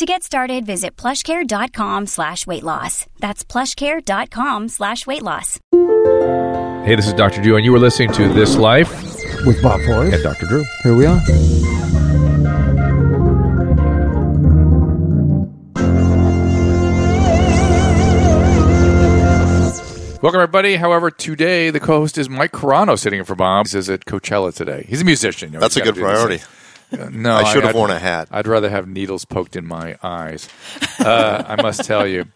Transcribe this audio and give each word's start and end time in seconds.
To 0.00 0.06
get 0.06 0.22
started, 0.22 0.64
visit 0.64 0.96
plushcare.com 0.96 2.06
slash 2.06 2.46
weight 2.46 2.62
loss. 2.62 3.04
That's 3.18 3.44
plushcare.com 3.44 4.70
slash 4.70 5.06
weight 5.06 5.22
loss. 5.22 5.58
Hey, 6.86 6.94
this 6.94 7.06
is 7.06 7.12
Dr. 7.12 7.42
Drew, 7.42 7.56
and 7.56 7.66
you 7.66 7.70
were 7.70 7.78
listening 7.78 8.10
to 8.12 8.32
This 8.32 8.56
Life 8.56 8.90
with 9.44 9.62
Bob 9.62 9.78
Forrest. 9.82 10.14
and 10.14 10.22
Dr. 10.22 10.46
Drew. 10.46 10.64
Here 10.82 10.96
we 10.96 11.04
are. 11.04 11.20
Welcome, 20.22 20.40
everybody. 20.40 20.76
However, 20.76 21.10
today 21.10 21.68
the 21.68 21.78
co-host 21.78 22.16
is 22.16 22.30
Mike 22.30 22.52
Carano 22.52 22.98
sitting 22.98 23.18
in 23.18 23.26
for 23.26 23.34
Bob. 23.34 23.68
He's 23.68 23.90
at 23.90 24.06
Coachella 24.06 24.54
today. 24.54 24.86
He's 24.88 25.02
a 25.02 25.04
musician. 25.04 25.50
you 25.50 25.54
know, 25.56 25.60
That's 25.60 25.76
a 25.76 25.82
good 25.82 25.94
do 25.94 26.00
these 26.00 26.10
priority. 26.10 26.40
no, 27.10 27.34
I 27.34 27.52
should 27.52 27.64
have 27.64 27.74
worn 27.74 27.90
a 27.90 27.98
hat. 27.98 28.28
I'd 28.30 28.46
rather 28.46 28.68
have 28.70 28.88
needles 28.88 29.24
poked 29.24 29.56
in 29.56 29.66
my 29.66 29.96
eyes. 30.02 30.48
Uh, 30.98 31.44
I 31.46 31.60
must 31.62 31.84
tell 31.84 32.06
you. 32.06 32.26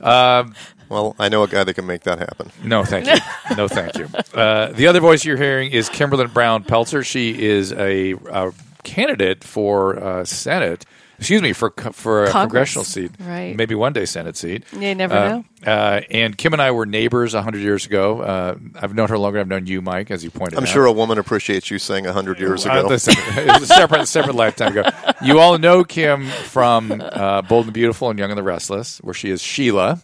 Um, 0.00 0.54
Well, 0.88 1.16
I 1.18 1.30
know 1.30 1.42
a 1.42 1.48
guy 1.48 1.64
that 1.64 1.72
can 1.74 1.86
make 1.86 2.02
that 2.02 2.18
happen. 2.18 2.50
No, 2.62 2.84
thank 2.84 3.06
you. 3.06 3.56
No, 3.56 3.66
thank 3.66 3.96
you. 3.96 4.08
Uh, 4.34 4.72
the 4.72 4.86
other 4.88 5.00
voice 5.00 5.24
you're 5.24 5.38
hearing 5.38 5.70
is 5.70 5.88
Kimberlin 5.88 6.28
Brown 6.28 6.64
Pelzer. 6.64 7.02
She 7.04 7.42
is 7.42 7.72
a, 7.72 8.14
uh 8.30 8.50
candidate 8.84 9.44
for 9.44 9.96
uh, 10.02 10.24
Senate. 10.24 10.84
Excuse 11.22 11.42
me 11.42 11.52
for 11.52 11.72
for 11.92 12.24
a 12.24 12.30
Congress. 12.30 12.72
congressional 12.74 12.84
seat, 12.84 13.10
Right. 13.20 13.56
Maybe 13.56 13.74
one 13.74 13.92
day 13.92 14.04
Senate 14.04 14.36
seat. 14.36 14.64
You 14.72 14.94
never 14.94 15.14
Uh, 15.14 15.28
know. 15.28 15.44
Uh, 15.66 16.00
and 16.10 16.36
Kim 16.36 16.52
and 16.52 16.60
I 16.60 16.70
were 16.72 16.84
neighbors 16.86 17.34
hundred 17.34 17.62
years 17.62 17.86
ago. 17.86 18.20
Uh, 18.20 18.54
I've 18.80 18.94
known 18.94 19.08
her 19.08 19.16
longer. 19.18 19.38
I've 19.38 19.48
known 19.48 19.66
you, 19.66 19.80
Mike, 19.80 20.10
as 20.10 20.24
you 20.24 20.30
pointed 20.30 20.54
out. 20.54 20.58
I'm 20.58 20.64
out. 20.64 20.68
sure 20.72 20.84
a 20.86 20.92
woman 20.92 21.18
appreciates 21.18 21.70
you 21.70 21.78
saying 21.78 22.06
a 22.06 22.12
hundred 22.12 22.40
years 22.40 22.66
Uh, 22.66 22.70
ago. 22.70 22.88
listen, 22.88 23.14
it 23.18 23.46
was 23.60 23.62
a 23.70 23.74
separate, 23.74 24.06
separate 24.06 24.34
lifetime 24.36 24.76
ago. 24.76 24.88
You 25.22 25.38
all 25.38 25.58
know 25.58 25.84
Kim 25.84 26.26
from 26.26 27.00
uh, 27.00 27.42
Bold 27.42 27.66
and 27.66 27.74
Beautiful 27.74 28.10
and 28.10 28.18
Young 28.18 28.30
and 28.30 28.38
the 28.38 28.42
Restless, 28.42 28.98
where 28.98 29.14
she 29.14 29.30
is 29.30 29.40
Sheila. 29.40 30.02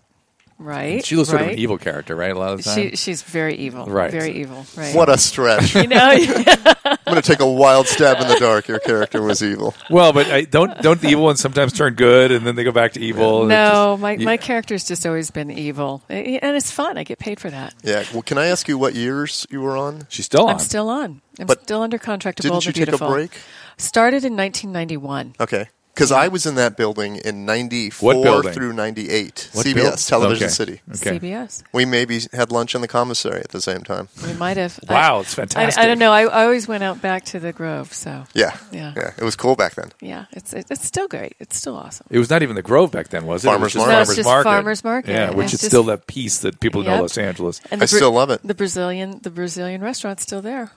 Right. 0.59 1.05
Sheila's 1.05 1.29
sort 1.29 1.43
of 1.43 1.49
an 1.49 1.59
evil 1.59 1.79
character, 1.79 2.17
right? 2.17 2.33
A 2.33 2.39
lot 2.39 2.53
of 2.53 2.59
the 2.59 2.65
time. 2.65 2.91
She, 2.91 2.97
she's 2.97 3.23
very 3.23 3.55
evil. 3.55 3.87
Right. 3.87 4.11
Very 4.11 4.33
evil. 4.41 4.67
Right. 4.77 4.95
what 4.95 5.09
a 5.09 5.17
stretch! 5.17 5.75
you 5.77 5.87
know, 5.87 5.97
I'm 6.85 6.97
going 7.07 7.17
to 7.17 7.23
take 7.23 7.39
a 7.41 7.47
wild 7.51 7.87
stab 7.87 8.21
in 8.21 8.27
the 8.29 8.37
dark. 8.41 8.67
Your 8.67 8.81
character 8.81 9.23
was 9.23 9.41
evil. 9.43 9.75
Well, 9.89 10.13
but 10.13 10.27
I, 10.27 10.43
don't 10.43 10.77
don't 10.83 11.01
the 11.01 11.09
evil 11.09 11.25
ones 11.25 11.41
sometimes 11.41 11.73
turn 11.73 11.95
good 11.95 12.33
and 12.33 12.45
then 12.45 12.57
they 12.57 12.65
go 12.65 12.73
back 12.73 12.93
to 12.95 13.01
evil? 13.01 13.47
no, 13.47 13.93
just- 13.93 14.03
my, 14.03 14.13
you- 14.13 14.25
my 14.25 14.37
character's 14.37 14.85
just 14.85 15.07
always 15.07 15.31
been 15.31 15.51
evil. 15.51 16.03
And 16.09 16.57
it's 16.57 16.71
fun. 16.73 16.99
I 16.99 17.05
get 17.05 17.19
paid 17.21 17.39
for 17.39 17.51
that. 17.51 17.75
Yeah. 17.85 18.05
Well, 18.13 18.23
can 18.23 18.37
I 18.39 18.47
ask 18.47 18.67
you 18.67 18.79
what 18.79 18.95
years 18.97 19.47
you 19.51 19.61
were 19.61 19.77
on? 19.77 20.07
she's 20.09 20.27
still 20.27 20.47
on. 20.47 20.55
I'm 20.55 20.59
still 20.59 20.89
on. 20.89 21.21
I'm 21.39 21.47
But 21.47 21.63
still 21.63 21.83
under 21.83 21.99
contract 21.99 22.39
to 22.39 22.43
Didn't 22.43 22.55
Bold 22.55 22.67
you 22.67 22.73
take 22.73 22.87
Beautiful. 22.87 23.07
a 23.07 23.11
break? 23.13 23.31
Started 23.77 24.25
in 24.25 24.37
1991. 24.37 25.37
Okay. 25.39 25.69
Because 25.99 26.13
I 26.13 26.29
was 26.29 26.47
in 26.47 26.55
that 26.55 26.77
building 26.77 27.17
in 27.17 27.41
What 27.45 27.53
'94 27.55 28.23
building? 28.23 28.53
through 28.53 28.73
'98. 28.73 29.51
What 29.53 29.67
CBS, 29.67 29.75
build- 29.75 29.99
Television 29.99 30.45
okay. 30.45 30.53
City. 30.53 30.81
Okay. 30.95 31.19
CBS. 31.19 31.63
We 31.73 31.85
maybe 31.85 32.21
had 32.33 32.53
lunch 32.53 32.75
in 32.77 32.81
the 32.83 32.89
commissary 32.89 33.41
at 33.41 33.49
the 33.51 33.61
same 33.61 33.83
time. 33.83 34.09
We 34.25 34.33
might 34.35 34.57
have. 34.57 34.79
Wow, 34.89 35.19
I, 35.19 35.21
it's 35.23 35.33
I, 35.35 35.37
fantastic. 35.43 35.83
I 35.83 35.87
don't 35.87 35.99
know. 35.99 36.13
I, 36.13 36.23
I 36.25 36.45
always 36.45 36.69
went 36.69 36.85
out 36.85 37.03
back 37.03 37.25
to 37.27 37.41
the 37.41 37.53
Grove. 37.53 37.93
So 37.93 38.25
Yeah. 38.35 38.57
Yeah. 38.71 38.95
Yeah. 38.97 39.11
It 39.19 39.25
was 39.25 39.35
cool 39.37 39.57
back 39.57 39.75
then. 39.75 39.91
yeah, 40.01 40.27
it's 40.33 40.53
it, 40.53 40.67
it's 40.71 40.85
still 40.87 41.09
great. 41.09 41.35
It's 41.41 41.57
still 41.57 41.77
awesome. 41.77 42.07
It 42.11 42.19
was 42.19 42.31
not 42.31 42.43
even 42.43 42.55
the 42.55 42.63
Grove 42.63 42.93
back 42.93 43.09
then, 43.09 43.27
was 43.27 43.45
it? 43.45 43.49
Farmers 43.49 43.75
it 43.75 43.79
was 43.79 43.87
just 43.87 43.87
Market. 43.87 43.93
No, 43.93 44.01
it's 44.01 44.09
Farmers 44.09 44.17
just 44.17 44.27
Market. 44.27 44.49
Farmers 44.49 44.85
Market. 44.85 45.11
Yeah, 45.13 45.31
which 45.33 45.45
It's 45.47 45.55
is 45.55 45.61
just- 45.61 45.71
still 45.71 45.85
that 45.85 46.07
piece 46.07 46.39
that 46.39 46.61
people 46.61 46.83
know 46.83 46.93
Yep. 46.93 47.01
Los 47.03 47.19
Angeles. 47.19 47.61
And 47.71 47.83
I 47.83 47.87
the 47.87 47.91
Bra- 47.91 47.97
still 47.99 48.13
love 48.13 48.31
it. 48.31 48.41
The 48.47 48.55
Brazilian 48.55 49.19
the 49.23 49.31
Brazilian 49.31 49.81
restaurant's 49.83 50.23
still 50.23 50.43
there. 50.43 50.71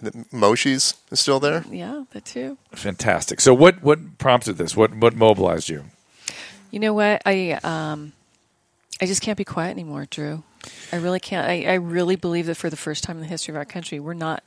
The 0.00 0.26
Moishe's 0.32 0.94
is 1.10 1.20
still 1.20 1.40
there. 1.40 1.64
Yeah, 1.70 2.04
that 2.12 2.24
too. 2.24 2.58
Fantastic. 2.72 3.40
So, 3.40 3.54
what 3.54 3.82
what 3.82 4.18
prompted 4.18 4.54
this? 4.54 4.76
What 4.76 4.94
what 4.94 5.14
mobilized 5.16 5.68
you? 5.68 5.84
You 6.70 6.80
know 6.80 6.92
what? 6.94 7.22
I 7.24 7.52
um, 7.64 8.12
I 9.00 9.06
just 9.06 9.22
can't 9.22 9.38
be 9.38 9.44
quiet 9.44 9.70
anymore, 9.70 10.06
Drew. 10.10 10.42
I 10.92 10.96
really 10.96 11.20
can't. 11.20 11.46
I, 11.48 11.64
I 11.64 11.74
really 11.74 12.16
believe 12.16 12.46
that 12.46 12.56
for 12.56 12.68
the 12.70 12.76
first 12.76 13.04
time 13.04 13.16
in 13.16 13.22
the 13.22 13.28
history 13.28 13.52
of 13.52 13.56
our 13.56 13.64
country, 13.64 14.00
we're 14.00 14.14
not 14.14 14.42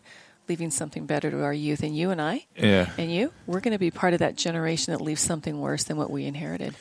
leaving 0.50 0.72
something 0.72 1.06
better 1.06 1.30
to 1.32 1.44
our 1.44 1.54
youth. 1.54 1.82
And 1.84 1.96
you 1.96 2.10
and 2.10 2.20
I, 2.22 2.46
Yeah. 2.58 2.90
and 2.98 3.14
you, 3.14 3.32
we're 3.46 3.60
going 3.60 3.72
to 3.74 3.78
be 3.80 3.92
part 3.92 4.14
of 4.14 4.20
that 4.20 4.36
generation 4.36 4.92
that 4.92 5.00
leaves 5.00 5.22
something 5.22 5.62
worse 5.62 5.84
than 5.84 5.96
what 5.96 6.10
we 6.10 6.26
inherited. 6.26 6.74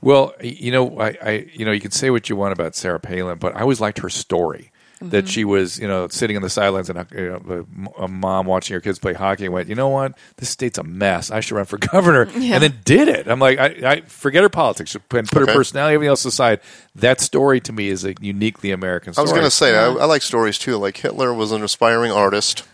Well, 0.00 0.34
you 0.42 0.72
know, 0.72 0.98
I, 1.00 1.16
I 1.22 1.30
you 1.54 1.64
know, 1.64 1.70
you 1.70 1.80
can 1.80 1.92
say 1.92 2.10
what 2.10 2.28
you 2.28 2.34
want 2.34 2.52
about 2.52 2.74
Sarah 2.74 2.98
Palin, 2.98 3.38
but 3.38 3.56
I 3.56 3.60
always 3.60 3.80
liked 3.80 4.00
her 4.00 4.10
story. 4.10 4.71
That 5.10 5.24
Mm-hmm. 5.24 5.30
she 5.30 5.44
was, 5.44 5.78
you 5.78 5.86
know, 5.88 6.08
sitting 6.08 6.36
on 6.36 6.42
the 6.42 6.50
sidelines 6.50 6.88
and 6.90 7.06
you 7.12 7.28
know, 7.44 7.66
a, 7.98 8.04
a 8.04 8.08
mom 8.08 8.46
watching 8.46 8.74
her 8.74 8.80
kids 8.80 8.98
play 8.98 9.12
hockey 9.12 9.44
and 9.44 9.54
went, 9.54 9.68
you 9.68 9.74
know 9.74 9.88
what, 9.88 10.16
this 10.36 10.48
state's 10.48 10.78
a 10.78 10.82
mess. 10.82 11.30
I 11.30 11.40
should 11.40 11.54
run 11.56 11.64
for 11.64 11.78
governor, 11.92 12.28
Yeah. 12.36 12.54
and 12.54 12.62
then 12.62 12.78
did 12.84 13.08
it. 13.08 13.28
I'm 13.28 13.38
like, 13.40 13.58
I, 13.58 13.66
I 13.84 14.00
forget 14.02 14.42
her 14.42 14.48
politics 14.48 14.94
and 14.94 15.08
put 15.08 15.28
her 15.30 15.46
personality, 15.46 15.94
everything 15.94 16.10
else 16.10 16.24
aside. 16.24 16.60
That 16.94 17.20
story 17.20 17.60
to 17.62 17.72
me 17.72 17.88
is 17.88 18.04
a 18.04 18.14
uniquely 18.20 18.70
American 18.70 19.12
story. 19.12 19.22
I 19.22 19.24
was 19.24 19.32
going 19.32 19.44
to 19.44 19.50
say 19.50 19.76
I, 19.76 19.86
I 19.86 20.04
like 20.06 20.22
stories 20.22 20.58
too. 20.58 20.76
Like 20.76 20.96
Hitler 20.96 21.32
was 21.34 21.52
an 21.52 21.62
aspiring 21.62 22.12
artist. 22.12 22.64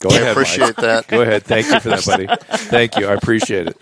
Go 0.00 0.10
I 0.10 0.16
ahead, 0.16 0.32
appreciate 0.32 0.60
Mike. 0.66 0.76
that. 0.76 1.08
Go 1.08 1.22
ahead. 1.22 1.44
Thank 1.44 1.68
you 1.68 1.80
for 1.80 1.88
that, 1.88 2.04
buddy. 2.04 2.26
Thank 2.68 2.96
you. 2.98 3.06
I 3.06 3.14
appreciate 3.14 3.68
it. 3.68 3.78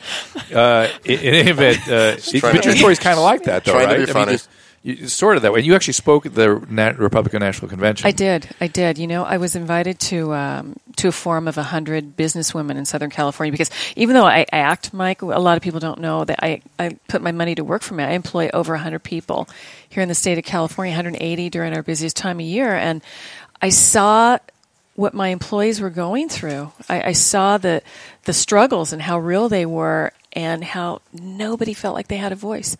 Uh, 0.55 0.89
in, 1.05 1.19
in 1.19 1.35
any 1.35 1.51
event, 1.51 1.79
uh, 1.89 2.17
it- 2.17 2.41
but 2.41 2.65
your 2.65 2.73
be- 2.75 2.79
story's 2.79 3.01
kind 3.01 3.19
of 3.19 3.25
like 3.25 3.43
that, 3.45 3.65
though, 3.65 3.73
trying 3.73 3.89
to 3.89 3.97
right? 3.99 4.07
be 4.07 4.13
I 4.13 4.25
mean, 4.27 4.29
just, 4.35 4.49
you, 4.85 5.09
sort 5.09 5.37
of 5.37 5.43
that 5.43 5.53
way. 5.53 5.61
You 5.61 5.75
actually 5.75 5.95
spoke 5.95 6.27
at 6.27 6.35
the 6.35 6.65
Nat- 6.69 6.99
Republican 6.99 7.41
National 7.41 7.69
Convention. 7.69 8.07
I 8.07 8.11
did. 8.11 8.49
I 8.61 8.67
did. 8.67 8.99
You 8.99 9.07
know, 9.07 9.25
I 9.25 9.39
was 9.39 9.57
invited 9.57 9.99
to 10.01 10.35
um, 10.35 10.77
to 10.97 11.09
a 11.09 11.13
forum 11.13 11.49
of 11.49 11.57
hundred 11.57 12.17
businesswomen 12.19 12.77
in 12.77 12.85
Southern 12.85 13.09
California 13.09 13.51
because 13.51 13.71
even 13.97 14.15
though 14.15 14.27
I, 14.27 14.45
act, 14.53 14.93
Mike, 14.93 15.23
a 15.23 15.27
lot 15.27 15.57
of 15.57 15.63
people 15.63 15.81
don't 15.81 16.01
know 16.01 16.25
that 16.27 16.45
I, 16.45 16.61
I 16.79 16.99
put 17.09 17.23
my 17.23 17.33
money 17.33 17.55
to 17.55 17.65
work 17.65 17.83
for 17.83 17.95
me. 17.95 18.05
I 18.05 18.11
employ 18.11 18.51
over 18.53 18.77
hundred 18.77 19.03
people 19.03 19.49
here 19.89 20.03
in 20.03 20.09
the 20.11 20.15
state 20.15 20.37
of 20.37 20.45
California, 20.45 20.91
180 20.93 21.49
during 21.49 21.75
our 21.75 21.83
busiest 21.83 22.17
time 22.17 22.39
of 22.39 22.45
year, 22.47 22.75
and 22.75 23.03
I 23.63 23.71
saw 23.71 24.39
what 24.97 25.15
my 25.15 25.29
employees 25.29 25.81
were 25.81 25.91
going 25.91 26.29
through. 26.29 26.71
I, 26.91 27.09
I 27.09 27.13
saw 27.13 27.57
the 27.57 27.83
the 28.25 28.35
struggles 28.35 28.93
and 28.93 29.01
how 29.01 29.19
real 29.19 29.49
they 29.49 29.65
were, 29.65 30.13
and 30.35 30.63
how 30.63 31.01
nobody 31.13 31.73
felt 31.73 31.95
like 31.95 32.09
they 32.09 32.19
had 32.19 32.33
a 32.33 32.37
voice. 32.37 32.77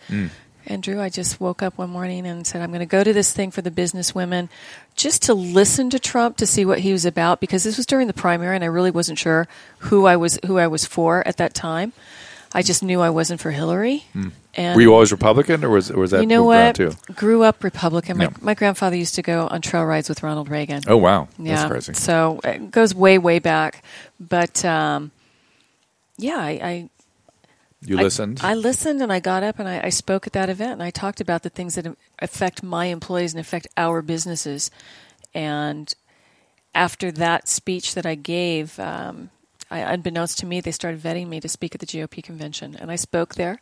And 0.67 0.83
Drew, 0.83 1.01
I 1.01 1.09
just 1.11 1.41
woke 1.41 1.63
up 1.63 1.77
one 1.77 1.91
morning 1.91 2.27
and 2.27 2.47
said, 2.47 2.63
I'm 2.63 2.71
going 2.71 2.81
to 2.81 2.87
go 2.87 3.05
to 3.05 3.13
this 3.13 3.33
thing 3.33 3.51
for 3.51 3.61
the 3.63 3.71
business 3.71 4.15
women 4.15 4.49
just 4.97 5.23
to 5.25 5.35
listen 5.35 5.91
to 5.91 5.99
Trump 5.99 6.37
to 6.39 6.47
see 6.47 6.65
what 6.65 6.79
he 6.81 6.93
was 6.93 7.05
about 7.05 7.41
because 7.41 7.65
this 7.65 7.77
was 7.77 7.87
during 7.87 8.07
the 8.07 8.13
primary 8.15 8.55
and 8.55 8.65
I 8.65 8.69
really 8.69 8.91
wasn't 8.91 9.19
sure 9.19 9.47
who 9.79 10.07
I 10.07 10.17
was 10.17 10.39
who 10.47 10.59
I 10.59 10.67
was 10.67 10.85
for 10.87 11.27
at 11.29 11.37
that 11.37 11.53
time. 11.55 11.93
I 12.57 12.63
just 12.63 12.83
knew 12.85 13.01
I 13.01 13.11
wasn't 13.11 13.41
for 13.41 13.51
Hillary. 13.51 14.05
And 14.57 14.77
Were 14.77 14.81
you 14.81 14.95
always 14.95 15.11
Republican, 15.11 15.65
or 15.65 15.71
was 15.71 15.91
or 15.91 15.99
was 15.99 16.13
that 16.13 16.21
you 16.21 16.27
know 16.29 16.45
what? 16.45 16.77
too? 16.77 16.93
Grew 17.17 17.43
up 17.43 17.65
Republican. 17.65 18.17
My, 18.19 18.25
Yeah. 18.27 18.31
my 18.41 18.55
grandfather 18.55 18.95
used 18.95 19.17
to 19.17 19.23
go 19.23 19.49
on 19.49 19.61
trail 19.61 19.85
rides 19.85 20.09
with 20.09 20.23
Ronald 20.23 20.49
Reagan. 20.49 20.83
Oh 20.87 20.97
wow, 20.97 21.27
Yeah. 21.37 21.57
that's 21.57 21.69
crazy. 21.69 21.95
So 21.95 22.41
it 22.45 22.71
goes 22.71 22.95
way, 22.95 23.19
way 23.19 23.41
back. 23.41 23.83
But 24.21 24.65
um, 24.65 25.11
yeah, 26.17 26.37
I, 26.39 26.51
I 26.63 26.91
You 27.87 27.97
listened. 27.97 28.41
I, 28.43 28.55
listened 28.55 29.03
and 29.03 29.13
I 29.13 29.21
got 29.21 29.43
up 29.43 29.59
and 29.59 29.69
I, 29.69 29.81
I 29.85 29.89
spoke 29.91 30.27
at 30.27 30.33
that 30.33 30.49
event 30.49 30.73
and 30.73 30.83
I 30.83 30.91
talked 30.91 31.21
about 31.21 31.43
the 31.43 31.51
things 31.51 31.75
that 31.75 31.87
affect 32.19 32.63
my 32.63 32.87
employees 32.87 33.35
and 33.35 33.41
affect 33.41 33.67
our 33.77 34.01
businesses. 34.03 34.71
And 35.35 35.93
after 36.75 37.13
that 37.13 37.49
speech 37.49 37.95
that 37.95 38.07
I 38.07 38.15
gave, 38.15 38.79
um, 38.81 39.31
I, 39.71 39.81
unbeknownst 39.81 40.39
to 40.39 40.47
me, 40.47 40.61
they 40.61 40.71
started 40.73 41.01
vetting 41.01 41.29
me 41.29 41.41
to 41.41 41.49
speak 41.49 41.75
at 41.75 41.81
the 41.81 41.87
GOP 41.87 42.23
convention. 42.23 42.77
And 42.77 42.91
I 42.91 42.97
spoke 42.97 43.35
there 43.35 43.61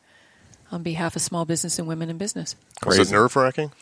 on 0.70 0.82
behalf 0.82 1.16
of 1.16 1.22
small 1.22 1.44
business 1.44 1.78
and 1.78 1.86
women 1.88 2.08
in 2.08 2.16
business. 2.18 2.54
Was 2.84 2.96
it 2.96 3.00
Crazy. 3.00 3.12
nerve 3.14 3.36
wracking? 3.36 3.72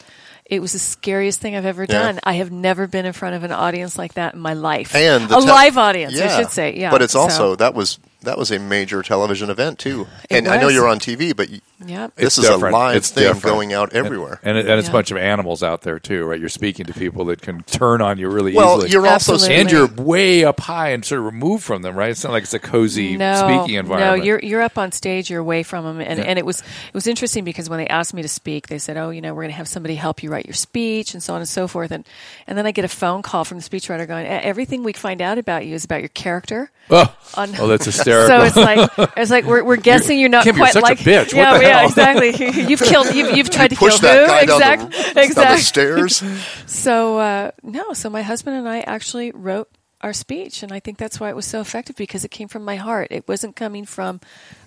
It 0.47 0.61
was 0.61 0.73
the 0.73 0.81
scariest 0.81 1.41
thing 1.41 1.55
I've 1.55 1.65
ever 1.67 1.83
Yeah. 1.83 2.03
done. 2.03 2.21
I 2.25 2.33
have 2.35 2.51
never 2.51 2.89
been 2.89 3.07
in 3.07 3.13
front 3.13 3.37
of 3.37 3.45
an 3.45 3.53
audience 3.53 3.97
like 3.97 4.15
that 4.15 4.35
in 4.35 4.41
my 4.41 4.55
life. 4.55 4.95
And 4.97 5.29
the 5.29 5.39
a 5.39 5.41
te- 5.41 5.47
live 5.47 5.79
audience, 5.79 6.19
I 6.21 6.41
should 6.41 6.51
say. 6.51 6.77
Yeah, 6.77 6.91
But 6.91 7.03
it's 7.03 7.13
So, 7.13 7.21
also 7.21 7.55
that 7.57 7.75
was 7.75 7.99
that 8.23 8.37
was 8.37 8.51
a 8.51 8.59
major 8.59 9.03
television 9.03 9.49
event 9.51 9.79
too. 9.79 10.07
It 10.29 10.37
and 10.39 10.49
I 10.49 10.61
know 10.61 10.69
you're 10.69 10.89
on 10.89 10.99
TV, 10.99 11.35
but 11.37 11.49
y- 11.49 11.61
yeah. 11.87 12.09
this 12.17 12.27
It's 12.27 12.39
is 12.39 12.45
different. 12.49 12.75
a 12.75 12.79
live 12.79 12.97
It's 12.97 13.11
thing 13.11 13.25
different. 13.25 13.43
going 13.45 13.73
out 13.73 13.93
everywhere. 13.93 14.41
and, 14.43 14.59
it, 14.59 14.67
and 14.67 14.79
it's 14.81 14.89
a 14.89 14.93
bunch 14.93 15.11
of 15.11 15.17
animals 15.19 15.63
out 15.63 15.83
there 15.83 15.99
too, 16.01 16.25
right? 16.25 16.41
You're 16.41 16.49
speaking 16.49 16.87
to 16.87 16.93
people 16.93 17.27
that 17.27 17.41
can 17.43 17.63
turn 17.63 18.03
on 18.03 18.19
you 18.19 18.29
really 18.29 18.55
well, 18.55 18.79
easily. 18.79 18.91
you're 18.91 19.07
also 19.07 19.35
Absolutely. 19.35 19.57
and 19.61 19.71
you're 19.71 19.87
way 20.05 20.45
up 20.45 20.59
high 20.59 20.89
and 20.91 21.05
sort 21.05 21.21
of 21.21 21.27
removed 21.27 21.63
from 21.63 21.83
them, 21.83 21.95
right? 21.97 22.11
It's 22.11 22.25
not 22.25 22.33
like 22.33 22.43
it's 22.43 22.55
a 22.55 22.59
cozy 22.59 23.17
no, 23.17 23.35
speaking 23.37 23.77
environment. 23.79 24.19
No, 24.19 24.25
you're 24.25 24.41
you're 24.41 24.63
up 24.63 24.77
on 24.79 24.91
stage, 24.91 25.31
you're 25.31 25.41
away 25.41 25.63
from 25.63 25.85
them, 25.85 26.01
and, 26.01 26.19
Yeah. 26.19 26.25
and 26.27 26.39
it 26.41 26.45
was 26.45 26.61
it 26.61 26.95
was 26.95 27.07
interesting 27.07 27.45
because 27.45 27.71
when 27.71 27.79
they 27.79 27.87
asked 27.87 28.13
me 28.15 28.23
to 28.23 28.29
speak, 28.29 28.67
they 28.67 28.79
said, 28.79 28.97
"Oh, 28.97 29.11
you 29.11 29.21
know, 29.21 29.33
we're 29.33 29.43
going 29.43 29.53
to 29.53 29.57
have 29.57 29.69
somebody 29.69 29.95
help 29.95 30.23
you 30.25 30.29
write 30.31 30.41
write 30.41 30.47
your 30.47 30.55
speech 30.55 31.13
and 31.13 31.23
so 31.23 31.35
on 31.35 31.41
and 31.41 31.49
so 31.49 31.69
forth. 31.69 31.91
And 31.91 32.07
and 32.47 32.57
then 32.57 32.65
I 32.67 32.71
get 32.71 32.85
a 32.85 32.89
phone 32.89 33.21
call 33.21 33.45
from 33.45 33.59
the 33.59 33.65
speechwriter 33.65 34.07
going, 34.09 34.25
"E- 34.25 34.29
everything 34.29 34.83
we 34.83 34.95
find 34.95 35.21
out 35.21 35.37
about 35.37 35.67
you 35.67 35.75
is 35.75 35.85
about 35.85 36.01
your 36.01 36.09
character. 36.09 36.71
Oh, 36.89 37.15
On- 37.35 37.51
oh 37.59 37.67
that's 37.67 37.87
hysterical. 38.19 38.51
So 38.51 38.61
it's 38.63 38.99
like 38.99 39.11
it's 39.17 39.31
like 39.31 39.45
we're, 39.45 39.65
we're 39.65 39.77
guessing 39.91 40.19
you're, 40.19 40.29
not 40.29 40.45
Kim, 40.45 40.57
you're 40.57 40.67
quite 40.67 40.77
a 40.77 40.81
like 40.81 40.99
bitch. 40.99 41.35
What 41.35 41.61
yeah 41.61 41.61
yeah 41.61 41.87
exactly. 41.87 42.31
You've 42.69 42.81
killed 42.81 43.15
you've, 43.15 43.37
you've 43.37 43.51
tried 43.51 43.69
to 43.69 43.77
kill 43.77 43.99
that 43.99 44.29
who 44.29 44.53
exactly 44.53 45.13
the 45.15 45.23
exactly. 45.23 45.63
stairs. 45.63 46.23
So 46.67 47.19
uh, 47.19 47.51
no, 47.63 47.93
so 47.93 48.11
my 48.11 48.23
husband 48.23 48.57
and 48.57 48.69
I 48.69 48.81
actually 48.81 49.33
wrote 49.33 49.69
our 50.01 50.13
speech, 50.13 50.63
and 50.63 50.73
I 50.73 50.81
think 50.81 50.99
that's 50.99 51.21
why 51.21 51.29
it 51.29 51.37
was 51.37 51.47
so 51.47 51.61
effective 51.61 51.97
because 51.97 52.25
it 52.25 52.31
came 52.31 52.49
from 52.49 52.65
my 52.65 52.77
heart. 52.77 53.09
It 53.11 53.29
wasn't 53.29 53.57
coming 53.57 53.85
from 53.85 54.21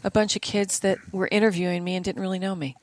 a 0.04 0.12
bunch 0.12 0.36
of 0.36 0.42
kids 0.42 0.80
that 0.82 1.00
were 1.12 1.28
interviewing 1.32 1.84
me 1.84 1.96
and 1.96 2.06
didn't 2.06 2.22
really 2.22 2.40
know 2.40 2.56
me. 2.56 2.76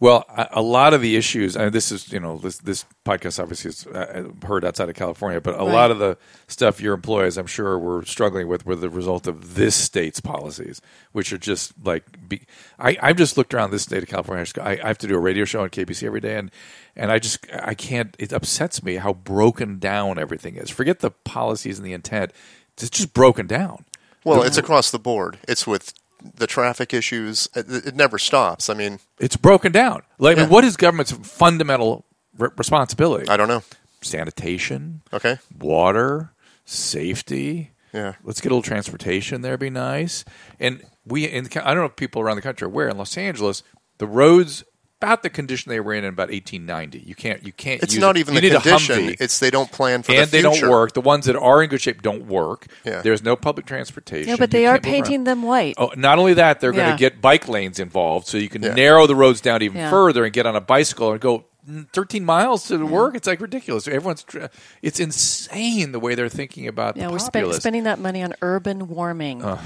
Well, 0.00 0.24
a, 0.28 0.48
a 0.52 0.62
lot 0.62 0.94
of 0.94 1.00
the 1.00 1.16
issues, 1.16 1.56
and 1.56 1.72
this 1.72 1.90
is, 1.90 2.12
you 2.12 2.20
know, 2.20 2.38
this 2.38 2.58
this 2.58 2.84
podcast 3.04 3.42
obviously 3.42 3.70
is 3.70 3.86
uh, 3.88 4.28
heard 4.46 4.64
outside 4.64 4.88
of 4.88 4.94
California, 4.94 5.40
but 5.40 5.54
a 5.54 5.58
Right. 5.58 5.72
lot 5.72 5.90
of 5.90 5.98
the 5.98 6.16
stuff 6.46 6.80
your 6.80 6.94
employees, 6.94 7.36
I'm 7.36 7.46
sure, 7.48 7.76
were 7.78 8.04
struggling 8.04 8.46
with 8.46 8.64
were 8.64 8.76
the 8.76 8.88
result 8.90 9.26
of 9.26 9.54
this 9.56 9.74
state's 9.74 10.20
policies, 10.20 10.80
which 11.12 11.32
are 11.32 11.38
just 11.38 11.72
like, 11.84 12.04
be, 12.28 12.42
I, 12.78 12.96
I've 13.02 13.16
just 13.16 13.36
looked 13.36 13.52
around 13.54 13.72
this 13.72 13.82
state 13.82 14.02
of 14.04 14.08
California. 14.08 14.42
I, 14.42 14.44
just, 14.44 14.58
I, 14.58 14.78
I 14.84 14.86
have 14.88 14.98
to 14.98 15.08
do 15.08 15.16
a 15.16 15.18
radio 15.20 15.44
show 15.44 15.62
on 15.62 15.68
KABC 15.70 16.04
every 16.04 16.20
day, 16.20 16.36
and 16.36 16.50
and 16.94 17.10
I 17.10 17.18
just 17.18 17.44
I 17.52 17.74
can't. 17.74 18.14
It 18.20 18.32
upsets 18.32 18.82
me 18.84 18.96
how 18.96 19.14
broken 19.14 19.78
down 19.80 20.18
everything 20.18 20.54
is. 20.56 20.70
Forget 20.70 21.00
the 21.00 21.10
policies 21.10 21.78
and 21.78 21.84
the 21.86 21.92
intent; 21.92 22.32
it's 22.76 22.88
just 22.90 23.12
broken 23.14 23.48
down. 23.48 23.84
Well, 24.24 24.42
it's 24.42 24.58
across 24.58 24.90
the 24.90 24.98
board. 24.98 25.38
It's 25.48 25.66
with 25.66 25.92
the 26.36 26.46
traffic 26.46 26.92
issues. 26.94 27.48
It, 27.54 27.94
never 27.94 28.18
stops. 28.18 28.68
I 28.68 28.74
mean, 28.74 29.00
It's 29.18 29.36
broken 29.36 29.72
down. 29.72 30.02
Like, 30.18 30.38
I 30.38 30.42
mean, 30.42 30.50
what 30.50 30.64
is 30.64 30.76
government's 30.76 31.12
fundamental 31.12 32.04
re- 32.36 32.50
responsibility? 32.56 33.28
I 33.28 33.36
don't 33.36 33.48
know. 33.48 33.62
Sanitation. 34.00 35.02
Okay. 35.12 35.38
water, 35.58 36.32
safety. 36.64 37.72
Yeah. 37.92 38.14
Let's 38.22 38.40
get 38.40 38.52
a 38.52 38.54
little 38.54 38.62
transportation 38.62 39.40
there. 39.42 39.56
Be 39.56 39.70
nice. 39.70 40.24
And 40.60 40.82
we, 41.06 41.24
in, 41.24 41.46
I 41.56 41.74
don't 41.74 41.78
know 41.78 41.84
if 41.86 41.96
people 41.96 42.22
around 42.22 42.36
the 42.36 42.42
country 42.42 42.66
are 42.66 42.68
aware. 42.68 42.88
In 42.88 42.98
Los 42.98 43.16
Angeles, 43.16 43.62
the 43.98 44.06
roads 44.06 44.64
about 45.00 45.22
the 45.22 45.30
condition 45.30 45.70
they 45.70 45.78
were 45.80 45.94
in 45.94 46.04
in 46.04 46.08
about 46.12 46.30
1890. 46.30 46.98
You 47.06 47.14
can't. 47.14 47.42
You 47.44 47.52
can't. 47.52 47.82
It's 47.82 47.94
use 47.94 48.00
not 48.00 48.16
it. 48.16 48.20
even 48.20 48.34
you 48.34 48.40
the 48.40 48.48
need 48.50 48.60
condition. 48.62 48.98
A 48.98 49.02
Humvee, 49.12 49.16
It's 49.20 49.38
they 49.38 49.50
don't 49.50 49.70
plan 49.70 50.02
for 50.02 50.12
the 50.12 50.18
and 50.18 50.26
the 50.30 50.36
they 50.38 50.42
don't 50.42 50.68
work. 50.68 50.92
The 50.94 51.00
ones 51.00 51.26
that 51.26 51.36
are 51.36 51.62
in 51.62 51.70
good 51.70 51.80
shape 51.80 52.02
don't 52.02 52.26
work. 52.26 52.66
Yeah. 52.84 53.02
There's 53.02 53.22
no 53.22 53.36
public 53.36 53.66
transportation. 53.66 54.30
No, 54.30 54.36
but 54.36 54.52
You 54.52 54.58
they 54.60 54.66
are 54.66 54.74
can't 54.74 54.84
move 54.84 54.92
around. 54.94 55.02
painting 55.04 55.24
them 55.24 55.42
white. 55.44 55.74
Oh, 55.78 55.92
not 55.96 56.18
only 56.18 56.34
that, 56.34 56.60
they're 56.60 56.72
going 56.72 56.90
to 56.90 56.98
get 56.98 57.20
bike 57.20 57.48
lanes 57.48 57.78
involved, 57.78 58.26
so 58.26 58.38
you 58.38 58.48
can 58.48 58.62
Yeah. 58.62 58.74
narrow 58.74 59.06
the 59.06 59.14
roads 59.16 59.40
down 59.40 59.62
even 59.62 59.78
Yeah. 59.78 59.90
further 59.90 60.24
and 60.24 60.32
get 60.32 60.46
on 60.46 60.56
a 60.56 60.60
bicycle 60.60 61.12
and 61.12 61.20
go 61.20 61.44
mm, 61.68 61.86
13 61.92 62.24
miles 62.24 62.66
to 62.68 62.84
work. 62.84 63.14
It's 63.14 63.26
like 63.28 63.40
ridiculous. 63.40 63.86
Everyone's, 63.86 64.24
it's 64.82 64.98
insane 64.98 65.92
the 65.92 66.00
way 66.00 66.14
they're 66.16 66.28
thinking 66.28 66.66
about 66.66 66.96
yeah, 66.96 67.06
the 67.06 67.12
we're 67.12 67.18
spend, 67.20 67.54
spending 67.54 67.84
that 67.84 67.98
money 68.00 68.22
on 68.22 68.34
urban 68.42 68.88
warming. 68.88 69.42
and 69.42 69.58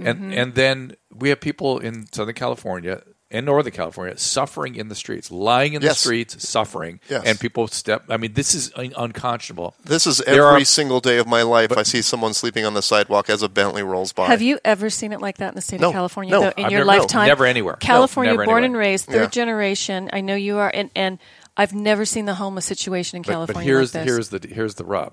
Mm-hmm. 0.00 0.32
and 0.32 0.54
then 0.54 0.94
we 1.12 1.28
have 1.30 1.40
people 1.40 1.78
in 1.80 2.06
Southern 2.12 2.34
California 2.34 3.02
and 3.30 3.44
Northern 3.44 3.72
California 3.72 4.16
suffering 4.16 4.74
in 4.74 4.88
the 4.88 4.94
streets, 4.94 5.30
lying 5.30 5.74
in 5.74 5.82
the 5.82 5.94
streets, 5.94 6.48
suffering, 6.48 6.98
Yes. 7.10 7.24
and 7.26 7.38
people 7.38 7.68
step. 7.68 8.04
I 8.08 8.16
mean, 8.16 8.32
this 8.32 8.54
is 8.54 8.72
un- 8.74 8.94
unconscionable. 8.96 9.74
This 9.84 10.06
is 10.06 10.20
every 10.22 10.40
are- 10.40 10.64
single 10.64 11.00
day 11.00 11.18
of 11.18 11.26
my 11.26 11.42
life. 11.42 11.70
I 11.76 11.82
see 11.82 12.00
someone 12.00 12.32
sleeping 12.32 12.64
on 12.64 12.72
the 12.74 12.80
sidewalk 12.82 13.28
as 13.28 13.42
a 13.42 13.48
Bentley 13.48 13.82
rolls 13.82 14.12
by. 14.12 14.26
Have 14.28 14.40
you 14.40 14.58
ever 14.64 14.88
seen 14.88 15.12
it 15.12 15.20
like 15.20 15.36
that 15.38 15.48
in 15.50 15.54
the 15.56 15.60
state 15.60 15.80
No, 15.80 15.88
of 15.88 15.92
California? 15.94 16.30
no, 16.32 16.40
though, 16.40 16.52
in 16.56 16.64
I've 16.66 16.72
your 16.72 16.80
never- 16.84 16.92
no, 16.92 16.98
lifetime, 17.00 17.26
never 17.28 17.44
anywhere. 17.44 17.74
No, 17.74 17.86
California, 17.86 18.32
never 18.32 18.44
born 18.46 18.64
anywhere. 18.64 18.80
and 18.82 18.90
raised, 18.90 19.04
third 19.06 19.14
Yeah. 19.22 19.26
generation. 19.28 20.08
I 20.12 20.22
know 20.22 20.34
you 20.34 20.56
are, 20.58 20.70
and, 20.72 20.90
and 20.96 21.18
I've 21.56 21.74
never 21.74 22.04
seen 22.06 22.24
the 22.24 22.34
homeless 22.34 22.64
situation 22.64 23.16
in 23.16 23.22
But, 23.22 23.32
California. 23.32 23.60
but 23.60 23.64
here's 23.64 23.94
like 23.94 24.04
this. 24.04 24.10
Mm-hmm. 24.10 24.14
here's 24.14 24.28
the 24.28 24.54
here's 24.54 24.74
the 24.76 24.84
rub. 24.84 25.12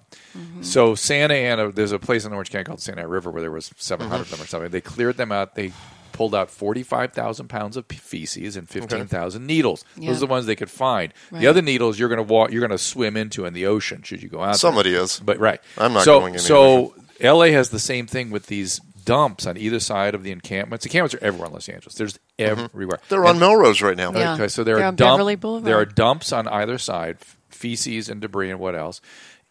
So 0.62 0.96
Santa 0.96 1.34
Ana, 1.34 1.72
there's 1.72 1.92
a 1.92 2.00
place 2.00 2.24
in 2.24 2.32
Orange 2.34 2.52
County 2.52 2.64
called 2.66 2.80
Santa 2.82 3.02
Ana 3.02 3.08
River 3.10 3.32
where 3.32 3.42
there 3.42 3.52
was 3.52 3.72
700 3.78 4.22
of 4.22 4.30
them 4.30 4.42
or 4.42 4.46
something. 4.46 4.70
They 4.70 4.80
cleared 4.82 5.18
them 5.18 5.32
out. 5.32 5.56
They 5.56 5.74
pulled 6.16 6.34
out 6.34 6.50
45,000 6.50 7.48
pounds 7.50 7.78
of 7.78 7.86
feces 7.88 8.56
and 8.56 8.70
15,000 8.70 9.46
needles. 9.46 9.84
Yeah. 9.98 10.10
Those 10.10 10.18
are 10.18 10.20
the 10.22 10.32
ones 10.32 10.46
they 10.46 10.56
could 10.56 10.72
find. 10.72 11.14
Right. 11.32 11.42
The 11.42 11.48
other 11.48 11.62
needles 11.62 12.00
you're 12.00 12.10
going 12.10 12.26
to 12.26 12.34
walk, 12.34 12.52
you're 12.52 12.62
going 12.62 12.72
to 12.72 12.78
swim 12.78 13.18
into 13.18 13.46
in 13.46 13.54
the 13.54 13.66
ocean 13.66 14.02
should 14.04 14.24
you 14.24 14.30
go 14.30 14.42
out. 14.42 14.58
Somebody 14.58 14.94
is. 14.94 15.20
But 15.20 15.40
right, 15.40 15.60
I'm 15.78 15.94
not 15.94 16.04
so, 16.06 16.20
going 16.20 16.34
in 16.36 16.40
So 16.40 16.96
L.A. 17.20 17.52
has 17.52 17.70
the 17.70 17.80
same 17.80 18.08
thing 18.08 18.32
with 18.32 18.48
these 18.48 18.80
dumps 19.04 19.46
on 19.46 19.58
either 19.58 19.80
side 19.80 20.16
of 20.16 20.24
the 20.24 20.32
encampments. 20.32 20.84
The 20.84 20.90
encampments 20.90 21.14
are 21.16 21.24
everywhere 21.24 21.48
in 21.48 21.54
Los 21.54 21.70
Angeles. 21.70 21.96
There's 21.96 22.18
everywhere. 22.40 22.98
Mm-hmm. 22.98 23.06
They're 23.10 23.26
on 23.26 23.32
And- 23.32 23.40
Melrose 23.40 23.82
right 23.82 23.96
now. 23.98 24.12
Yeah. 24.14 24.34
Okay, 24.34 24.48
so 24.48 24.64
there 24.64 24.78
They're 24.78 24.86
are 24.86 24.92
dump- 24.92 25.18
Beverly 25.18 25.36
Boulevard. 25.36 25.66
There 25.66 25.78
are 25.78 25.86
dumps 25.86 26.32
on 26.34 26.48
either 26.48 26.78
side, 26.78 27.18
feces 27.50 28.10
and 28.10 28.20
debris 28.22 28.50
and 28.50 28.60
what 28.60 28.76
else, 28.76 29.02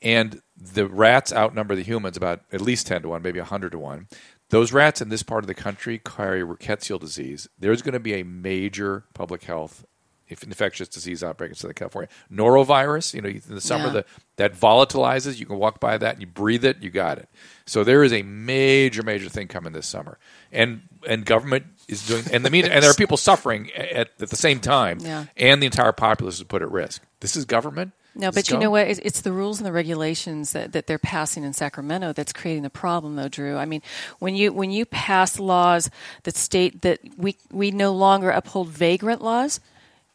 and 0.02 0.40
the 0.56 0.86
rats 0.86 1.32
outnumber 1.32 1.74
the 1.74 1.82
humans 1.82 2.16
about 2.16 2.40
at 2.52 2.60
least 2.60 2.86
ten 2.86 3.02
to 3.02 3.08
one, 3.08 3.22
maybe 3.22 3.38
hundred 3.40 3.72
to 3.72 3.78
one. 3.78 4.08
Those 4.54 4.72
rats 4.72 5.00
in 5.00 5.08
this 5.08 5.24
part 5.24 5.42
of 5.42 5.48
the 5.48 5.54
country 5.54 5.98
carry 5.98 6.40
rickettsial 6.42 7.00
disease. 7.00 7.48
There's 7.58 7.82
going 7.82 7.94
to 7.94 7.98
be 7.98 8.14
a 8.14 8.22
major 8.22 9.02
public 9.12 9.42
health 9.42 9.84
if 10.28 10.44
infectious 10.44 10.86
disease 10.86 11.24
outbreak 11.24 11.50
in 11.50 11.54
Southern 11.56 11.74
California. 11.74 12.08
Norovirus, 12.32 13.14
you 13.14 13.20
know, 13.20 13.28
in 13.28 13.42
the 13.48 13.60
summer 13.60 13.86
Yeah. 13.86 13.92
the, 13.92 14.04
that 14.36 14.54
volatilizes. 14.54 15.40
You 15.40 15.46
can 15.46 15.58
walk 15.58 15.80
by 15.80 15.98
that, 15.98 16.12
and 16.14 16.20
you 16.20 16.28
breathe 16.28 16.64
it, 16.64 16.80
you 16.84 16.90
got 16.90 17.18
it. 17.18 17.28
So 17.66 17.82
there 17.82 18.04
is 18.04 18.12
a 18.12 18.22
major, 18.22 19.02
major 19.02 19.28
thing 19.28 19.48
coming 19.48 19.72
this 19.72 19.88
summer, 19.88 20.18
and 20.52 20.82
and 21.08 21.26
government 21.26 21.66
is 21.88 22.06
doing, 22.06 22.22
and 22.32 22.44
the 22.46 22.50
mean, 22.50 22.64
and 22.64 22.80
there 22.80 22.90
are 22.92 22.94
people 22.94 23.16
suffering 23.16 23.72
at, 23.72 24.10
at 24.20 24.28
the 24.30 24.36
same 24.36 24.60
time, 24.60 24.98
Yeah. 25.00 25.24
and 25.36 25.60
the 25.60 25.66
entire 25.66 25.90
populace 25.92 26.36
is 26.38 26.44
put 26.44 26.62
at 26.62 26.70
risk. 26.70 27.02
This 27.18 27.34
is 27.34 27.44
government. 27.44 27.90
No, 28.16 28.30
but 28.30 28.48
you 28.48 28.58
know 28.58 28.70
what? 28.70 28.86
It's, 28.86 29.22
the 29.22 29.32
rules 29.32 29.58
and 29.58 29.66
the 29.66 29.72
regulations 29.72 30.52
that, 30.52 30.72
that 30.72 30.86
they're 30.86 30.98
passing 30.98 31.42
in 31.42 31.52
Sacramento 31.52 32.12
that's 32.12 32.32
creating 32.32 32.62
the 32.62 32.70
problem, 32.70 33.16
though, 33.16 33.28
Drew. 33.28 33.56
I 33.56 33.64
mean, 33.64 33.82
when 34.20 34.36
you 34.36 34.52
when 34.52 34.70
you 34.70 34.84
pass 34.84 35.40
laws 35.40 35.90
that 36.22 36.36
state 36.36 36.82
that 36.82 37.00
we 37.16 37.36
we 37.50 37.70
no 37.70 37.92
longer 37.92 38.30
uphold 38.30 38.68
vagrant 38.68 39.22
laws, 39.22 39.60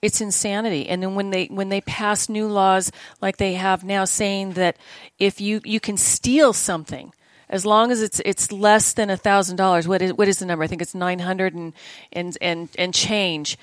it's 0.01 0.21
insanity. 0.21 0.87
And 0.87 1.03
then 1.03 1.15
when 1.15 1.29
they 1.31 1.47
when 1.47 1.69
they 1.69 1.81
pass 1.81 2.29
new 2.29 2.47
laws 2.47 2.91
like 3.21 3.37
they 3.37 3.53
have 3.53 3.83
now, 3.83 4.05
saying 4.05 4.53
that 4.53 4.77
if 5.17 5.41
you 5.41 5.61
you 5.65 5.79
can 5.79 5.97
steal 5.97 6.53
something. 6.53 7.13
As 7.51 7.65
long 7.65 7.91
as 7.91 8.03
it's 8.03 8.21
it's 8.25 8.51
less 8.51 8.93
than 8.93 9.09
a 9.09 9.17
thousand 9.17 9.55
dollars, 9.55 9.87
what 9.87 10.03
is 10.03 10.13
what 10.13 10.27
is 10.27 10.37
the 10.37 10.45
number? 10.45 10.63
I 10.63 10.67
think 10.67 10.83
it's 10.83 10.93
nine 10.93 11.17
hundred 11.17 11.55
and 11.55 11.73
and 12.13 12.37
and 12.41 12.69
and 12.77 12.93
change. 12.93 13.57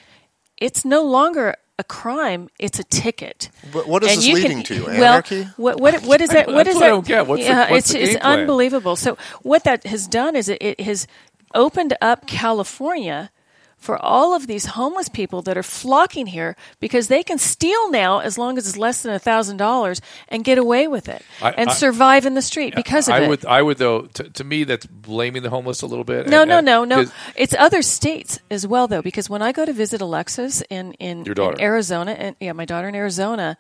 It's 0.56 0.85
no 0.85 1.05
longer 1.05 1.55
a 1.78 1.84
crime; 1.84 2.49
it's 2.58 2.78
a 2.78 2.84
ticket. 2.84 3.50
But 3.73 3.87
what 3.87 4.02
is 4.02 4.11
And 4.12 4.19
this 4.23 4.34
leading 4.34 4.62
can- 4.62 4.76
to? 4.78 4.84
Well, 4.87 4.94
Anarchy? 5.05 5.44
what 5.56 5.81
what 5.81 6.02
what 6.05 6.20
is 6.20 6.31
that? 6.31 6.49
What 6.49 6.67
is 6.67 6.75
That's 6.75 6.76
I 6.76 6.81
that? 6.81 6.88
don't 6.88 7.06
get. 7.06 7.26
What's 7.26 7.42
the- 7.42 7.49
yeah, 7.49 7.71
what's 7.71 7.90
it's 7.95 8.14
it's 8.14 8.25
unbelievable. 8.25 8.97
So 8.97 9.16
what 9.42 9.64
that 9.64 9.85
has 9.87 10.06
done 10.06 10.37
is 10.37 10.49
it, 10.49 10.59
it 10.61 10.80
has 10.80 11.06
opened 11.54 11.95
up 12.00 12.26
California 12.26 13.30
for 13.78 14.02
all 14.02 14.35
of 14.35 14.47
these 14.49 14.64
homeless 14.66 15.09
people 15.09 15.42
that 15.42 15.56
are 15.56 15.62
flocking 15.62 16.26
here 16.26 16.56
because 16.80 17.06
they 17.09 17.23
can 17.23 17.38
steal 17.38 17.90
now 17.90 18.18
as 18.18 18.37
long 18.37 18.59
as 18.59 18.66
it's 18.66 18.76
less 18.76 19.02
than 19.02 19.12
a 19.12 19.18
thousand 19.18 19.59
dollars 19.59 20.00
and 20.28 20.42
get 20.45 20.59
away 20.59 20.88
with 20.88 21.09
it 21.09 21.23
I- 21.40 21.50
and 21.52 21.71
I- 21.71 21.73
survive 21.73 22.26
in 22.26 22.35
the 22.35 22.42
street 22.42 22.75
because 22.75 23.06
of 23.09 23.14
I 23.14 23.21
it. 23.21 23.28
would, 23.28 23.45
I 23.47 23.62
would 23.62 23.78
though. 23.78 24.02
To, 24.02 24.25
to 24.30 24.45
me, 24.45 24.64
that's 24.64 24.87
blaming 24.87 25.42
the 25.42 25.50
homeless 25.50 25.83
a 25.83 25.87
little 25.87 26.04
bit. 26.04 26.26
no, 26.26 26.42
and- 26.42 26.49
no, 26.49 26.61
no, 26.61 26.85
no. 26.85 27.04
It's 27.37 27.54
other 27.59 27.83
states 27.83 28.40
as 28.50 28.66
well, 28.66 28.88
though, 28.88 29.02
because 29.02 29.30
when 29.30 29.42
I 29.42 29.52
go 29.52 29.64
to 29.64 29.73
visit 29.73 30.00
Alexis 30.00 30.62
in 30.71 30.95
in, 30.95 31.25
in 31.26 31.61
Arizona, 31.61 32.12
and 32.12 32.35
yeah, 32.40 32.52
my 32.52 32.64
daughter 32.64 32.88
in 32.88 32.95
Arizona, 32.95 33.56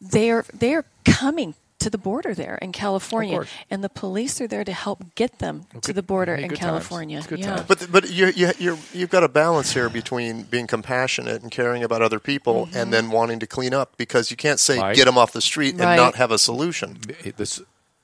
they're 0.00 0.44
they're 0.52 0.84
coming 1.04 1.54
to 1.84 1.90
the 1.90 1.98
border 1.98 2.34
there 2.34 2.58
in 2.60 2.72
California, 2.72 3.44
and 3.70 3.84
the 3.84 3.88
police 3.88 4.40
are 4.40 4.46
there 4.48 4.64
to 4.64 4.72
help 4.72 5.14
get 5.14 5.38
them 5.38 5.66
to 5.82 5.92
the 5.92 6.02
border 6.02 6.36
hey, 6.36 6.42
in 6.42 6.48
good 6.48 6.58
times. 6.58 6.70
California. 6.70 7.22
Good 7.26 7.38
yeah. 7.38 7.56
times. 7.56 7.62
But 7.68 7.86
but 7.92 8.10
you 8.10 8.26
you 8.34 8.50
you're, 8.58 8.78
you've 8.92 9.10
got 9.10 9.22
a 9.24 9.28
balance 9.28 9.72
here 9.74 9.88
between 9.88 10.42
being 10.44 10.66
compassionate 10.66 11.42
and 11.42 11.50
caring 11.50 11.82
about 11.84 12.02
other 12.02 12.18
people, 12.18 12.66
Mm-hmm. 12.66 12.76
and 12.76 12.92
then 12.92 13.10
wanting 13.10 13.38
to 13.40 13.46
clean 13.46 13.72
up 13.74 13.96
because 13.96 14.30
you 14.30 14.36
can't 14.36 14.58
say 14.60 14.78
Right. 14.78 14.96
get 14.96 15.04
them 15.06 15.16
off 15.18 15.32
the 15.32 15.40
street 15.40 15.74
Right. 15.76 15.86
and 15.88 15.96
not 15.96 16.14
have 16.16 16.30
a 16.30 16.38
solution. 16.38 16.98
it- 17.24 17.36
this 17.36 17.60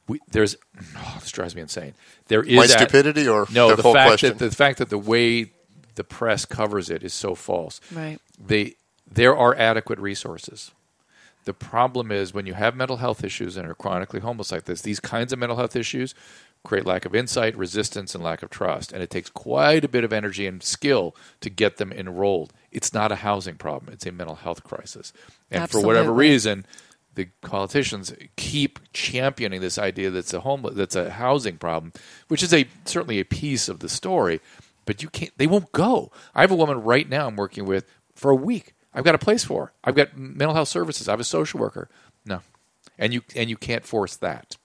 we, 0.09 0.19
there's 0.31 0.57
oh, 0.97 1.17
this 1.21 1.31
drives 1.31 1.55
me 1.55 1.63
insane. 1.63 1.95
There 2.29 2.43
is 2.43 2.57
My 2.57 2.67
that- 2.67 2.79
stupidity 2.81 3.29
or 3.29 3.47
no 3.53 3.71
the 3.71 3.77
the 3.77 3.83
whole 3.83 3.95
fact 3.95 4.09
question? 4.11 4.37
that 4.39 4.51
the 4.51 4.55
fact 4.55 4.79
that 4.79 4.91
the 4.91 4.99
way 4.99 5.53
the 5.95 6.05
press 6.05 6.45
covers 6.45 6.91
it 6.91 7.03
is 7.03 7.15
so 7.15 7.35
false. 7.35 7.81
Right. 7.93 8.19
They 8.45 8.75
there 9.11 9.37
are 9.37 9.55
adequate 9.57 9.99
resources. 9.99 10.71
The 11.45 11.55
problem 11.55 12.13
is 12.13 12.35
when 12.35 12.47
you 12.47 12.55
have 12.55 12.77
mental 12.77 12.99
health 12.99 13.25
issues 13.25 13.57
and 13.57 13.67
are 13.67 13.75
chronically 13.75 14.21
homeless 14.21 14.53
like 14.53 14.65
this, 14.65 14.83
these 14.83 15.01
kinds 15.01 15.33
of 15.33 15.39
mental 15.39 15.57
health 15.57 15.75
issues 15.75 16.15
create 16.63 16.85
lack 16.85 17.05
of 17.07 17.15
insight, 17.15 17.57
resistance, 17.57 18.15
and 18.15 18.23
lack 18.23 18.43
of 18.43 18.51
trust. 18.51 18.93
And 18.93 19.03
it 19.03 19.11
takes 19.11 19.31
quite 19.31 19.85
a 19.85 19.89
bit 19.89 20.05
of 20.05 20.13
energy 20.13 20.47
and 20.47 20.63
skill 20.63 21.17
to 21.41 21.49
get 21.49 21.79
them 21.79 21.93
enrolled. 21.93 22.53
It's 22.71 22.93
not 22.93 23.11
a 23.11 23.17
housing 23.17 23.57
problem, 23.57 23.93
it's 23.93 24.07
a 24.07 24.13
mental 24.13 24.37
health 24.37 24.63
crisis. 24.63 25.13
And 25.51 25.71
for 25.71 25.81
whatever 25.81 26.13
reason, 26.13 26.67
the 27.15 27.29
politicians 27.41 28.13
keep 28.37 28.79
championing 28.93 29.61
this 29.61 29.79
idea 29.79 30.11
that's 30.11 30.33
a 30.33 30.41
home 30.41 30.67
that's 30.75 30.95
a 30.97 31.11
housing 31.11 31.57
problem, 31.57 31.93
which 32.29 32.43
is 32.43 32.55
a 32.55 32.67
certainly 32.85 33.19
a 33.19 33.25
piece 33.25 33.69
of 33.69 33.81
the 33.81 33.89
story, 33.89 34.41
but 34.87 35.03
you 35.03 35.09
can't 35.09 35.37
they 35.37 35.47
won't 35.47 35.73
go. 35.73 36.13
I 36.35 36.43
have 36.43 36.51
a 36.51 36.57
woman 36.57 36.83
right 36.83 37.09
now 37.09 37.27
I'm 37.27 37.37
working 37.37 37.65
with 37.65 37.85
for 38.15 38.31
a 38.31 38.37
week. 38.37 38.75
I've 38.93 39.05
got 39.05 39.15
a 39.15 39.19
place 39.19 39.45
for. 39.45 39.73
I've 39.85 39.95
got 39.95 40.17
mental 40.17 40.55
health 40.55 40.69
services. 40.69 41.09
I 41.09 41.13
have 41.13 41.21
a 41.21 41.25
social 41.25 41.61
worker. 41.61 41.89
No, 42.25 42.41
and 42.99 43.13
you 43.13 43.23
and 43.35 43.49
you 43.51 43.57
can't 43.57 43.85
force 43.85 44.17
that. 44.17 44.57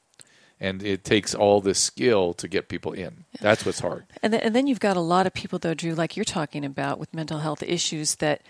And 0.58 0.82
it 0.82 1.04
takes 1.04 1.36
all 1.36 1.60
this 1.60 1.80
skill 1.80 2.34
to 2.36 2.48
get 2.48 2.70
people 2.70 2.94
in. 2.94 3.26
That's 3.42 3.66
what's 3.66 3.82
hard. 3.82 4.06
And 4.24 4.32
then, 4.32 4.40
and 4.40 4.56
then 4.56 4.68
you've 4.68 4.80
got 4.80 4.96
a 4.96 5.02
lot 5.02 5.28
of 5.28 5.34
people, 5.34 5.60
though, 5.60 5.74
Drew, 5.74 5.94
like 5.94 6.16
you're 6.16 6.24
talking 6.24 6.64
about 6.64 6.98
with 6.98 7.14
mental 7.14 7.40
health 7.40 7.62
issues 7.62 8.16
that 8.16 8.42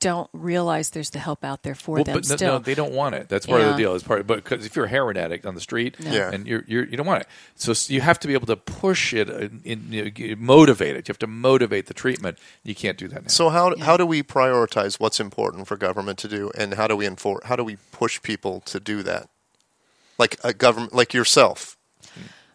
don't 0.00 0.28
realize 0.32 0.90
there's 0.90 1.10
the 1.10 1.18
help 1.18 1.44
out 1.44 1.62
there 1.62 1.74
for 1.74 1.96
Well, 1.96 2.04
them 2.04 2.14
but 2.16 2.28
no, 2.28 2.36
still. 2.36 2.52
no, 2.54 2.58
they 2.58 2.74
don't 2.74 2.92
want 2.92 3.14
it. 3.14 3.28
That's 3.28 3.46
part 3.46 3.60
of 3.60 3.68
the 3.68 3.76
deal. 3.76 3.94
It's 3.94 4.04
part, 4.04 4.26
but 4.26 4.36
because 4.44 4.66
if 4.66 4.74
you're 4.76 4.84
a 4.86 4.88
heroin 4.88 5.16
addict 5.16 5.46
on 5.46 5.54
the 5.54 5.60
street, 5.60 5.96
Yeah. 6.00 6.30
and 6.32 6.46
you're, 6.46 6.64
you're 6.66 6.84
you 6.84 6.96
don't 6.96 7.06
want 7.06 7.22
it, 7.22 7.28
so 7.54 7.72
you 7.92 8.00
have 8.00 8.18
to 8.20 8.28
be 8.28 8.34
able 8.34 8.46
to 8.46 8.56
push 8.56 9.12
it, 9.14 9.28
in, 9.30 9.60
in, 9.64 9.92
you 9.92 10.04
know, 10.04 10.10
g- 10.10 10.34
motivate 10.34 10.96
it. 10.96 11.08
You 11.08 11.12
have 11.12 11.18
to 11.20 11.26
motivate 11.26 11.86
the 11.86 11.94
treatment. 11.94 12.38
You 12.64 12.74
can't 12.74 12.98
do 12.98 13.08
that 13.08 13.22
now. 13.22 13.28
So 13.28 13.48
how 13.50 13.76
how 13.78 13.96
do 13.96 14.04
we 14.06 14.22
prioritize 14.22 14.98
what's 15.00 15.20
important 15.20 15.66
for 15.68 15.76
government 15.76 16.18
to 16.20 16.28
do, 16.28 16.50
and 16.56 16.74
how 16.74 16.86
do 16.86 16.96
we 16.96 17.06
enforce? 17.06 17.44
How 17.46 17.56
do 17.56 17.64
we 17.64 17.76
push 17.92 18.20
people 18.22 18.60
to 18.62 18.80
do 18.80 19.02
that? 19.04 19.28
Like 20.18 20.38
a 20.44 20.52
government, 20.52 20.92
like 20.94 21.14
yourself. 21.14 21.76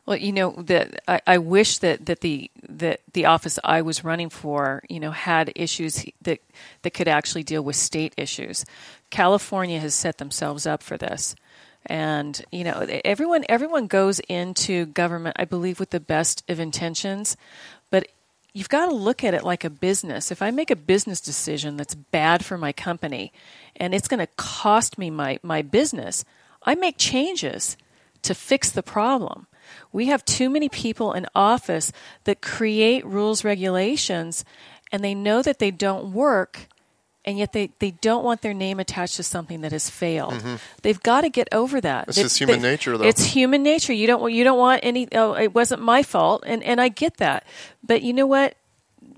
Well, 0.07 0.17
you 0.17 0.31
know 0.31 0.51
that 0.51 1.03
I, 1.05 1.21
I 1.27 1.37
wish 1.37 1.79
that, 1.79 2.05
that 2.05 2.21
the 2.21 2.49
that 2.69 3.01
the 3.11 3.25
office 3.25 3.59
I 3.61 3.81
was 3.81 4.05
running 4.05 4.29
for, 4.29 4.81
you 4.87 5.01
know, 5.01 5.11
had 5.11 5.51
issues 5.53 6.05
that 6.21 6.39
that 6.83 6.93
could 6.93 7.09
actually 7.09 7.43
deal 7.43 7.61
with 7.61 7.75
state 7.75 8.13
issues. 8.15 8.65
California 9.09 9.81
has 9.81 9.93
set 9.93 10.17
themselves 10.17 10.65
up 10.65 10.81
for 10.81 10.97
this, 10.97 11.35
and 11.85 12.41
you 12.53 12.63
know, 12.63 12.87
everyone 13.03 13.43
everyone 13.49 13.87
goes 13.87 14.21
into 14.29 14.85
government, 14.85 15.35
I 15.37 15.43
believe, 15.43 15.77
with 15.77 15.89
the 15.89 15.99
best 15.99 16.41
of 16.47 16.61
intentions, 16.61 17.35
but 17.89 18.07
you've 18.53 18.69
got 18.69 18.85
to 18.85 18.95
look 18.95 19.25
at 19.25 19.33
it 19.33 19.43
like 19.43 19.65
a 19.65 19.69
business. 19.69 20.31
If 20.31 20.41
I 20.41 20.51
make 20.51 20.71
a 20.71 20.77
business 20.77 21.19
decision 21.19 21.75
that's 21.75 21.95
bad 21.95 22.45
for 22.45 22.57
my 22.57 22.71
company, 22.71 23.33
and 23.75 23.93
it's 23.93 24.07
going 24.07 24.25
to 24.25 24.33
cost 24.37 24.97
me 24.97 25.09
my 25.09 25.37
my 25.43 25.61
business, 25.61 26.23
I 26.63 26.75
make 26.75 26.97
changes 26.97 27.75
to 28.21 28.33
fix 28.33 28.71
the 28.71 28.83
problem. 28.83 29.47
We 29.91 30.07
have 30.07 30.23
too 30.25 30.49
many 30.49 30.69
people 30.69 31.13
in 31.13 31.27
office 31.35 31.91
that 32.25 32.41
create 32.41 33.05
rules, 33.05 33.43
regulations, 33.43 34.45
and 34.91 35.03
they 35.03 35.15
know 35.15 35.41
that 35.41 35.59
they 35.59 35.71
don't 35.71 36.13
work, 36.13 36.67
and 37.25 37.37
yet 37.37 37.51
they, 37.53 37.71
they 37.79 37.91
don't 37.91 38.23
want 38.23 38.41
their 38.41 38.53
name 38.53 38.79
attached 38.79 39.17
to 39.17 39.23
something 39.23 39.61
that 39.61 39.71
has 39.71 39.89
failed. 39.89 40.35
Mm-hmm. 40.35 40.55
They've 40.81 41.01
got 41.01 41.21
to 41.21 41.29
get 41.29 41.49
over 41.51 41.81
that. 41.81 42.07
It's 42.07 42.17
is 42.17 42.37
human 42.37 42.61
they- 42.61 42.69
nature, 42.69 42.97
though. 42.97 43.05
It's 43.05 43.23
human 43.23 43.63
nature. 43.63 43.93
You 43.93 44.07
don't 44.07 44.31
you 44.31 44.43
don't 44.43 44.57
want 44.59 44.81
any. 44.83 45.07
Oh, 45.13 45.33
it 45.33 45.53
wasn't 45.53 45.81
my 45.81 46.03
fault, 46.03 46.43
and 46.47 46.63
and 46.63 46.79
I 46.79 46.89
get 46.89 47.17
that. 47.17 47.45
But 47.83 48.01
you 48.01 48.13
know 48.13 48.27
what? 48.27 48.55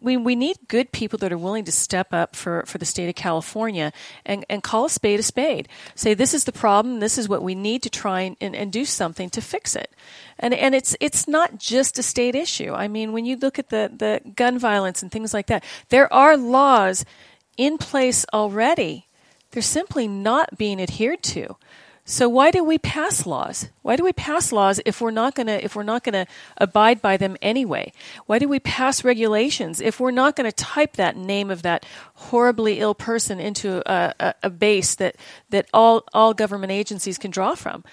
We 0.02 0.18
we 0.18 0.36
need 0.36 0.58
good 0.68 0.92
people 0.92 1.20
that 1.20 1.32
are 1.32 1.38
willing 1.38 1.66
to 1.66 1.72
step 1.72 2.14
up 2.14 2.36
for, 2.36 2.64
for 2.66 2.78
the 2.78 2.86
state 2.86 3.10
of 3.10 3.16
California 3.16 3.92
and, 4.26 4.46
and 4.50 4.64
call 4.64 4.86
a 4.86 4.90
spade 4.90 5.20
a 5.20 5.24
spade. 5.24 5.68
Say 5.96 6.14
this 6.14 6.34
is 6.34 6.46
the 6.46 6.52
problem, 6.52 7.00
this 7.00 7.18
is 7.18 7.30
what 7.30 7.44
we 7.44 7.56
need 7.56 7.84
to 7.84 7.90
try 7.90 8.22
and, 8.22 8.38
and, 8.42 8.56
and 8.56 8.72
do 8.72 8.86
something 8.86 9.30
to 9.32 9.42
fix 9.42 9.76
it. 9.76 9.92
And 10.38 10.54
and 10.54 10.74
it's 10.74 10.96
it's 11.00 11.28
not 11.28 11.58
just 11.60 12.00
a 12.00 12.04
state 12.04 12.36
issue. 12.36 12.74
I 12.74 12.88
mean, 12.88 13.12
when 13.12 13.26
you 13.26 13.36
look 13.36 13.60
at 13.60 13.70
the, 13.70 13.92
the 13.96 14.22
gun 14.32 14.58
violence 14.58 15.02
and 15.04 15.12
things 15.12 15.34
like 15.34 15.48
that, 15.48 15.64
there 15.90 16.12
are 16.14 16.38
laws 16.38 17.06
in 17.58 17.78
place 17.78 18.26
already. 18.34 19.06
They're 19.52 19.62
simply 19.62 20.08
not 20.08 20.58
being 20.58 20.82
adhered 20.82 21.24
to. 21.24 21.58
So 22.10 22.28
why 22.28 22.50
do 22.50 22.64
we 22.64 22.80
pass 22.80 23.28
laws? 23.28 23.70
Why 23.84 23.96
do 23.96 24.04
we 24.04 24.14
pass 24.14 24.52
laws 24.52 24.82
if 24.84 25.00
we're 25.00 25.12
not 25.12 25.36
going 25.36 25.46
to 25.46 25.64
if 25.64 25.76
we're 25.76 25.84
not 25.84 26.04
going 26.04 26.14
to 26.14 26.26
abide 26.58 27.04
by 27.04 27.18
them 27.18 27.38
anyway? 27.40 27.94
Why 28.26 28.40
do 28.40 28.48
we 28.50 28.60
pass 28.60 29.04
regulations 29.04 29.80
if 29.80 30.00
we're 30.00 30.10
not 30.10 30.36
going 30.36 30.50
to 30.50 30.56
type 30.56 30.94
that 30.94 31.16
name 31.16 31.52
of 31.52 31.62
that 31.62 31.86
horribly 32.16 32.80
ill 32.80 32.96
person 32.96 33.40
into 33.40 33.84
a, 33.86 34.14
a, 34.20 34.34
a 34.44 34.50
base 34.50 34.96
that 34.96 35.18
that 35.52 35.68
all 35.72 36.04
all 36.12 36.34
government 36.34 36.72
agencies 36.72 37.20
can 37.20 37.30
draw 37.30 37.54
from? 37.54 37.84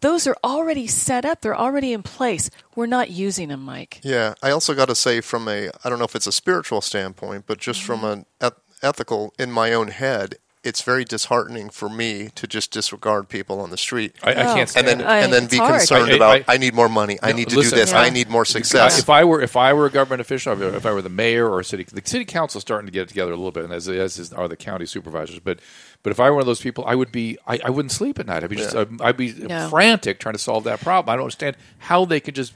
Those 0.00 0.26
are 0.26 0.36
already 0.42 0.86
set 0.86 1.24
up. 1.26 1.42
They're 1.42 1.56
already 1.56 1.92
in 1.92 2.02
place. 2.02 2.48
We're 2.76 2.86
not 2.86 3.10
using 3.10 3.48
them, 3.48 3.60
Mike. 3.62 4.00
Yeah, 4.02 4.34
I 4.42 4.50
also 4.52 4.74
got 4.74 4.88
to 4.88 4.94
say, 4.94 5.20
from 5.20 5.48
a 5.48 5.68
I 5.84 5.90
don't 5.90 5.98
know 5.98 6.04
if 6.06 6.16
it's 6.16 6.26
a 6.26 6.32
spiritual 6.32 6.80
standpoint, 6.80 7.44
but 7.46 7.58
just 7.58 7.82
from 7.82 8.00
Mm-hmm. 8.00 8.20
an 8.20 8.26
eth- 8.40 8.60
ethical 8.82 9.34
in 9.38 9.52
my 9.52 9.72
own 9.74 9.88
head, 9.88 10.36
it's 10.66 10.82
very 10.82 11.04
disheartening 11.04 11.70
for 11.70 11.88
me 11.88 12.30
to 12.34 12.46
just 12.46 12.70
disregard 12.72 13.28
people 13.28 13.60
on 13.60 13.70
the 13.70 13.76
street. 13.78 14.14
I, 14.22 14.32
I 14.32 14.32
Oh. 14.50 14.54
can't 14.54 14.76
and 14.76 14.86
then 14.86 15.00
it. 15.00 15.06
I- 15.06 15.18
and 15.20 15.32
then 15.32 15.44
it's 15.44 15.52
be 15.52 15.58
hard. 15.58 15.74
concerned 15.78 16.08
I- 16.10 16.12
I- 16.12 16.16
about 16.16 16.36
I- 16.48 16.54
I, 16.54 16.56
need 16.58 16.74
more 16.74 16.88
money, 16.88 17.18
I 17.22 17.32
need 17.32 17.48
to 17.50 17.56
listen, 17.56 17.70
do 17.74 17.80
this, 17.80 17.92
Yeah. 17.92 18.00
I 18.00 18.10
need 18.10 18.28
more 18.28 18.44
success. 18.44 18.98
If 18.98 19.08
I 19.08 19.24
were 19.24 19.40
if 19.40 19.56
I 19.56 19.72
were 19.72 19.86
a 19.86 19.90
government 19.90 20.20
official, 20.20 20.60
if 20.60 20.84
I 20.84 20.92
were 20.92 21.02
the 21.02 21.08
mayor 21.08 21.48
or 21.48 21.60
a 21.60 21.64
city, 21.64 21.84
the 21.84 22.02
city 22.04 22.24
council 22.24 22.58
is 22.58 22.62
starting 22.62 22.86
to 22.86 22.92
get 22.92 23.02
it 23.02 23.08
together 23.08 23.32
a 23.32 23.36
little 23.36 23.52
bit, 23.52 23.64
and 23.64 23.72
as, 23.72 23.88
as 23.88 24.18
is, 24.18 24.32
are 24.32 24.48
the 24.48 24.56
county 24.56 24.86
supervisors. 24.86 25.38
But 25.38 25.60
but 26.02 26.10
if 26.10 26.20
I 26.20 26.28
were 26.30 26.34
one 26.36 26.42
of 26.42 26.46
those 26.46 26.60
people, 26.60 26.84
I 26.86 26.94
would 26.94 27.12
be 27.12 27.38
I, 27.46 27.60
I 27.64 27.70
wouldn't 27.70 27.92
sleep 27.92 28.18
at 28.18 28.26
night. 28.26 28.42
I'd 28.44 28.50
be 28.50 28.56
just 28.56 28.74
Yeah. 28.74 28.84
I'd 29.00 29.16
be 29.16 29.32
No. 29.32 29.68
frantic 29.68 30.18
trying 30.18 30.34
to 30.34 30.38
solve 30.40 30.64
that 30.64 30.80
problem. 30.80 31.12
I 31.12 31.16
don't 31.16 31.24
understand 31.24 31.56
how 31.78 32.04
they 32.04 32.20
could 32.20 32.34
just 32.34 32.52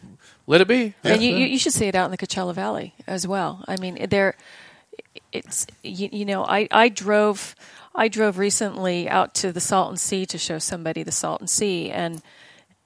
let 0.47 0.61
it 0.61 0.69
be. 0.69 0.95
And 1.05 1.23
you, 1.23 1.35
you 1.37 1.47
you 1.47 1.59
should 1.59 1.73
see 1.73 1.87
it 1.87 1.95
out 1.95 2.07
in 2.07 2.11
the 2.11 2.19
Coachella 2.19 2.55
Valley 2.55 2.93
as 3.07 3.27
well. 3.27 3.65
I 3.69 3.77
mean, 3.77 4.07
there, 4.11 4.37
it's 5.33 5.67
you, 5.83 6.09
you 6.13 6.25
know, 6.25 6.45
I, 6.45 6.69
I 6.71 6.89
drove 6.89 7.55
I 7.95 8.09
drove 8.09 8.39
recently 8.39 9.09
out 9.09 9.35
to 9.37 9.53
the 9.53 9.61
Salton 9.61 9.97
Sea 9.97 10.25
to 10.27 10.39
show 10.39 10.59
somebody 10.59 11.03
the 11.03 11.13
Salton 11.13 11.47
Sea 11.49 11.91
and 11.91 12.23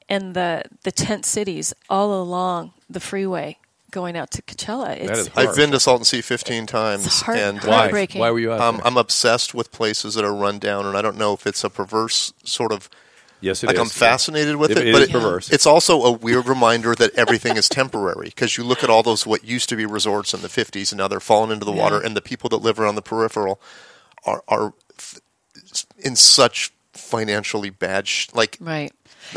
and 0.08 0.34
the 0.34 0.64
the 0.82 0.92
tent 0.92 1.24
cities 1.24 1.72
all 1.90 2.20
along 2.22 2.72
the 2.90 3.00
freeway 3.00 3.58
going 3.90 4.16
out 4.16 4.30
to 4.32 4.42
Coachella. 4.42 4.96
It's. 4.98 5.30
I've 5.36 5.54
been 5.54 5.70
to 5.70 5.78
Salton 5.78 6.04
Sea 6.04 6.20
15 6.20 6.66
times, 6.66 7.06
It's 7.06 7.20
heart- 7.22 7.38
and 7.38 7.60
Why? 7.62 7.76
Heartbreaking. 7.76 8.20
Why 8.20 8.30
were 8.32 8.40
you 8.40 8.52
out 8.52 8.60
um, 8.60 8.76
there? 8.78 8.86
I'm 8.88 8.96
obsessed 8.96 9.54
with 9.54 9.70
places 9.70 10.14
that 10.14 10.24
are 10.24 10.34
run 10.34 10.58
down, 10.58 10.84
and 10.84 10.96
I 10.96 11.02
don't 11.02 11.16
know 11.16 11.32
if 11.32 11.46
it's 11.46 11.62
a 11.62 11.70
perverse 11.70 12.32
sort 12.42 12.72
of 12.72 12.90
yes, 13.40 13.62
it 13.62 13.68
like 13.68 13.76
is. 13.76 13.80
I'm 13.80 13.88
fascinated 13.88 14.56
with 14.56 14.72
It- 14.72 14.78
it, 14.78 14.88
it 14.88 14.92
but 14.92 15.02
is 15.02 15.10
perverse. 15.10 15.50
it's 15.50 15.64
also 15.66 16.02
a 16.02 16.10
weird 16.12 16.48
reminder 16.48 16.94
that 16.96 17.14
everything 17.14 17.56
is 17.56 17.68
temporary 17.68 18.26
because 18.30 18.56
you 18.56 18.64
look 18.64 18.82
at 18.82 18.90
all 18.90 19.04
those 19.04 19.26
what 19.26 19.44
used 19.44 19.68
to 19.68 19.76
be 19.76 19.86
resorts 19.86 20.34
in 20.34 20.42
the 20.42 20.48
50s 20.48 20.90
and 20.90 20.98
now 20.98 21.06
they're 21.06 21.20
falling 21.20 21.52
into 21.52 21.64
the 21.64 21.72
Yeah. 21.72 21.82
water, 21.82 22.00
and 22.00 22.16
the 22.16 22.22
people 22.22 22.48
that 22.50 22.56
live 22.58 22.80
around 22.80 22.96
the 22.96 23.02
peripheral 23.02 23.60
are 24.26 24.42
are 24.48 24.66
f- 24.68 24.72
in 25.98 26.16
such 26.16 26.72
financially 26.92 27.70
bad 27.70 28.06
sh- 28.06 28.28
like 28.34 28.56
right. 28.60 28.92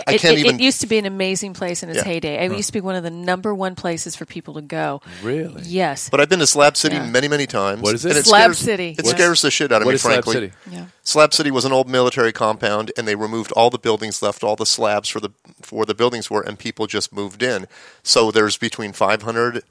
I 0.05 0.15
it, 0.15 0.21
can't 0.21 0.37
it, 0.37 0.41
even 0.41 0.55
it 0.55 0.61
used 0.61 0.81
to 0.81 0.87
be 0.87 0.97
an 0.97 1.05
amazing 1.05 1.53
place 1.53 1.81
in 1.81 1.89
its 1.89 1.99
Yeah. 1.99 2.03
heyday. 2.03 2.45
It 2.45 2.51
used 2.51 2.67
to 2.67 2.73
be 2.73 2.81
one 2.81 2.95
of 2.95 3.03
the 3.03 3.09
number 3.09 3.55
one 3.55 3.73
places 3.73 4.15
for 4.17 4.25
people 4.25 4.53
to 4.55 4.61
go. 4.61 5.01
Really? 5.23 5.63
Yes. 5.63 6.09
But 6.09 6.19
I've 6.19 6.27
been 6.29 6.39
to 6.39 6.45
Slab 6.45 6.75
City 6.75 6.97
Yeah. 6.97 7.09
many, 7.09 7.27
many 7.29 7.47
times. 7.47 7.81
What 7.81 7.95
is 7.95 8.05
it? 8.05 8.15
and 8.17 8.25
Slab 8.25 8.41
scares, 8.53 8.57
City, 8.59 8.89
It 8.99 9.05
yes. 9.05 9.09
scares 9.15 9.41
the 9.41 9.49
shit 9.49 9.71
out 9.71 9.81
of 9.81 9.85
What 9.85 9.91
me, 9.91 9.95
is 9.95 10.01
Slab 10.01 10.13
frankly. 10.25 10.33
City? 10.33 10.51
yeah. 10.69 10.85
Slab 11.03 11.33
City 11.33 11.51
was 11.51 11.63
an 11.63 11.71
old 11.71 11.87
military 11.89 12.33
compound, 12.33 12.91
and 12.97 13.07
they 13.07 13.15
removed 13.15 13.51
all 13.53 13.69
the 13.69 13.79
buildings, 13.79 14.21
left 14.21 14.43
all 14.43 14.57
the 14.57 14.65
slabs 14.65 15.07
for 15.09 15.21
the 15.21 15.29
for 15.61 15.85
the 15.85 15.95
buildings 15.95 16.29
were, 16.29 16.41
and 16.41 16.59
people 16.59 16.85
just 16.85 17.13
moved 17.13 17.41
in. 17.41 17.65
So 18.03 18.29
there's 18.29 18.57
between 18.57 18.91
500 18.91 19.63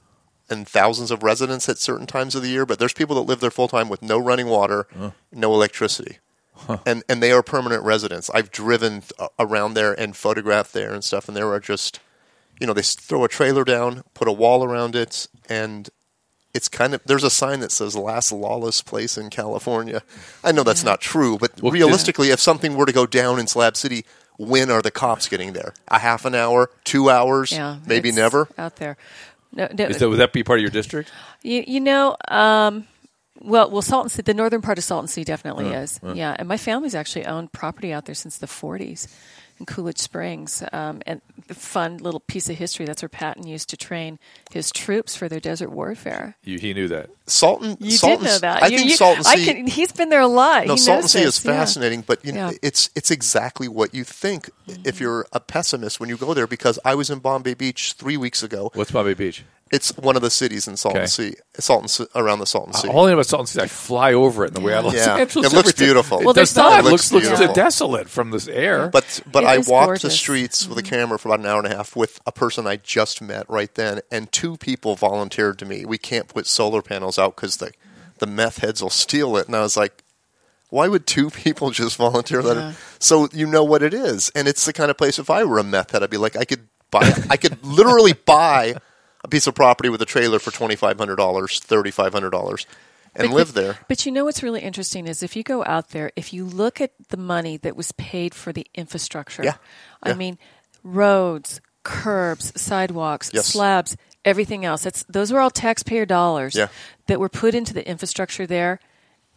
and 0.49 0.67
thousands 0.69 1.11
of 1.11 1.23
residents 1.23 1.69
at 1.69 1.79
certain 1.79 2.07
times 2.07 2.35
of 2.35 2.43
the 2.43 2.49
year, 2.49 2.65
but 2.67 2.79
there's 2.79 2.93
people 2.93 3.17
that 3.17 3.23
live 3.23 3.41
there 3.41 3.51
full 3.51 3.69
time 3.69 3.89
with 3.89 4.03
no 4.03 4.19
running 4.19 4.47
water, 4.49 4.87
no 5.33 5.53
electricity. 5.55 6.19
And 6.87 7.05
and 7.09 7.23
they 7.23 7.33
are 7.33 7.43
permanent 7.43 7.83
residents. 7.85 8.31
I've 8.33 8.51
driven 8.51 9.01
th- 9.03 9.13
uh, 9.19 9.29
around 9.39 9.75
there 9.75 9.93
and 9.93 10.17
photographed 10.17 10.73
there 10.73 10.95
and 10.95 11.05
stuff, 11.05 11.29
and 11.29 11.37
there 11.37 11.53
are 11.53 11.61
just, 11.61 12.01
you 12.59 12.67
know, 12.67 12.73
they 12.73 12.81
throw 12.83 13.25
a 13.25 13.29
trailer 13.29 13.63
down, 13.63 14.03
put 14.15 14.27
a 14.27 14.33
wall 14.33 14.65
around 14.65 14.97
it, 14.97 15.29
and 15.51 15.91
it's 16.55 16.69
kind 16.69 16.95
of 16.95 17.03
there's 17.05 17.25
a 17.25 17.31
sign 17.31 17.61
that 17.61 17.71
says 17.73 17.95
"last 17.95 18.33
lawless 18.33 18.81
place 18.81 19.19
in 19.19 19.29
California." 19.29 20.03
I 20.43 20.53
know 20.53 20.63
that's 20.63 20.83
not 20.83 21.03
true, 21.03 21.37
but 21.37 21.61
Well, 21.61 21.73
realistically, 21.73 22.31
if 22.31 22.41
something 22.41 22.75
were 22.75 22.87
to 22.87 22.93
go 22.93 23.05
down 23.07 23.39
in 23.39 23.47
Slab 23.47 23.77
City, 23.77 24.07
when 24.39 24.71
are 24.71 24.81
the 24.81 24.91
cops 24.91 25.29
getting 25.29 25.53
there? 25.53 25.75
A 25.89 25.99
half 25.99 26.25
an 26.25 26.35
hour, 26.35 26.71
two 26.85 27.11
hours, 27.11 27.53
Yeah, 27.53 27.77
maybe 27.87 28.09
it's 28.09 28.17
never. 28.17 28.49
out 28.57 28.77
there. 28.77 28.97
No, 29.57 29.69
no, 29.77 29.87
Is 29.87 29.99
that, 29.99 30.09
would 30.09 30.19
that 30.19 30.33
be 30.33 30.45
part 30.45 30.59
of 30.59 30.63
your 30.63 30.71
district? 30.71 31.11
You, 31.43 31.65
you 31.67 31.81
know, 31.81 32.15
um, 32.29 32.87
well, 33.41 33.71
well, 33.71 33.83
Salton 33.83 34.11
Sea, 34.11 34.23
the 34.23 34.35
northern 34.35 34.61
part 34.61 34.77
of 34.79 34.85
Salton 34.85 35.09
Sea 35.09 35.25
definitely 35.25 35.69
is. 35.69 35.99
Yeah, 36.03 36.37
and 36.39 36.47
my 36.47 36.59
family's 36.59 36.95
actually 36.95 37.27
owned 37.27 37.53
property 37.53 37.93
out 37.93 38.05
there 38.05 38.15
since 38.15 38.37
the 38.39 38.47
40s 38.47 39.09
in 39.59 39.67
Coolidge 39.67 39.99
Springs. 39.99 40.63
Um, 40.73 41.01
and 41.07 41.21
a 41.49 41.55
fun 41.55 41.99
little 41.99 42.21
piece 42.21 42.49
of 42.49 42.57
history. 42.57 42.87
That's 42.87 43.03
where 43.03 43.09
Patton 43.09 43.47
used 43.47 43.71
to 43.71 43.77
train 43.77 44.19
his 44.51 44.71
troops 44.71 45.15
for 45.17 45.29
their 45.29 45.41
desert 45.41 45.71
warfare. 45.71 46.37
You, 46.45 46.59
he 46.59 46.75
knew 46.75 46.89
that. 46.89 47.11
Salton, 47.27 47.77
You 47.81 47.93
Salton, 47.93 48.25
did 48.25 48.31
know 48.33 48.39
that. 48.39 48.63
I 48.63 48.67
You- 48.69 48.77
think 48.79 48.91
you- 48.91 48.97
Salton 48.97 49.25
I 49.27 49.37
Sea. 49.37 49.45
can- 49.45 49.67
he's 49.67 49.93
been 49.93 50.09
there 50.09 50.21
a 50.21 50.27
lot. 50.27 50.67
no, 50.67 50.75
He 50.75 50.81
Salton 50.81 51.09
Sea 51.09 51.23
is 51.23 51.45
yeah. 51.45 51.53
fascinating, 51.53 52.03
but 52.03 52.25
you 52.25 52.33
know, 52.33 52.51
Yeah. 52.51 52.59
it's 52.63 52.91
it's 52.95 53.11
exactly 53.11 53.69
what 53.69 53.95
you 53.95 54.05
think 54.05 54.51
if 54.85 55.01
you're 55.01 55.27
a 55.33 55.41
pessimist 55.41 55.99
when 56.01 56.09
you 56.09 56.17
go 56.17 56.35
there. 56.35 56.47
Because 56.47 56.79
I 56.85 56.95
was 56.95 57.11
in 57.11 57.19
Bombay 57.21 57.55
Beach 57.55 57.95
three 57.95 58.17
weeks 58.17 58.43
ago. 58.43 58.71
What's 58.75 58.91
Bombay 58.91 59.15
Beach? 59.15 59.45
It's 59.73 59.91
one 59.97 60.15
of 60.15 60.23
the 60.23 60.31
cities 60.31 60.69
in 60.69 60.77
Salton 60.77 61.01
Okay. 61.03 61.07
Sea, 61.09 61.35
Salton 61.59 61.89
Sea- 61.89 62.07
around 62.15 62.39
the 62.39 62.47
Salton 62.47 62.73
Sea. 62.73 62.87
All 62.89 63.05
I 63.05 63.09
know 63.09 63.15
about 63.15 63.27
Salton 63.27 63.47
Sea, 63.49 63.63
I 63.63 63.67
fly 63.67 64.13
over 64.13 64.45
it 64.45 64.49
in 64.49 64.55
the 64.55 64.61
way 64.61 64.75
I 64.75 64.79
Los 64.79 64.95
Yeah. 64.95 65.17
Angeles. 65.19 65.47
It 65.53 65.57
looks 65.57 65.71
every 65.71 65.73
time. 65.73 65.85
beautiful. 65.87 66.19
It 66.21 66.25
Well, 66.25 66.35
does 66.35 66.55
there's 66.55 66.65
not. 66.65 66.71
some- 66.79 66.87
It 66.87 66.91
looks, 66.91 67.11
It 67.11 67.15
looks 67.15 67.27
looks 67.27 67.39
beautiful. 67.41 67.55
desolate 67.55 68.09
from 68.09 68.31
this 68.31 68.47
air. 68.47 68.89
But 68.91 69.21
but 69.31 69.43
It 69.43 69.47
I 69.49 69.57
is 69.57 69.67
walked 69.69 70.03
the 70.03 70.09
gorgeous. 70.09 70.17
streets 70.21 70.69
with 70.69 70.79
a 70.79 70.83
camera 70.85 71.19
for 71.19 71.29
about 71.31 71.41
an 71.41 71.47
hour 71.47 71.59
and 71.59 71.67
a 71.73 71.77
half 71.77 71.97
with 71.97 72.21
a 72.27 72.31
person 72.31 72.65
I 72.69 72.77
just 72.77 73.21
met 73.21 73.45
right 73.49 73.75
then, 73.75 74.03
and 74.13 74.31
two 74.31 74.57
people 74.57 74.95
volunteered 74.95 75.59
to 75.59 75.65
me. 75.67 75.85
We 75.85 75.99
can't 75.99 76.29
put 76.29 76.47
solar 76.47 76.81
panels 76.81 77.19
out 77.19 77.35
because 77.35 77.57
the 77.57 77.73
the 78.19 78.27
meth 78.29 78.59
heads 78.59 78.81
will 78.81 78.89
steal 78.91 79.37
it. 79.37 79.47
And 79.49 79.57
I 79.57 79.63
was 79.63 79.77
like, 79.77 80.05
Why 80.71 80.87
would 80.87 81.09
two 81.09 81.29
people 81.45 81.73
just 81.73 81.97
volunteer 81.97 82.41
that? 82.43 82.77
So 83.01 83.29
you 83.33 83.47
know 83.49 83.65
what 83.65 83.83
it 83.83 83.93
is, 83.93 84.31
and 84.37 84.47
it's 84.47 84.65
the 84.65 84.73
kind 84.73 84.93
of 84.93 84.97
place. 84.97 85.19
If 85.19 85.29
I 85.29 85.43
were 85.43 85.59
a 85.59 85.65
meth 85.65 85.91
head, 85.91 86.05
I'd 86.05 86.11
be 86.11 86.19
like, 86.19 86.37
I 86.37 86.45
could 86.45 86.69
buy, 86.93 87.13
I 87.29 87.37
could 87.37 87.65
literally 87.65 88.13
buy 88.27 88.77
a 89.27 89.29
piece 89.29 89.47
of 89.47 89.55
property 89.55 89.89
with 89.89 90.01
a 90.01 90.07
trailer 90.07 90.39
for 90.39 90.51
twenty 90.51 90.77
five 90.77 90.99
hundred 90.99 91.17
dollars, 91.17 91.61
thirty 91.61 91.91
five 91.91 92.13
hundred 92.13 92.31
dollars, 92.31 92.67
and 93.15 93.29
But- 93.29 93.35
live 93.35 93.53
there. 93.55 93.79
But 93.89 94.07
you 94.07 94.13
know 94.13 94.25
what's 94.25 94.43
really 94.43 94.61
interesting 94.63 95.07
is 95.07 95.23
if 95.23 95.37
you 95.37 95.43
go 95.43 95.65
out 95.65 95.91
there, 95.91 96.11
if 96.17 96.33
you 96.33 96.45
look 96.45 96.81
at 96.81 96.93
the 97.09 97.17
money 97.17 97.57
that 97.59 97.77
was 97.77 97.93
paid 97.93 98.35
for 98.35 98.53
the 98.53 98.67
infrastructure, 98.75 99.43
Yeah. 99.45 99.57
I 100.03 100.11
Yeah. 100.11 100.15
mean, 100.15 100.39
roads, 100.83 101.61
curbs, 101.83 102.53
sidewalks, 102.61 103.31
Yes. 103.33 103.47
slabs, 103.47 103.97
everything 104.25 104.65
else. 104.65 104.87
It's, 104.87 105.05
those 105.09 105.33
were 105.33 105.41
all 105.41 105.51
taxpayer 105.51 106.07
dollars 106.07 106.55
Yeah. 106.55 106.69
that 107.07 107.21
were 107.21 107.29
put 107.29 107.55
into 107.55 107.75
the 107.75 107.87
infrastructure 107.89 108.47
there, 108.47 108.81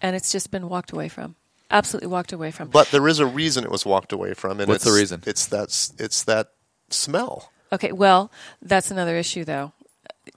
and 0.02 0.16
it's 0.16 0.32
just 0.32 0.52
been 0.52 0.70
walked 0.70 0.92
away 0.92 1.10
from. 1.10 1.36
Absolutely 1.72 2.08
walked 2.08 2.32
away 2.32 2.50
from. 2.52 2.70
But 2.70 2.90
there 2.92 3.08
is 3.08 3.20
a 3.20 3.26
reason 3.28 3.64
it 3.64 3.72
was 3.72 3.86
walked 3.86 4.12
away 4.12 4.34
from, 4.34 4.60
and 4.60 4.68
What's 4.68 4.84
the 4.84 4.92
reason? 4.92 5.22
It's 5.28 5.46
that 5.48 5.70
it's 6.00 6.24
that 6.24 6.50
smell. 6.90 7.52
Okay, 7.72 7.92
well, 7.92 8.32
that's 8.64 8.90
another 8.90 9.16
issue, 9.16 9.44
though. 9.46 9.74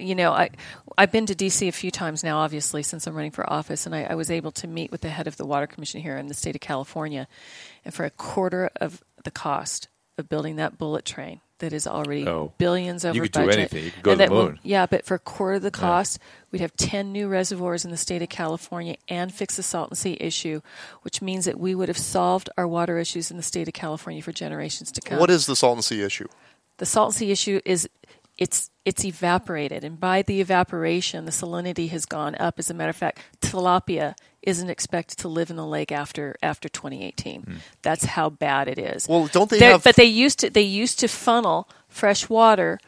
You 0.02 0.14
know, 0.14 0.32
I 0.32 0.50
I've 0.98 1.12
been 1.12 1.26
to 1.26 1.34
DC 1.34 1.66
a 1.68 1.72
few 1.72 1.90
times 1.90 2.22
now, 2.24 2.38
obviously, 2.38 2.82
since 2.82 3.06
I'm 3.06 3.14
running 3.14 3.30
for 3.30 3.50
office, 3.50 3.86
and 3.86 3.94
I, 3.94 4.04
I 4.04 4.14
was 4.14 4.30
able 4.30 4.52
to 4.52 4.66
meet 4.66 4.90
with 4.90 5.00
the 5.02 5.08
head 5.08 5.26
of 5.26 5.36
the 5.36 5.46
Water 5.46 5.66
Commission 5.66 6.00
here 6.00 6.16
in 6.18 6.26
the 6.28 6.34
state 6.34 6.54
of 6.54 6.60
California, 6.60 7.28
and 7.84 7.94
for 7.94 8.04
a 8.04 8.10
quarter 8.10 8.70
of 8.80 9.02
the 9.24 9.30
cost 9.30 9.88
of 10.18 10.28
building 10.28 10.56
that 10.56 10.76
bullet 10.78 11.04
train 11.04 11.40
that 11.60 11.72
is 11.72 11.86
already 11.86 12.26
Oh. 12.26 12.52
billions 12.58 13.04
over 13.04 13.14
You 13.14 13.22
could 13.22 13.32
do 13.32 13.40
budget. 13.46 13.58
anything. 13.58 13.84
You 13.84 13.90
could 13.92 14.02
go 14.02 14.10
and 14.10 14.18
to 14.18 14.24
the 14.24 14.28
that 14.30 14.34
will- 14.34 14.44
moon. 14.46 14.58
yeah, 14.64 14.84
but 14.86 15.06
for 15.06 15.14
a 15.14 15.18
quarter 15.20 15.54
of 15.54 15.62
the 15.62 15.70
cost, 15.70 16.18
we'd 16.50 16.60
have 16.60 16.76
10 16.76 17.12
new 17.12 17.28
reservoirs 17.28 17.84
in 17.84 17.92
the 17.92 17.96
state 17.96 18.20
of 18.20 18.28
California 18.28 18.96
and 19.08 19.32
fix 19.32 19.56
the 19.56 19.62
Salton 19.62 19.94
Sea 19.96 20.16
issue, 20.20 20.60
which 21.02 21.22
means 21.22 21.44
that 21.44 21.60
we 21.60 21.74
would 21.76 21.88
have 21.88 21.96
solved 21.96 22.50
our 22.58 22.66
water 22.66 22.98
issues 22.98 23.30
in 23.30 23.36
the 23.36 23.42
state 23.44 23.68
of 23.68 23.74
California 23.74 24.20
for 24.20 24.32
generations 24.32 24.90
to 24.92 25.00
come 25.00 25.18
What 25.20 25.30
is 25.30 25.46
the 25.46 25.54
Salton 25.56 25.82
Sea 25.82 26.02
issue? 26.02 26.26
the 26.78 26.86
Salton 26.86 27.12
Sea 27.16 27.30
issue 27.30 27.60
is 27.64 27.88
it's 28.42 28.70
it's 28.84 29.04
evaporated, 29.04 29.84
and 29.84 30.00
by 30.00 30.22
the 30.22 30.40
evaporation, 30.40 31.24
the 31.24 31.30
salinity 31.30 31.88
has 31.90 32.04
gone 32.04 32.34
up. 32.40 32.58
As 32.58 32.68
a 32.70 32.74
matter 32.74 32.90
of 32.90 32.96
fact, 32.96 33.20
tilapia 33.40 34.14
isn't 34.42 34.68
expected 34.70 35.18
to 35.18 35.28
live 35.28 35.50
in 35.50 35.56
the 35.56 35.66
lake 35.66 35.92
after 35.92 36.36
after 36.42 36.68
2018. 36.68 37.42
Hmm. 37.42 37.54
That's 37.82 38.04
how 38.04 38.30
bad 38.30 38.66
it 38.68 38.78
is. 38.78 39.06
Well, 39.08 39.28
don't 39.28 39.48
they 39.50 39.58
have- 39.60 39.84
But 39.84 39.96
they 39.96 40.04
used 40.24 40.40
to 40.40 40.50
they 40.50 40.62
used 40.82 40.98
to 41.00 41.08
funnel 41.08 41.68
fresh 41.88 42.28
water 42.28 42.80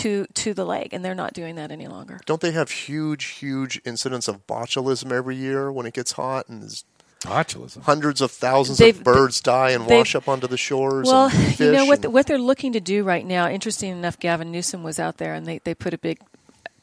to 0.00 0.26
to 0.34 0.54
the 0.54 0.64
lake, 0.64 0.92
and 0.92 1.04
they're 1.04 1.16
not 1.24 1.32
doing 1.32 1.56
that 1.56 1.72
any 1.72 1.88
longer. 1.88 2.20
Don't 2.26 2.40
they 2.40 2.52
have 2.52 2.70
huge, 2.70 3.24
huge 3.42 3.80
incidents 3.84 4.28
of 4.28 4.46
botulism 4.46 5.10
every 5.10 5.34
year 5.36 5.72
when 5.72 5.84
it 5.86 5.94
gets 5.94 6.12
hot 6.12 6.48
and 6.48 6.62
there's 6.62 6.84
Botulism. 7.20 7.82
hundreds 7.82 8.20
of 8.20 8.30
thousands 8.30 8.78
They've- 8.78 8.96
of 8.96 9.04
birds 9.04 9.40
die 9.40 9.70
and 9.70 9.86
wash 9.86 10.14
up 10.14 10.26
onto 10.28 10.46
the 10.46 10.56
shores? 10.56 11.06
Well, 11.06 11.24
and 11.26 11.32
fish 11.32 11.60
you 11.60 11.72
know 11.72 11.84
what 11.84 12.04
and- 12.04 12.12
what 12.14 12.26
they're 12.26 12.38
looking 12.38 12.72
to 12.72 12.80
do 12.80 13.04
right 13.04 13.24
now. 13.26 13.48
Interesting 13.48 13.90
enough, 13.92 14.18
Gavin 14.18 14.50
Newsom 14.50 14.82
was 14.82 14.98
out 14.98 15.18
there, 15.18 15.34
and 15.34 15.46
they, 15.46 15.58
they 15.58 15.74
put 15.74 15.92
a 15.92 15.98
big, 15.98 16.18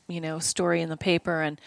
you 0.07 0.21
know, 0.21 0.39
story 0.39 0.81
in 0.81 0.89
the 0.89 0.97
paper, 0.97 1.41
and 1.41 1.59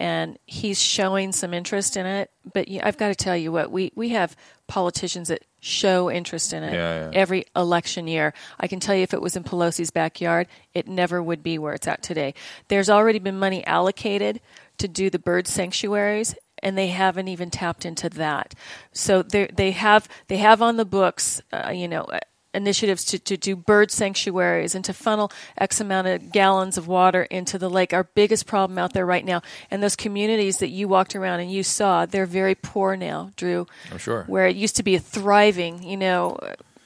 and 0.00 0.38
he's 0.46 0.80
showing 0.80 1.32
some 1.32 1.52
interest 1.52 1.96
in 1.96 2.06
it. 2.06 2.30
But 2.52 2.68
you, 2.68 2.80
I've 2.84 2.96
got 2.96 3.08
to 3.08 3.14
tell 3.16 3.36
you 3.36 3.50
what 3.52 3.70
we 3.70 3.92
we 3.94 4.10
have 4.10 4.36
politicians 4.68 5.28
that 5.28 5.44
show 5.60 6.08
interest 6.10 6.52
in 6.52 6.62
it 6.62 6.72
Yeah, 6.72 7.06
yeah. 7.06 7.10
every 7.14 7.46
election 7.56 8.06
year. 8.06 8.32
I 8.60 8.66
can 8.68 8.78
tell 8.80 8.94
you, 8.94 9.02
if 9.02 9.12
it 9.14 9.20
was 9.22 9.34
in 9.36 9.42
Pelosi's 9.44 9.90
backyard, 9.90 10.46
it 10.74 10.86
never 10.86 11.20
would 11.22 11.42
be 11.42 11.58
where 11.58 11.74
it's 11.74 11.88
at 11.88 12.02
today. 12.02 12.34
There's 12.68 12.88
already 12.90 13.18
been 13.18 13.38
money 13.38 13.64
allocated 13.66 14.40
to 14.78 14.86
do 14.88 15.10
the 15.10 15.18
bird 15.18 15.48
sanctuaries, 15.48 16.34
and 16.62 16.76
they 16.76 16.88
haven't 16.88 17.28
even 17.28 17.50
tapped 17.50 17.84
into 17.84 18.08
that. 18.10 18.54
So 18.92 19.22
they 19.22 19.46
they 19.46 19.70
have 19.72 20.08
they 20.28 20.38
have 20.38 20.62
on 20.62 20.76
the 20.76 20.84
books, 20.84 21.42
uh, 21.52 21.70
you 21.74 21.88
know. 21.88 22.02
uh, 22.02 22.20
Initiatives 22.54 23.04
to, 23.04 23.18
to 23.18 23.36
do 23.36 23.54
bird 23.54 23.90
sanctuaries 23.90 24.74
and 24.74 24.82
to 24.86 24.94
funnel 24.94 25.30
X 25.58 25.82
amount 25.82 26.06
of 26.08 26.32
gallons 26.32 26.78
of 26.78 26.88
water 26.88 27.24
into 27.24 27.58
the 27.58 27.68
lake. 27.68 27.92
Our 27.92 28.04
biggest 28.04 28.46
problem 28.46 28.78
out 28.78 28.94
there 28.94 29.04
right 29.04 29.24
now, 29.24 29.42
and 29.70 29.82
those 29.82 29.94
communities 29.94 30.56
that 30.58 30.70
you 30.70 30.88
walked 30.88 31.14
around 31.14 31.40
and 31.40 31.52
you 31.52 31.62
saw, 31.62 32.06
they're 32.06 32.26
very 32.26 32.54
poor 32.54 32.96
now, 32.96 33.30
Drew. 33.36 33.66
Oh, 33.92 33.98
sure. 33.98 34.24
Where 34.26 34.46
it 34.46 34.56
used 34.56 34.76
to 34.76 34.82
be 34.82 34.94
a 34.96 34.98
thriving, 34.98 35.82
you 35.82 35.98
know, 35.98 36.38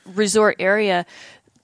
resort 0.05 0.57
area, 0.59 1.07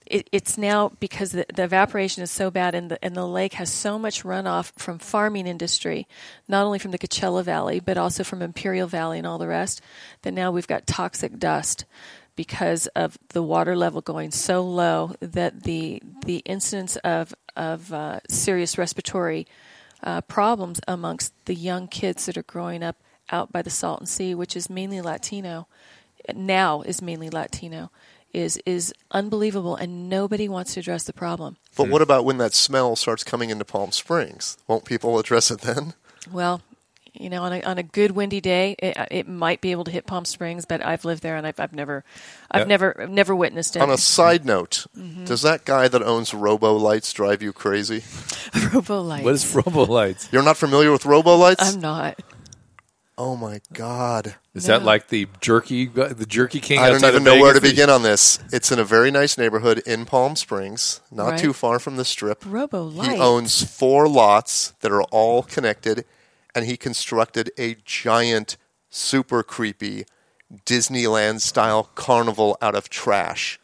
it, 0.09 0.27
it's 0.31 0.57
now 0.57 0.91
because 0.99 1.31
the, 1.31 1.45
the 1.53 1.63
evaporation 1.63 2.23
is 2.23 2.31
so 2.31 2.49
bad 2.49 2.75
and 2.75 2.91
the, 2.91 3.03
and 3.03 3.15
the 3.15 3.27
lake 3.27 3.53
has 3.53 3.71
so 3.71 3.99
much 3.99 4.23
runoff 4.23 4.71
from 4.77 4.97
farming 4.97 5.47
industry, 5.47 6.07
not 6.47 6.65
only 6.65 6.79
from 6.79 6.91
the 6.91 6.97
Coachella 6.97 7.43
Valley, 7.43 7.79
but 7.79 7.97
also 7.97 8.23
from 8.23 8.41
Imperial 8.41 8.87
Valley 8.87 9.19
and 9.19 9.27
all 9.27 9.37
the 9.37 9.47
rest, 9.47 9.81
that 10.23 10.33
now 10.33 10.51
we've 10.51 10.67
got 10.67 10.87
toxic 10.87 11.37
dust 11.37 11.85
because 12.35 12.87
of 12.87 13.17
the 13.29 13.43
water 13.43 13.75
level 13.75 14.01
going 14.01 14.31
so 14.31 14.63
low 14.63 15.13
that 15.19 15.63
the 15.63 16.01
the 16.25 16.37
incidence 16.45 16.95
of 16.97 17.33
of 17.57 17.91
uh, 17.91 18.19
serious 18.29 18.77
respiratory 18.77 19.45
uh, 20.03 20.21
problems 20.21 20.79
amongst 20.87 21.33
the 21.45 21.53
young 21.53 21.87
kids 21.87 22.25
that 22.25 22.37
are 22.37 22.43
growing 22.43 22.81
up 22.81 22.95
out 23.31 23.51
by 23.51 23.61
the 23.61 23.69
Salton 23.69 24.07
Sea, 24.07 24.33
which 24.33 24.55
is 24.55 24.69
mainly 24.69 25.01
Latino, 25.01 25.67
now 26.33 26.81
is 26.81 27.01
mainly 27.01 27.29
Latino, 27.29 27.91
is 28.33 28.61
is 28.65 28.93
unbelievable, 29.11 29.75
and 29.75 30.09
nobody 30.09 30.47
wants 30.49 30.73
to 30.75 30.79
address 30.79 31.03
the 31.03 31.13
problem. 31.13 31.57
But 31.75 31.89
what 31.89 32.01
about 32.01 32.25
when 32.25 32.37
that 32.37 32.53
smell 32.53 32.95
starts 32.95 33.23
coming 33.23 33.49
into 33.49 33.65
Palm 33.65 33.91
Springs? 33.91 34.57
Won't 34.67 34.85
people 34.85 35.17
address 35.19 35.49
it 35.51 35.61
then? 35.61 35.93
Well, 36.31 36.61
you 37.13 37.29
know, 37.29 37.41
on 37.43 37.53
a 37.53 37.61
on 37.63 37.77
a 37.77 37.83
good 37.83 38.11
windy 38.11 38.39
day, 38.39 38.75
it, 38.79 38.95
it 39.09 39.27
might 39.27 39.61
be 39.61 39.71
able 39.71 39.83
to 39.85 39.91
hit 39.91 40.05
Palm 40.05 40.25
Springs, 40.25 40.65
but 40.65 40.85
I've 40.85 41.05
lived 41.05 41.23
there 41.23 41.37
and 41.37 41.47
I've 41.47 41.59
I've 41.59 41.73
never 41.73 42.03
I've 42.51 42.61
Yeah. 42.61 42.65
never 42.65 43.01
I've 43.01 43.09
never 43.09 43.35
witnessed 43.35 43.75
it. 43.75 43.81
On 43.81 43.89
a 43.89 43.97
side 43.97 44.45
note, 44.45 44.85
Mm-hmm. 44.95 45.25
does 45.25 45.41
that 45.41 45.65
guy 45.65 45.87
that 45.87 46.03
owns 46.03 46.33
Robo 46.33 46.73
Lights 46.75 47.11
drive 47.13 47.41
you 47.41 47.51
crazy? 47.51 48.03
Robo 48.73 49.01
lights. 49.01 49.25
What 49.25 49.33
is 49.33 49.55
Robo 49.55 49.85
Lights? 49.85 50.29
You're 50.31 50.43
not 50.43 50.57
familiar 50.57 50.91
with 50.91 51.05
Robo 51.05 51.35
Lights? 51.35 51.73
I'm 51.75 51.81
not. 51.81 52.19
Oh 53.19 53.35
my 53.35 53.59
god. 53.73 54.35
Is 54.55 54.65
that 54.65 54.83
like 54.83 55.09
the 55.09 55.27
jerky, 55.41 55.85
the 55.85 56.25
jerky 56.27 56.59
king? 56.59 56.79
I 56.79 56.89
don't 56.89 57.03
even 57.03 57.17
of 57.17 57.23
know 57.23 57.39
where 57.39 57.53
to 57.53 57.61
begin 57.61 57.89
on 57.89 58.01
this. 58.01 58.39
It's 58.51 58.71
in 58.71 58.79
a 58.79 58.83
very 58.83 59.11
nice 59.11 59.37
neighborhood 59.37 59.79
in 59.85 60.05
Palm 60.05 60.35
Springs, 60.35 61.01
not 61.11 61.31
Right. 61.31 61.39
too 61.39 61.53
far 61.53 61.77
from 61.79 61.97
the 61.97 62.05
strip. 62.05 62.43
Robo 62.45 62.81
lights. 62.83 63.13
He 63.13 63.19
owns 63.19 63.63
four 63.63 64.07
lots 64.07 64.71
that 64.79 64.91
are 64.91 65.03
all 65.03 65.43
connected, 65.43 66.05
and 66.55 66.65
he 66.65 66.77
constructed 66.77 67.51
a 67.59 67.75
giant, 67.85 68.57
super 68.89 69.43
creepy 69.43 70.05
Disneyland 70.65 71.41
style 71.41 71.83
carnival 71.95 72.57
out 72.61 72.73
of 72.75 72.89
trash. 72.89 73.59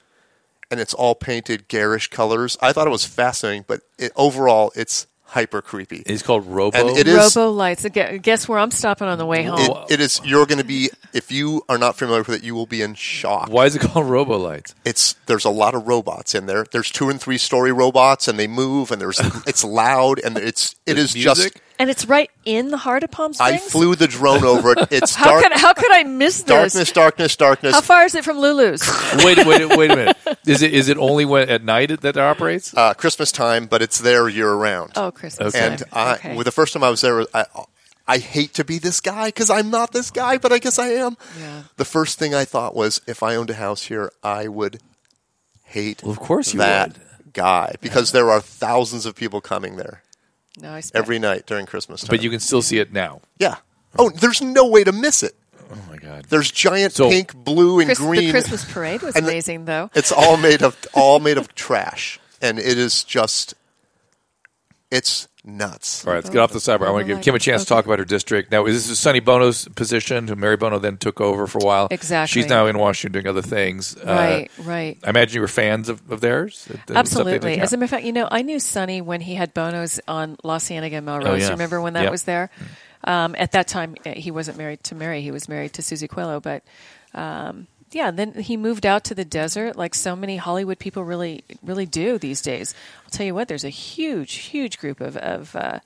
And 0.70 0.80
it's 0.80 0.94
all 0.94 1.15
painted 1.15 1.68
garish 1.68 2.10
colors. 2.10 2.58
I 2.62 2.74
thought 2.74 2.88
it 2.88 2.91
was 2.91 3.06
fascinating, 3.06 3.65
but 3.68 3.82
it, 3.98 4.12
overall, 4.15 4.72
it's 4.76 5.08
hyper 5.26 5.62
creepy. 5.62 6.04
It's 6.06 6.24
called 6.24 6.46
Robo. 6.48 6.78
And 6.78 6.98
it 6.98 7.08
is- 7.08 7.36
Robo 7.36 7.52
lights. 7.52 7.86
Guess 7.86 8.48
where 8.48 8.60
I'm 8.60 8.72
stopping 8.72 9.08
on 9.08 9.18
the 9.18 9.26
way 9.26 9.44
home. 9.44 9.60
It, 9.60 9.94
it 9.94 10.00
is. 10.02 10.22
You're 10.24 10.46
going 10.46 10.60
to 10.60 10.64
be. 10.66 10.90
If 11.14 11.32
you 11.32 11.64
are 11.70 11.78
not 11.78 11.98
familiar 11.98 12.22
with 12.22 12.30
it, 12.38 12.44
you 12.44 12.56
will 12.56 12.66
be 12.66 12.82
in 12.82 12.94
shock. 12.94 13.50
Why 13.50 13.66
is 13.66 13.76
it 13.76 13.80
called 13.82 14.06
Robolights? 14.06 14.74
It's 14.86 15.14
there's 15.26 15.46
a 15.46 15.50
lot 15.50 15.76
of 15.76 15.88
robots 15.88 16.36
in 16.36 16.46
there. 16.46 16.66
There's 16.72 16.92
two 16.92 17.10
and 17.10 17.20
three 17.20 17.38
story 17.38 17.72
robots, 17.72 18.28
and 18.28 18.38
they 18.40 18.48
move, 18.48 18.92
and 18.92 19.02
there's 19.02 19.20
it's 19.48 19.64
loud, 19.64 20.20
and 20.24 20.38
it's 20.38 20.76
it 20.86 20.96
There's 20.96 21.16
is 21.16 21.24
just. 21.24 21.60
Music? 21.78 21.80
and 21.80 21.90
it's 21.90 22.06
right 22.06 22.30
in 22.46 22.70
the 22.70 22.78
heart 22.78 23.04
of 23.04 23.12
Palm 23.12 23.34
Springs. 23.34 23.54
I 23.54 23.58
flew 23.58 23.96
the 23.96 24.08
drone 24.08 24.44
over 24.44 24.72
it. 24.74 24.88
It's 24.92 25.16
How 25.16 25.32
dark, 25.32 25.44
could 25.44 25.52
how 25.54 25.74
could 25.74 25.92
I 25.92 26.04
miss 26.04 26.38
this? 26.38 26.46
darkness, 26.46 26.92
darkness, 26.92 27.36
darkness. 27.36 27.74
How 27.76 27.82
far 27.82 28.06
is 28.06 28.16
it 28.16 28.24
from 28.24 28.38
Lulu's? 28.40 28.82
wait, 29.18 29.46
wait, 29.46 29.78
wait 29.78 29.92
a 29.92 29.96
minute. 29.96 30.18
Is 30.46 30.62
it 30.62 30.74
is 30.74 30.90
it 30.90 30.98
only 30.98 31.26
when 31.26 31.50
at 31.50 31.64
night 31.64 31.90
that 32.02 32.04
it 32.04 32.18
operates? 32.18 32.76
Uh, 32.76 32.94
Christmas 32.94 33.32
time, 33.32 33.66
but 33.68 33.82
it's 33.82 34.00
there 34.00 34.28
year 34.30 34.54
round. 34.54 34.94
oh, 34.96 35.12
Christmas. 35.12 35.56
and. 35.56 35.84
I, 35.92 36.16
okay. 36.16 36.36
well, 36.36 36.44
the 36.44 36.52
first 36.52 36.74
time 36.74 36.84
I 36.84 36.90
was 36.90 37.02
there, 37.02 37.26
I, 37.34 37.46
I 38.08 38.18
hate 38.20 38.54
to 38.56 38.64
be 38.64 38.78
this 38.78 39.02
guy 39.02 39.28
because 39.28 39.50
I'm 39.50 39.70
not 39.70 39.92
this 39.92 40.12
guy, 40.12 40.38
but 40.38 40.52
I 40.52 40.60
guess 40.60 40.78
I 40.78 40.88
am. 40.90 41.18
Yeah. 41.40 41.64
The 41.78 41.86
first 41.86 42.20
thing 42.20 42.36
I 42.36 42.46
thought 42.46 42.76
was, 42.76 43.02
if 43.08 43.24
I 43.24 43.36
owned 43.36 43.50
a 43.50 43.56
house 43.56 43.84
here, 43.84 44.12
I 44.24 44.48
would 44.48 44.80
hate 45.64 46.04
Well, 46.04 46.12
of 46.12 46.20
course 46.20 46.54
you 46.54 46.60
that 46.60 46.94
would. 46.94 47.34
guy 47.34 47.76
because 47.82 48.12
there 48.12 48.30
are 48.30 48.40
thousands 48.40 49.06
of 49.06 49.16
people 49.16 49.42
coming 49.42 49.76
there 49.78 50.04
no, 50.60 50.74
I 50.74 50.80
spent- 50.82 51.02
every 51.04 51.20
night 51.20 51.46
during 51.46 51.65
Christmas 51.65 52.02
time. 52.02 52.10
But 52.10 52.22
you 52.24 52.30
can 52.30 52.39
still 52.39 52.62
see 52.62 52.78
it 52.80 52.91
now. 52.94 53.22
yeah. 53.39 53.56
Oh, 53.98 54.10
there's 54.10 54.41
no 54.41 54.68
way 54.68 54.84
to 54.84 54.91
miss 54.91 55.24
it. 55.24 55.36
Oh 55.72 55.78
my 55.89 55.96
god. 55.98 56.26
There's 56.30 56.52
giant 56.52 56.94
So- 56.94 57.10
pink, 57.10 57.34
blue, 57.34 57.80
and 57.80 57.88
Chris- 57.88 57.98
green. 58.00 58.26
The 58.26 58.32
Christmas 58.32 58.65
parade 58.65 59.02
was 59.02 59.15
And 59.18 59.26
the- 59.26 59.32
amazing, 59.32 59.65
though. 59.65 59.89
It's 59.96 60.12
all 60.12 60.36
made 60.38 60.62
of 60.62 60.78
all 60.94 61.20
made 61.20 61.38
of 61.38 61.56
trash, 61.56 62.20
and 62.41 62.60
it 62.60 62.78
is 62.78 63.04
just, 63.06 63.54
it's 64.91 65.28
nuts. 65.45 66.05
All 66.05 66.12
right, 66.13 66.17
let's 66.17 66.29
get 66.29 66.39
off 66.39 66.51
the 66.51 66.60
sidebar. 66.60 66.88
I 66.88 66.91
want 66.91 67.08
to 67.08 67.13
give 67.13 67.21
Kim 67.23 67.36
a 67.36 67.39
chance 67.39 67.62
to 67.63 67.67
talk 67.67 67.86
about 67.86 67.99
her 67.99 68.05
district. 68.05 68.51
Now, 68.51 68.65
is 68.65 68.88
this 68.89 68.99
Sonny 68.99 69.19
Bono's 69.19 69.67
position, 69.69 70.27
who 70.27 70.36
Mary 70.36 70.58
Bono 70.58 70.79
then 70.79 70.97
took 70.97 71.21
over 71.21 71.47
for 71.47 71.60
a 71.60 71.65
while? 71.65 71.88
Exactly. 71.91 72.41
She's 72.41 72.49
now 72.49 72.65
in 72.67 72.77
Washington 72.77 73.13
doing 73.21 73.27
other 73.27 73.41
things. 73.41 73.95
Uh, 73.97 74.03
Right, 74.05 74.51
right. 74.60 74.97
I 75.03 75.10
imagine 75.10 75.36
you 75.36 75.41
were 75.41 75.47
fans 75.47 75.88
of, 75.89 76.01
of 76.12 76.21
theirs. 76.21 76.65
the- 76.65 76.73
the 76.73 76.77
stuff 76.77 76.88
they 76.88 76.99
Absolutely. 76.99 77.60
As 77.60 77.73
a 77.73 77.77
matter 77.77 77.84
of 77.86 77.89
fact, 77.91 78.03
you 78.05 78.13
know, 78.13 78.27
I 78.31 78.41
knew 78.41 78.60
Sonny 78.60 79.01
when 79.01 79.21
he 79.21 79.36
had 79.36 79.53
Bonos 79.53 79.99
on 80.08 80.38
La 80.43 80.58
Cienega 80.60 81.01
Melrose. 81.01 81.27
Oh, 81.27 81.36
yeah. 81.36 81.45
You 81.45 81.51
remember 81.51 81.79
when 81.81 81.93
that 81.93 82.03
Yep. 82.03 82.12
was 82.12 82.23
there? 82.23 82.49
Um, 83.03 83.36
at 83.38 83.51
that 83.51 83.67
time, 83.67 83.95
uh, 84.05 84.12
he 84.15 84.31
wasn't 84.31 84.58
married 84.58 84.84
to 84.86 84.95
Mary; 84.95 85.21
he 85.21 85.29
was 85.29 85.47
married 85.47 85.73
to 85.73 85.84
Susie 85.84 86.08
Coelho. 86.08 86.39
But 86.39 86.63
um, 87.13 87.67
yeah, 87.95 88.12
then 88.12 88.34
he 88.34 88.58
moved 88.58 88.86
out 88.86 89.05
to 89.05 89.15
the 89.15 89.23
desert, 89.23 89.77
like 89.77 89.95
so 89.95 90.17
many 90.17 90.36
Hollywood 90.36 90.79
people 90.79 91.05
really, 91.05 91.45
really 91.63 91.86
do 91.86 92.17
these 92.17 92.41
days. 92.41 92.75
I'll 93.05 93.10
tell 93.10 93.25
you 93.25 93.34
what, 93.34 93.47
there's 93.47 93.63
a 93.63 93.69
huge, 93.69 94.34
huge 94.34 94.79
group 94.79 94.99
of, 94.99 95.15
of 95.15 95.55
uh, 95.55 95.79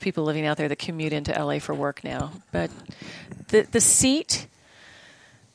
people 0.00 0.24
living 0.24 0.46
out 0.46 0.56
there 0.56 0.66
that 0.66 0.80
commute 0.80 1.12
into 1.12 1.30
LA 1.32 1.60
for 1.60 1.72
work 1.72 2.02
now. 2.02 2.32
But 2.50 2.72
the 3.48 3.68
the 3.70 3.80
seat, 3.80 4.48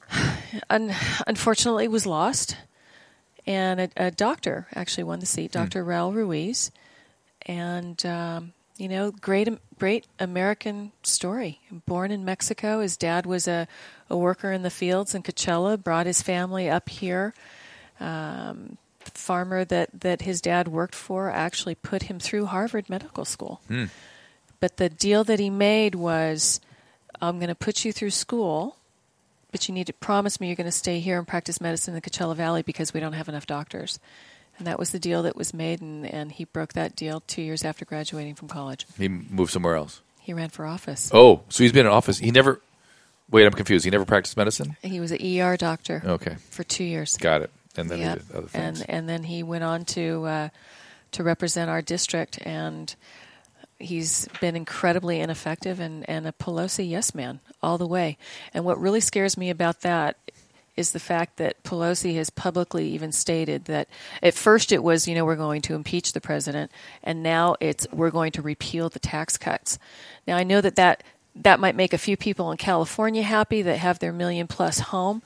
un- 0.70 0.96
unfortunately, 1.28 1.90
was 1.90 2.06
lost, 2.06 2.56
and 3.46 3.82
a, 3.82 3.90
a 3.98 4.10
doctor 4.10 4.68
actually 4.74 5.04
won 5.04 5.20
the 5.20 5.26
seat, 5.26 5.52
Dr. 5.52 5.84
Raul 5.84 6.14
Ruiz, 6.14 6.72
and 7.46 8.06
um, 8.06 8.54
you 8.80 8.88
know, 8.88 9.12
great, 9.12 9.50
great 9.78 10.08
American 10.18 10.94
story. 11.04 11.60
Born 11.86 12.12
in 12.12 12.24
Mexico, 12.24 12.80
his 12.80 12.96
dad 12.96 13.26
was 13.26 13.46
a, 13.46 13.68
a 14.10 14.18
worker 14.18 14.52
in 14.52 14.64
the 14.64 14.70
fields 14.70 15.14
in 15.16 15.24
Coachella. 15.24 15.82
Brought 15.82 16.06
his 16.06 16.22
family 16.22 16.70
up 16.70 16.90
here. 16.90 17.34
Um, 18.00 18.78
the 19.04 19.12
farmer 19.12 19.66
that 19.66 19.90
that 20.02 20.22
his 20.22 20.42
dad 20.42 20.68
worked 20.68 20.96
for 20.96 21.30
actually 21.30 21.76
put 21.76 22.04
him 22.04 22.20
through 22.20 22.46
Harvard 22.46 22.90
Medical 22.90 23.26
School. 23.26 23.62
But 24.60 24.78
the 24.78 24.90
deal 24.90 25.24
that 25.24 25.40
he 25.40 25.50
made 25.50 25.96
was, 25.96 26.60
I'm 27.22 27.38
going 27.38 27.48
to 27.48 27.56
put 27.56 27.86
you 27.86 27.94
through 27.94 28.10
school, 28.10 28.76
but 29.52 29.68
you 29.68 29.74
need 29.74 29.88
to 29.88 29.94
promise 29.94 30.40
me 30.40 30.48
you're 30.48 30.56
going 30.58 30.66
to 30.66 30.72
stay 30.72 31.00
here 31.00 31.18
and 31.18 31.26
practice 31.26 31.62
medicine 31.62 31.94
in 31.94 32.02
the 32.02 32.10
Coachella 32.10 32.36
Valley 32.36 32.62
because 32.62 32.94
we 32.94 33.00
don't 33.00 33.14
have 33.14 33.30
enough 33.30 33.48
doctors. 33.48 34.00
And 34.58 34.68
that 34.68 34.78
was 34.78 34.92
the 34.92 35.00
deal 35.00 35.24
that 35.24 35.38
was 35.38 35.54
made, 35.54 35.80
and, 35.80 36.06
and 36.06 36.34
he 36.34 36.44
broke 36.44 36.74
that 36.74 36.94
deal 36.94 37.22
two 37.26 37.42
years 37.42 37.64
after 37.64 37.86
graduating 37.86 38.36
from 38.36 38.50
college. 38.50 38.86
He 38.98 39.08
moved 39.08 39.54
somewhere 39.54 39.76
else. 39.76 40.02
He 40.20 40.34
ran 40.34 40.50
for 40.50 40.66
office. 40.66 41.10
Oh, 41.14 41.44
so 41.48 41.64
he's 41.64 41.72
been 41.72 41.86
in 41.86 41.92
office. 41.92 42.20
He 42.20 42.32
never. 42.32 42.60
Wait, 43.32 43.46
I'm 43.46 43.54
confused. 43.54 43.86
He 43.86 43.92
never 43.92 44.06
practiced 44.06 44.38
medicine. 44.38 44.76
He 44.82 45.00
was 45.00 45.12
an 45.12 45.20
ER 45.24 45.56
doctor 45.58 46.02
Okay, 46.06 46.36
for 46.50 46.64
two 46.64 46.84
years. 46.84 47.16
got 47.18 47.42
it. 47.42 47.52
And 47.78 47.90
then 47.90 48.00
did 48.00 48.24
other 48.34 48.48
things. 48.48 48.82
and 48.82 48.90
and 48.90 49.10
then 49.10 49.24
he 49.24 49.44
went 49.44 49.64
on 49.64 49.86
to 49.86 50.26
uh, 50.26 50.50
to 51.12 51.24
represent 51.24 51.70
our 51.70 51.82
district, 51.82 52.40
and 52.42 52.94
he's 53.78 54.28
been 54.42 54.56
incredibly 54.56 55.20
ineffective 55.20 55.80
and 55.80 56.08
and 56.10 56.28
a 56.28 56.32
Pelosi 56.32 56.90
yes 56.90 57.14
man 57.16 57.40
all 57.62 57.78
the 57.78 57.88
way. 57.88 58.18
And 58.54 58.66
what 58.66 58.80
really 58.80 59.00
scares 59.00 59.38
me 59.38 59.50
about 59.50 59.82
that 59.82 60.18
is 60.76 60.92
the 60.92 61.00
fact 61.00 61.38
that 61.38 61.62
Pelosi 61.64 62.16
has 62.16 62.30
publicly 62.30 62.88
even 62.90 63.12
stated 63.12 63.66
that 63.66 63.88
at 64.24 64.34
first 64.34 64.72
it 64.72 64.82
was 64.84 65.08
you 65.08 65.14
know 65.16 65.24
we're 65.24 65.36
going 65.36 65.62
to 65.62 65.76
impeach 65.76 66.14
the 66.14 66.22
president, 66.22 66.72
and 67.04 67.22
now 67.22 67.56
it's 67.62 67.88
we're 67.94 68.12
going 68.12 68.32
to 68.34 68.42
repeal 68.42 68.90
the 68.90 69.00
tax 69.00 69.38
cuts. 69.38 69.78
Now 70.28 70.36
I 70.38 70.44
know 70.44 70.60
that 70.60 70.76
that 70.76 71.04
that 71.36 71.60
might 71.60 71.76
make 71.76 71.94
a 71.94 71.98
few 71.98 72.18
people 72.18 72.52
in 72.52 72.58
California 72.58 73.24
happy 73.24 73.62
that 73.62 73.78
have 73.78 74.00
their 74.00 74.14
million 74.14 74.48
plus 74.48 74.80
home. 74.80 75.22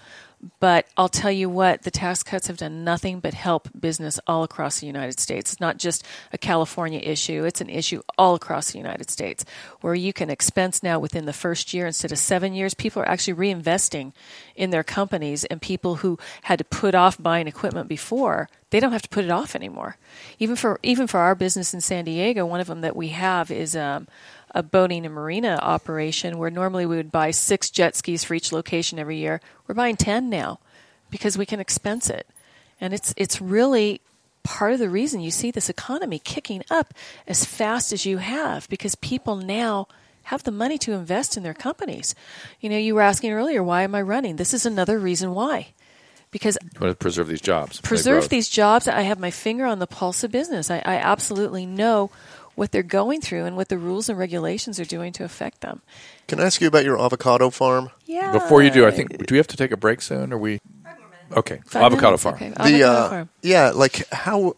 But 0.60 0.88
I'll 0.98 1.10
tell 1.10 1.32
you 1.32 1.50
what, 1.50 1.84
the 1.84 1.92
tax 1.92 2.22
cuts 2.22 2.48
have 2.48 2.58
done 2.58 2.84
nothing 2.84 3.22
but 3.22 3.34
help 3.34 3.70
business 3.80 4.20
all 4.28 4.44
across 4.44 4.80
the 4.80 4.88
United 4.88 5.18
States. 5.20 5.54
It's 5.54 5.62
not 5.62 5.78
just 5.78 6.06
a 6.34 6.38
California 6.38 7.00
issue, 7.00 7.46
it's 7.46 7.62
an 7.62 7.70
issue 7.70 8.02
all 8.18 8.36
across 8.36 8.72
the 8.72 8.78
United 8.78 9.10
States 9.10 9.46
where 9.80 9.96
you 9.96 10.12
can 10.12 10.30
expense 10.30 10.84
now 10.84 11.00
within 11.00 11.26
the 11.26 11.32
first 11.34 11.74
year 11.74 11.88
instead 11.88 12.12
of 12.12 12.18
seven 12.18 12.54
years. 12.54 12.74
People 12.74 13.02
are 13.02 13.08
actually 13.08 13.36
reinvesting 13.36 14.12
in 14.56 14.72
their 14.72 14.84
companies, 14.84 15.46
and 15.46 15.62
people 15.62 15.96
who 15.96 16.20
had 16.44 16.60
to 16.60 16.66
put 16.66 16.94
off 16.94 17.22
buying 17.22 17.48
equipment 17.48 17.88
before, 17.88 18.50
they 18.70 18.82
don't 18.82 18.92
have 18.92 19.02
to 19.04 19.10
put 19.10 19.24
it 19.24 19.32
off 19.32 19.56
anymore. 19.56 19.98
Even 20.39 20.56
for 20.58 20.78
even 20.84 21.08
for 21.08 21.20
our 21.20 21.36
business 21.36 21.74
in 21.74 21.80
San 21.80 22.04
Diego, 22.04 22.46
one 22.46 22.60
of 22.60 22.68
them 22.68 22.82
that 22.82 22.96
we 22.96 23.10
have 23.10 23.50
is 23.50 23.76
um, 23.78 24.08
a 24.54 24.62
boating 24.63 25.06
and 25.06 25.13
marina 25.16 25.60
operation 25.62 26.38
where 26.38 26.52
normally 26.52 26.86
we 26.86 26.96
would 26.96 27.12
buy 27.12 27.32
six 27.32 27.70
jet 27.70 27.96
skis 27.96 28.24
for 28.24 28.34
each 28.36 28.52
location 28.52 29.00
every 29.00 29.18
year. 29.18 29.42
We're 29.68 29.76
buying 29.76 29.96
10 29.98 30.30
now 30.30 30.60
because 31.10 31.38
we 31.38 31.46
can 31.46 31.60
expense 31.60 32.10
it. 32.10 32.28
And 32.80 32.94
it's 32.94 33.13
it's 33.18 33.42
really 33.42 34.02
part 34.44 34.74
of 34.74 34.80
the 34.80 34.89
reason 34.89 35.22
you 35.22 35.32
see 35.32 35.52
this 35.52 35.70
economy 35.70 36.20
kicking 36.20 36.63
up 36.70 36.94
as 37.28 37.46
fast 37.46 37.94
as 37.94 38.06
you 38.06 38.18
have 38.18 38.68
because 38.70 38.96
people 38.96 39.38
now 39.38 39.88
have 40.24 40.44
the 40.44 40.52
money 40.52 40.78
to 40.78 40.94
invest 40.94 41.36
in 41.38 41.44
their 41.44 41.54
companies. 41.54 42.13
You 42.60 42.70
know, 42.70 42.78
you 42.78 42.96
were 42.96 43.02
asking 43.02 43.32
earlier, 43.32 43.63
why 43.63 43.84
am 43.84 43.96
I 43.96 44.02
running? 44.02 44.36
This 44.38 44.54
is 44.54 44.66
another 44.66 44.98
reason 45.00 45.34
why. 45.34 45.68
Because 46.32 46.58
You 46.62 46.80
want 46.80 46.92
to 46.92 46.96
preserve 46.98 47.28
these 47.28 47.42
jobs. 47.42 47.80
preserve 47.82 48.30
these 48.30 48.50
jobs. 48.50 48.88
I 48.88 49.02
have 49.02 49.20
my 49.20 49.32
finger 49.32 49.66
on 49.66 49.80
the 49.80 49.86
pulse 49.88 50.24
of 50.24 50.32
business. 50.32 50.72
I, 50.72 50.78
I 50.78 50.96
absolutely 50.96 51.66
know 51.66 52.10
what 52.56 52.72
they're 52.72 52.84
going 52.84 53.20
through 53.22 53.46
and 53.46 53.56
what 53.56 53.70
the 53.70 53.78
rules 53.78 54.10
and 54.10 54.18
regulations 54.18 54.80
are 54.80 54.86
doing 54.86 55.12
to 55.13 55.24
affect 55.24 55.62
them. 55.62 55.82
Can 56.28 56.39
I 56.39 56.44
ask 56.46 56.62
you 56.62 56.68
about 56.68 56.86
your 56.86 57.00
avocado 57.00 57.50
farm? 57.50 57.89
Yeah. 58.06 58.32
Before 58.32 58.62
you 58.62 58.70
do, 58.72 58.86
I 58.86 58.92
think 58.92 59.26
do 59.26 59.34
we 59.34 59.38
have 59.38 59.48
to 59.48 59.58
take 59.58 59.72
a 59.72 59.78
break 59.78 60.02
soon? 60.02 60.32
Or 60.34 60.38
we? 60.38 60.60
Okay, 61.36 61.62
Five 61.66 61.84
avocado 61.84 62.08
minutes? 62.10 62.24
farm. 62.24 62.36
Okay. 62.36 62.50
the 62.50 62.60
Avocado 62.84 62.86
uh, 62.86 63.10
farm. 63.10 63.30
yeah, 63.42 63.72
like 63.72 64.08
how 64.12 64.56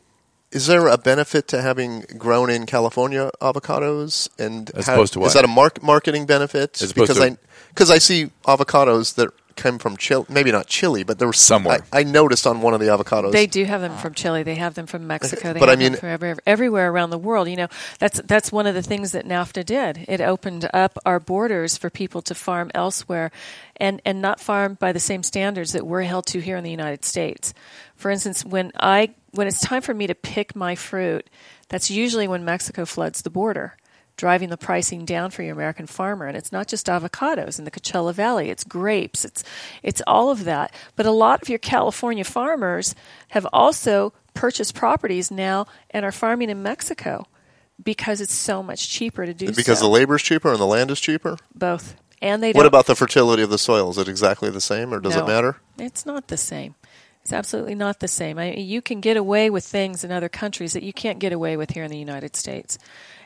is 0.51 0.67
there 0.67 0.87
a 0.87 0.97
benefit 0.97 1.47
to 1.49 1.61
having 1.61 2.01
grown 2.17 2.49
in 2.49 2.65
California 2.65 3.31
avocados? 3.41 4.27
And 4.37 4.69
As 4.75 4.87
how- 4.87 4.93
opposed 4.93 5.13
to 5.13 5.19
what? 5.19 5.27
is 5.27 5.33
that 5.35 5.45
a 5.45 5.47
mark, 5.47 5.81
marketing 5.81 6.25
benefit? 6.25 6.81
As 6.81 6.91
opposed 6.91 7.13
because 7.13 7.17
to- 7.17 7.33
I 7.33 7.37
because 7.69 7.89
I 7.89 7.97
see 7.99 8.29
avocados 8.45 9.15
that 9.15 9.29
came 9.55 9.77
from 9.79 9.97
Chile, 9.97 10.25
maybe 10.29 10.51
not 10.51 10.67
Chile, 10.67 11.03
but 11.03 11.19
there 11.19 11.27
was 11.27 11.39
Somewhere. 11.39 11.85
I, 11.93 12.01
I 12.01 12.03
noticed 12.03 12.45
on 12.47 12.61
one 12.61 12.73
of 12.73 12.79
the 12.79 12.87
avocados. 12.87 13.31
They 13.31 13.47
do 13.47 13.63
have 13.65 13.81
them 13.81 13.95
from 13.97 14.13
Chile. 14.13 14.43
They 14.43 14.55
have 14.55 14.73
them 14.73 14.85
from 14.87 15.05
Mexico. 15.07 15.53
They 15.53 15.59
But 15.59 15.69
have 15.69 15.77
I 15.77 15.81
mean- 15.81 15.91
them 15.93 15.99
from 15.99 16.09
every, 16.09 16.35
everywhere 16.45 16.91
around 16.91 17.09
the 17.11 17.17
world. 17.17 17.49
You 17.49 17.55
know, 17.55 17.67
that's 17.99 18.21
that's 18.21 18.51
one 18.51 18.67
of 18.67 18.73
the 18.75 18.81
things 18.81 19.11
that 19.13 19.25
NAFTA 19.25 19.65
did. 19.65 20.05
It 20.07 20.21
opened 20.21 20.69
up 20.73 20.97
our 21.05 21.19
borders 21.19 21.77
for 21.77 21.89
people 21.89 22.21
to 22.23 22.35
farm 22.35 22.71
elsewhere, 22.75 23.31
and 23.77 24.01
and 24.05 24.21
not 24.21 24.39
farm 24.39 24.75
by 24.79 24.91
the 24.91 24.99
same 24.99 25.23
standards 25.23 25.73
that 25.73 25.85
we're 25.85 26.03
held 26.03 26.25
to 26.27 26.39
here 26.39 26.57
in 26.57 26.63
the 26.63 26.71
United 26.71 27.05
States. 27.05 27.53
For 27.95 28.11
instance, 28.11 28.43
when 28.43 28.71
I 28.79 29.13
when 29.31 29.47
it's 29.47 29.61
time 29.61 29.81
for 29.81 29.93
me 29.93 30.07
to 30.07 30.15
pick 30.15 30.55
my 30.55 30.75
fruit, 30.75 31.29
that's 31.69 31.89
usually 31.91 32.27
when 32.27 32.43
Mexico 32.45 32.85
floods 32.85 33.21
the 33.21 33.29
border. 33.29 33.75
Driving 34.17 34.49
the 34.49 34.55
pricing 34.57 35.03
down 35.03 35.29
for 35.31 35.43
your 35.43 35.53
American 35.53 35.87
farmer, 35.87 36.25
and 36.25 36.37
it's 36.37 36.51
not 36.51 36.67
just 36.69 36.85
avocados 36.87 37.59
in 37.59 37.65
the 37.65 37.71
Coachella 37.71 38.13
Valley; 38.13 38.49
it's 38.49 38.63
grapes, 38.63 39.25
it's 39.25 39.43
it's 39.83 40.01
all 40.07 40.29
of 40.29 40.45
that. 40.45 40.73
But 40.95 41.05
a 41.05 41.11
lot 41.11 41.41
of 41.41 41.49
your 41.49 41.59
California 41.59 42.23
farmers 42.23 42.95
have 43.29 43.45
also 43.51 44.13
purchased 44.33 44.73
properties 44.73 45.31
now 45.31 45.65
and 45.91 46.05
are 46.05 46.13
farming 46.13 46.49
in 46.49 46.63
Mexico 46.63 47.25
because 47.83 48.21
it's 48.21 48.33
so 48.33 48.63
much 48.63 48.87
cheaper 48.87 49.25
to 49.25 49.33
do 49.33 49.47
because 49.51 49.79
so. 49.79 49.85
the 49.85 49.91
labor 49.91 50.15
is 50.15 50.21
cheaper 50.21 50.49
and 50.51 50.59
the 50.59 50.65
land 50.65 50.91
is 50.91 51.01
cheaper. 51.01 51.37
both, 51.53 51.95
and 52.21 52.41
they 52.41 52.53
What 52.53 52.65
about 52.65 52.85
the 52.85 52.95
fertility 52.95 53.43
of 53.43 53.49
the 53.49 53.57
soil? 53.57 53.89
Is 53.89 53.97
it 53.97 54.07
exactly 54.07 54.49
the 54.49 54.61
same, 54.61 54.93
or 54.93 55.01
does 55.01 55.15
No. 55.17 55.25
it 55.25 55.27
matter? 55.27 55.57
It's 55.77 56.05
not 56.05 56.29
the 56.29 56.37
same. 56.37 56.75
It's 57.25 57.33
absolutely 57.33 57.73
not 57.73 58.01
the 58.01 58.07
same. 58.07 58.37
I, 58.37 58.53
you 58.53 58.83
can 58.83 59.01
get 59.01 59.17
away 59.17 59.49
with 59.49 59.65
things 59.65 60.03
in 60.03 60.11
other 60.11 60.29
countries 60.29 60.73
that 60.73 60.83
you 60.83 60.93
can't 60.93 61.17
get 61.17 61.33
away 61.33 61.57
with 61.57 61.71
here 61.71 61.83
in 61.83 61.89
the 61.89 61.97
United 61.97 62.35
States, 62.35 62.77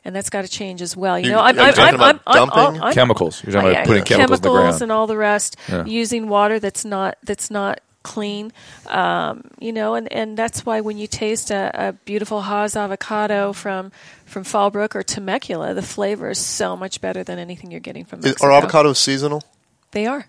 and 0.06 0.16
that's 0.16 0.30
got 0.30 0.44
to 0.44 0.48
change 0.48 0.82
as 0.82 0.96
well. 0.96 1.20
You, 1.20 1.26
You- 1.26 1.32
know, 1.34 1.42
I'm, 1.42 1.60
I'm, 1.60 1.74
talking 1.74 1.84
I'm, 1.84 1.90
I'm, 1.90 1.96
about 1.96 2.22
I'm, 2.26 2.48
dumping? 2.48 2.82
I'm, 2.82 2.94
Chemicals. 2.94 3.44
You're 3.44 3.52
talking 3.52 3.72
about 3.72 3.80
yeah, 3.82 3.86
putting 3.86 4.04
chemicals, 4.06 4.72
in 4.72 4.78
the 4.78 4.84
and 4.84 4.92
all 4.94 5.06
the 5.06 5.18
rest, 5.18 5.58
Yeah. 5.68 5.84
using 5.84 6.30
water 6.30 6.62
that's 6.62 6.86
not 6.86 7.18
that's 7.26 7.52
not 7.52 7.82
clean. 8.04 8.54
Um, 8.88 9.44
you 9.60 9.74
know, 9.74 9.96
and, 9.96 10.10
and 10.14 10.38
that's 10.38 10.66
why 10.66 10.80
when 10.80 10.98
you 10.98 11.06
taste 11.06 11.52
a, 11.52 11.70
a 11.74 11.92
beautiful 11.92 12.40
Hass 12.44 12.78
avocado 12.78 13.52
from 13.52 13.92
from 14.24 14.46
Fallbrook 14.46 14.96
or 14.96 15.04
Temecula, 15.04 15.74
the 15.74 15.82
flavor 15.82 16.30
is 16.30 16.40
so 16.40 16.78
much 16.78 17.02
better 17.02 17.22
than 17.26 17.38
anything 17.38 17.70
you're 17.70 17.82
getting 17.82 18.06
from 18.06 18.20
Is, 18.20 18.28
Mexico. 18.28 18.48
are 18.54 18.62
avocados 18.62 18.96
seasonal? 18.96 19.44
They 19.92 20.06
are. 20.06 20.28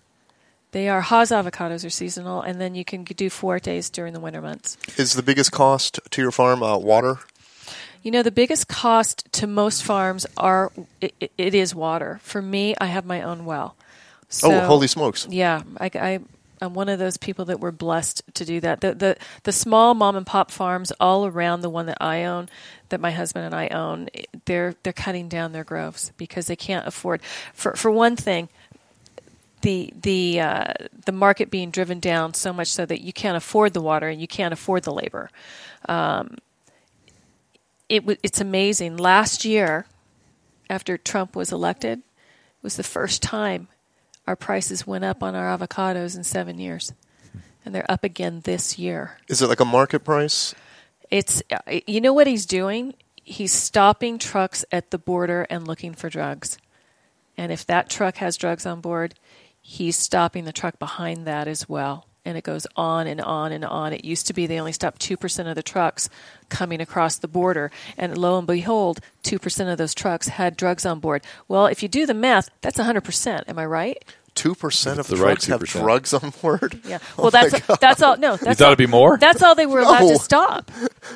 They 0.72 0.88
are. 0.88 1.00
Hass 1.00 1.30
avocados 1.30 1.84
are 1.84 1.90
seasonal, 1.90 2.42
and 2.42 2.60
then 2.60 2.74
you 2.74 2.84
can 2.84 3.04
do 3.04 3.28
fuertes 3.28 3.90
during 3.90 4.12
the 4.12 4.20
winter 4.20 4.40
months. 4.40 4.76
Is 4.96 5.14
the 5.14 5.22
biggest 5.22 5.50
cost 5.52 5.98
to 6.10 6.22
your 6.22 6.30
farm 6.30 6.62
uh, 6.62 6.76
water? 6.78 7.18
You 8.02 8.10
know, 8.10 8.22
the 8.22 8.30
biggest 8.30 8.68
cost 8.68 9.30
to 9.32 9.46
most 9.46 9.82
farms 9.82 10.26
are 10.36 10.72
it, 11.00 11.14
it- 11.20 11.32
it 11.36 11.54
is 11.54 11.74
water. 11.74 12.20
For 12.22 12.40
me, 12.40 12.74
I 12.80 12.86
have 12.86 13.04
my 13.04 13.20
own 13.22 13.44
well. 13.44 13.74
So, 14.28 14.50
oh, 14.52 14.60
holy 14.60 14.86
smokes! 14.86 15.26
Yeah, 15.28 15.62
I, 15.80 15.90
I, 15.94 16.20
I'm 16.62 16.72
one 16.74 16.88
of 16.88 16.98
those 17.00 17.16
people 17.16 17.46
that 17.46 17.58
were 17.58 17.72
blessed 17.72 18.22
to 18.34 18.44
do 18.44 18.60
that. 18.60 18.80
The, 18.80 18.94
the 18.94 19.16
the 19.42 19.50
small 19.52 19.94
mom 19.94 20.14
and 20.14 20.24
pop 20.24 20.52
farms 20.52 20.92
all 21.00 21.26
around 21.26 21.62
the 21.62 21.68
one 21.68 21.86
that 21.86 21.98
I 22.00 22.24
own, 22.24 22.48
that 22.90 23.00
my 23.00 23.10
husband 23.10 23.44
and 23.46 23.54
I 23.56 23.66
own, 23.68 24.08
they're 24.44 24.76
they're 24.84 24.92
cutting 24.92 25.28
down 25.28 25.50
their 25.52 25.64
groves 25.64 26.12
because 26.16 26.46
they 26.46 26.54
can't 26.56 26.86
afford. 26.86 27.20
For 27.54 27.74
for 27.74 27.90
one 27.90 28.14
thing, 28.14 28.48
the 29.62 29.92
the 30.02 30.40
uh, 30.40 30.74
the 31.06 31.12
market 31.12 31.50
being 31.50 31.70
driven 31.70 32.00
down 32.00 32.34
so 32.34 32.52
much 32.52 32.68
so 32.68 32.86
that 32.86 33.02
you 33.02 33.12
can't 33.12 33.36
afford 33.36 33.74
the 33.74 33.80
water 33.82 34.08
and 34.08 34.20
you 34.20 34.28
can't 34.28 34.52
afford 34.52 34.84
the 34.84 34.92
labor. 34.92 35.30
Um, 35.88 36.38
it 37.88 38.00
w- 38.00 38.18
it's 38.22 38.40
amazing. 38.40 38.96
Last 38.96 39.44
year, 39.44 39.86
after 40.70 40.96
Trump 40.98 41.36
was 41.36 41.52
elected, 41.52 42.02
was 42.62 42.76
the 42.76 42.82
first 42.84 43.22
time 43.22 43.68
our 44.26 44.36
prices 44.36 44.86
went 44.86 45.04
up 45.04 45.22
on 45.22 45.34
our 45.34 45.56
avocados 45.56 46.16
in 46.16 46.24
seven 46.24 46.58
years, 46.58 46.92
and 47.64 47.74
they're 47.74 47.90
up 47.90 48.04
again 48.04 48.42
this 48.44 48.78
year. 48.78 49.18
Is 49.28 49.42
it 49.42 49.48
like 49.48 49.60
a 49.60 49.64
market 49.64 50.04
price? 50.04 50.54
It's 51.10 51.42
uh, 51.50 51.80
you 51.86 52.00
know 52.00 52.12
what 52.12 52.26
he's 52.26 52.46
doing. 52.46 52.94
He's 53.24 53.52
stopping 53.52 54.18
trucks 54.18 54.64
at 54.72 54.90
the 54.90 54.98
border 54.98 55.46
and 55.50 55.66
looking 55.66 55.94
for 55.94 56.08
drugs, 56.10 56.58
And 57.36 57.52
if 57.52 57.66
that 57.66 57.88
truck 57.90 58.16
has 58.16 58.36
drugs 58.36 58.66
on 58.66 58.80
board, 58.80 59.14
he's 59.70 59.96
stopping 59.96 60.44
the 60.46 60.52
truck 60.52 60.78
behind 60.80 61.26
that 61.26 61.46
as 61.46 61.68
well. 61.68 62.06
And 62.24 62.36
it 62.36 62.42
goes 62.44 62.66
on 62.76 63.06
and 63.06 63.20
on 63.20 63.52
and 63.52 63.64
on. 63.64 63.92
It 63.92 64.04
used 64.04 64.26
to 64.26 64.34
be 64.34 64.46
they 64.46 64.58
only 64.58 64.72
stopped 64.72 65.00
2% 65.00 65.48
of 65.48 65.54
the 65.54 65.62
trucks 65.62 66.10
coming 66.48 66.80
across 66.80 67.16
the 67.16 67.28
border. 67.28 67.70
And 67.96 68.18
lo 68.18 68.36
and 68.36 68.46
behold, 68.46 69.00
2% 69.22 69.72
of 69.72 69.78
those 69.78 69.94
trucks 69.94 70.28
had 70.28 70.56
drugs 70.56 70.84
on 70.84 70.98
board. 71.00 71.22
Well, 71.48 71.66
if 71.66 71.82
you 71.82 71.88
do 71.88 72.04
the 72.06 72.12
math, 72.14 72.50
that's 72.62 72.78
100%. 72.78 73.44
Am 73.48 73.58
I 73.58 73.64
right? 73.64 73.96
Two 74.34 74.54
percent 74.54 75.00
of 75.00 75.06
the 75.08 75.16
right 75.16 75.38
trucks 75.38 75.46
have 75.46 75.60
2%. 75.62 75.80
drugs 75.82 76.12
on 76.14 76.30
board. 76.42 76.80
Yeah. 76.84 76.98
Oh 77.18 77.22
Well, 77.24 77.30
my 77.32 77.48
that's 77.48 77.66
God. 77.66 77.78
that's 77.80 78.02
all. 78.02 78.16
No, 78.16 78.36
that's 78.36 78.58
thought 78.58 78.66
all, 78.66 78.72
it'd 78.72 78.78
be 78.78 78.86
more? 78.86 79.16
That's 79.18 79.42
all 79.42 79.54
they 79.54 79.66
were 79.66 79.80
allowed 79.80 80.00
No. 80.02 80.12
to 80.12 80.18
stop. 80.18 80.70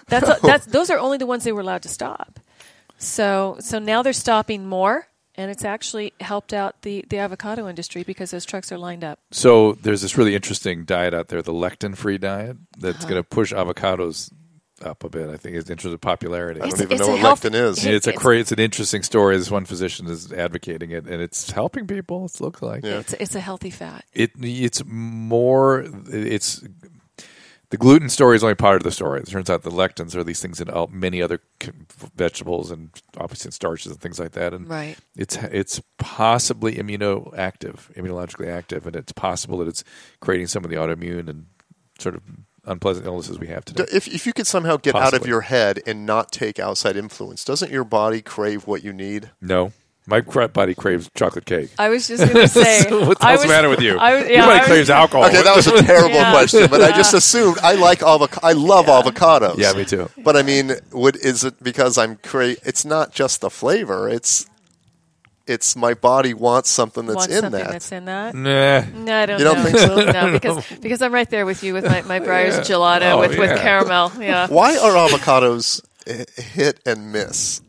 That's 0.08 0.28
all, 0.30 0.36
that's 0.42 0.66
those 0.66 0.90
are 0.90 0.98
only 0.98 1.18
the 1.18 1.26
ones 1.26 1.44
they 1.44 1.52
were 1.52 1.60
allowed 1.60 1.82
to 1.82 1.88
stop. 1.88 2.40
So 2.98 3.56
so 3.60 3.78
now 3.78 4.02
they're 4.02 4.12
stopping 4.12 4.66
more, 4.66 5.06
and 5.36 5.50
it's 5.50 5.64
actually 5.64 6.12
helped 6.20 6.52
out 6.52 6.82
the 6.82 7.04
the 7.08 7.18
avocado 7.18 7.68
industry 7.68 8.02
because 8.02 8.30
those 8.30 8.44
trucks 8.44 8.70
are 8.72 8.78
lined 8.78 9.04
up. 9.04 9.18
So 9.30 9.72
there's 9.72 10.02
this 10.02 10.16
really 10.18 10.34
interesting 10.34 10.84
diet 10.84 11.14
out 11.14 11.28
there, 11.28 11.42
the 11.42 11.52
lectin-free 11.52 12.18
diet, 12.18 12.56
that's 12.78 12.98
Uh-huh. 12.98 13.08
going 13.08 13.22
to 13.22 13.28
push 13.28 13.52
avocados 13.52 14.30
up 14.82 15.04
a 15.04 15.08
bit. 15.08 15.30
I 15.30 15.36
think 15.36 15.54
in 15.56 15.62
terms 15.64 15.84
of 15.94 16.00
popularity. 16.00 16.60
I 16.60 16.64
don't 16.64 16.72
It's- 16.74 16.82
even 16.82 16.92
it's 16.96 17.00
know 17.06 17.12
what 17.12 17.20
health- 17.20 17.42
lectin 17.42 17.54
is. 17.54 17.84
it- 17.86 17.94
it's 17.94 18.06
a 18.06 18.10
it's- 18.10 18.22
cra- 18.22 18.38
it's 18.38 18.52
an 18.52 18.58
interesting 18.58 19.02
story. 19.02 19.36
This 19.38 19.50
one 19.50 19.64
physician 19.64 20.06
is 20.08 20.32
advocating 20.32 20.90
it, 20.90 21.06
and 21.06 21.22
it's 21.22 21.50
helping 21.52 21.86
people. 21.86 22.26
It 22.26 22.40
looks 22.40 22.60
like 22.60 22.84
Yeah. 22.84 22.98
It's 22.98 23.12
it's 23.14 23.34
a 23.34 23.40
healthy 23.40 23.70
fat. 23.70 24.04
it. 24.12 24.32
It's 24.42 24.82
more. 24.84 25.86
It's 26.10 26.62
the 27.70 27.76
gluten 27.76 28.08
story 28.08 28.36
is 28.36 28.42
only 28.44 28.54
part 28.54 28.76
of 28.76 28.82
the 28.82 28.90
story. 28.90 29.20
It 29.20 29.26
turns 29.26 29.50
out 29.50 29.62
the 29.62 29.70
lectins 29.70 30.14
are 30.14 30.24
these 30.24 30.40
things 30.40 30.60
in 30.60 30.68
many 30.90 31.22
other 31.22 31.40
vegetables 32.16 32.70
and 32.70 32.90
obviously 33.16 33.48
in 33.48 33.52
starches 33.52 33.92
and 33.92 34.00
things 34.00 34.18
like 34.18 34.32
that. 34.32 34.52
And 34.54 34.68
Right. 34.68 34.96
it's 35.16 35.36
it's 35.36 35.80
possibly 35.98 36.74
immunoactive, 36.76 37.92
immunologically 37.94 38.48
active, 38.48 38.86
and 38.86 38.94
it's 38.96 39.12
possible 39.12 39.58
that 39.58 39.68
it's 39.68 39.84
creating 40.20 40.46
some 40.48 40.64
of 40.64 40.70
the 40.70 40.76
autoimmune 40.76 41.28
and 41.28 41.46
sort 41.98 42.14
of 42.14 42.22
unpleasant 42.66 43.06
illnesses 43.06 43.38
we 43.38 43.48
have 43.48 43.64
today. 43.64 43.84
If, 43.92 44.08
if 44.08 44.26
you 44.26 44.32
could 44.32 44.46
somehow 44.46 44.76
get 44.76 44.94
out 44.94 45.14
of 45.14 45.26
your 45.26 45.42
head 45.42 45.80
and 45.86 46.06
not 46.06 46.32
take 46.32 46.58
outside 46.58 46.96
influence, 46.96 47.44
doesn't 47.44 47.70
your 47.70 47.84
body 47.84 48.22
crave 48.22 48.66
what 48.66 48.82
you 48.82 48.92
need? 48.92 49.30
No, 49.40 49.72
my 50.06 50.20
body 50.20 50.74
craves 50.74 51.10
chocolate 51.14 51.46
cake. 51.46 51.70
I 51.78 51.88
was 51.88 52.06
just 52.08 52.22
going 52.22 52.34
to 52.46 52.48
say. 52.48 52.84
What's 52.90 53.24
I 53.24 53.36
the 53.36 53.48
matter 53.48 53.68
with 53.68 53.80
you? 53.80 53.96
I 53.98 54.14
was, 54.16 54.24
yeah, 54.28 54.36
Your 54.36 54.42
body 54.46 54.52
I 54.52 54.58
was- 54.60 54.66
craves 54.68 54.90
alcohol. 54.90 55.24
Okay, 55.26 55.42
that 55.42 55.56
was 55.56 55.66
a 55.66 55.82
terrible 55.82 56.10
Yeah. 56.16 56.30
question, 56.32 56.66
but 56.70 56.82
I 56.82 56.90
just 56.96 57.14
assumed 57.14 57.58
I 57.62 57.74
like 57.74 58.00
avoc- 58.00 58.42
I 58.44 58.52
love 58.52 58.86
avocados. 58.86 59.56
Yeah, 59.58 59.72
me 59.72 59.84
too. 59.84 60.10
But 60.18 60.36
I 60.36 60.42
mean, 60.42 60.72
would 60.92 61.16
is 61.16 61.44
it 61.44 61.62
because 61.62 61.96
I'm 61.96 62.16
cra- 62.16 62.56
It's 62.64 62.84
not 62.84 63.12
just 63.12 63.40
the 63.40 63.50
flavor. 63.50 64.08
It's 64.08 64.46
it's 65.46 65.76
my 65.76 65.92
body 65.92 66.32
wants 66.32 66.70
something 66.70 67.04
that's 67.04 67.16
Want 67.16 67.30
in 67.30 67.40
something 67.42 67.60
that. 67.60 67.70
that's 67.70 67.92
in 67.92 68.04
that. 68.06 68.34
Nah. 68.34 68.80
No, 69.04 69.14
I 69.20 69.26
don't. 69.26 69.38
You 69.38 69.44
don't 69.44 69.56
know. 69.58 69.64
think 69.64 69.78
so? 69.78 70.04
No, 70.10 70.32
because 70.32 70.64
because 70.80 71.02
I'm 71.02 71.12
right 71.12 71.28
there 71.28 71.44
with 71.46 71.62
you 71.62 71.72
with 71.74 71.84
my 71.84 72.00
my 72.02 72.20
Breyers 72.20 72.60
gelato 72.60 73.12
Oh, 73.12 73.20
with, 73.20 73.32
yeah. 73.34 73.38
with 73.40 73.60
caramel. 73.60 74.12
Yeah, 74.18 74.46
Why 74.48 74.76
are 74.78 74.92
avocados 75.08 75.82
hit 76.06 76.80
and 76.86 77.12
miss? 77.12 77.60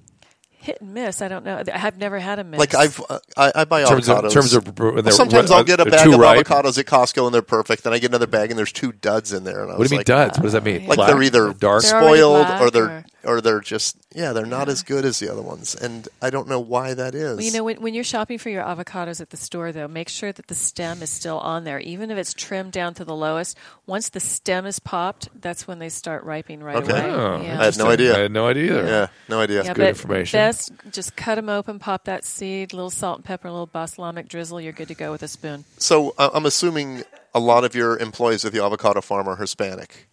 Hit 0.66 0.82
and 0.82 0.94
miss. 0.94 1.22
I 1.22 1.28
don't 1.28 1.46
know. 1.46 1.64
I 1.72 1.78
have 1.78 1.98
never 1.98 2.20
had 2.20 2.40
a 2.40 2.44
miss. 2.44 2.60
Like 2.60 2.76
I've 2.76 3.02
uh, 3.10 3.20
I, 3.38 3.52
I 3.56 3.66
buy 3.66 3.82
In 3.82 3.88
terms 3.88 4.08
avocados. 4.08 4.24
of, 4.26 4.34
terms 4.34 4.54
of 4.54 4.68
uh, 4.68 4.72
when 4.92 5.04
they're- 5.04 5.12
Sometimes 5.14 5.52
I'll 5.52 5.64
get 5.64 5.80
a 5.80 5.84
uh, 5.84 5.90
bag 5.90 6.08
of 6.08 6.20
ripe. 6.20 6.46
avocados 6.46 6.78
at 6.78 6.86
Costco 6.86 7.26
and 7.26 7.34
they're 7.34 7.42
perfect. 7.42 7.84
Then 7.84 7.94
I 7.94 8.00
get 8.00 8.12
another 8.12 8.28
bag 8.28 8.50
and 8.50 8.58
there's 8.58 8.72
two 8.72 8.92
duds 8.92 9.32
in 9.32 9.44
there. 9.44 9.64
And 9.64 9.72
I 9.72 9.78
What 9.78 9.80
do 9.80 9.84
you 9.86 9.90
mean 9.92 10.00
like, 10.00 10.06
duds? 10.08 10.38
What 10.38 10.44
does 10.44 10.54
that 10.54 10.64
ah. 10.64 10.66
mean? 10.66 10.88
Like 10.88 10.98
Black? 10.98 11.10
they're 11.10 11.24
either 11.24 11.54
dark. 11.54 11.84
They're 11.84 12.02
spoiled 12.02 12.48
or 12.62 12.70
they're 12.72 12.86
or 12.86 13.06
they're 13.42 13.60
just 13.60 13.98
yeah 14.16 14.32
they're 14.34 14.46
not 14.46 14.70
as 14.70 14.84
good 14.84 15.04
as 15.06 15.20
the 15.20 15.30
other 15.32 15.42
ones, 15.42 15.76
and 15.76 16.08
I 16.22 16.30
don't 16.30 16.48
know 16.48 16.60
why 16.60 16.94
that 16.94 17.14
is. 17.16 17.38
Well, 17.38 17.46
you 17.46 17.52
know, 17.52 17.64
when, 17.64 17.82
when 17.82 17.94
you're 17.94 18.04
shopping 18.04 18.38
for 18.38 18.50
your 18.50 18.64
avocados 18.64 19.20
at 19.22 19.30
the 19.32 19.38
store, 19.38 19.72
though, 19.72 19.88
make 19.88 20.10
sure 20.10 20.32
that 20.32 20.48
the 20.48 20.56
stem 20.56 21.02
is 21.02 21.10
still 21.10 21.40
on 21.40 21.64
there, 21.64 21.80
even 21.80 22.12
if 22.12 22.18
it's 22.18 22.34
trimmed 22.34 22.72
down 22.72 22.94
to 22.96 23.06
the 23.06 23.16
lowest. 23.16 23.58
Once 23.88 24.10
the 24.10 24.20
stem 24.20 24.66
is 24.66 24.80
popped, 24.80 25.30
that's 25.42 25.68
when 25.68 25.80
they 25.80 25.90
start 25.90 26.24
ripening 26.24 26.62
right 26.64 26.78
Okay. 26.78 26.92
away. 26.92 27.12
Oh, 27.12 27.42
yeah. 27.42 27.60
I 27.62 27.66
had 27.66 27.78
no 27.78 27.88
idea. 27.90 28.16
I 28.16 28.20
had 28.22 28.32
no 28.32 28.48
idea 28.48 28.80
either. 28.80 28.86
yeah, 28.88 29.08
no 29.30 29.40
idea. 29.42 29.64
yeah, 29.64 29.74
good 29.74 29.82
but 29.82 29.88
information. 29.90 30.38
Best 30.38 30.72
just 30.92 31.16
cut 31.16 31.36
them 31.36 31.50
open, 31.50 31.80
pop 31.80 32.06
that 32.06 32.24
seed, 32.24 32.74
little 32.74 32.90
salt 32.90 33.18
and 33.20 33.26
pepper, 33.26 33.48
a 33.48 33.52
little 33.52 33.66
balsamic 33.68 34.28
drizzle. 34.28 34.62
You're 34.62 34.74
good 34.74 34.88
to 34.88 34.96
go 34.96 35.12
with 35.12 35.24
a 35.24 35.28
spoon. 35.28 35.66
So 35.78 36.14
uh, 36.18 36.30
I'm 36.34 36.46
assuming 36.46 37.04
a 37.34 37.40
lot 37.40 37.64
of 37.66 37.76
your 37.76 37.98
employees 37.98 38.46
at 38.46 38.54
the 38.54 38.64
avocado 38.64 39.02
farm 39.02 39.28
are 39.28 39.36
Hispanic, 39.36 40.08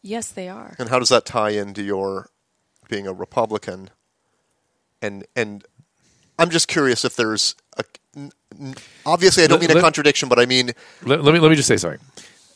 Yes, 0.00 0.28
they 0.30 0.48
are. 0.48 0.74
and 0.78 0.88
how 0.88 0.98
does 0.98 1.08
that 1.10 1.24
tie 1.24 1.50
into 1.50 1.82
your 1.82 2.28
being 2.92 3.06
a 3.06 3.12
Republican? 3.12 3.90
And 5.00 5.24
and 5.34 5.64
I'm 6.38 6.50
just 6.50 6.68
curious 6.68 7.04
if 7.04 7.16
there's 7.16 7.56
a 7.78 7.84
n- 8.16 8.30
n- 8.60 8.74
obviously 9.06 9.42
I 9.44 9.46
don't 9.46 9.58
Let- 9.60 9.68
mean 9.68 9.70
a 9.72 9.74
let- 9.80 9.82
contradiction, 9.82 10.28
but 10.28 10.38
I 10.38 10.46
mean 10.46 10.72
Let, 11.02 11.24
let 11.24 11.32
me 11.34 11.40
let 11.40 11.48
me 11.50 11.56
just 11.56 11.68
say 11.68 11.76
something. 11.78 12.00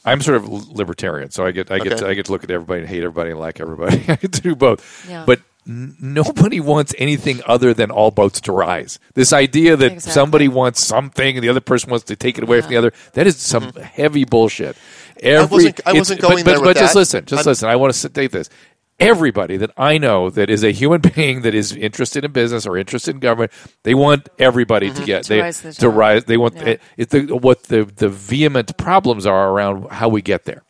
I'm 0.04 0.20
sort 0.20 0.36
of 0.36 0.48
libertarian, 0.70 1.30
so 1.32 1.44
I 1.44 1.50
get 1.50 1.70
I 1.72 1.78
get 1.78 1.94
Okay. 1.94 2.02
to, 2.02 2.08
I 2.08 2.14
get 2.14 2.26
to 2.26 2.32
look 2.32 2.44
at 2.44 2.50
everybody 2.50 2.80
and 2.82 2.88
hate 2.88 3.02
everybody 3.02 3.30
and 3.30 3.40
like 3.40 3.58
everybody. 3.60 4.04
I 4.08 4.14
get 4.16 4.32
to 4.32 4.40
do 4.40 4.54
both. 4.54 5.08
Yeah. 5.10 5.24
But 5.26 5.40
n- 5.66 5.96
nobody 6.00 6.60
wants 6.60 6.94
anything 6.98 7.40
other 7.46 7.74
than 7.74 7.90
all 7.90 8.12
boats 8.12 8.40
to 8.42 8.52
rise. 8.52 9.00
This 9.14 9.32
idea 9.32 9.74
that 9.76 9.92
Exactly. 9.94 10.12
somebody 10.12 10.48
wants 10.48 10.84
something 10.84 11.36
and 11.36 11.42
the 11.42 11.48
other 11.48 11.60
person 11.60 11.90
wants 11.90 12.04
to 12.04 12.14
take 12.14 12.38
it 12.38 12.44
away 12.44 12.60
from 12.60 12.70
the 12.70 12.76
other 12.76 12.92
that 13.14 13.26
is 13.26 13.36
some 13.38 13.64
mm-hmm. 13.72 13.80
heavy 13.82 14.24
bullshit. 14.24 14.76
Every, 15.22 15.56
wasn't- 15.56 15.80
I 15.86 15.92
wasn't 15.94 16.20
but- 16.20 16.28
going 16.28 16.44
but, 16.44 16.50
there 16.50 16.58
but 16.60 16.66
with 16.68 16.76
just 16.76 16.92
that. 16.92 16.98
listen, 17.00 17.24
just 17.24 17.40
I'm- 17.40 17.50
listen. 17.50 17.68
I 17.68 17.74
want 17.76 17.92
to 17.92 17.98
state 17.98 18.30
this. 18.30 18.48
Everybody 18.98 19.58
that 19.58 19.70
I 19.76 19.98
know 19.98 20.30
that 20.30 20.48
is 20.48 20.64
a 20.64 20.70
human 20.70 21.00
being 21.14 21.42
that 21.42 21.54
is 21.54 21.72
interested 21.76 22.24
in 22.24 22.32
business 22.32 22.66
or 22.66 22.78
interested 22.78 23.14
in 23.14 23.20
government, 23.20 23.52
they 23.82 23.92
want 23.94 24.28
everybody 24.38 24.90
to 24.90 25.04
get 25.04 25.24
To 25.24 25.28
they, 25.28 25.40
rise 25.42 25.60
the 25.60 25.72
to 25.74 25.88
rise. 25.90 26.24
They 26.24 26.38
want 26.38 26.56
Yeah. 26.56 26.76
it, 26.96 27.10
the, 27.10 27.22
what 27.36 27.64
the 27.64 27.84
the 27.84 28.08
vehement 28.08 28.76
problems 28.78 29.26
are 29.26 29.50
around 29.50 29.88
how 29.90 30.08
we 30.08 30.22
get 30.22 30.44
there, 30.46 30.62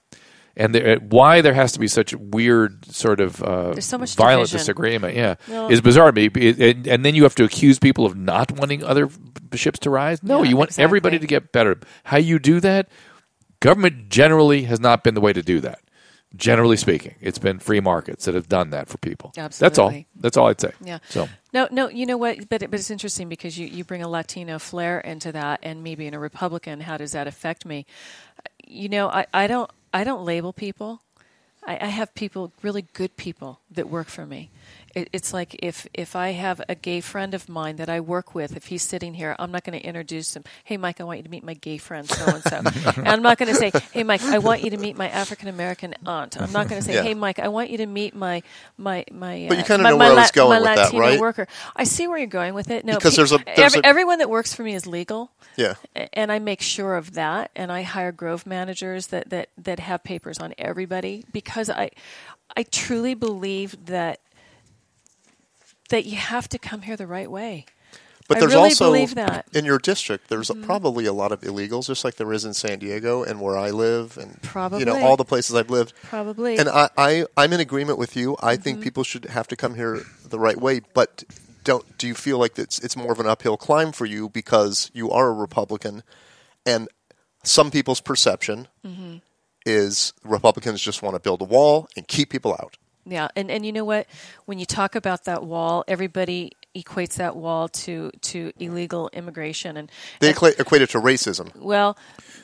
and 0.57 0.75
the, 0.75 0.97
why 1.09 1.41
there 1.41 1.55
has 1.55 1.71
to 1.73 1.79
be 1.79 1.87
such 1.87 2.15
weird 2.17 2.85
sort 2.93 3.21
of 3.21 3.41
uh, 3.45 3.81
so 3.81 3.97
much 3.97 4.17
violent 4.17 4.49
division. 4.49 4.59
disagreement. 4.59 5.15
Yeah, 5.15 5.37
No. 5.49 5.71
is 5.71 5.81
bizarre 5.81 6.11
to 6.11 6.29
me. 6.29 6.29
And, 6.69 6.87
and 6.89 7.05
then 7.05 7.15
you 7.15 7.23
have 7.23 7.37
to 7.37 7.45
accuse 7.45 7.79
people 7.79 8.05
of 8.07 8.17
not 8.17 8.51
wanting 8.51 8.83
other 8.83 9.09
ships 9.55 9.79
to 9.81 9.91
rise. 9.91 10.21
No, 10.25 10.43
Yeah, 10.43 10.51
you 10.51 10.57
want 10.57 10.71
exactly. 10.71 10.83
everybody 10.85 11.19
to 11.21 11.27
get 11.29 11.53
better. 11.53 11.79
How 12.03 12.17
you 12.19 12.41
do 12.41 12.59
that? 12.59 12.89
Government 13.61 14.09
generally 14.09 14.63
has 14.65 14.81
not 14.81 15.05
been 15.05 15.15
the 15.15 15.21
way 15.21 15.33
to 15.33 15.43
do 15.43 15.61
that. 15.61 15.79
Generally 16.35 16.77
speaking, 16.77 17.15
it's 17.21 17.39
been 17.39 17.59
free 17.59 17.81
markets 17.81 18.25
that 18.25 18.35
have 18.35 18.49
done 18.49 18.71
that 18.71 18.89
for 18.89 18.99
people. 18.99 19.33
That's 19.59 19.79
all. 19.79 19.91
That's 20.17 20.37
all 20.37 20.49
I'd 20.49 20.61
say. 20.61 20.73
Yeah. 20.85 20.99
So 21.09 21.29
No, 21.53 21.69
no, 21.71 21.89
you 21.89 22.05
know 22.05 22.17
what? 22.17 22.49
But, 22.49 22.69
but 22.71 22.75
it's 22.75 22.91
interesting 22.91 23.29
because 23.29 23.57
you, 23.59 23.67
you 23.67 23.85
bring 23.85 24.03
a 24.03 24.09
Latino 24.09 24.59
flair 24.59 25.01
into 25.01 25.33
that, 25.33 25.61
and 25.63 25.83
me 25.83 25.95
being 25.95 26.15
a 26.15 26.19
Republican, 26.19 26.81
how 26.81 26.97
does 26.97 27.13
that 27.13 27.27
affect 27.27 27.65
me? 27.65 27.87
You 28.67 28.89
know, 28.89 29.09
I, 29.09 29.27
I 29.33 29.47
don't 29.47 29.71
I 29.95 30.05
don't 30.05 30.25
label 30.25 30.53
people. 30.53 31.01
I, 31.67 31.79
I 31.81 31.87
have 31.87 32.15
people, 32.15 32.53
really 32.63 32.83
good 32.93 33.17
people, 33.17 33.61
that 33.71 33.89
work 33.89 34.09
for 34.09 34.27
me. 34.27 34.51
It, 34.97 35.11
it's 35.13 35.35
like 35.35 35.55
if 35.63 35.87
if 35.93 36.17
I 36.17 36.29
have 36.33 36.63
a 36.71 36.75
gay 36.75 37.03
friend 37.03 37.35
of 37.35 37.49
mine 37.51 37.77
that 37.77 37.91
I 37.91 38.01
work 38.01 38.35
with, 38.35 38.57
if 38.57 38.67
he's 38.67 38.83
sitting 38.83 39.13
here, 39.13 39.37
I'm 39.39 39.53
not 39.53 39.63
going 39.63 39.79
to 39.79 39.85
introduce 39.87 40.35
him. 40.35 40.43
Hey, 40.65 40.79
Mike, 40.79 41.03
I 41.03 41.05
want 41.05 41.19
you 41.19 41.25
to 41.25 41.31
meet 41.31 41.45
my 41.45 41.53
gay 41.53 41.77
friend, 41.77 42.09
so 42.09 42.25
and 42.35 42.43
so. 42.43 42.57
And 42.97 43.07
I'm 43.09 43.23
not 43.23 43.37
going 43.37 43.51
to 43.53 43.55
say, 43.55 43.71
Hey, 43.93 44.05
Mike, 44.05 44.23
I 44.25 44.39
want 44.39 44.65
you 44.65 44.71
to 44.71 44.79
meet 44.79 44.97
my 44.97 45.09
African 45.11 45.49
American 45.49 45.95
aunt. 46.07 46.41
I'm 46.41 46.51
not 46.53 46.69
going 46.69 46.81
to 46.81 46.87
say, 46.87 46.95
Yeah. 46.95 47.03
Hey, 47.03 47.13
Mike, 47.15 47.39
I 47.39 47.49
want 47.49 47.69
you 47.71 47.79
to 47.79 47.87
meet 47.87 48.15
my 48.15 48.43
my 48.79 49.05
my. 49.13 49.47
But 49.51 49.59
you 49.59 49.65
uh, 49.65 49.67
kinda 49.67 49.83
my- 49.83 49.91
know 49.91 49.99
my 49.99 50.09
where 50.09 50.19
I 50.19 50.23
was 50.23 50.31
going 50.31 50.49
my 50.51 50.59
with 50.61 50.77
that, 50.77 50.85
Latino 50.87 51.01
right? 51.03 51.21
worker. 51.21 51.47
I 51.77 51.85
see 51.85 52.09
where 52.09 52.17
you're 52.19 52.27
going 52.41 52.55
with 52.55 52.71
it. 52.71 52.85
No, 52.87 52.95
Because 52.95 53.13
pe- 53.15 53.17
there's 53.19 53.33
a- 53.33 53.39
there's 53.45 53.59
every- 53.75 53.81
a- 53.81 53.87
everyone 53.87 54.19
that 54.21 54.31
works 54.31 54.55
for 54.55 54.63
me 54.63 54.75
is 54.75 54.87
legal. 54.87 55.31
yeah. 55.57 55.75
And 56.15 56.33
I 56.33 56.39
make 56.39 56.63
sure 56.63 56.97
of 56.97 57.13
that, 57.15 57.51
and 57.55 57.71
I 57.71 57.83
hire 57.83 58.13
grove 58.13 58.47
managers 58.47 59.09
that, 59.09 59.29
that, 59.31 59.49
that 59.59 59.79
have 59.81 60.03
papers 60.05 60.39
on 60.39 60.55
everybody 60.57 61.25
because 61.33 61.69
I 61.69 61.91
I 62.57 62.63
truly 62.63 63.13
believe 63.15 63.87
that 63.87 64.21
that 65.91 66.05
you 66.07 66.17
have 66.17 66.49
to 66.51 66.59
come 66.59 66.83
here 66.83 66.97
the 66.97 67.07
right 67.07 67.31
way. 67.31 67.67
But 68.29 68.39
I 68.39 68.41
there's 68.41 68.53
really 68.55 68.65
also 68.71 68.87
believe 68.87 69.15
that. 69.15 69.47
Mm-hmm. 69.47 69.59
in 69.59 69.65
your 69.65 69.79
district, 69.79 70.29
there's 70.29 70.51
probably 70.63 71.07
a 71.07 71.13
lot 71.13 71.31
of 71.31 71.43
illegals, 71.43 71.87
just 71.87 72.05
like 72.05 72.17
there 72.17 72.33
is 72.33 72.45
in 72.45 72.55
San 72.55 72.81
Diego 72.81 73.23
and 73.23 73.41
where 73.41 73.57
I 73.57 73.71
live, 73.71 74.19
and 74.19 74.43
probably 74.43 74.81
you 74.81 74.85
know 74.85 74.99
all 75.01 75.17
the 75.17 75.25
places 75.25 75.55
I've 75.55 75.71
lived. 75.71 75.93
Probably. 76.03 76.59
And 76.59 76.69
I, 76.69 76.91
I 76.99 77.27
I'm 77.37 77.53
in 77.53 77.61
agreement 77.61 77.99
with 78.01 78.17
you. 78.17 78.37
I 78.43 78.55
Mm-hmm. 78.55 78.63
think 78.63 78.81
people 78.83 79.05
should 79.05 79.27
have 79.27 79.47
to 79.49 79.57
come 79.57 79.77
here 79.77 80.03
the 80.25 80.41
right 80.41 80.61
way. 80.61 80.81
But 80.93 81.23
don't 81.63 81.85
do 81.99 82.09
you 82.09 82.15
feel 82.15 82.39
like 82.39 82.59
it's 82.59 82.81
it's 82.81 82.97
more 82.97 83.13
of 83.13 83.21
an 83.21 83.27
uphill 83.27 83.57
climb 83.57 83.93
for 83.93 84.07
you 84.07 84.29
because 84.29 84.91
you 84.93 85.09
are 85.13 85.29
a 85.29 85.33
Republican, 85.33 86.03
and 86.65 86.89
some 87.45 87.71
people's 87.71 88.01
perception 88.01 88.67
Mm-hmm. 88.85 89.19
is 89.65 90.13
Republicans 90.25 90.81
just 90.81 91.01
want 91.01 91.15
to 91.15 91.21
build 91.21 91.43
a 91.43 91.45
wall 91.45 91.89
and 91.97 92.09
keep 92.09 92.31
people 92.31 92.55
out. 92.61 92.77
Yeah, 93.09 93.29
and 93.37 93.51
and 93.53 93.65
you 93.65 93.73
know 93.73 93.85
what? 93.85 94.07
When 94.47 94.59
you 94.59 94.67
talk 94.67 94.97
about 94.97 95.25
that 95.25 95.45
wall, 95.45 95.85
everybody 95.87 96.53
equates 96.75 97.15
that 97.15 97.37
wall 97.37 97.69
to 97.69 98.11
to 98.21 98.53
illegal 98.59 99.09
immigration 99.13 99.77
and 99.77 99.91
They 100.21 100.29
and- 100.31 100.37
equate 100.59 100.83
it 100.83 100.91
to 100.91 101.01
racism. 101.01 101.55
well, 101.57 101.97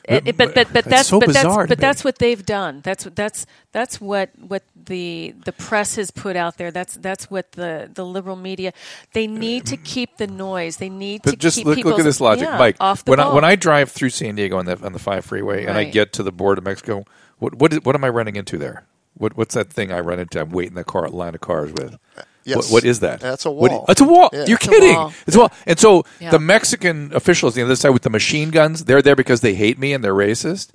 eh, 0.07 0.15
it, 0.15 0.27
it- 0.29 0.37
but 0.37 0.55
but 0.55 0.67
but 0.71 0.85
That's 0.85 0.87
that's 0.87 1.09
so 1.09 1.19
but 1.19 1.27
bizarre 1.27 1.43
that's 1.63 1.69
but 1.69 1.77
me. 1.77 1.81
that's 1.81 2.03
what 2.05 2.17
they've 2.19 2.45
done. 2.45 2.79
That's 2.81 3.03
what 3.05 3.15
that's 3.15 3.45
that's 3.73 3.99
what 3.99 4.29
what 4.39 4.63
the 4.85 5.35
the 5.43 5.51
press 5.51 5.95
has 5.97 6.11
put 6.11 6.35
out 6.37 6.57
there. 6.57 6.71
That's 6.71 6.95
that's 6.95 7.29
what 7.29 7.51
the 7.51 7.89
the 7.93 8.05
liberal 8.05 8.37
media. 8.37 8.71
They 9.11 9.27
need 9.27 9.65
to 9.65 9.75
keep 9.77 10.15
the 10.17 10.27
noise. 10.27 10.77
They 10.77 10.89
need 10.89 11.23
to 11.23 11.31
But 11.31 11.39
just 11.39 11.57
keep 11.57 11.65
look, 11.65 11.75
look 11.75 11.83
people's- 11.85 11.99
at 11.99 12.03
this 12.05 12.21
logic, 12.21 12.47
yeah, 12.47 12.57
Mike. 12.57 12.77
Off 12.79 13.03
the 13.03 13.11
when 13.11 13.19
I, 13.19 13.23
ball. 13.25 13.35
when 13.35 13.43
I 13.43 13.55
drive 13.57 13.91
through 13.91 14.11
San 14.11 14.35
Diego 14.35 14.57
on 14.57 14.65
the 14.65 14.79
on 14.81 14.93
the 14.93 14.99
five 14.99 15.25
freeway 15.25 15.65
and 15.65 15.77
I 15.77 15.83
get 15.83 16.13
to 16.13 16.23
the 16.23 16.31
border 16.31 16.59
of 16.59 16.65
Mexico, 16.65 17.03
what 17.37 17.55
what 17.55 17.73
is, 17.73 17.81
what 17.83 17.95
am 17.95 18.03
I 18.05 18.09
running 18.09 18.37
into 18.37 18.57
there? 18.57 18.85
What 19.15 19.37
what's 19.37 19.55
that 19.55 19.71
thing 19.71 19.91
I 19.91 19.99
run 19.99 20.19
into? 20.19 20.39
I'm 20.41 20.49
waiting 20.49 20.71
in 20.71 20.75
the 20.75 20.83
car 20.83 21.07
line 21.09 21.35
of 21.35 21.41
cars 21.41 21.71
with. 21.71 21.97
Yes. 22.45 22.57
What, 22.57 22.71
what 22.71 22.83
is 22.83 22.99
that? 22.99 23.21
That's 23.21 23.45
a 23.45 23.51
What- 23.51 23.71
wall. 23.71 23.85
it's 23.87 24.01
a 24.01 24.05
wall. 24.05 24.29
Yeah. 24.33 24.45
You're 24.47 24.57
It's 24.57 24.67
a 24.67 24.69
kidding. 24.69 24.95
wall. 24.95 25.13
It's 25.27 25.35
a 25.35 25.39
wall. 25.39 25.51
And 25.65 25.79
so 25.79 26.03
Yeah. 26.19 26.31
the 26.31 26.39
Mexican 26.39 27.11
officials 27.15 27.53
on 27.53 27.61
the 27.61 27.65
other 27.65 27.75
side 27.77 27.91
with 27.91 28.01
the 28.01 28.09
machine 28.09 28.49
guns, 28.51 28.83
they're 28.85 29.01
there 29.01 29.15
because 29.15 29.39
they 29.41 29.53
hate 29.53 29.79
me 29.79 29.93
and 29.93 30.03
they're 30.03 30.13
racist. 30.13 30.71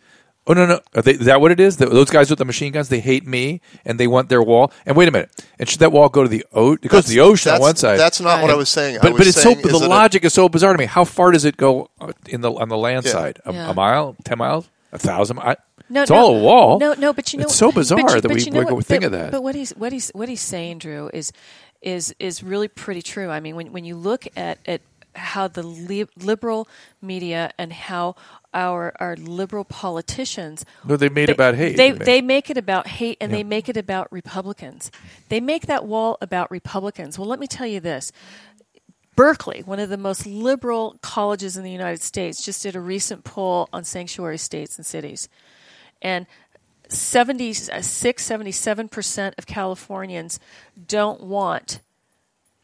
Oh 0.47 0.55
no 0.55 0.65
no! 0.65 0.81
Are 0.95 1.03
they, 1.03 1.11
is 1.13 1.27
that 1.27 1.43
what 1.43 1.51
it 1.53 1.61
is? 1.61 1.77
The, 1.77 1.85
those 1.85 2.09
guys 2.09 2.31
with 2.31 2.39
the 2.39 2.47
machine 2.47 2.73
guns, 2.73 2.89
they 2.89 3.01
hate 3.01 3.27
me 3.27 3.61
and 3.85 4.01
they 4.01 4.07
want 4.07 4.31
their 4.31 4.43
wall. 4.43 4.73
And 4.87 4.97
wait 4.97 5.07
a 5.07 5.11
minute! 5.13 5.31
And 5.59 5.69
should 5.69 5.81
that 5.81 5.93
wall 5.93 6.09
go 6.09 6.23
to 6.23 6.29
the 6.29 6.43
ocean? 6.55 6.79
It 6.85 6.89
goes 6.91 7.05
to 7.05 7.11
the 7.11 7.21
ocean 7.21 7.51
on 7.51 7.57
That's- 7.57 7.69
one 7.69 7.77
side. 7.77 7.99
That's 7.99 8.19
not 8.19 8.41
what 8.41 8.51
I 8.51 8.55
was 8.55 8.71
saying. 8.71 8.97
I 8.97 9.01
But 9.03 9.13
was 9.13 9.19
but 9.19 9.27
it's 9.27 9.37
so 9.37 9.43
saying 9.53 9.57
is 9.59 9.63
the 9.73 9.79
that 9.81 9.85
it- 9.85 9.89
logic 9.89 10.25
is 10.25 10.33
so 10.33 10.49
bizarre 10.49 10.73
to 10.73 10.79
me. 10.79 10.87
How 10.87 11.05
far 11.05 11.33
does 11.33 11.45
it 11.45 11.59
go 11.59 11.91
uh, 12.01 12.13
in 12.31 12.41
the 12.41 12.51
on 12.51 12.71
the 12.71 12.79
land 12.79 13.05
Yeah. 13.05 13.13
side? 13.13 13.41
A, 13.45 13.53
Yeah. 13.53 13.71
a 13.71 13.75
mile, 13.75 14.17
ten 14.25 14.39
miles, 14.39 14.71
a 14.91 14.97
thousand? 14.99 15.39
I, 15.41 15.57
No, 15.91 16.03
it's 16.03 16.11
no, 16.11 16.17
all 16.17 16.37
a 16.37 16.43
wall. 16.43 16.79
No, 16.79 16.93
no, 16.95 17.13
but 17.13 17.33
you 17.33 17.39
know 17.39 17.45
it's 17.45 17.55
so 17.55 17.73
bizarre 17.73 17.99
but 18.03 18.23
that 18.23 18.29
but 18.29 18.37
we, 18.37 18.43
you 18.43 18.51
know 18.51 18.61
we 18.65 18.73
what- 18.75 18.85
think 18.87 19.03
but- 19.03 19.07
of 19.07 19.13
that. 19.13 19.31
But 19.33 19.43
what 19.43 19.55
he's 19.55 19.71
what 19.71 19.93
he's 19.93 20.11
what 20.11 20.29
he's 20.29 20.41
saying, 20.43 20.79
Drew, 20.79 21.11
is 21.15 21.33
is 21.83 22.15
is 22.19 22.43
really 22.43 22.69
pretty 22.69 23.03
true. 23.03 23.31
I 23.31 23.41
mean, 23.41 23.57
when 23.57 23.73
when 23.73 23.85
you 23.85 23.97
look 23.97 24.27
at 24.37 24.59
at 24.67 24.81
how 25.15 25.49
the 25.49 25.63
li- 25.63 26.07
liberal 26.23 26.69
media 27.03 27.51
and 27.59 27.73
how 27.73 28.15
our 28.55 28.93
our 29.01 29.17
liberal 29.17 29.65
politicians 29.65 30.65
No, 30.85 30.97
they 30.97 31.09
made 31.09 31.29
it 31.31 31.33
about 31.33 31.55
hate, 31.57 31.77
They 31.77 31.91
they? 31.93 32.05
they 32.05 32.21
make 32.23 32.51
it 32.51 32.57
about 32.59 32.87
hate 32.87 33.17
and 33.21 33.33
Yeah. 33.33 33.39
they 33.39 33.45
make 33.45 33.69
it 33.69 33.77
about 33.77 34.13
Republicans. 34.13 34.91
They 35.29 35.41
make 35.41 35.67
that 35.67 35.87
wall 35.87 36.19
about 36.21 36.51
Republicans. 36.51 37.19
Well, 37.19 37.27
let 37.29 37.41
me 37.41 37.47
tell 37.47 37.67
you 37.67 37.81
this. 37.81 38.13
Berkeley, 39.17 39.63
one 39.65 39.81
of 39.81 39.89
the 39.89 39.97
most 39.97 40.27
liberal 40.27 40.97
colleges 41.03 41.57
in 41.57 41.65
the 41.65 41.73
United 41.73 42.03
States, 42.03 42.45
just 42.45 42.63
did 42.63 42.77
a 42.77 42.81
recent 42.81 43.25
poll 43.25 43.69
on 43.73 43.83
sanctuary 43.83 44.39
states 44.39 44.77
and 44.77 44.87
cities. 44.87 45.29
And 46.03 46.27
76, 46.89 48.29
77% 48.29 49.33
of 49.39 49.47
Californians 49.47 50.41
don't 50.87 51.23
want 51.23 51.81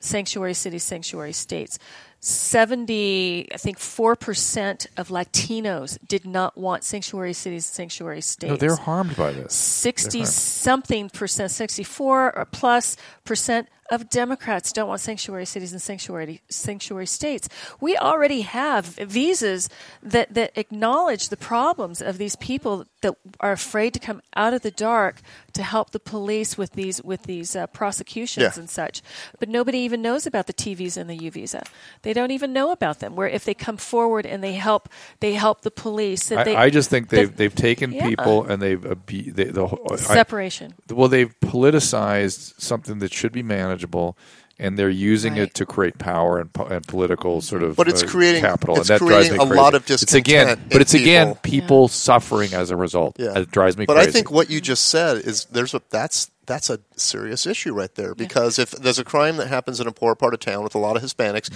sanctuary 0.00 0.54
cities, 0.54 0.82
sanctuary 0.82 1.32
states. 1.32 1.78
70, 2.20 3.48
I 3.52 3.56
think 3.58 3.78
4% 3.78 4.86
of 4.96 5.08
Latinos 5.08 5.98
did 6.08 6.24
not 6.24 6.56
want 6.56 6.82
sanctuary 6.82 7.34
cities, 7.34 7.66
sanctuary 7.66 8.22
states 8.22 8.50
no, 8.50 8.56
they're 8.56 8.76
harmed 8.76 9.14
by 9.14 9.32
this. 9.32 9.52
60 9.52 10.24
something 10.24 11.10
percent, 11.10 11.50
64 11.50 12.36
or 12.36 12.44
plus 12.46 12.96
percent 13.24 13.68
of 13.90 14.08
Democrats 14.08 14.72
don't 14.72 14.88
want 14.88 15.00
sanctuary 15.00 15.44
cities 15.44 15.72
and 15.72 15.82
sanctuary 15.82 16.40
sanctuary 16.48 17.06
states. 17.06 17.48
We 17.80 17.96
already 17.96 18.40
have 18.42 18.86
visas 18.86 19.68
that, 20.02 20.32
that 20.34 20.52
acknowledge 20.56 21.28
the 21.28 21.36
problems 21.36 22.00
of 22.00 22.16
these 22.18 22.36
people 22.36 22.86
that 23.02 23.14
are 23.40 23.52
afraid 23.52 23.92
to 23.94 24.00
come 24.00 24.22
out 24.34 24.54
of 24.54 24.62
the 24.62 24.70
dark 24.70 25.20
to 25.52 25.62
help 25.62 25.90
the 25.90 26.00
police 26.00 26.56
with 26.56 26.72
these 26.72 27.02
with 27.02 27.24
these 27.24 27.54
uh, 27.54 27.66
prosecutions 27.68 28.42
Yeah. 28.56 28.60
and 28.60 28.70
such. 28.70 29.02
But 29.38 29.48
nobody 29.50 29.78
even 29.78 30.00
knows 30.00 30.26
about 30.26 30.46
the 30.46 30.52
T 30.54 30.74
visa 30.74 31.00
and 31.00 31.10
the 31.10 31.16
U 31.16 31.30
visa. 31.30 31.62
They 32.02 32.12
don't 32.14 32.30
even 32.30 32.52
know 32.52 32.70
about 32.72 33.00
them. 33.00 33.14
Where 33.14 33.28
if 33.28 33.44
they 33.44 33.54
come 33.54 33.76
forward 33.76 34.24
and 34.24 34.42
they 34.42 34.54
help 34.54 34.88
they 35.20 35.34
help 35.34 35.60
the 35.60 35.70
police. 35.70 36.28
That 36.28 36.38
I, 36.38 36.44
they, 36.44 36.56
I 36.56 36.70
just 36.70 36.88
think 36.90 37.10
they've 37.10 37.28
that- 37.28 37.36
they've 37.36 37.54
taken 37.54 37.92
Yeah. 37.92 38.08
people 38.08 38.44
and 38.44 38.62
they've 38.62 38.80
they, 39.06 39.44
the 39.50 39.76
I- 39.90 39.96
separation. 39.96 40.74
well 40.90 41.08
they've 41.08 41.34
politicized 41.40 42.60
something 42.60 42.98
that 43.00 43.12
should 43.12 43.32
be 43.32 43.42
manageable 43.78 44.16
and 44.56 44.78
they're 44.78 44.88
using 44.88 45.32
Right. 45.32 45.42
it 45.42 45.54
to 45.54 45.66
create 45.66 45.98
power 45.98 46.38
and, 46.38 46.52
po- 46.52 46.66
and 46.66 46.86
political 46.86 47.40
sort 47.40 47.64
of 47.64 47.74
But 47.74 47.88
it's 47.88 48.04
uh, 48.04 48.06
creating- 48.06 48.42
capital 48.42 48.76
it's 48.78 48.88
and 48.88 49.00
that 49.00 49.04
drives 49.04 49.28
creating 49.28 49.38
me 49.38 49.44
a 49.44 49.48
crazy. 49.48 49.60
lot 49.60 49.74
of 49.74 49.90
it's 49.90 50.14
again 50.14 50.60
but 50.68 50.76
in 50.76 50.80
it's 50.82 50.94
again 50.94 51.26
people. 51.34 51.40
people 51.42 51.88
suffering 51.88 52.54
as 52.54 52.70
a 52.70 52.76
result 52.76 53.16
Yeah. 53.18 53.36
it 53.38 53.50
drives 53.50 53.76
me 53.76 53.84
But 53.84 53.94
crazy 53.94 54.08
I 54.08 54.12
think 54.12 54.30
what 54.30 54.50
you 54.50 54.60
just 54.60 54.84
said 54.86 55.16
is 55.18 55.46
there's 55.46 55.74
a 55.74 55.82
that's 55.90 56.30
that's 56.46 56.70
a 56.70 56.78
serious 56.96 57.46
issue 57.46 57.72
right 57.74 57.92
there 57.96 58.14
because 58.14 58.58
if 58.58 58.70
there's 58.70 58.98
a 59.00 59.04
crime 59.04 59.38
that 59.38 59.48
happens 59.48 59.80
in 59.80 59.86
a 59.88 59.92
poor 59.92 60.14
part 60.14 60.34
of 60.34 60.40
town 60.40 60.62
with 60.62 60.74
a 60.74 60.78
lot 60.78 60.94
of 60.96 61.02
Hispanics, 61.02 61.50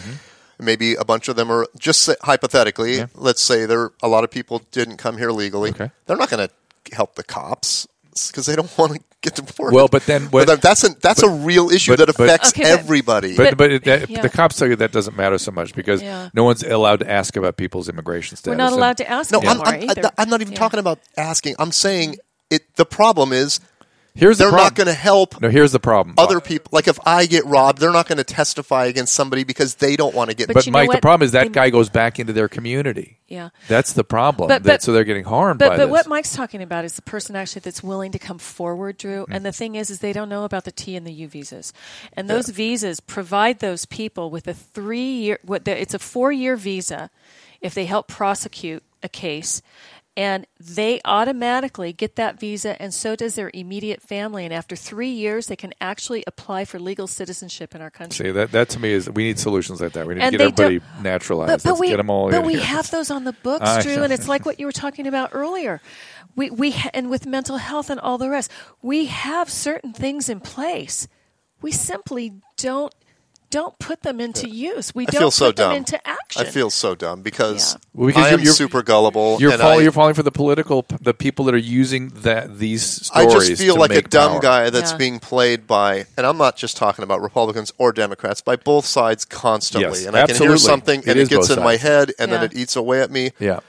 maybe 0.58 0.94
a 0.94 1.04
bunch 1.04 1.28
of 1.28 1.36
them 1.36 1.52
are 1.52 1.66
just 1.78 2.00
say, 2.02 2.14
hypothetically, 2.22 2.92
Mm-hmm. 2.92 3.00
Yeah. 3.18 3.22
let's 3.28 3.42
say 3.42 3.66
there 3.66 3.92
a 4.02 4.08
lot 4.08 4.24
of 4.24 4.30
people 4.30 4.62
didn't 4.72 4.96
come 4.96 5.18
here 5.18 5.30
legally. 5.30 5.70
Okay. 5.70 5.90
They're 6.06 6.16
not 6.16 6.30
going 6.30 6.48
to 6.48 6.94
help 6.96 7.16
the 7.16 7.22
cops 7.22 7.86
because 8.28 8.46
they 8.46 8.56
don't 8.56 8.76
want 8.78 8.94
to 8.94 9.00
get 9.22 9.34
deported. 9.34 9.74
Well, 9.74 9.88
but 9.88 10.06
then 10.06 10.26
when- 10.30 10.46
that- 10.46 10.62
that's 10.62 10.84
a 10.84 10.90
that's 11.00 11.22
a 11.22 11.28
real 11.28 11.70
issue 11.70 11.92
but- 11.92 11.98
that 12.06 12.16
but- 12.16 12.24
affects 12.28 12.50
Okay, 12.50 12.62
everybody. 12.70 13.36
But, 13.36 13.50
But- 13.50 13.58
but 13.58 13.70
uh, 13.70 13.74
it, 13.74 13.84
that, 13.84 14.10
yeah. 14.10 14.20
the 14.22 14.28
cops 14.28 14.56
tell 14.56 14.68
you 14.68 14.76
that 14.76 14.92
doesn't 14.92 15.16
matter 15.16 15.38
so 15.38 15.50
much 15.50 15.74
because 15.74 16.02
Yeah. 16.02 16.28
no 16.34 16.44
one's 16.44 16.62
allowed 16.62 17.00
to 17.00 17.10
ask 17.10 17.36
about 17.36 17.56
people's 17.56 17.88
immigration 17.88 18.36
status. 18.36 18.52
We're 18.52 18.56
not 18.56 18.72
And- 18.72 18.76
allowed 18.76 18.96
to 18.98 19.10
ask 19.10 19.32
no, 19.32 19.40
I'm, 19.40 19.60
I'm. 19.62 19.90
I'm 20.18 20.30
not 20.30 20.40
even 20.40 20.52
Yeah. 20.52 20.58
talking 20.58 20.78
about 20.80 20.98
asking. 21.16 21.56
I'm 21.58 21.72
saying 21.72 22.16
it. 22.50 22.62
The 22.76 22.86
problem 22.86 23.32
is 23.32 23.60
Here's 24.14 24.38
the 24.38 24.44
they're 24.44 24.50
problem. 24.50 24.64
not 24.66 24.74
going 24.74 24.86
to 24.88 24.92
help 24.94 25.40
No, 25.40 25.48
here's 25.48 25.70
the 25.70 25.78
problem. 25.78 26.14
other 26.18 26.40
people. 26.40 26.70
Like 26.72 26.88
if 26.88 26.98
I 27.06 27.26
get 27.26 27.44
robbed, 27.46 27.78
they're 27.78 27.92
not 27.92 28.08
going 28.08 28.18
to 28.18 28.24
testify 28.24 28.86
against 28.86 29.14
somebody 29.14 29.44
because 29.44 29.76
they 29.76 29.94
don't 29.94 30.14
want 30.14 30.30
to 30.30 30.36
get. 30.36 30.48
But 30.48 30.56
But 30.56 30.68
Mike, 30.70 30.90
the 30.90 30.98
problem 31.00 31.24
is 31.24 31.32
that 31.32 31.44
They- 31.44 31.48
guy 31.50 31.70
goes 31.70 31.88
back 31.88 32.18
into 32.18 32.32
their 32.32 32.48
community. 32.48 33.18
Yeah. 33.28 33.50
That's 33.68 33.92
the 33.92 34.02
problem. 34.04 34.48
But- 34.48 34.64
that, 34.64 34.82
so 34.82 34.92
they're 34.92 35.04
getting 35.04 35.24
harmed 35.24 35.58
But 35.60 35.68
by 35.70 35.76
but 35.76 35.84
this. 35.86 35.90
what 35.92 36.06
Mike's 36.08 36.34
talking 36.34 36.62
about 36.62 36.84
is 36.84 36.94
the 36.94 37.02
person 37.02 37.36
actually 37.36 37.60
that's 37.60 37.82
willing 37.82 38.10
to 38.12 38.18
come 38.18 38.38
forward, 38.38 38.96
Drew. 38.98 39.22
Mm-hmm. 39.22 39.32
And 39.32 39.46
the 39.46 39.52
thing 39.52 39.76
is, 39.76 39.88
is 39.90 40.00
they 40.00 40.12
don't 40.12 40.28
know 40.28 40.44
about 40.44 40.64
the 40.64 40.72
T 40.72 40.96
and 40.96 41.06
the 41.06 41.12
U 41.12 41.28
visas, 41.28 41.72
and 42.14 42.28
those 42.28 42.48
visas 42.48 43.00
provide 43.00 43.60
those 43.60 43.84
people 43.84 44.30
with 44.30 44.48
a 44.48 44.54
three 44.54 45.00
year. 45.12 45.38
What 45.44 45.64
the, 45.64 45.80
it's 45.80 45.94
a 45.94 45.98
four 45.98 46.32
year 46.32 46.56
visa 46.56 47.10
if 47.60 47.74
they 47.74 47.84
help 47.84 48.08
prosecute 48.08 48.82
a 49.02 49.08
case. 49.08 49.62
And 50.18 50.48
they 50.58 51.00
automatically 51.04 51.92
get 51.92 52.16
that 52.16 52.40
visa, 52.40 52.80
and 52.82 52.92
so 52.92 53.14
does 53.14 53.36
their 53.36 53.52
immediate 53.54 54.02
family. 54.02 54.44
And 54.44 54.52
after 54.52 54.74
three 54.74 55.10
years, 55.10 55.46
they 55.46 55.54
can 55.54 55.72
actually 55.80 56.24
apply 56.26 56.64
for 56.64 56.80
legal 56.80 57.06
citizenship 57.06 57.72
in 57.72 57.80
our 57.80 57.90
country. 57.90 58.26
See 58.26 58.32
that 58.32 58.50
that 58.50 58.68
to 58.70 58.80
me 58.80 58.90
is 58.90 59.08
we 59.08 59.22
need 59.22 59.38
solutions 59.38 59.80
like 59.80 59.92
that. 59.92 60.08
We 60.08 60.14
need 60.14 60.22
And 60.24 60.32
to 60.32 60.38
get 60.38 60.58
everybody 60.58 60.80
naturalized. 61.00 61.52
But, 61.52 61.62
but 61.62 61.70
Let's 61.70 61.80
we, 61.80 61.88
get 61.90 61.98
them 61.98 62.10
all 62.10 62.30
but 62.32 62.44
we 62.44 62.54
here. 62.54 62.64
have 62.64 62.90
those 62.90 63.12
on 63.12 63.22
the 63.22 63.32
books, 63.44 63.64
I 63.64 63.80
Drew, 63.80 63.94
know. 63.96 64.02
and 64.02 64.12
it's 64.12 64.26
like 64.26 64.44
what 64.44 64.58
you 64.58 64.66
were 64.66 64.72
talking 64.72 65.06
about 65.06 65.30
earlier. 65.34 65.80
We 66.34 66.50
we 66.50 66.74
and 66.92 67.10
with 67.10 67.24
mental 67.24 67.58
health 67.58 67.88
and 67.88 68.00
all 68.00 68.18
the 68.18 68.28
rest, 68.28 68.50
we 68.82 69.06
have 69.06 69.48
certain 69.48 69.92
things 69.92 70.28
in 70.28 70.40
place. 70.40 71.06
We 71.62 71.70
simply 71.70 72.40
don't 72.56 72.92
don't 73.50 73.78
put 73.78 74.02
them 74.02 74.20
into 74.20 74.48
use. 74.48 74.94
We 74.94 75.06
I 75.06 75.10
don't 75.10 75.20
feel 75.20 75.30
so 75.30 75.46
put 75.48 75.56
them 75.56 75.72
into 75.72 76.06
action. 76.08 76.42
I 76.42 76.44
feel 76.50 76.70
so 76.70 76.94
dumb 76.94 77.22
because, 77.22 77.74
Yeah. 77.74 77.78
Well, 77.94 78.06
because 78.08 78.22
I 78.24 78.28
you're- 78.28 78.34
am 78.34 78.44
you're- 78.44 78.52
super 78.54 78.82
gullible. 78.82 79.38
You're 79.40 79.52
and 79.52 79.60
falling. 79.60 79.80
I, 79.80 79.82
you're 79.82 79.92
falling 79.92 80.14
for 80.14 80.22
the 80.22 80.30
political, 80.30 80.84
the 81.00 81.14
people 81.14 81.44
that 81.46 81.54
are 81.54 81.58
using 81.58 82.08
that 82.22 82.58
these 82.58 82.82
stories. 83.06 83.34
I 83.34 83.46
just 83.48 83.62
feel 83.62 83.74
to 83.74 83.80
like 83.80 83.90
a 83.92 84.02
dumb 84.02 84.32
power. 84.32 84.40
guy 84.40 84.70
that's 84.70 84.92
Yeah. 84.92 84.96
being 84.98 85.18
played 85.18 85.66
by, 85.66 86.06
and 86.16 86.26
I'm 86.26 86.36
not 86.38 86.56
just 86.56 86.76
talking 86.76 87.02
about 87.02 87.22
Republicans 87.22 87.72
or 87.78 87.92
Democrats, 87.92 88.40
by 88.40 88.56
both 88.56 88.84
sides 88.84 89.24
constantly. 89.24 90.00
Yes, 90.00 90.06
and 90.06 90.16
I 90.16 90.26
can 90.26 90.36
hear 90.36 90.56
something, 90.58 91.02
and 91.06 91.18
is 91.18 91.28
it 91.28 91.30
gets 91.30 91.48
both 91.48 91.58
in 91.58 91.64
my 91.64 91.76
head, 91.76 92.12
and 92.18 92.30
then 92.30 92.42
it 92.44 92.54
eats 92.54 92.76
away 92.76 93.00
at 93.00 93.10
me. 93.10 93.30
Yeah. 93.38 93.60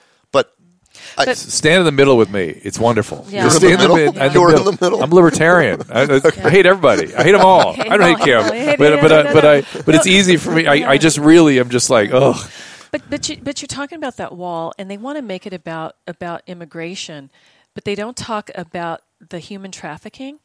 But, 1.17 1.21
I, 1.27 1.31
But- 1.31 1.37
Stand 1.37 1.79
in 1.79 1.85
the 1.85 1.91
middle 1.91 2.17
with 2.17 2.29
me. 2.29 2.59
It's 2.63 2.79
wonderful. 2.79 3.25
Yeah. 3.29 3.43
Just 3.43 3.61
You're 3.61 3.71
in 3.71 3.77
stay 3.79 3.87
the 3.87 3.93
mid- 3.93 4.05
middle? 4.15 4.21
I'm 4.23 4.33
You're 4.33 4.55
in 4.57 4.63
the 4.65 4.77
middle. 4.81 5.03
I'm 5.03 5.09
libertarian. 5.11 5.81
I, 5.89 6.01
I, 6.03 6.21
I 6.45 6.49
hate 6.49 6.65
everybody. 6.65 7.13
I 7.15 7.23
hate 7.23 7.31
them 7.33 7.41
all. 7.41 7.73
hate 7.73 7.91
I 7.91 7.97
don't 7.97 8.07
hate 8.19 8.25
them 8.25 8.43
Kim, 8.43 8.53
hate- 8.53 8.77
but 8.79 8.89
no, 8.95 9.01
but 9.01 9.07
no, 9.09 9.19
I, 9.29 9.33
but. 9.33 9.45
I 9.45 9.61
but 9.85 9.95
it's 9.95 10.07
easy 10.07 10.37
for 10.37 10.51
me. 10.51 10.67
I, 10.67 10.91
I 10.91 10.97
just 10.97 11.17
really 11.17 11.59
am 11.59 11.69
just 11.69 11.89
like 11.89 12.11
ugh. 12.13 12.49
But 12.91 13.03
but 13.09 13.29
you, 13.29 13.37
but 13.41 13.61
you're 13.61 13.67
talking 13.67 13.97
about 13.97 14.17
that 14.17 14.35
wall, 14.35 14.73
and 14.79 14.89
they 14.89 14.97
want 14.97 15.17
to 15.17 15.21
make 15.21 15.45
it 15.45 15.53
about 15.53 15.95
about 16.07 16.41
immigration, 16.47 17.29
but 17.75 17.85
they 17.85 17.93
don't 17.95 18.17
talk 18.17 18.49
about 18.55 19.01
the 19.29 19.39
human 19.39 19.71
trafficking. 19.71 20.39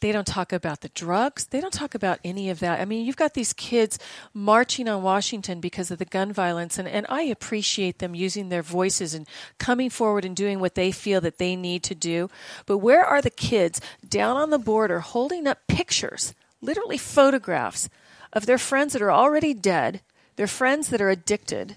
They 0.00 0.12
don't 0.12 0.26
talk 0.26 0.52
about 0.52 0.82
the 0.82 0.90
drugs. 0.90 1.46
They 1.46 1.60
don't 1.60 1.72
talk 1.72 1.94
about 1.94 2.18
any 2.22 2.50
of 2.50 2.60
that. 2.60 2.80
I 2.80 2.84
mean, 2.84 3.06
you've 3.06 3.16
got 3.16 3.32
these 3.32 3.54
kids 3.54 3.98
marching 4.34 4.88
on 4.88 5.02
Washington 5.02 5.58
because 5.58 5.90
of 5.90 5.98
the 5.98 6.04
gun 6.04 6.34
violence, 6.34 6.78
and, 6.78 6.86
and 6.86 7.06
I 7.08 7.22
appreciate 7.22 7.98
them 7.98 8.14
using 8.14 8.50
their 8.50 8.62
voices 8.62 9.14
and 9.14 9.26
coming 9.58 9.88
forward 9.88 10.26
and 10.26 10.36
doing 10.36 10.60
what 10.60 10.74
they 10.74 10.92
feel 10.92 11.22
that 11.22 11.38
they 11.38 11.56
need 11.56 11.82
to 11.84 11.94
do. 11.94 12.28
But 12.66 12.78
where 12.78 13.04
are 13.04 13.22
the 13.22 13.30
kids 13.30 13.80
down 14.06 14.36
on 14.36 14.50
the 14.50 14.58
border 14.58 15.00
holding 15.00 15.46
up 15.46 15.66
pictures, 15.66 16.34
literally 16.60 16.98
photographs, 16.98 17.88
of 18.34 18.44
their 18.44 18.58
friends 18.58 18.92
that 18.92 19.02
are 19.02 19.12
already 19.12 19.54
dead, 19.54 20.02
their 20.36 20.46
friends 20.46 20.88
that 20.90 21.00
are 21.00 21.08
addicted, 21.08 21.76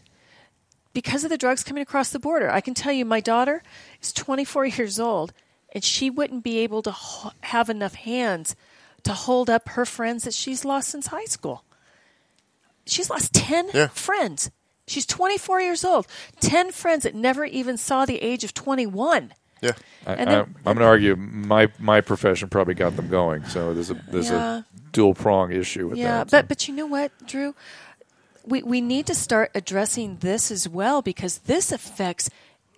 because 0.93 1.23
of 1.23 1.29
the 1.29 1.37
drugs 1.37 1.63
coming 1.63 1.83
across 1.83 2.09
the 2.09 2.19
border. 2.19 2.49
I 2.49 2.59
can 2.59 2.73
tell 2.73 2.91
you, 2.91 3.05
my 3.05 3.21
daughter 3.21 3.63
is 4.01 4.11
24 4.11 4.65
years 4.65 4.99
old, 4.99 5.31
and 5.73 5.83
she 5.83 6.09
wouldn't 6.09 6.43
be 6.43 6.59
able 6.59 6.81
to 6.83 6.91
ho- 6.91 7.31
have 7.41 7.69
enough 7.69 7.95
hands 7.95 8.55
to 9.03 9.13
hold 9.13 9.49
up 9.49 9.69
her 9.69 9.85
friends 9.85 10.23
that 10.23 10.33
she's 10.33 10.65
lost 10.65 10.89
since 10.89 11.07
high 11.07 11.25
school. 11.25 11.63
she's 12.85 13.09
lost 13.09 13.33
10 13.33 13.69
Yeah. 13.73 13.87
friends. 13.89 14.49
She's 14.87 15.05
24 15.05 15.61
years 15.61 15.85
old. 15.85 16.07
10 16.39 16.71
friends 16.71 17.03
that 17.03 17.13
never 17.13 17.45
even 17.45 17.77
saw 17.77 18.05
the 18.05 18.17
age 18.21 18.43
of 18.43 18.53
21. 18.55 19.33
Yeah. 19.61 19.73
I, 20.07 20.13
And 20.13 20.29
I, 20.29 20.33
then- 20.33 20.55
I'm 20.65 20.75
going 20.75 20.77
to 20.79 20.85
argue 20.85 21.15
my 21.15 21.67
my 21.77 22.01
profession 22.01 22.49
probably 22.49 22.73
got 22.73 22.95
them 22.95 23.07
going. 23.09 23.45
So 23.45 23.73
there's 23.75 23.91
a 23.91 23.93
there's 24.09 24.29
Yeah. 24.31 24.59
a 24.59 24.65
dual 24.91 25.13
prong 25.13 25.51
issue 25.51 25.87
with 25.89 25.97
Yeah, 25.99 26.05
that. 26.05 26.17
Yeah, 26.33 26.41
but 26.41 26.47
but 26.47 26.67
you 26.67 26.73
know 26.73 26.87
what, 26.87 27.11
Drew? 27.27 27.53
We 28.45 28.63
we 28.63 28.81
need 28.81 29.05
to 29.07 29.13
start 29.13 29.51
addressing 29.53 30.17
this 30.21 30.49
as 30.49 30.67
well 30.67 31.01
because 31.03 31.39
this 31.39 31.71
affects 31.71 32.29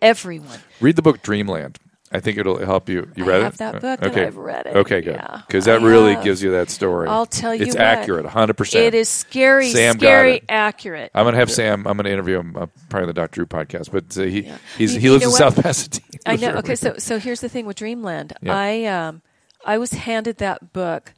everyone. 0.01 0.59
Read 0.81 0.97
the 0.97 1.01
book 1.01 1.21
Dreamland. 1.21 1.77
I 2.13 2.19
think 2.19 2.37
it'll 2.37 2.57
help 2.63 2.89
you. 2.89 3.09
You 3.15 3.23
read 3.23 3.37
it? 3.37 3.41
I 3.41 3.43
have 3.45 3.53
it? 3.53 3.57
that 3.59 3.81
book 3.81 4.03
okay. 4.03 4.25
I've 4.25 4.35
read 4.37 4.65
it. 4.67 4.75
Okay, 4.75 5.01
good. 5.01 5.15
Yeah, 5.15 5.41
Because 5.47 5.67
I 5.67 5.77
that 5.79 5.85
really 5.85 6.13
have. 6.15 6.23
gives 6.23 6.43
you 6.43 6.51
that 6.51 6.69
story. 6.69 7.07
I'll 7.07 7.25
tell 7.25 7.55
you 7.55 7.63
it's 7.65 7.75
what. 7.75 7.81
accurate, 7.83 8.25
100. 8.25 8.53
percent 8.55 8.83
It 8.83 8.93
is 8.93 9.07
scary, 9.07 9.69
Sam 9.69 9.93
got 9.95 10.01
scary 10.01 10.35
it. 10.37 10.43
accurate. 10.49 11.11
I'm 11.15 11.23
going 11.23 11.33
to 11.33 11.39
have 11.39 11.49
Sam. 11.51 11.87
I'm 11.87 11.95
going 11.95 12.05
to 12.05 12.11
interview 12.11 12.39
him 12.39 12.55
uh, 12.57 12.65
probably 12.89 13.03
on 13.03 13.07
the 13.07 13.13
Dr. 13.13 13.35
Drew 13.35 13.45
podcast. 13.45 13.91
But 13.91 14.17
uh, 14.17 14.23
he 14.27 14.41
Yeah. 14.41 14.57
he's, 14.77 14.93
You- 14.95 14.99
he 14.99 15.09
lives 15.09 15.23
in 15.23 15.29
what? 15.31 15.37
South 15.37 15.61
Pasadena. 15.63 16.05
I 16.25 16.35
know. 16.35 16.51
Okay, 16.59 16.75
so 16.75 16.95
so 16.97 17.17
here's 17.17 17.39
the 17.41 17.49
thing 17.49 17.65
with 17.65 17.77
Dreamland. 17.77 18.33
Yeah. 18.41 18.55
I 18.55 18.83
um 18.85 19.21
I 19.65 19.77
was 19.77 19.91
handed 19.91 20.37
that 20.37 20.73
book. 20.73 21.13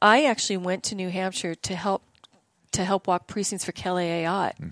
I 0.00 0.24
actually 0.24 0.56
went 0.56 0.82
to 0.84 0.94
New 0.94 1.10
Hampshire 1.10 1.54
to 1.56 1.74
help 1.76 2.02
to 2.72 2.84
help 2.84 3.06
walk 3.06 3.26
precincts 3.26 3.64
for 3.64 3.72
Kelly 3.72 4.06
Ayotte 4.06 4.56
Hmm. 4.56 4.68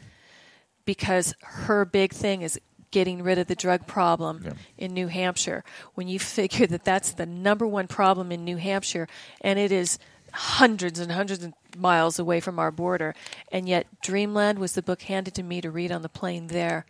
because 0.85 1.35
her 1.43 1.85
big 1.85 2.13
thing 2.13 2.43
is 2.43 2.59
getting 2.97 3.23
rid 3.23 3.37
of 3.39 3.47
the 3.47 3.55
drug 3.55 3.87
problem 3.87 4.43
in 4.79 4.95
New 4.95 5.09
Hampshire. 5.09 5.63
When 5.97 6.09
you 6.09 6.19
figure 6.19 6.67
that 6.69 6.83
that's 6.83 7.13
the 7.13 7.27
number 7.27 7.67
one 7.67 7.87
problem 7.89 8.33
in 8.33 8.43
New 8.43 8.57
Hampshire, 8.57 9.07
and 9.43 9.59
it 9.59 9.71
is 9.71 9.99
hundreds 10.33 10.99
and 10.99 11.13
hundreds 11.13 11.45
of 11.45 11.53
miles 11.77 12.19
away 12.19 12.41
from 12.41 12.59
our 12.59 12.71
border, 12.71 13.15
and 13.53 13.69
yet 13.69 13.87
Dreamland 14.01 14.59
was 14.59 14.73
the 14.73 14.81
book 14.81 15.03
handed 15.03 15.35
to 15.35 15.43
me 15.43 15.61
to 15.61 15.71
read 15.71 15.93
on 15.93 16.01
the 16.01 16.09
plane 16.09 16.47
there. 16.47 16.87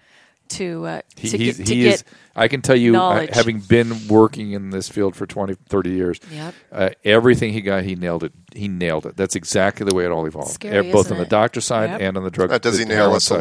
To, 0.50 0.86
uh, 0.86 1.00
He, 1.16 1.28
to 1.30 1.38
he's, 1.38 1.56
get, 1.56 1.66
to 1.66 1.74
he 1.74 1.82
get 1.82 1.94
is. 1.94 2.04
I 2.36 2.46
can 2.46 2.62
tell 2.62 2.76
you, 2.76 2.92
uh, 2.94 2.98
knowledge. 2.98 3.30
having 3.34 3.58
been 3.58 4.06
working 4.06 4.52
in 4.52 4.70
this 4.70 4.88
field 4.88 5.16
for 5.16 5.26
20, 5.26 5.54
30 5.68 5.90
years, 5.90 6.20
Yep. 6.30 6.54
uh, 6.70 6.90
everything 7.04 7.52
he 7.52 7.60
got, 7.60 7.82
he 7.82 7.96
nailed 7.96 8.22
it. 8.22 8.32
He 8.54 8.68
nailed 8.68 9.06
it. 9.06 9.16
That's 9.16 9.34
exactly 9.34 9.84
the 9.84 9.92
way 9.96 10.04
it 10.04 10.12
all 10.12 10.24
evolved. 10.24 10.52
Scary, 10.52 10.88
Uh, 10.88 10.92
both 10.92 11.06
isn't 11.06 11.16
on 11.16 11.18
the 11.24 11.28
doctor 11.28 11.60
side 11.60 11.90
Yep. 11.90 12.00
and 12.00 12.16
on 12.16 12.22
the 12.22 12.30
drug. 12.30 12.62
Does 12.62 12.78
he 12.78 12.84
nail 12.84 12.96
heroin 12.96 13.16
a 13.16 13.20
side. 13.20 13.40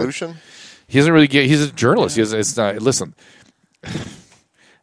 Solution? 0.88 0.94
He 0.94 1.00
doesn't 1.00 1.14
really 1.14 1.28
get. 1.28 1.46
He's 1.48 1.62
a 1.62 1.72
journalist. 1.72 2.16
He 2.16 2.22
doesn't, 2.22 2.40
it's 2.40 2.56
not. 2.58 2.82
Listen, 2.82 3.14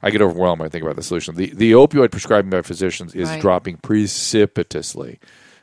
I 0.02 0.10
get 0.10 0.20
overwhelmed 0.22 0.60
when 0.60 0.66
I 0.66 0.70
think 0.70 0.82
about 0.84 0.96
the 0.96 1.02
solution. 1.02 1.34
The 1.36 1.52
the 1.54 1.72
opioid 1.72 2.10
prescribing 2.10 2.50
by 2.50 2.62
physicians 2.62 3.14
is 3.14 3.28
Right. 3.28 3.40
dropping 3.40 3.76
precipitously. 3.78 5.20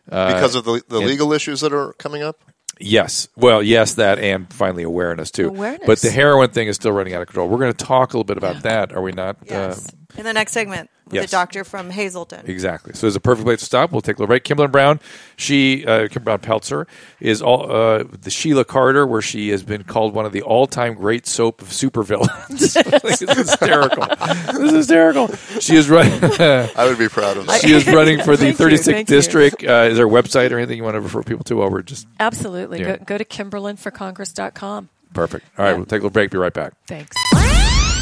Uh, 0.10 0.34
because 0.34 0.56
of 0.56 0.64
the, 0.66 0.82
the 0.88 0.98
and- 0.98 1.06
legal 1.06 1.34
issues 1.34 1.62
that 1.62 1.74
are 1.74 1.94
coming 1.94 2.24
up? 2.24 2.40
Yes. 2.82 3.28
Well, 3.36 3.62
yes, 3.62 3.96
that 3.96 4.20
and 4.20 4.52
finally 4.54 4.84
awareness 4.84 5.32
too. 5.32 5.50
Awareness. 5.50 5.86
But 5.86 6.00
the 6.00 6.10
heroin 6.12 6.52
thing 6.52 6.70
is 6.70 6.78
still 6.78 6.94
running 6.94 7.14
out 7.14 7.22
of 7.22 7.28
control. 7.28 7.50
We're 7.50 7.58
going 7.58 7.74
to 7.74 7.86
talk 7.86 8.14
a 8.14 8.18
little 8.18 8.24
bit 8.24 8.38
about 8.38 8.64
that, 8.64 8.94
are 8.94 9.02
we 9.02 9.12
not? 9.12 9.36
Uh, 9.42 9.46
yes. 9.50 9.88
In 10.20 10.26
the 10.26 10.34
next 10.34 10.52
segment 10.52 10.90
with 11.10 11.16
yes. 11.16 11.26
the 11.26 11.32
doctor 11.32 11.64
from 11.64 11.90
Hazelden. 11.90 12.46
Exactly. 12.46 12.94
So 12.94 13.08
it's 13.08 13.16
a 13.16 13.20
perfect 13.20 13.46
place 13.46 13.60
to 13.60 13.66
stop. 13.66 13.92
We'll 13.92 14.02
take 14.02 14.18
a 14.18 14.20
little 14.20 14.28
break. 14.28 14.44
Kimberlin 14.44 14.72
Brown, 14.72 15.00
she, 15.36 15.86
uh, 15.86 16.08
Kimberlin 16.08 16.24
Brown 16.24 16.40
Pelzer, 16.40 16.88
is 17.20 17.42
all 17.42 17.72
uh, 17.72 18.04
the 18.04 18.30
Sheila 18.30 18.66
Carter, 18.66 19.08
where 19.08 19.22
she 19.22 19.50
has 19.50 19.64
been 19.64 19.84
called 19.84 20.14
one 20.14 20.26
of 20.26 20.32
the 20.32 20.42
all-time 20.42 20.94
great 20.94 21.26
soap 21.26 21.62
of 21.62 21.70
supervillains. 21.70 22.58
this 23.02 23.22
is 23.22 23.30
hysterical. 23.30 24.06
this 24.08 24.60
is 24.60 24.72
hysterical. 24.72 25.28
She 25.60 25.76
is 25.76 25.90
running. 25.90 26.20
I 26.40 26.86
would 26.86 27.00
be 27.00 27.10
proud 27.10 27.38
of 27.38 27.48
that. 27.48 27.62
she 27.62 27.72
is 27.72 27.88
running 27.88 28.22
for 28.22 28.38
the 28.38 28.52
36th 28.52 29.06
district. 29.06 29.64
Uh, 29.64 29.88
is 29.90 29.98
there 29.98 30.06
a 30.06 30.10
website 30.10 30.52
or 30.52 30.58
anything 30.58 30.78
you 30.78 30.84
want 30.84 30.96
to 30.96 31.02
refer 31.02 31.24
people 31.24 31.44
to? 31.46 31.56
While 31.56 31.72
we're 31.72 31.82
just 31.82 32.08
Absolutely. 32.20 32.82
Yeah. 32.82 32.98
Go, 32.98 33.06
go 33.06 33.18
to 33.18 33.26
KimberlinForCongress.com. 33.26 34.90
perfect. 35.14 35.46
All 35.58 35.66
right, 35.66 35.76
we'll 35.76 35.86
take 35.86 36.02
a 36.02 36.04
little 36.04 36.10
break. 36.12 36.32
Be 36.32 36.38
right 36.38 36.54
back. 36.54 36.74
Thanks. 36.88 37.16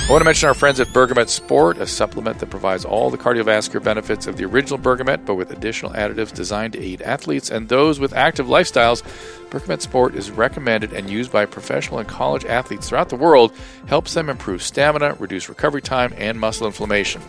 I 0.08 0.10
want 0.10 0.22
to 0.22 0.26
mention 0.26 0.48
our 0.48 0.54
friends 0.54 0.80
at 0.80 0.88
Bergamet 0.94 1.28
Sport, 1.28 1.80
a 1.80 1.86
supplement 1.86 2.40
that 2.40 2.50
provides 2.50 2.86
all 2.86 3.10
the 3.10 3.18
cardiovascular 3.18 3.84
benefits 3.84 4.26
of 4.26 4.38
the 4.38 4.46
original 4.46 4.80
Bergamet, 4.80 5.26
but 5.26 5.36
with 5.36 5.52
additional 5.52 5.92
additives 5.92 6.34
designed 6.34 6.72
to 6.74 6.82
aid 6.82 7.02
athletes 7.02 7.52
and 7.52 7.68
those 7.68 8.00
with 8.00 8.14
active 8.14 8.46
lifestyles. 8.46 9.04
Bergamet 9.50 9.82
Sport 9.82 10.16
is 10.16 10.32
recommended 10.32 10.94
and 10.94 11.10
used 11.10 11.30
by 11.30 11.46
professional 11.46 12.00
and 12.00 12.08
college 12.08 12.46
athletes 12.46 12.88
throughout 12.88 13.10
the 13.10 13.18
world, 13.18 13.52
helps 13.88 14.14
them 14.14 14.30
improve 14.30 14.64
stamina, 14.64 15.16
reduce 15.20 15.50
recovery 15.50 15.82
time, 15.82 16.14
and 16.16 16.40
muscle 16.40 16.68
inflammation. 16.68 17.22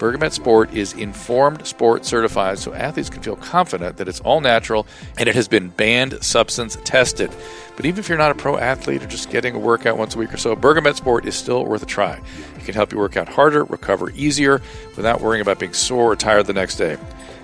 Bergamet 0.00 0.32
Sport 0.32 0.72
is 0.72 0.94
informed 0.94 1.66
sport 1.66 2.06
certified 2.06 2.58
so 2.58 2.72
athletes 2.72 3.10
can 3.10 3.20
feel 3.20 3.36
confident 3.36 3.98
that 3.98 4.08
it's 4.08 4.20
all 4.20 4.40
natural 4.40 4.86
and 5.18 5.28
it 5.28 5.34
has 5.34 5.46
been 5.46 5.68
banned 5.68 6.24
substance 6.24 6.78
tested. 6.84 7.30
But 7.76 7.84
even 7.84 7.98
if 7.98 8.08
you're 8.08 8.16
not 8.16 8.30
a 8.30 8.34
pro 8.34 8.56
athlete 8.56 9.02
or 9.02 9.06
just 9.06 9.28
getting 9.28 9.54
a 9.54 9.58
workout 9.58 9.98
once 9.98 10.14
a 10.14 10.18
week 10.18 10.32
or 10.32 10.38
so, 10.38 10.56
Bergamet 10.56 10.96
Sport 10.96 11.26
is 11.26 11.34
still 11.34 11.66
worth 11.66 11.82
a 11.82 11.86
try. 11.86 12.18
It 12.56 12.64
can 12.64 12.74
help 12.74 12.92
you 12.92 12.98
work 12.98 13.18
out 13.18 13.28
harder, 13.28 13.64
recover 13.64 14.08
easier, 14.12 14.62
without 14.96 15.20
worrying 15.20 15.42
about 15.42 15.58
being 15.58 15.74
sore 15.74 16.12
or 16.12 16.16
tired 16.16 16.46
the 16.46 16.54
next 16.54 16.76
day. 16.76 16.96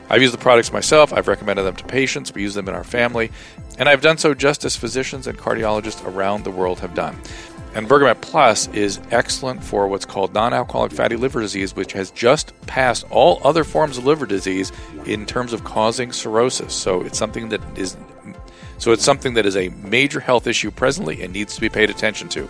I've 0.08 0.22
used 0.22 0.32
the 0.32 0.38
products 0.38 0.72
myself, 0.72 1.12
I've 1.12 1.28
recommended 1.28 1.64
them 1.64 1.76
to 1.76 1.84
patients, 1.84 2.32
we 2.32 2.40
use 2.40 2.54
them 2.54 2.70
in 2.70 2.74
our 2.74 2.84
family, 2.84 3.32
and 3.78 3.86
I've 3.86 4.00
done 4.00 4.16
so 4.16 4.32
just 4.32 4.64
as 4.64 4.76
physicians 4.76 5.26
and 5.26 5.36
cardiologists 5.36 6.02
around 6.06 6.44
the 6.44 6.50
world 6.50 6.80
have 6.80 6.94
done. 6.94 7.18
And 7.76 7.86
Bergamet 7.86 8.22
Plus 8.22 8.68
is 8.68 9.00
excellent 9.10 9.62
for 9.62 9.86
what's 9.86 10.06
called 10.06 10.32
non 10.32 10.54
alcoholic 10.54 10.92
fatty 10.92 11.14
liver 11.16 11.42
disease, 11.42 11.76
which 11.76 11.92
has 11.92 12.10
just 12.10 12.58
passed 12.62 13.04
all 13.10 13.38
other 13.44 13.64
forms 13.64 13.98
of 13.98 14.06
liver 14.06 14.24
disease 14.24 14.72
in 15.04 15.26
terms 15.26 15.52
of 15.52 15.62
causing 15.62 16.10
cirrhosis. 16.10 16.72
So 16.72 17.02
it's 17.02 17.18
something 17.18 17.50
that 17.50 17.60
is 17.76 17.98
so 18.78 18.92
it's 18.92 19.04
something 19.04 19.34
that 19.34 19.44
is 19.44 19.56
a 19.56 19.68
major 19.68 20.20
health 20.20 20.46
issue 20.46 20.70
presently 20.70 21.22
and 21.22 21.34
needs 21.34 21.54
to 21.54 21.60
be 21.60 21.68
paid 21.68 21.90
attention 21.90 22.30
to. 22.30 22.46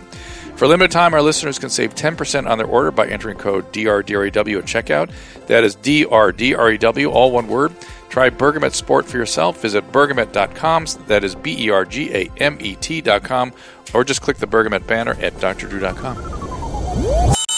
For 0.55 0.65
a 0.65 0.69
limited 0.69 0.91
time, 0.91 1.13
our 1.13 1.21
listeners 1.21 1.59
can 1.59 1.69
save 1.69 1.93
10% 1.93 2.49
on 2.49 2.57
their 2.57 2.67
order 2.67 2.89
by 2.89 3.07
entering 3.07 3.37
code 3.37 3.71
DRDREW 3.73 4.57
at 4.57 4.65
checkout. 4.65 5.11
That 5.47 5.63
is 5.63 5.75
DRDREW, 5.75 7.11
all 7.11 7.31
one 7.31 7.47
word. 7.47 7.73
Try 8.09 8.29
Bergamet 8.29 8.73
Sport 8.73 9.05
for 9.05 9.17
yourself. 9.17 9.61
Visit 9.61 9.91
bergamet.com. 9.91 10.85
That 11.07 11.23
is 11.23 11.35
B 11.35 11.65
E 11.65 11.69
R 11.69 11.85
G 11.85 12.13
A 12.13 12.31
M 12.37 12.57
E 12.59 12.75
T.com. 12.75 13.53
Or 13.93 14.03
just 14.03 14.21
click 14.21 14.37
the 14.37 14.47
Bergamet 14.47 14.85
banner 14.87 15.13
at 15.21 15.33
drdrew.com. 15.35 16.17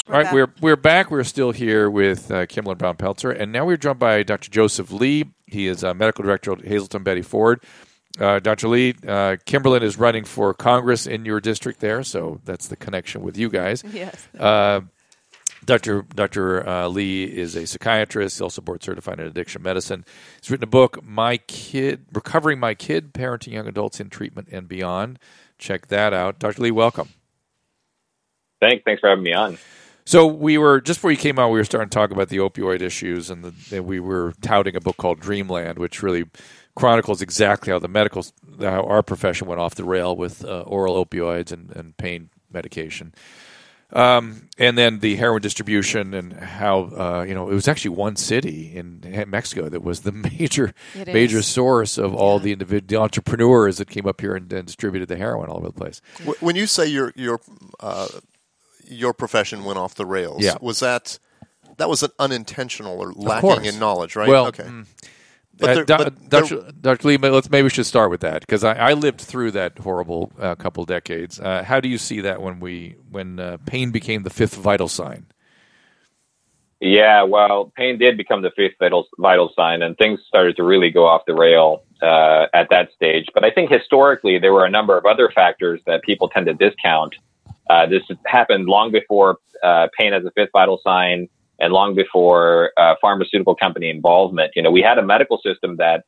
All 0.10 0.16
right, 0.16 0.34
we're 0.34 0.52
we're 0.60 0.76
back. 0.76 1.12
We're 1.12 1.24
still 1.24 1.52
here 1.52 1.88
with 1.88 2.32
uh, 2.32 2.47
Kimberlin 2.47 2.80
Brown 2.80 2.97
Pelzer, 2.97 3.39
and 3.39 3.52
now 3.52 3.64
we're 3.66 3.78
joined 3.78 4.00
by 4.00 4.24
Dr. 4.24 4.50
Joseph 4.50 4.91
Lee. 4.91 5.26
He 5.45 5.68
is 5.68 5.84
uh, 5.84 5.93
medical 5.93 6.24
director 6.24 6.52
at 6.52 6.62
Hazelden 6.66 7.04
Betty 7.04 7.22
Ford. 7.22 7.64
Uh, 8.20 8.39
Dr. 8.39 8.70
Lee, 8.70 8.95
uh, 9.08 9.38
Kimberlin 9.45 9.84
is 9.84 10.00
running 10.00 10.26
for 10.26 10.54
Congress 10.56 11.06
in 11.06 11.26
your 11.26 11.39
district 11.39 11.80
there, 11.80 12.04
so 12.04 12.41
that's 12.43 12.68
the 12.68 12.76
connection 12.76 13.22
with 13.22 13.38
you 13.38 13.50
guys. 13.50 13.84
Yes. 13.93 14.28
Uh, 14.38 14.82
Dr. 15.70 16.01
Dr. 16.01 16.67
Uh, 16.67 16.88
Lee 16.88 17.26
is 17.26 17.55
a 17.55 17.67
psychiatrist. 17.67 18.38
He's 18.38 18.41
also 18.41 18.59
board 18.59 18.82
certified 18.82 19.20
in 19.20 19.28
addiction 19.28 19.61
medicine. 19.61 20.03
He's 20.41 20.49
written 20.49 20.63
a 20.63 20.67
book, 20.67 21.03
"My 21.05 21.38
Kid: 21.38 22.07
Recovering 22.11 22.59
My 22.59 22.74
Kid: 22.74 23.13
Parenting 23.13 23.53
Young 23.53 23.67
Adults 23.67 23.99
in 23.99 24.09
Treatment 24.09 24.47
and 24.51 24.67
Beyond." 24.67 25.20
Check 25.59 25.88
that 25.89 26.11
out. 26.11 26.39
Dr. 26.39 26.63
Lee, 26.63 26.72
welcome. 26.72 27.09
Thanks. 28.59 28.84
Thanks 28.84 28.99
for 28.99 29.09
having 29.09 29.24
me 29.24 29.34
on. 29.34 29.59
So 30.05 30.26
we 30.26 30.57
were 30.57 30.82
just 30.82 31.01
before 31.01 31.11
you 31.11 31.17
came 31.17 31.38
on, 31.38 31.51
we 31.51 31.59
were 31.59 31.63
starting 31.63 31.89
to 31.89 31.93
talk 31.93 32.09
about 32.09 32.30
the 32.30 32.38
opioid 32.38 32.82
issues, 32.82 33.30
and, 33.30 33.43
the, 33.43 33.53
and 33.76 33.86
we 33.86 33.99
were 33.99 34.34
touting 34.41 34.76
a 34.76 34.82
book 34.82 34.97
called 34.97 35.20
Dreamland, 35.20 35.78
which 35.78 36.01
really 36.01 36.26
chronicles 36.76 37.22
exactly 37.22 37.72
how 37.72 37.78
the 37.78 37.88
medical, 37.88 38.26
how 38.59 38.82
our 38.86 39.03
profession 39.03 39.47
went 39.47 39.61
off 39.61 39.76
the 39.76 39.84
rail 39.84 40.15
with 40.15 40.43
uh, 40.43 40.61
oral 40.61 41.05
opioids 41.05 41.51
and, 41.51 41.70
and 41.76 41.95
pain 41.97 42.32
medication. 42.51 43.13
Um, 43.91 44.49
and 44.59 44.77
then 44.77 44.99
the 44.99 45.15
heroin 45.15 45.41
distribution 45.41 46.13
and 46.13 46.33
how 46.33 46.81
uh, 46.95 47.25
you 47.27 47.33
know 47.33 47.49
it 47.49 47.53
was 47.55 47.67
actually 47.67 47.95
one 47.95 48.15
city 48.15 48.75
in 48.75 49.25
Mexico 49.27 49.67
that 49.67 49.83
was 49.83 50.01
the 50.01 50.11
major 50.39 50.73
It 50.95 51.07
major 51.07 51.39
is. 51.39 51.47
source 51.47 51.97
of 51.97 52.13
all 52.13 52.37
the 52.39 52.55
individ- 52.55 52.87
the 52.87 52.97
entrepreneurs 52.97 53.77
that 53.77 53.89
came 53.89 54.05
up 54.05 54.21
here 54.21 54.35
and, 54.35 54.51
and 54.53 54.67
distributed 54.67 55.09
the 55.09 55.15
heroin 55.17 55.49
all 55.49 55.57
over 55.57 55.67
the 55.67 55.73
place. 55.73 56.01
When 56.39 56.55
you 56.55 56.67
say 56.67 56.85
your 56.85 57.13
your 57.15 57.39
uh, 57.79 58.07
your 58.85 59.13
profession 59.13 59.63
went 59.63 59.79
off 59.79 59.95
the 59.95 60.05
rails, 60.05 60.43
Yeah. 60.43 60.57
was 60.61 60.79
that 60.81 61.17
that 61.77 61.89
was 61.89 62.03
an 62.03 62.11
unintentional 62.19 62.99
or 62.99 63.11
lacking 63.13 63.65
in 63.65 63.79
knowledge, 63.79 64.15
right? 64.15 64.27
Well, 64.29 64.47
okay. 64.47 64.63
mm, 64.65 64.85
But 65.60 65.70
Uh, 65.70 65.74
there- 65.74 65.84
Do- 65.86 65.97
but 65.97 66.30
there- 66.30 66.41
Dr. 66.41 66.72
Dr. 66.82 67.07
Lee, 67.07 67.18
let's 67.18 67.49
maybe 67.49 67.64
we 67.64 67.70
should 67.70 67.86
start 67.86 68.10
with 68.10 68.22
that 68.22 68.41
because 68.41 68.64
I, 68.64 68.74
I 68.74 68.93
lived 68.93 69.20
through 69.22 69.51
that 69.51 69.78
horrible 69.80 70.32
uh, 70.39 70.55
couple 70.55 70.86
decades. 70.86 71.39
Uh, 71.39 71.64
how 71.64 71.80
do 71.80 71.89
you 71.89 71.97
see 71.97 72.22
that 72.22 72.41
when 72.41 72.60
we 72.60 72.95
when 73.12 73.39
uh, 73.39 73.57
pain 73.66 73.91
became 73.91 74.24
the 74.24 74.30
fifth 74.30 74.55
vital 74.55 74.88
sign? 74.88 75.26
Yeah, 76.82 77.24
well, 77.24 77.74
pain 77.76 77.97
did 77.97 78.16
become 78.16 78.41
the 78.41 78.51
fifth 78.55 78.76
vital, 78.80 79.05
vital 79.18 79.51
sign, 79.53 79.82
and 79.82 79.97
things 79.97 80.22
started 80.26 80.55
to 80.55 80.64
really 80.64 80.89
go 80.91 81.05
off 81.05 81.24
the 81.28 81.34
rail 81.36 81.84
uh, 82.01 82.45
at 82.53 82.70
that 82.70 82.93
stage. 82.93 83.26
But 83.34 83.43
I 83.43 83.51
think 83.51 83.70
historically, 83.70 84.39
there 84.39 84.53
were 84.53 84.66
a 84.66 84.70
number 84.70 84.97
of 84.97 85.05
other 85.05 85.30
factors 85.36 85.82
that 85.88 86.03
people 86.03 86.30
tend 86.30 86.45
to 86.45 86.53
discount. 86.53 87.16
Uh, 87.70 87.86
this 87.86 88.03
happened 88.26 88.68
long 88.68 88.91
before 88.93 89.39
uh, 89.62 89.89
pain 89.99 90.14
as 90.14 90.24
a 90.24 90.32
fifth 90.32 90.51
vital 90.53 90.80
sign 90.82 91.28
and 91.60 91.74
long 91.74 91.95
before 91.95 92.72
uh, 92.78 92.95
pharmaceutical 93.01 93.55
company 93.55 93.89
involvement. 93.89 94.51
You 94.55 94.62
know, 94.62 94.72
we 94.72 94.82
had 94.82 94.97
a 94.97 95.03
medical 95.03 95.39
system 95.43 95.78
that 95.78 96.03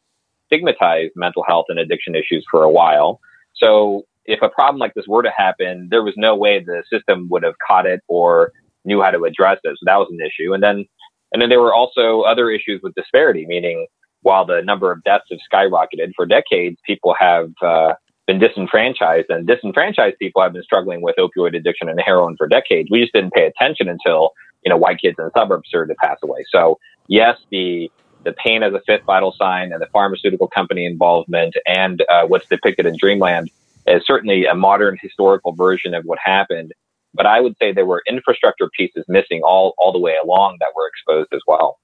stigmatized 0.48 1.14
mental 1.16 1.44
health 1.48 1.66
and 1.70 1.80
addiction 1.80 2.16
issues 2.16 2.46
for 2.50 2.64
a 2.64 2.72
while. 2.72 3.20
So 3.56 4.04
if 4.26 4.42
a 4.42 4.50
problem 4.50 4.80
like 4.80 4.94
this 4.94 5.06
were 5.08 5.24
to 5.24 5.32
happen, 5.36 5.88
there 5.90 6.04
was 6.04 6.14
no 6.18 6.36
way 6.36 6.60
the 6.60 6.84
system 6.92 7.28
would 7.30 7.44
have 7.44 7.56
caught 7.66 7.86
it 7.86 8.02
or 8.08 8.52
knew 8.86 9.02
how 9.02 9.12
to 9.12 9.24
address 9.24 9.60
it. 9.64 9.78
So 9.80 9.84
that 9.86 9.98
was 9.98 10.08
an 10.12 10.20
issue. 10.20 10.54
And 10.54 10.64
then, 10.64 10.86
and 11.32 11.42
then 11.42 11.50
there 11.50 11.62
were 11.62 11.74
also 11.74 12.22
other 12.22 12.50
issues 12.50 12.82
with 12.84 12.96
disparity, 12.96 13.46
meaning 13.48 13.88
while 14.22 14.46
the 14.46 14.62
number 14.62 14.92
of 14.92 15.04
deaths 15.04 15.26
have 15.32 15.40
skyrocketed 15.52 16.12
for 16.16 16.26
decades, 16.26 16.78
people 16.86 17.16
have 17.20 17.52
uh, 17.62 17.94
been 18.28 18.40
disenfranchised, 18.40 19.30
and 19.30 19.48
disenfranchised 19.48 20.18
people 20.20 20.42
have 20.42 20.54
been 20.54 20.64
struggling 20.64 21.02
with 21.02 21.16
opioid 21.18 21.56
addiction 21.56 21.90
and 21.90 22.00
heroin 22.06 22.36
for 22.38 22.48
decades. 22.48 22.90
We 22.92 23.02
just 23.02 23.14
didn't 23.14 23.34
pay 23.34 23.48
attention 23.48 23.90
until 23.90 24.32
you 24.64 24.70
know 24.70 24.78
white 24.78 25.00
kids 25.00 25.16
in 25.18 25.26
the 25.26 25.32
suburbs 25.38 25.68
started 25.68 25.94
to 25.94 25.98
pass 26.02 26.18
away. 26.24 26.44
So 26.52 26.80
yes, 27.08 27.38
the 27.52 27.92
the 28.24 28.34
pain 28.34 28.64
as 28.64 28.74
a 28.74 28.82
fifth 28.86 29.04
vital 29.06 29.34
sign 29.38 29.72
and 29.72 29.82
the 29.82 29.88
pharmaceutical 29.88 30.48
company 30.48 30.86
involvement 30.86 31.56
and 31.68 32.04
uh, 32.10 32.26
what's 32.28 32.48
depicted 32.48 32.86
in 32.86 32.96
Dreamland 33.00 33.50
is 33.88 34.04
certainly 34.06 34.46
a 34.46 34.54
modern 34.54 34.98
historical 35.02 35.54
version 35.54 35.94
of 35.96 36.04
what 36.04 36.20
happened. 36.24 36.72
But 37.14 37.26
I 37.26 37.42
would 37.42 37.56
say 37.60 37.74
there 37.74 37.86
were 37.86 38.04
infrastructure 38.08 38.70
pieces 38.78 39.06
missing 39.08 39.42
all 39.44 39.74
all 39.78 39.92
the 39.92 40.00
way 40.00 40.16
along 40.24 40.58
that 40.60 40.70
were 40.76 40.88
exposed 40.88 41.34
as 41.34 41.42
well. 41.48 41.80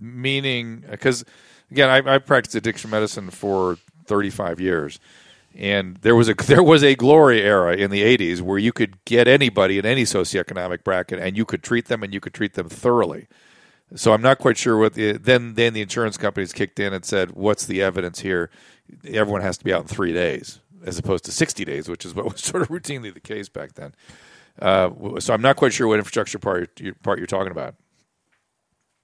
Meaning, 0.00 0.84
because 0.90 1.24
again, 1.70 1.88
I, 1.88 2.14
I 2.14 2.18
practiced 2.18 2.56
addiction 2.56 2.90
medicine 2.90 3.30
for 3.30 3.78
35 4.06 4.60
years 4.60 4.98
and 5.54 5.96
there 5.98 6.16
was 6.16 6.28
a 6.28 6.34
there 6.46 6.62
was 6.62 6.82
a 6.82 6.94
glory 6.94 7.42
era 7.42 7.74
in 7.74 7.90
the 7.90 8.02
80s 8.02 8.40
where 8.40 8.58
you 8.58 8.72
could 8.72 9.02
get 9.04 9.28
anybody 9.28 9.78
in 9.78 9.86
any 9.86 10.04
socioeconomic 10.04 10.84
bracket 10.84 11.18
and 11.18 11.36
you 11.36 11.44
could 11.44 11.62
treat 11.62 11.86
them 11.86 12.02
and 12.02 12.12
you 12.12 12.20
could 12.20 12.34
treat 12.34 12.54
them 12.54 12.68
thoroughly. 12.68 13.28
So 13.94 14.14
I'm 14.14 14.22
not 14.22 14.38
quite 14.38 14.56
sure 14.56 14.78
what 14.78 14.94
the, 14.94 15.12
then 15.12 15.54
then 15.54 15.74
the 15.74 15.82
insurance 15.82 16.16
companies 16.16 16.52
kicked 16.52 16.80
in 16.80 16.92
and 16.92 17.04
said, 17.04 17.32
"What's 17.32 17.66
the 17.66 17.82
evidence 17.82 18.20
here? 18.20 18.50
Everyone 19.06 19.42
has 19.42 19.58
to 19.58 19.64
be 19.64 19.72
out 19.72 19.82
in 19.82 19.88
3 19.88 20.12
days 20.12 20.60
as 20.84 20.98
opposed 20.98 21.24
to 21.24 21.32
60 21.32 21.64
days, 21.64 21.88
which 21.88 22.04
is 22.04 22.14
what 22.14 22.24
was 22.32 22.40
sort 22.40 22.62
of 22.62 22.68
routinely 22.68 23.12
the 23.12 23.20
case 23.20 23.48
back 23.48 23.74
then." 23.74 23.94
Uh, 24.60 24.90
so 25.18 25.32
I'm 25.32 25.42
not 25.42 25.56
quite 25.56 25.72
sure 25.72 25.86
what 25.86 25.98
infrastructure 25.98 26.38
part 26.38 26.80
part 27.02 27.18
you're 27.18 27.26
talking 27.26 27.52
about. 27.52 27.74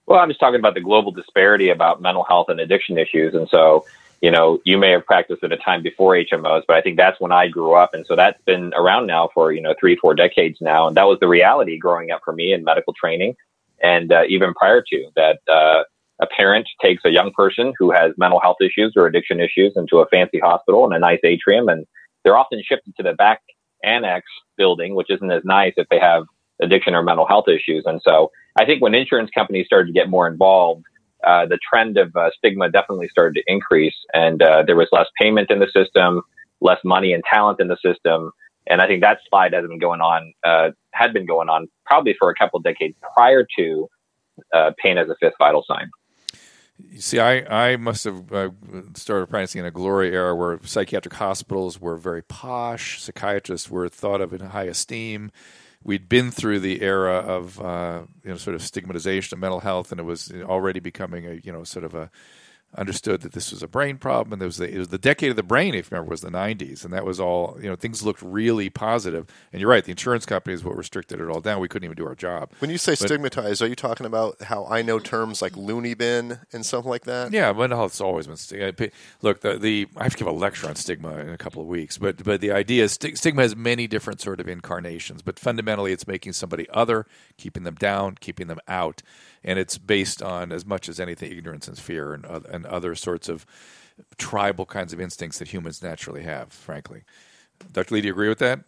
Well, 0.06 0.18
I'm 0.18 0.28
just 0.28 0.40
talking 0.40 0.58
about 0.58 0.72
the 0.72 0.80
global 0.80 1.12
disparity 1.12 1.68
about 1.68 2.00
mental 2.00 2.24
health 2.24 2.46
and 2.48 2.58
addiction 2.60 2.96
issues, 2.96 3.34
and 3.34 3.46
so 3.50 3.84
you 4.20 4.30
know, 4.30 4.58
you 4.64 4.78
may 4.78 4.90
have 4.90 5.06
practiced 5.06 5.44
at 5.44 5.52
a 5.52 5.56
time 5.56 5.82
before 5.82 6.14
HMOs, 6.14 6.62
but 6.66 6.76
I 6.76 6.80
think 6.80 6.96
that's 6.96 7.20
when 7.20 7.30
I 7.30 7.48
grew 7.48 7.74
up. 7.74 7.94
And 7.94 8.04
so 8.06 8.16
that's 8.16 8.40
been 8.44 8.72
around 8.74 9.06
now 9.06 9.30
for, 9.32 9.52
you 9.52 9.60
know, 9.60 9.74
three, 9.78 9.96
four 9.96 10.14
decades 10.14 10.58
now. 10.60 10.88
And 10.88 10.96
that 10.96 11.06
was 11.06 11.18
the 11.20 11.28
reality 11.28 11.78
growing 11.78 12.10
up 12.10 12.22
for 12.24 12.32
me 12.32 12.52
in 12.52 12.64
medical 12.64 12.92
training. 12.94 13.36
And 13.80 14.12
uh, 14.12 14.22
even 14.28 14.54
prior 14.54 14.82
to 14.82 15.10
that, 15.14 15.38
uh, 15.48 15.84
a 16.20 16.26
parent 16.36 16.68
takes 16.82 17.04
a 17.04 17.10
young 17.10 17.30
person 17.32 17.72
who 17.78 17.92
has 17.92 18.12
mental 18.16 18.40
health 18.40 18.56
issues 18.60 18.94
or 18.96 19.06
addiction 19.06 19.38
issues 19.38 19.74
into 19.76 19.98
a 19.98 20.06
fancy 20.06 20.40
hospital 20.40 20.84
in 20.84 20.92
a 20.92 20.98
nice 20.98 21.20
atrium. 21.22 21.68
And 21.68 21.86
they're 22.24 22.36
often 22.36 22.60
shifted 22.66 22.96
to 22.96 23.04
the 23.04 23.12
back 23.12 23.40
annex 23.84 24.26
building, 24.56 24.96
which 24.96 25.10
isn't 25.10 25.30
as 25.30 25.44
nice 25.44 25.74
if 25.76 25.88
they 25.90 26.00
have 26.00 26.24
addiction 26.60 26.94
or 26.94 27.04
mental 27.04 27.26
health 27.26 27.46
issues. 27.48 27.84
And 27.86 28.00
so 28.02 28.32
I 28.58 28.64
think 28.64 28.82
when 28.82 28.96
insurance 28.96 29.30
companies 29.32 29.66
started 29.66 29.86
to 29.86 29.92
get 29.92 30.10
more 30.10 30.26
involved, 30.26 30.84
uh, 31.26 31.46
the 31.46 31.58
trend 31.68 31.98
of 31.98 32.14
uh, 32.16 32.30
stigma 32.36 32.70
definitely 32.70 33.08
started 33.08 33.34
to 33.34 33.42
increase, 33.52 33.96
and 34.14 34.42
uh, 34.42 34.62
there 34.66 34.76
was 34.76 34.88
less 34.92 35.06
payment 35.20 35.50
in 35.50 35.58
the 35.58 35.68
system, 35.74 36.22
less 36.60 36.78
money 36.84 37.12
and 37.12 37.22
talent 37.30 37.60
in 37.60 37.68
the 37.68 37.76
system, 37.84 38.32
and 38.68 38.80
I 38.80 38.86
think 38.86 39.00
that 39.02 39.18
slide 39.28 39.52
has 39.54 39.66
been 39.66 39.78
going 39.78 40.00
on, 40.00 40.32
uh, 40.44 40.70
had 40.92 41.12
been 41.12 41.26
going 41.26 41.48
on 41.48 41.68
probably 41.86 42.14
for 42.18 42.30
a 42.30 42.34
couple 42.34 42.60
decades 42.60 42.94
prior 43.14 43.46
to 43.58 43.88
uh, 44.54 44.72
pain 44.82 44.98
as 44.98 45.08
a 45.08 45.16
fifth 45.20 45.34
vital 45.38 45.64
sign. 45.66 45.90
You 46.90 47.00
see, 47.00 47.18
I, 47.18 47.72
I 47.72 47.76
must 47.76 48.04
have 48.04 48.32
uh, 48.32 48.50
started 48.94 49.28
practicing 49.28 49.60
in 49.60 49.66
a 49.66 49.70
glory 49.70 50.12
era 50.14 50.36
where 50.36 50.60
psychiatric 50.62 51.14
hospitals 51.14 51.80
were 51.80 51.96
very 51.96 52.22
posh, 52.22 53.02
psychiatrists 53.02 53.68
were 53.68 53.88
thought 53.88 54.20
of 54.20 54.32
in 54.32 54.40
high 54.40 54.64
esteem 54.64 55.32
we'd 55.82 56.08
been 56.08 56.30
through 56.30 56.60
the 56.60 56.82
era 56.82 57.16
of 57.16 57.60
uh, 57.60 58.02
you 58.24 58.30
know 58.30 58.36
sort 58.36 58.54
of 58.54 58.62
stigmatization 58.62 59.36
of 59.36 59.40
mental 59.40 59.60
health, 59.60 59.90
and 59.92 60.00
it 60.00 60.04
was 60.04 60.32
already 60.42 60.80
becoming 60.80 61.26
a 61.26 61.40
you 61.42 61.52
know 61.52 61.64
sort 61.64 61.84
of 61.84 61.94
a 61.94 62.10
understood 62.76 63.22
that 63.22 63.32
this 63.32 63.50
was 63.50 63.62
a 63.62 63.68
brain 63.68 63.96
problem, 63.96 64.32
and 64.32 64.40
there 64.40 64.46
was 64.46 64.58
the, 64.58 64.72
it 64.72 64.78
was 64.78 64.88
the 64.88 64.98
decade 64.98 65.30
of 65.30 65.36
the 65.36 65.42
brain, 65.42 65.74
if 65.74 65.90
you 65.90 65.96
remember, 65.96 66.10
was 66.10 66.20
the 66.20 66.30
'90s, 66.30 66.84
and 66.84 66.92
that 66.92 67.04
was 67.04 67.18
all. 67.18 67.58
You 67.60 67.68
know, 67.68 67.76
things 67.76 68.02
looked 68.02 68.22
really 68.22 68.68
positive. 68.68 69.26
And 69.52 69.60
you're 69.60 69.70
right, 69.70 69.84
the 69.84 69.90
insurance 69.90 70.26
companies 70.26 70.64
what 70.64 70.76
restricted 70.76 71.20
it 71.20 71.28
all 71.28 71.40
down. 71.40 71.60
We 71.60 71.68
couldn't 71.68 71.84
even 71.84 71.96
do 71.96 72.06
our 72.06 72.14
job. 72.14 72.50
When 72.58 72.70
you 72.70 72.78
say 72.78 72.92
but, 72.92 72.98
stigmatized, 72.98 73.62
are 73.62 73.66
you 73.66 73.74
talking 73.74 74.06
about 74.06 74.42
how 74.42 74.66
I 74.66 74.82
know 74.82 74.98
terms 74.98 75.40
like 75.40 75.56
loony 75.56 75.94
bin 75.94 76.40
and 76.52 76.64
stuff 76.64 76.84
like 76.84 77.04
that? 77.04 77.32
Yeah, 77.32 77.52
mental 77.52 77.78
health's 77.78 78.00
always 78.00 78.26
been 78.26 78.36
stigma. 78.36 78.90
Look, 79.22 79.40
the, 79.40 79.58
the 79.58 79.88
I 79.96 80.02
have 80.04 80.12
to 80.12 80.18
give 80.18 80.26
a 80.26 80.32
lecture 80.32 80.68
on 80.68 80.76
stigma 80.76 81.16
in 81.18 81.30
a 81.30 81.38
couple 81.38 81.62
of 81.62 81.68
weeks, 81.68 81.98
but 81.98 82.22
but 82.22 82.40
the 82.40 82.52
idea 82.52 82.84
is 82.84 82.92
st- 82.92 83.16
stigma 83.16 83.42
has 83.42 83.56
many 83.56 83.86
different 83.86 84.20
sort 84.20 84.40
of 84.40 84.48
incarnations, 84.48 85.22
but 85.22 85.38
fundamentally, 85.38 85.92
it's 85.92 86.06
making 86.06 86.34
somebody 86.34 86.68
other, 86.70 87.06
keeping 87.36 87.64
them 87.64 87.76
down, 87.76 88.16
keeping 88.20 88.46
them 88.46 88.60
out 88.68 89.02
and 89.44 89.58
it's 89.58 89.78
based 89.78 90.22
on 90.22 90.52
as 90.52 90.66
much 90.66 90.88
as 90.88 91.00
anything 91.00 91.32
ignorance 91.32 91.68
and 91.68 91.78
fear 91.78 92.12
and, 92.12 92.26
uh, 92.26 92.40
and 92.50 92.66
other 92.66 92.94
sorts 92.94 93.28
of 93.28 93.46
tribal 94.16 94.66
kinds 94.66 94.92
of 94.92 95.00
instincts 95.00 95.38
that 95.38 95.48
humans 95.48 95.82
naturally 95.82 96.22
have. 96.22 96.52
Frankly, 96.52 97.02
Dr. 97.72 97.94
Lee, 97.94 98.00
do 98.00 98.08
you 98.08 98.12
agree 98.12 98.28
with 98.28 98.38
that? 98.38 98.60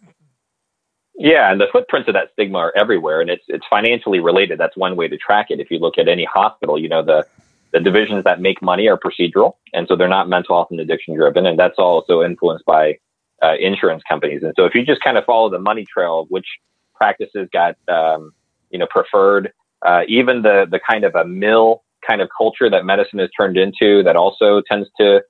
Yeah, 1.16 1.53
and 1.53 1.61
the 1.61 1.66
footprints 1.71 2.09
of 2.09 2.14
that 2.14 2.31
stigma 2.33 2.59
are 2.59 2.73
everywhere, 2.75 3.21
and 3.21 3.29
it's 3.29 3.45
it's 3.49 3.66
financially 3.68 4.21
related. 4.21 4.59
That's 4.59 4.77
one 4.77 4.97
way 4.97 5.07
to 5.07 5.18
track 5.18 5.51
it. 5.51 5.61
If 5.61 5.71
you 5.71 5.79
look 5.79 5.99
at 5.99 6.09
any 6.09 6.25
hospital, 6.25 6.79
you 6.79 6.89
know 6.89 7.03
the 7.03 7.27
the 7.73 7.81
divisions 7.81 8.25
that 8.25 8.41
make 8.41 8.62
money 8.62 8.89
are 8.89 8.99
procedural, 8.99 9.55
and 9.75 9.87
so 9.87 9.97
they're 9.97 10.09
not 10.09 10.31
mental 10.31 10.57
health 10.57 10.68
and 10.71 10.81
addiction 10.81 11.14
driven, 11.14 11.45
and 11.45 11.59
that's 11.59 11.79
also 11.79 12.23
influenced 12.23 12.64
by 12.64 12.99
uh, 13.43 13.55
insurance 13.61 14.03
companies. 14.09 14.43
And 14.43 14.55
so 14.57 14.64
if 14.64 14.75
you 14.75 14.85
just 14.85 15.03
kind 15.03 15.18
of 15.18 15.25
follow 15.25 15.51
the 15.51 15.59
money 15.59 15.85
trail 15.85 16.27
which 16.31 16.47
practices 16.95 17.49
got 17.53 17.77
um, 17.89 18.33
you 18.71 18.79
know 18.79 18.87
preferred 18.89 19.53
uh, 19.83 20.03
even 20.09 20.43
the 20.43 20.66
the 20.70 20.81
kind 20.89 21.05
of 21.05 21.14
a 21.14 21.24
mill 21.24 21.83
kind 22.07 22.20
of 22.20 22.28
culture 22.37 22.70
that 22.70 22.85
medicine 22.85 23.18
has 23.18 23.28
turned 23.39 23.57
into 23.57 24.03
that 24.05 24.16
also 24.16 24.62
tends 24.70 24.89
to 24.99 25.20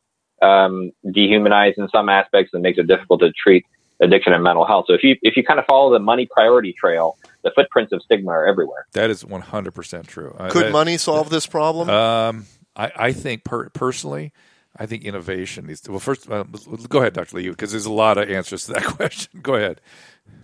um, 0.42 0.92
dehumanize 1.06 1.74
in 1.76 1.88
some 1.94 2.08
aspects 2.08 2.52
and 2.52 2.62
makes 2.62 2.78
it 2.78 2.86
difficult 2.86 3.20
to 3.20 3.32
treat 3.32 3.64
addiction 4.00 4.32
and 4.32 4.42
mental 4.42 4.66
health. 4.66 4.86
So 4.88 4.94
if 4.94 5.02
you 5.02 5.16
if 5.22 5.36
you 5.36 5.44
kind 5.44 5.60
of 5.60 5.66
follow 5.66 5.92
the 5.92 5.98
money 5.98 6.26
priority 6.30 6.74
trail, 6.78 7.16
the 7.44 7.52
footprints 7.54 7.92
of 7.92 8.02
stigma 8.02 8.30
are 8.30 8.46
everywhere. 8.46 8.86
That 8.92 9.10
is 9.10 9.24
one 9.24 9.42
hundred 9.42 9.72
percent 9.72 10.08
true. 10.08 10.34
Could 10.50 10.66
uh, 10.66 10.70
money 10.70 10.96
solve 10.96 11.30
this 11.30 11.46
problem? 11.46 11.90
Um, 11.90 12.46
I, 12.76 12.92
I 12.96 13.12
think 13.12 13.44
per- 13.44 13.68
personally. 13.70 14.32
I 14.76 14.86
think 14.86 15.04
innovation 15.04 15.66
needs 15.66 15.80
to. 15.82 15.90
Well, 15.90 16.00
first, 16.00 16.30
uh, 16.30 16.44
go 16.88 17.00
ahead, 17.00 17.12
Dr. 17.12 17.36
Lee, 17.36 17.48
because 17.48 17.72
there's 17.72 17.86
a 17.86 17.92
lot 17.92 18.18
of 18.18 18.30
answers 18.30 18.66
to 18.66 18.74
that 18.74 18.84
question. 18.96 19.40
go 19.42 19.56
ahead. 19.56 19.80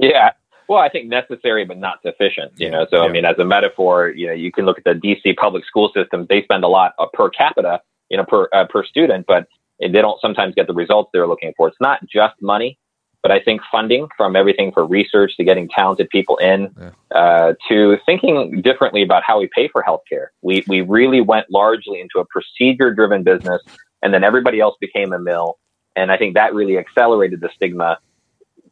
Yeah, 0.00 0.32
well, 0.68 0.80
I 0.80 0.88
think 0.88 1.08
necessary 1.08 1.64
but 1.64 1.78
not 1.78 2.02
sufficient. 2.02 2.52
You 2.56 2.70
know, 2.70 2.86
so 2.90 3.02
yeah. 3.02 3.08
I 3.08 3.12
mean, 3.12 3.24
as 3.24 3.38
a 3.38 3.44
metaphor, 3.44 4.08
you 4.08 4.26
know, 4.26 4.32
you 4.32 4.52
can 4.52 4.64
look 4.64 4.78
at 4.78 4.84
the 4.84 4.94
DC 4.94 5.36
public 5.36 5.64
school 5.64 5.90
system. 5.94 6.26
They 6.28 6.42
spend 6.42 6.64
a 6.64 6.68
lot 6.68 6.94
uh, 6.98 7.06
per 7.12 7.30
capita, 7.30 7.80
you 8.10 8.16
know, 8.16 8.24
per 8.24 8.48
uh, 8.52 8.66
per 8.66 8.84
student, 8.84 9.26
but 9.26 9.48
they 9.80 9.88
don't 9.88 10.20
sometimes 10.20 10.54
get 10.54 10.66
the 10.66 10.74
results 10.74 11.10
they're 11.12 11.26
looking 11.26 11.52
for. 11.56 11.68
It's 11.68 11.80
not 11.80 12.00
just 12.06 12.34
money, 12.40 12.78
but 13.22 13.30
I 13.30 13.40
think 13.40 13.60
funding 13.70 14.08
from 14.16 14.36
everything 14.36 14.72
for 14.72 14.86
research 14.86 15.36
to 15.36 15.44
getting 15.44 15.68
talented 15.68 16.08
people 16.10 16.36
in 16.36 16.74
yeah. 16.78 16.90
uh, 17.18 17.54
to 17.68 17.98
thinking 18.06 18.62
differently 18.62 19.02
about 19.02 19.22
how 19.24 19.40
we 19.40 19.48
pay 19.54 19.68
for 19.68 19.82
healthcare. 19.82 20.28
We 20.42 20.64
we 20.68 20.80
really 20.80 21.20
went 21.20 21.50
largely 21.50 22.00
into 22.00 22.20
a 22.20 22.24
procedure 22.24 22.94
driven 22.94 23.22
business, 23.22 23.62
and 24.02 24.14
then 24.14 24.24
everybody 24.24 24.60
else 24.60 24.76
became 24.80 25.12
a 25.12 25.18
mill. 25.18 25.58
And 25.96 26.12
I 26.12 26.18
think 26.18 26.34
that 26.34 26.54
really 26.54 26.78
accelerated 26.78 27.40
the 27.40 27.48
stigma 27.54 27.98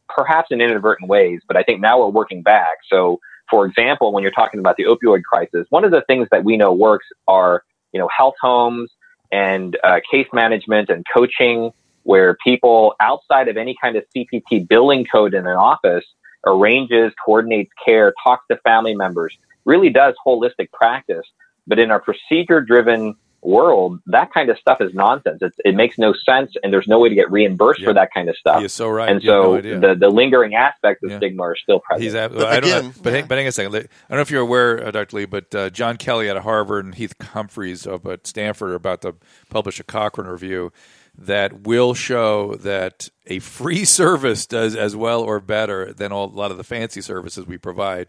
perhaps 0.07 0.47
in 0.51 0.61
inadvertent 0.61 1.09
ways, 1.09 1.41
but 1.47 1.57
I 1.57 1.63
think 1.63 1.81
now 1.81 1.99
we're 1.99 2.09
working 2.09 2.41
back. 2.41 2.77
So, 2.89 3.19
for 3.49 3.65
example, 3.65 4.11
when 4.11 4.23
you're 4.23 4.31
talking 4.31 4.59
about 4.59 4.77
the 4.77 4.83
opioid 4.83 5.23
crisis, 5.23 5.67
one 5.69 5.83
of 5.83 5.91
the 5.91 6.01
things 6.07 6.27
that 6.31 6.43
we 6.43 6.57
know 6.57 6.73
works 6.73 7.05
are, 7.27 7.63
you 7.91 7.99
know, 7.99 8.09
health 8.15 8.35
homes 8.41 8.91
and 9.31 9.77
uh, 9.83 9.99
case 10.09 10.27
management 10.33 10.89
and 10.89 11.05
coaching 11.13 11.71
where 12.03 12.37
people 12.43 12.95
outside 12.99 13.47
of 13.47 13.57
any 13.57 13.75
kind 13.81 13.95
of 13.95 14.03
CPT 14.15 14.67
billing 14.67 15.05
code 15.05 15.33
in 15.33 15.47
an 15.47 15.55
office 15.55 16.05
arranges, 16.45 17.11
coordinates 17.23 17.71
care, 17.83 18.13
talks 18.23 18.45
to 18.49 18.57
family 18.57 18.95
members, 18.95 19.35
really 19.65 19.89
does 19.89 20.13
holistic 20.25 20.71
practice. 20.71 21.25
But 21.67 21.79
in 21.79 21.89
our 21.89 21.99
procedure 21.99 22.61
driven 22.61 23.15
world, 23.45 23.99
that 24.07 24.33
kind 24.33 24.49
of 24.49 24.57
stuff 24.57 24.79
is 24.81 24.93
nonsense. 24.93 25.39
It's, 25.41 25.55
it 25.63 25.75
makes 25.75 25.97
no 25.97 26.13
sense, 26.13 26.51
and 26.61 26.73
there's 26.73 26.87
no 26.87 26.99
way 26.99 27.09
to 27.09 27.15
get 27.15 27.31
reimbursed 27.31 27.81
yep. 27.81 27.89
for 27.89 27.93
that 27.93 28.13
kind 28.13 28.29
of 28.29 28.35
stuff. 28.37 28.59
You're 28.59 28.69
so 28.69 28.89
right. 28.89 29.09
And 29.09 29.21
so 29.21 29.57
no 29.57 29.79
the 29.79 29.95
the 29.95 30.09
lingering 30.09 30.55
aspects 30.55 31.03
of 31.03 31.11
yeah. 31.11 31.17
stigma 31.17 31.43
are 31.43 31.55
still 31.55 31.79
present. 31.79 32.03
He's 32.03 32.15
ab- 32.15 32.33
but, 32.33 32.57
again, 32.57 32.93
but, 33.01 33.13
hang, 33.13 33.27
but 33.27 33.37
hang 33.37 33.47
a 33.47 33.51
second. 33.51 33.75
I 33.75 33.79
don't 33.79 33.89
know 34.09 34.21
if 34.21 34.31
you're 34.31 34.41
aware, 34.41 34.85
uh, 34.87 34.91
Dr. 34.91 35.17
Lee, 35.17 35.25
but 35.25 35.53
uh, 35.53 35.69
John 35.69 35.97
Kelly 35.97 36.29
out 36.29 36.37
of 36.37 36.43
Harvard 36.43 36.85
and 36.85 36.95
Keith 36.95 37.13
Humphreys 37.21 37.87
up 37.87 38.05
at 38.05 38.27
Stanford 38.27 38.71
are 38.71 38.75
about 38.75 39.01
to 39.01 39.15
publish 39.49 39.79
a 39.79 39.83
Cochrane 39.83 40.27
review 40.27 40.71
that 41.17 41.61
will 41.61 41.93
show 41.93 42.55
that 42.55 43.09
a 43.27 43.39
free 43.39 43.85
service 43.85 44.45
does 44.45 44.75
as 44.75 44.95
well 44.95 45.21
or 45.21 45.39
better 45.39 45.93
than 45.93 46.11
all, 46.11 46.25
a 46.25 46.35
lot 46.35 46.51
of 46.51 46.57
the 46.57 46.63
fancy 46.63 47.01
services 47.01 47.45
we 47.45 47.57
provide. 47.57 48.07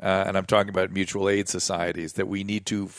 Uh, 0.00 0.24
and 0.26 0.36
I'm 0.36 0.46
talking 0.46 0.70
about 0.70 0.90
mutual 0.90 1.28
aid 1.28 1.48
societies 1.48 2.14
that 2.14 2.26
we 2.26 2.42
need 2.42 2.66
to 2.66 2.90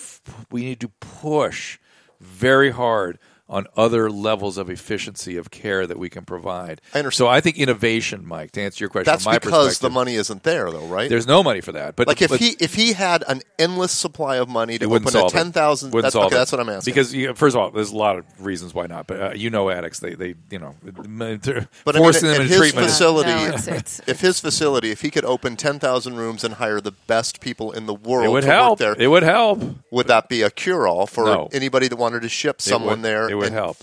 we 0.50 0.64
need 0.64 0.80
to 0.80 0.88
push 0.88 1.78
very 2.22 2.72
hard 2.72 3.20
on 3.48 3.68
other 3.78 4.10
levels 4.10 4.58
of 4.58 4.70
efficiency 4.72 5.38
of 5.38 5.52
care 5.52 5.86
that 5.86 6.00
we 6.00 6.10
can 6.10 6.26
provide. 6.26 6.82
I 6.96 7.00
understand. 7.00 7.28
So 7.28 7.28
I 7.28 7.42
think 7.42 7.58
innovation, 7.60 8.26
Mike, 8.26 8.52
to 8.54 8.62
answer 8.62 8.84
your 8.84 8.90
question, 8.90 9.12
That's 9.12 9.24
from 9.24 9.34
my 9.34 9.38
because 9.40 9.78
the 9.80 9.90
money 9.92 10.16
isn't 10.16 10.42
there, 10.44 10.72
though, 10.72 10.88
right? 10.88 11.08
There's 11.10 11.28
no 11.28 11.44
money 11.44 11.62
for 11.62 11.72
that. 11.74 11.96
But 11.96 12.08
like 12.08 12.22
if 12.24 12.32
but 12.32 12.40
he 12.40 12.56
if 12.60 12.74
he 12.74 12.94
had 12.94 13.24
an 13.28 13.42
endless 13.60 13.92
supply 13.92 14.38
of 14.38 14.50
money 14.50 14.80
to 14.80 14.84
it 14.84 14.90
wouldn't 14.90 15.16
open 15.16 15.28
a 15.28 15.30
ten 15.30 15.52
thousand, 15.52 15.92
Wouldn't 15.92 16.06
that's, 16.06 16.14
solve 16.14 16.26
okay, 16.28 16.36
it. 16.36 16.40
that's 16.40 16.52
what 16.52 16.60
I'm 16.62 16.70
asking. 16.70 16.92
Because 16.92 17.14
you 17.14 17.28
know, 17.28 17.34
first 17.36 17.56
of 17.56 17.62
all, 17.62 17.70
there's 17.70 17.92
a 17.92 17.96
lot 17.96 18.18
of 18.18 18.26
reasons 18.44 18.74
why 18.74 18.88
not. 18.88 19.06
But 19.06 19.22
uh, 19.22 19.32
you 19.36 19.52
know, 19.52 19.70
addicts 19.70 20.00
they 20.00 20.16
they 20.16 20.34
you 20.50 20.58
know 20.60 20.76
but 20.84 21.06
I 21.06 21.08
mean, 21.08 21.40
them 21.40 22.42
into 22.42 22.44
his 22.44 22.58
treatment. 22.58 22.88
facility, 22.88 23.30
No, 23.30 23.44
it's- 23.46 23.68
it's- 23.68 24.02
if 24.08 24.22
his 24.22 24.40
facility, 24.40 24.90
if 24.90 25.02
he 25.02 25.12
could 25.12 25.26
open 25.26 25.56
ten 25.56 25.78
thousand 25.78 26.16
rooms 26.16 26.44
and 26.44 26.56
hire 26.56 26.82
the 26.82 26.92
best 26.92 27.42
people 27.42 27.72
in 27.72 27.86
the 27.86 27.94
world 27.94 28.26
it 28.26 28.30
would 28.30 28.42
to 28.42 28.48
help. 28.48 28.80
work 28.80 28.98
there, 28.98 29.06
It 29.06 29.08
would 29.08 29.24
help. 29.24 29.62
would 29.92 30.08
that 30.08 30.30
be 30.30 30.42
a 30.42 30.50
cure 30.50 30.88
all 30.88 31.06
for 31.06 31.26
No. 31.26 31.50
anybody 31.54 31.88
that 31.88 31.98
wanted 31.98 32.24
to 32.24 32.30
ship 32.30 32.60
someone 32.62 32.94
it 32.94 32.96
would, 32.98 33.04
there? 33.04 33.35
It 33.36 33.44
would 33.44 33.54
help. 33.54 33.78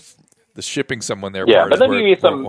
The 0.55 0.61
shipping 0.61 1.01
someone 1.01 1.31
there. 1.31 1.45
Yeah, 1.47 1.65
but 1.67 1.79
let 1.79 1.89
me 1.89 1.97
give 1.97 2.07
you 2.07 2.15
some. 2.15 2.47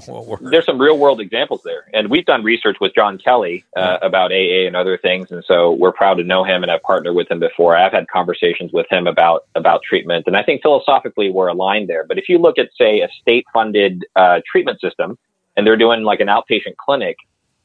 There's 0.50 0.66
some 0.66 0.78
real 0.78 0.98
world 0.98 1.20
examples 1.22 1.62
there, 1.64 1.88
and 1.94 2.10
we've 2.10 2.26
done 2.26 2.44
research 2.44 2.76
with 2.78 2.94
John 2.94 3.16
Kelly 3.16 3.64
uh, 3.74 3.96
about 4.02 4.30
AA 4.30 4.66
and 4.66 4.76
other 4.76 4.98
things, 4.98 5.32
and 5.32 5.42
so 5.46 5.72
we're 5.72 5.92
proud 5.92 6.16
to 6.16 6.22
know 6.22 6.44
him 6.44 6.62
and 6.62 6.70
have 6.70 6.82
partnered 6.82 7.14
with 7.14 7.30
him 7.30 7.40
before. 7.40 7.74
I've 7.74 7.92
had 7.92 8.06
conversations 8.08 8.74
with 8.74 8.86
him 8.90 9.06
about 9.06 9.46
about 9.54 9.82
treatment, 9.82 10.26
and 10.26 10.36
I 10.36 10.42
think 10.42 10.60
philosophically 10.60 11.30
we're 11.30 11.48
aligned 11.48 11.88
there. 11.88 12.04
But 12.04 12.18
if 12.18 12.28
you 12.28 12.36
look 12.36 12.58
at, 12.58 12.68
say, 12.76 13.00
a 13.00 13.08
state 13.22 13.46
funded 13.54 14.04
uh, 14.16 14.40
treatment 14.44 14.82
system, 14.82 15.16
and 15.56 15.66
they're 15.66 15.78
doing 15.78 16.02
like 16.02 16.20
an 16.20 16.28
outpatient 16.28 16.76
clinic, 16.76 17.16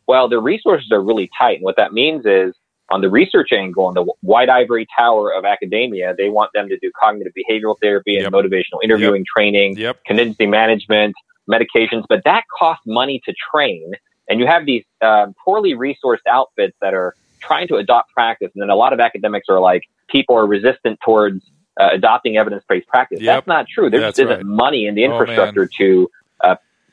well, 0.07 0.29
their 0.29 0.39
resources 0.39 0.89
are 0.93 1.01
really 1.01 1.29
tight, 1.37 1.55
and 1.57 1.63
what 1.63 1.75
that 1.75 1.91
means 1.91 2.25
is 2.25 2.53
on 2.91 3.01
the 3.01 3.09
research 3.09 3.49
angle, 3.51 3.85
on 3.85 3.93
the 3.93 4.05
white 4.21 4.49
ivory 4.49 4.87
tower 4.97 5.31
of 5.33 5.45
academia, 5.45 6.13
they 6.17 6.29
want 6.29 6.51
them 6.53 6.67
to 6.69 6.77
do 6.79 6.91
cognitive 6.99 7.33
behavioral 7.37 7.75
therapy 7.81 8.15
and 8.17 8.23
Yep. 8.23 8.33
motivational 8.33 8.79
interviewing 8.83 9.25
training, 9.25 9.77
Yep. 9.77 10.03
contingency 10.05 10.45
management, 10.47 11.15
medications, 11.49 12.05
but 12.09 12.23
that 12.25 12.43
costs 12.57 12.85
money 12.85 13.21
to 13.25 13.33
train. 13.51 13.91
And 14.27 14.39
you 14.39 14.47
have 14.47 14.65
these 14.65 14.83
uh, 15.01 15.27
poorly 15.43 15.73
resourced 15.73 16.25
outfits 16.29 16.75
that 16.81 16.93
are 16.93 17.15
trying 17.41 17.67
to 17.69 17.75
adopt 17.75 18.11
practice. 18.13 18.51
And 18.53 18.61
then 18.61 18.69
a 18.69 18.75
lot 18.75 18.93
of 18.93 18.99
academics 18.99 19.47
are 19.49 19.59
like, 19.59 19.83
people 20.07 20.35
are 20.35 20.45
resistant 20.45 20.99
towards 21.03 21.43
uh, 21.79 21.89
adopting 21.93 22.37
evidence 22.37 22.63
based 22.67 22.87
practice. 22.87 23.21
Yep. 23.21 23.35
That's 23.37 23.47
not 23.47 23.67
true. 23.67 23.89
There 23.89 24.01
That's 24.01 24.17
just 24.17 24.27
isn't 24.29 24.37
right. 24.37 24.45
money 24.45 24.85
in 24.85 24.95
the 24.95 25.05
Oh, 25.05 25.11
infrastructure 25.11 25.69
to. 25.79 26.09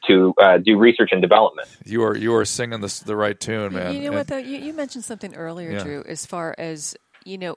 To 0.08 0.34
uh, 0.40 0.58
do 0.58 0.78
research 0.78 1.10
and 1.12 1.20
development. 1.22 1.68
You 1.84 2.02
are 2.04 2.16
you 2.16 2.34
are 2.34 2.44
singing 2.44 2.80
the 2.80 3.02
the 3.06 3.16
right 3.16 3.38
tune, 3.38 3.72
man. 3.74 3.94
You 3.94 4.02
know 4.02 4.12
what 4.12 4.26
though? 4.28 4.36
You, 4.36 4.58
you 4.58 4.72
mentioned 4.72 5.04
something 5.04 5.34
earlier, 5.34 5.72
Yeah. 5.72 5.82
Drew, 5.82 6.04
as 6.06 6.24
far 6.26 6.54
as 6.58 6.94
you 7.24 7.38
know, 7.38 7.56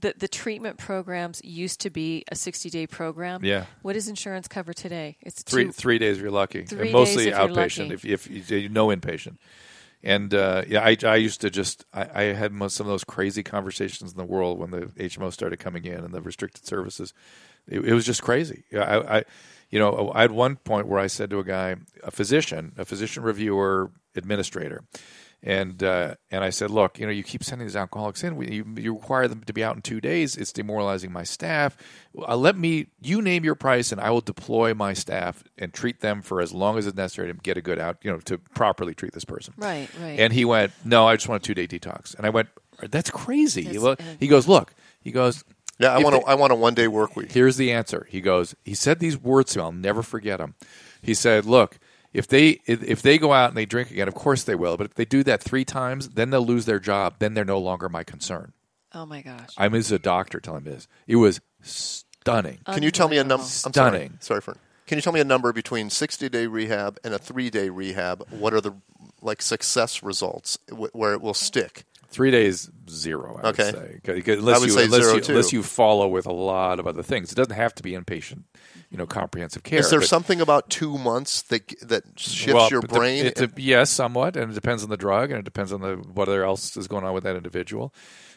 the 0.00 0.14
the 0.16 0.28
treatment 0.28 0.78
programs 0.78 1.40
used 1.44 1.80
to 1.80 1.90
be 1.90 2.24
a 2.30 2.36
sixty 2.36 2.70
day 2.70 2.86
program. 2.86 3.44
Yeah. 3.44 3.66
What 3.82 3.94
does 3.94 4.08
insurance 4.08 4.46
cover 4.48 4.72
today? 4.72 5.16
It's 5.20 5.42
three 5.42 5.64
two, 5.64 5.72
three 5.72 5.98
days 5.98 6.16
if 6.16 6.22
you're 6.22 6.30
lucky, 6.30 6.64
Three 6.64 6.82
and 6.88 6.92
mostly 6.92 7.24
days 7.24 7.34
if 7.34 7.38
you're 7.38 7.48
outpatient. 7.48 7.90
lucky. 7.90 8.12
If 8.12 8.26
if 8.28 8.50
you, 8.50 8.58
you 8.58 8.68
no 8.68 8.88
inpatient, 8.88 9.38
and 10.02 10.32
uh, 10.34 10.62
yeah, 10.68 10.84
I, 10.84 10.96
I 11.04 11.16
used 11.16 11.40
to 11.40 11.50
just 11.50 11.84
I, 11.92 12.08
I 12.14 12.22
had 12.34 12.52
most, 12.52 12.76
some 12.76 12.86
of 12.86 12.90
those 12.92 13.04
crazy 13.04 13.42
conversations 13.42 14.12
in 14.12 14.18
the 14.18 14.24
world 14.24 14.58
when 14.58 14.70
the 14.70 14.82
HMO 14.96 15.32
started 15.32 15.58
coming 15.58 15.84
in 15.84 16.04
and 16.04 16.12
the 16.12 16.20
restricted 16.20 16.66
services. 16.66 17.14
It, 17.66 17.80
it 17.80 17.94
was 17.94 18.04
just 18.04 18.22
crazy. 18.22 18.64
Yeah, 18.70 18.82
I, 18.82 19.18
I 19.18 19.24
you 19.74 19.80
know 19.80 20.12
I 20.14 20.20
had 20.22 20.30
one 20.32 20.54
point 20.56 20.86
where 20.86 21.00
I 21.06 21.08
said 21.08 21.28
to 21.30 21.38
a 21.40 21.44
guy, 21.44 21.68
a 22.02 22.10
physician, 22.10 22.72
a 22.78 22.84
physician 22.84 23.22
reviewer, 23.24 23.90
administrator. 24.20 24.80
And 25.46 25.82
uh, 25.82 26.14
and 26.30 26.42
I 26.42 26.48
said, 26.48 26.70
look, 26.70 26.98
you 26.98 27.04
know, 27.06 27.12
you 27.12 27.22
keep 27.22 27.44
sending 27.44 27.66
these 27.68 27.76
alcoholics 27.76 28.24
in. 28.24 28.36
We, 28.36 28.50
you, 28.50 28.64
you 28.78 28.94
require 28.94 29.28
them 29.28 29.42
to 29.44 29.52
be 29.52 29.62
out 29.62 29.76
in 29.76 29.82
two 29.82 30.00
days. 30.00 30.36
It's 30.38 30.54
demoralizing 30.54 31.12
my 31.12 31.22
staff. 31.24 31.76
Uh, 32.16 32.34
let 32.34 32.56
me, 32.56 32.86
you 33.02 33.20
name 33.20 33.44
your 33.44 33.54
price, 33.54 33.92
and 33.92 34.00
I 34.00 34.08
will 34.10 34.22
deploy 34.22 34.72
my 34.72 34.94
staff 34.94 35.44
and 35.58 35.70
treat 35.74 36.00
them 36.00 36.22
for 36.22 36.40
as 36.40 36.54
long 36.54 36.78
as 36.78 36.86
it's 36.86 36.96
necessary 36.96 37.28
to 37.30 37.34
get 37.38 37.58
a 37.58 37.60
good 37.60 37.78
out, 37.78 37.98
you 38.02 38.10
know, 38.10 38.20
to 38.20 38.38
properly 38.54 38.94
treat 38.94 39.12
this 39.12 39.26
person. 39.26 39.52
Right, 39.58 39.86
right. 40.00 40.18
And 40.18 40.32
he 40.32 40.46
went, 40.46 40.72
no, 40.82 41.06
I 41.06 41.16
just 41.16 41.28
want 41.28 41.42
a 41.42 41.46
two 41.46 41.54
day 41.54 41.66
detox. 41.66 42.14
And 42.16 42.24
I 42.24 42.30
went, 42.30 42.48
that's 42.80 43.10
crazy. 43.10 43.64
That's- 43.64 43.82
Well, 43.82 43.96
he 44.18 44.28
goes, 44.28 44.48
look, 44.48 44.72
he 45.02 45.10
goes, 45.12 45.44
yeah, 45.78 45.92
I 45.94 45.98
want 45.98 46.16
to. 46.16 46.22
I 46.22 46.34
want 46.34 46.52
a 46.52 46.56
one 46.56 46.74
day 46.74 46.88
work 46.88 47.16
week. 47.16 47.32
Here's 47.32 47.56
the 47.56 47.72
answer. 47.72 48.06
He 48.10 48.20
goes. 48.20 48.54
He 48.64 48.74
said 48.74 48.98
these 48.98 49.18
words 49.18 49.52
to 49.52 49.58
me. 49.58 49.64
I'll 49.64 49.72
never 49.72 50.02
forget 50.02 50.38
them. 50.38 50.54
He 51.02 51.14
said, 51.14 51.44
"Look, 51.44 51.78
if 52.12 52.26
they 52.26 52.60
if 52.66 52.82
if 52.82 53.02
they 53.02 53.18
go 53.18 53.32
out 53.32 53.50
and 53.50 53.56
they 53.56 53.66
drink 53.66 53.90
again, 53.90 54.08
of 54.08 54.14
course 54.14 54.44
they 54.44 54.54
will. 54.54 54.76
But 54.76 54.86
if 54.86 54.94
they 54.94 55.04
do 55.04 55.22
that 55.24 55.42
three 55.42 55.64
times, 55.64 56.10
then 56.10 56.30
they'll 56.30 56.46
lose 56.46 56.64
their 56.66 56.80
job. 56.80 57.16
Then 57.18 57.34
they're 57.34 57.44
no 57.44 57.58
longer 57.58 57.88
my 57.88 58.04
concern." 58.04 58.52
oh 58.94 59.04
my 59.04 59.22
gosh. 59.22 59.50
I'm 59.56 59.74
as 59.74 59.92
a 59.92 59.98
doctor 59.98 60.40
telling 60.40 60.64
me 60.64 60.70
this. 60.70 60.88
It 61.06 61.16
was 61.16 61.40
stunning. 61.62 62.60
Can 62.66 62.82
you 62.82 62.90
tell 62.90 63.08
me 63.08 63.18
a 63.18 63.24
number? 63.24 63.44
Unbelievable. 63.44 63.66
I'm 63.66 63.72
sorry. 63.72 63.90
Stunning. 63.90 64.18
Sorry 64.20 64.40
for. 64.40 64.56
Can 64.86 64.98
you 64.98 65.02
tell 65.02 65.12
me 65.12 65.20
a 65.20 65.24
number 65.24 65.52
between 65.52 65.90
60 65.90 66.28
day 66.28 66.46
rehab 66.46 66.98
and 67.04 67.14
a 67.14 67.18
three 67.18 67.50
day 67.50 67.68
rehab? 67.68 68.26
What 68.30 68.54
are 68.54 68.60
the 68.60 68.72
like 69.20 69.42
success 69.42 70.02
results 70.02 70.58
where 70.70 71.12
it 71.12 71.20
will 71.20 71.34
stick? 71.34 71.84
Three 72.14 72.30
days, 72.30 72.70
zero. 72.88 73.40
I 73.42 73.48
Okay. 73.48 73.64
would 73.64 73.74
say. 73.74 74.00
'Cause- 74.04 74.22
'cause 74.24 74.38
Unless 74.38 74.56
I 74.56 74.60
would 74.60 74.68
you 74.68 74.74
say 74.74 74.84
unless 74.84 75.02
zero, 75.02 75.14
you, 75.16 75.20
too. 75.20 75.32
unless 75.32 75.52
you 75.52 75.62
follow 75.64 76.06
with 76.06 76.26
a 76.26 76.32
lot 76.32 76.78
of 76.78 76.86
other 76.86 77.02
things. 77.02 77.32
It 77.32 77.34
doesn't 77.34 77.54
have 77.56 77.74
to 77.74 77.82
be 77.82 77.90
inpatient, 77.92 78.44
you 78.88 78.96
know, 78.98 79.04
comprehensive 79.06 79.64
care. 79.64 79.80
Is 79.80 79.90
there 79.90 79.98
but- 79.98 80.08
something 80.08 80.40
about 80.40 80.70
two 80.70 80.96
months 80.96 81.42
that 81.42 81.74
that 81.82 82.04
shifts 82.16 82.54
well, 82.54 82.70
your 82.70 82.82
but 82.82 82.90
the- 82.90 82.96
brain? 82.96 83.26
It's 83.26 83.40
a, 83.40 83.50
yes, 83.56 83.90
somewhat, 83.90 84.36
and 84.36 84.52
it 84.52 84.54
depends 84.54 84.84
on 84.84 84.90
the 84.90 84.96
drug, 84.96 85.30
and 85.32 85.40
it 85.40 85.44
depends 85.44 85.72
on 85.72 85.80
the 85.80 85.96
what 85.96 86.28
else 86.28 86.76
is 86.76 86.86
going 86.86 87.04
on 87.04 87.14
with 87.14 87.24
that 87.24 87.34
individual. 87.34 87.92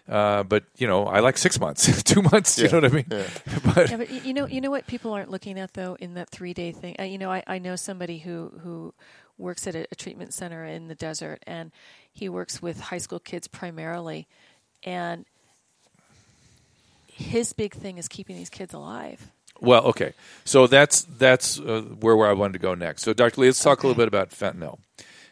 Uh, 0.10 0.42
but 0.42 0.64
you 0.78 0.88
know, 0.88 1.06
I 1.06 1.20
like 1.20 1.38
six 1.38 1.60
months, 1.60 2.02
two 2.04 2.24
months. 2.24 2.58
You 2.58 2.70
know 2.70 2.80
what 2.80 2.86
I 2.86 2.96
mean? 2.96 3.06
yeah. 3.12 3.24
but 3.76 3.90
Yeah, 3.92 3.98
but 3.98 4.26
you 4.26 4.34
know, 4.34 4.48
you 4.48 4.60
know 4.62 4.72
what 4.72 4.88
people 4.88 5.14
aren't 5.14 5.30
looking 5.30 5.60
at 5.60 5.74
though 5.74 5.98
in 6.00 6.16
that 6.16 6.30
three 6.32 6.54
day 6.56 6.72
thing. 6.72 6.96
Uh, 6.98 7.04
you 7.04 7.20
know, 7.20 7.30
I, 7.32 7.44
I 7.46 7.60
know 7.60 7.76
somebody 7.76 8.18
who 8.20 8.52
who 8.64 8.94
works 9.38 9.68
at 9.68 9.76
a, 9.76 9.86
a 9.92 9.96
treatment 9.96 10.34
center 10.34 10.66
in 10.66 10.88
the 10.88 10.96
desert, 10.96 11.44
and 11.46 11.72
he 12.18 12.30
works 12.30 12.62
with 12.62 12.80
high 12.80 12.98
school 12.98 13.20
kids 13.20 13.48
primarily, 13.48 14.28
and 14.84 15.26
his 17.08 17.54
big 17.54 17.74
thing 17.74 17.98
is 17.98 18.08
keeping 18.08 18.36
these 18.36 18.50
kids 18.50 18.74
alive. 18.74 19.32
well, 19.60 19.84
okay. 19.86 20.14
So 20.44 20.68
that's 20.68 21.04
that's 21.04 21.60
uh, 21.60 21.82
where 22.00 22.16
where 22.16 22.28
I 22.28 22.34
wanted 22.34 22.54
to 22.54 22.60
go 22.60 22.74
next. 22.74 23.04
So, 23.04 23.14
Dr. 23.14 23.42
Lee, 23.42 23.48
let's 23.48 23.62
talk 23.62 23.84
a 23.84 23.88
little 23.88 24.00
bit 24.00 24.08
about 24.08 24.32
fentanyl. 24.32 24.80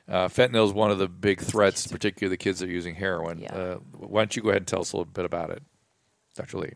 Uh, 0.08 0.28
fentanyl 0.28 0.66
is 0.68 0.74
one 0.74 0.92
of 0.92 1.00
the 1.00 1.08
big 1.08 1.42
threats, 1.42 1.88
particularly 1.88 2.32
the 2.32 2.38
kids 2.38 2.60
that 2.60 2.70
are 2.70 2.72
using 2.72 2.94
heroin. 2.96 3.40
Yeah. 3.40 3.54
Uh, 3.56 3.76
why 3.98 4.22
don't 4.22 4.36
you 4.36 4.44
go 4.44 4.50
ahead 4.50 4.62
and 4.62 4.68
tell 4.68 4.82
us 4.82 4.94
a 4.94 4.98
little 4.98 5.12
bit 5.12 5.26
about 5.26 5.50
it, 5.50 5.64
Dr. 6.36 6.60
Lee? 6.60 6.74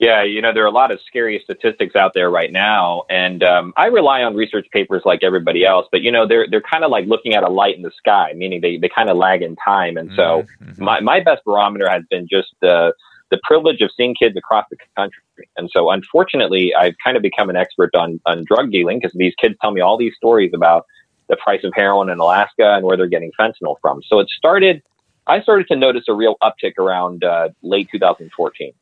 Yeah, 0.00 0.24
you 0.24 0.42
know, 0.42 0.52
there 0.52 0.64
are 0.64 0.68
a 0.68 0.72
lot 0.72 0.90
of 0.90 0.98
scary 1.06 1.40
statistics 1.44 1.94
out 1.94 2.12
there 2.14 2.28
right 2.28 2.50
now, 2.50 3.04
and 3.08 3.44
um, 3.44 3.72
I 3.76 3.86
rely 3.86 4.22
on 4.22 4.34
research 4.34 4.66
papers 4.72 5.02
like 5.04 5.20
everybody 5.22 5.64
else. 5.64 5.86
But 5.92 6.02
you 6.02 6.10
know, 6.10 6.26
they're 6.26 6.46
they're 6.50 6.62
kind 6.62 6.82
of 6.82 6.90
like 6.90 7.06
looking 7.06 7.34
at 7.34 7.44
a 7.44 7.48
light 7.48 7.76
in 7.76 7.82
the 7.82 7.92
sky, 7.96 8.32
meaning 8.34 8.60
they, 8.60 8.76
they 8.76 8.88
kind 8.88 9.08
of 9.08 9.16
lag 9.16 9.42
in 9.42 9.54
time. 9.56 9.96
And 9.96 10.10
so, 10.16 10.44
my 10.78 10.98
my 11.00 11.20
best 11.20 11.44
barometer 11.44 11.88
has 11.88 12.02
been 12.10 12.26
just 12.28 12.48
the 12.60 12.92
the 13.30 13.38
privilege 13.44 13.80
of 13.82 13.90
seeing 13.96 14.16
kids 14.16 14.36
across 14.36 14.66
the 14.68 14.76
country. 14.96 15.22
And 15.56 15.70
so, 15.72 15.90
unfortunately, 15.90 16.74
I've 16.76 16.94
kind 17.02 17.16
of 17.16 17.22
become 17.22 17.48
an 17.48 17.56
expert 17.56 17.94
on 17.94 18.20
on 18.26 18.44
drug 18.44 18.72
dealing 18.72 18.98
because 18.98 19.16
these 19.16 19.34
kids 19.40 19.54
tell 19.60 19.70
me 19.70 19.80
all 19.80 19.96
these 19.96 20.14
stories 20.16 20.50
about 20.52 20.86
the 21.28 21.36
price 21.36 21.62
of 21.62 21.72
heroin 21.72 22.10
in 22.10 22.18
Alaska 22.18 22.74
and 22.74 22.84
where 22.84 22.96
they're 22.96 23.06
getting 23.06 23.30
fentanyl 23.38 23.76
from. 23.80 24.02
So 24.08 24.18
it 24.18 24.28
started. 24.28 24.82
I 25.26 25.40
started 25.40 25.68
to 25.68 25.76
notice 25.76 26.04
a 26.08 26.14
real 26.14 26.34
uptick 26.42 26.76
around 26.78 27.24
uh, 27.24 27.50
late 27.62 27.88
2014 27.92 28.74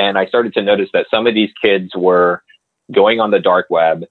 and 0.00 0.16
I 0.16 0.24
started 0.26 0.54
to 0.54 0.62
notice 0.62 0.88
that 0.94 1.06
some 1.10 1.26
of 1.26 1.34
these 1.34 1.50
kids 1.62 1.92
were 1.94 2.42
going 2.90 3.20
on 3.20 3.30
the 3.30 3.38
dark 3.38 3.66
web, 3.68 4.04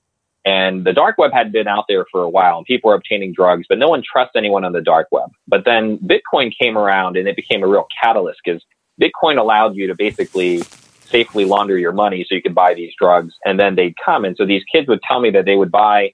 and 0.45 0.85
the 0.85 0.93
dark 0.93 1.17
web 1.17 1.31
had 1.33 1.51
been 1.51 1.67
out 1.67 1.85
there 1.89 2.05
for 2.11 2.21
a 2.21 2.29
while, 2.29 2.57
and 2.57 2.65
people 2.65 2.89
were 2.89 2.95
obtaining 2.95 3.33
drugs, 3.33 3.65
but 3.67 3.79
no 3.79 3.89
one 3.89 4.03
trusts 4.03 4.35
anyone 4.35 4.63
on 4.63 4.71
the 4.71 4.81
dark 4.81 5.07
web. 5.11 5.31
But 5.47 5.65
then 5.65 5.97
Bitcoin 5.97 6.53
came 6.55 6.77
around, 6.77 7.17
and 7.17 7.27
it 7.27 7.35
became 7.35 7.63
a 7.63 7.67
real 7.67 7.87
catalyst 8.01 8.39
because 8.45 8.63
Bitcoin 9.01 9.39
allowed 9.39 9.75
you 9.75 9.87
to 9.87 9.95
basically 9.95 10.59
safely 11.01 11.43
launder 11.43 11.77
your 11.77 11.91
money 11.91 12.23
so 12.29 12.35
you 12.35 12.41
could 12.41 12.53
buy 12.53 12.75
these 12.75 12.93
drugs, 12.95 13.33
and 13.43 13.59
then 13.59 13.73
they'd 13.73 13.95
come, 14.05 14.25
and 14.25 14.37
so 14.37 14.45
these 14.45 14.63
kids 14.71 14.87
would 14.87 15.01
tell 15.01 15.19
me 15.19 15.31
that 15.31 15.45
they 15.45 15.55
would 15.55 15.71
buy 15.71 16.13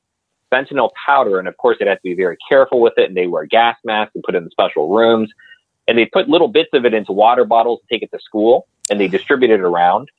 fentanyl 0.54 0.90
powder, 1.06 1.38
and 1.38 1.50
of 1.50 1.58
course 1.58 1.76
they'd 1.80 1.90
have 1.90 1.98
to 1.98 2.04
be 2.04 2.16
very 2.16 2.38
careful 2.48 2.80
with 2.80 2.94
it, 2.96 3.10
and 3.10 3.18
they 3.18 3.28
wear 3.28 3.46
gas 3.46 3.76
masks 3.84 4.16
and 4.16 4.24
put 4.24 4.36
it 4.36 4.42
in 4.42 4.50
special 4.52 4.96
rooms. 4.96 5.30
And 5.88 5.98
they 5.98 6.06
put 6.06 6.30
little 6.30 6.48
bits 6.48 6.70
of 6.74 6.84
it 6.86 6.96
into 6.96 7.12
water 7.12 7.46
bottles 7.46 7.82
to 7.82 7.86
take 7.94 8.02
it 8.02 8.10
to 8.12 8.20
school 8.24 8.66
and 8.90 9.00
they 9.00 9.08
distribute 9.08 9.52
it 9.52 9.62
around. 9.62 10.10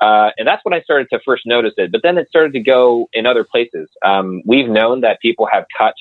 Uh, 0.00 0.30
and 0.36 0.46
that's 0.46 0.64
when 0.64 0.74
I 0.74 0.82
started 0.82 1.08
to 1.12 1.20
first 1.24 1.44
notice 1.46 1.74
it. 1.76 1.92
But 1.92 2.02
then 2.02 2.18
it 2.18 2.28
started 2.28 2.52
to 2.54 2.60
go 2.60 3.08
in 3.12 3.26
other 3.26 3.44
places. 3.44 3.88
Um, 4.04 4.42
we've 4.44 4.68
known 4.68 5.02
that 5.02 5.20
people 5.20 5.48
have 5.50 5.66
cut 5.76 5.94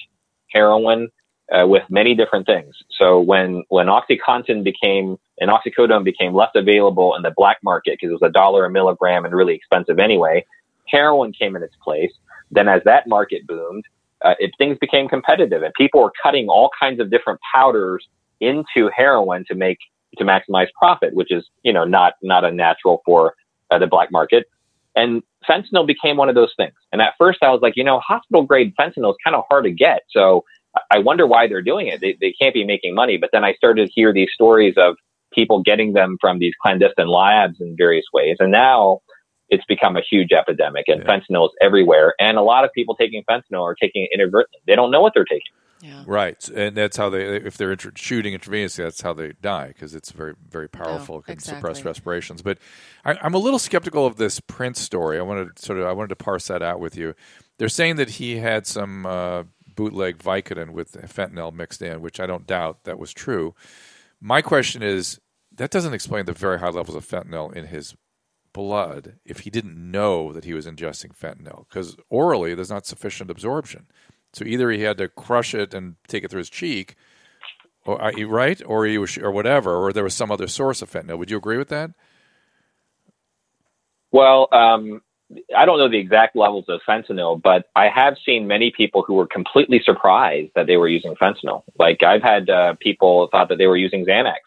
heroin 0.52 1.10
uh, 1.52 1.68
with 1.68 1.84
many 1.90 2.16
different 2.16 2.46
things. 2.46 2.76
So 2.98 3.20
when 3.20 3.64
when 3.70 3.88
OxyContin 3.88 4.64
became 4.64 5.18
and 5.40 5.52
oxycodone 5.52 6.04
became 6.04 6.34
less 6.34 6.52
available 6.56 7.16
in 7.16 7.22
the 7.22 7.34
black 7.36 7.58
market 7.64 7.98
because 8.00 8.10
it 8.10 8.22
was 8.22 8.30
a 8.30 8.32
dollar 8.32 8.66
a 8.66 8.70
milligram 8.70 9.26
and 9.26 9.34
really 9.34 9.56
expensive 9.56 10.00
anyway, 10.00 10.46
heroin 10.88 11.34
came 11.34 11.56
in 11.56 11.64
its 11.64 11.76
place. 11.84 12.12
Then 12.52 12.68
as 12.68 12.82
that 12.86 13.08
market 13.08 13.46
boomed, 13.46 13.84
uh, 14.24 14.36
it, 14.40 14.52
things 14.58 14.78
became 14.80 15.08
competitive 15.08 15.64
and 15.64 15.74
people 15.74 16.02
were 16.02 16.14
cutting 16.22 16.48
all 16.48 16.70
kinds 16.80 17.00
of 17.00 17.12
different 17.12 17.40
powders 17.54 18.08
into 18.40 18.90
heroin 18.96 19.46
to 19.48 19.56
make 19.56 19.80
to 20.18 20.24
maximize 20.24 20.68
profit, 20.78 21.14
which 21.14 21.32
is 21.32 21.46
you 21.64 21.74
know 21.74 21.86
not 21.86 22.14
not 22.22 22.44
unnatural 22.44 23.02
for 23.06 23.34
uh, 23.72 23.80
the 23.80 23.88
black 23.88 24.12
market. 24.12 24.46
And 24.96 25.24
fentanyl 25.50 25.88
became 25.88 26.18
one 26.18 26.30
of 26.30 26.36
those 26.36 26.54
things. 26.56 26.74
And 26.92 27.02
at 27.02 27.14
first 27.18 27.40
I 27.42 27.50
was 27.50 27.62
like, 27.62 27.74
you 27.76 27.84
know, 27.84 28.00
hospital 28.00 28.44
grade 28.44 28.74
fentanyl 28.80 29.12
is 29.12 29.18
kind 29.24 29.36
of 29.36 29.44
hard 29.50 29.64
to 29.66 29.72
get. 29.72 30.02
So 30.12 30.44
I 30.92 31.00
wonder 31.00 31.26
why 31.28 31.48
they're 31.48 31.62
doing 31.62 31.88
it. 31.88 32.02
They, 32.02 32.18
they 32.20 32.34
can't 32.40 32.54
be 32.54 32.64
making 32.64 32.96
money. 32.96 33.18
But 33.18 33.30
then 33.34 33.44
I 33.44 33.54
started 33.54 33.88
to 33.88 33.92
hear 33.92 34.14
these 34.14 34.30
stories 34.34 34.76
of 34.78 34.96
people 35.34 35.62
getting 35.62 35.94
them 35.94 36.18
from 36.22 36.40
these 36.40 36.54
clandestine 36.62 37.08
labs 37.08 37.60
in 37.60 37.76
various 37.76 38.06
ways. 38.14 38.38
And 38.40 38.52
now 38.52 39.00
it's 39.50 39.66
become 39.66 39.98
a 39.98 40.02
huge 40.02 40.32
epidemic 40.32 40.86
and 40.88 41.04
yeah. 41.04 41.08
fentanyl 41.08 41.46
is 41.46 41.52
everywhere. 41.62 42.14
And 42.20 42.38
a 42.38 42.42
lot 42.42 42.64
of 42.64 42.72
people 42.74 42.96
taking 42.96 43.24
fentanyl 43.30 43.64
are 43.64 43.76
taking 43.76 44.04
it 44.04 44.10
inadvertently. 44.14 44.60
They 44.68 44.76
don't 44.76 44.92
know 44.92 45.02
what 45.02 45.14
they're 45.14 45.26
taking. 45.26 45.52
Yeah. 45.84 46.06
Right, 46.08 46.48
and 46.48 46.78
that's 46.78 46.96
how 46.96 47.10
they, 47.10 47.36
if 47.36 47.58
they're 47.58 47.74
inter- 47.74 47.92
shooting 47.96 48.34
intravenously, 48.34 48.78
that's 48.78 49.02
how 49.02 49.12
they 49.12 49.34
die 49.42 49.68
because 49.68 49.94
it's 49.94 50.12
very, 50.12 50.34
very 50.50 50.70
powerful, 50.70 51.16
oh, 51.16 51.22
can 51.22 51.34
exactly. 51.34 51.60
suppress 51.60 51.84
respirations. 51.84 52.42
But 52.42 52.60
I, 53.04 53.18
am 53.22 53.34
a 53.34 53.38
little 53.38 53.60
skeptical 53.60 54.06
of 54.06 54.16
this 54.16 54.40
Prince 54.40 54.80
story. 54.80 55.20
I 55.20 55.24
wanted 55.24 55.58
to 55.58 55.62
sort 55.62 55.80
of, 55.80 55.86
I 55.86 55.92
wanted 55.92 56.08
to 56.08 56.16
parse 56.16 56.48
that 56.48 56.64
out 56.64 56.80
with 56.80 56.96
you. 56.96 57.16
They're 57.58 57.68
saying 57.68 57.98
that 57.98 58.12
he 58.12 58.38
had 58.38 58.66
some 58.66 59.06
uh, 59.06 59.44
bootleg 59.76 60.20
Vicodin 60.20 60.70
with 60.70 60.94
fentanyl 60.94 61.54
mixed 61.54 61.82
in, 61.82 62.02
which 62.02 62.22
I 62.22 62.28
don't 62.28 62.48
doubt 62.48 62.86
that 62.86 62.98
was 62.98 63.12
true. 63.12 63.54
My 64.22 64.42
question 64.42 64.82
is, 64.84 65.20
that 65.54 65.70
doesn't 65.70 65.94
explain 65.94 66.26
the 66.26 66.32
very 66.32 66.60
high 66.60 66.70
levels 66.70 66.96
of 66.96 67.06
fentanyl 67.06 67.54
in 67.54 67.66
his 67.66 67.94
blood 68.54 69.16
if 69.26 69.40
he 69.40 69.50
didn't 69.50 69.76
know 69.76 70.32
that 70.32 70.46
he 70.46 70.54
was 70.54 70.66
ingesting 70.66 71.12
fentanyl 71.14 71.68
because 71.68 71.98
orally 72.10 72.56
there's 72.56 72.70
not 72.70 72.86
sufficient 72.86 73.30
absorption. 73.30 73.88
So 74.34 74.46
either 74.46 74.72
he 74.72 74.82
had 74.82 74.98
to 74.98 75.08
crush 75.08 75.54
it 75.54 75.74
and 75.74 75.96
take 76.08 76.24
it 76.24 76.32
through 76.32 76.40
his 76.40 76.50
cheek, 76.50 76.96
or 77.86 78.02
uh, 78.02 78.12
right, 78.26 78.62
or 78.66 78.86
he 78.86 78.98
was, 78.98 79.18
or 79.18 79.32
whatever, 79.32 79.76
or 79.76 79.94
there 79.94 80.04
was 80.04 80.16
some 80.16 80.32
other 80.32 80.48
source 80.48 80.82
of 80.82 80.92
fentanyl. 80.92 81.18
Would 81.18 81.30
you 81.30 81.38
agree 81.38 81.58
with 81.58 81.70
that? 81.70 81.92
Well, 84.12 84.48
um, 84.52 85.02
I 85.56 85.66
don't 85.66 85.80
know 85.80 85.90
the 85.90 85.98
exact 85.98 86.36
levels 86.36 86.66
of 86.68 86.82
fentanyl, 86.88 87.42
but 87.42 87.66
I 87.76 87.90
have 87.90 88.16
seen 88.26 88.48
many 88.48 88.72
people 88.76 89.04
who 89.06 89.16
were 89.16 89.28
completely 89.28 89.82
surprised 89.84 90.52
that 90.56 90.68
they 90.68 90.78
were 90.78 90.88
using 90.88 91.16
fentanyl. 91.16 91.64
Like 91.78 92.04
I've 92.04 92.22
had 92.22 92.50
uh, 92.50 92.76
people 92.80 93.28
thought 93.32 93.50
that 93.50 93.58
they 93.58 93.68
were 93.68 93.78
using 93.78 94.06
Xanax, 94.06 94.40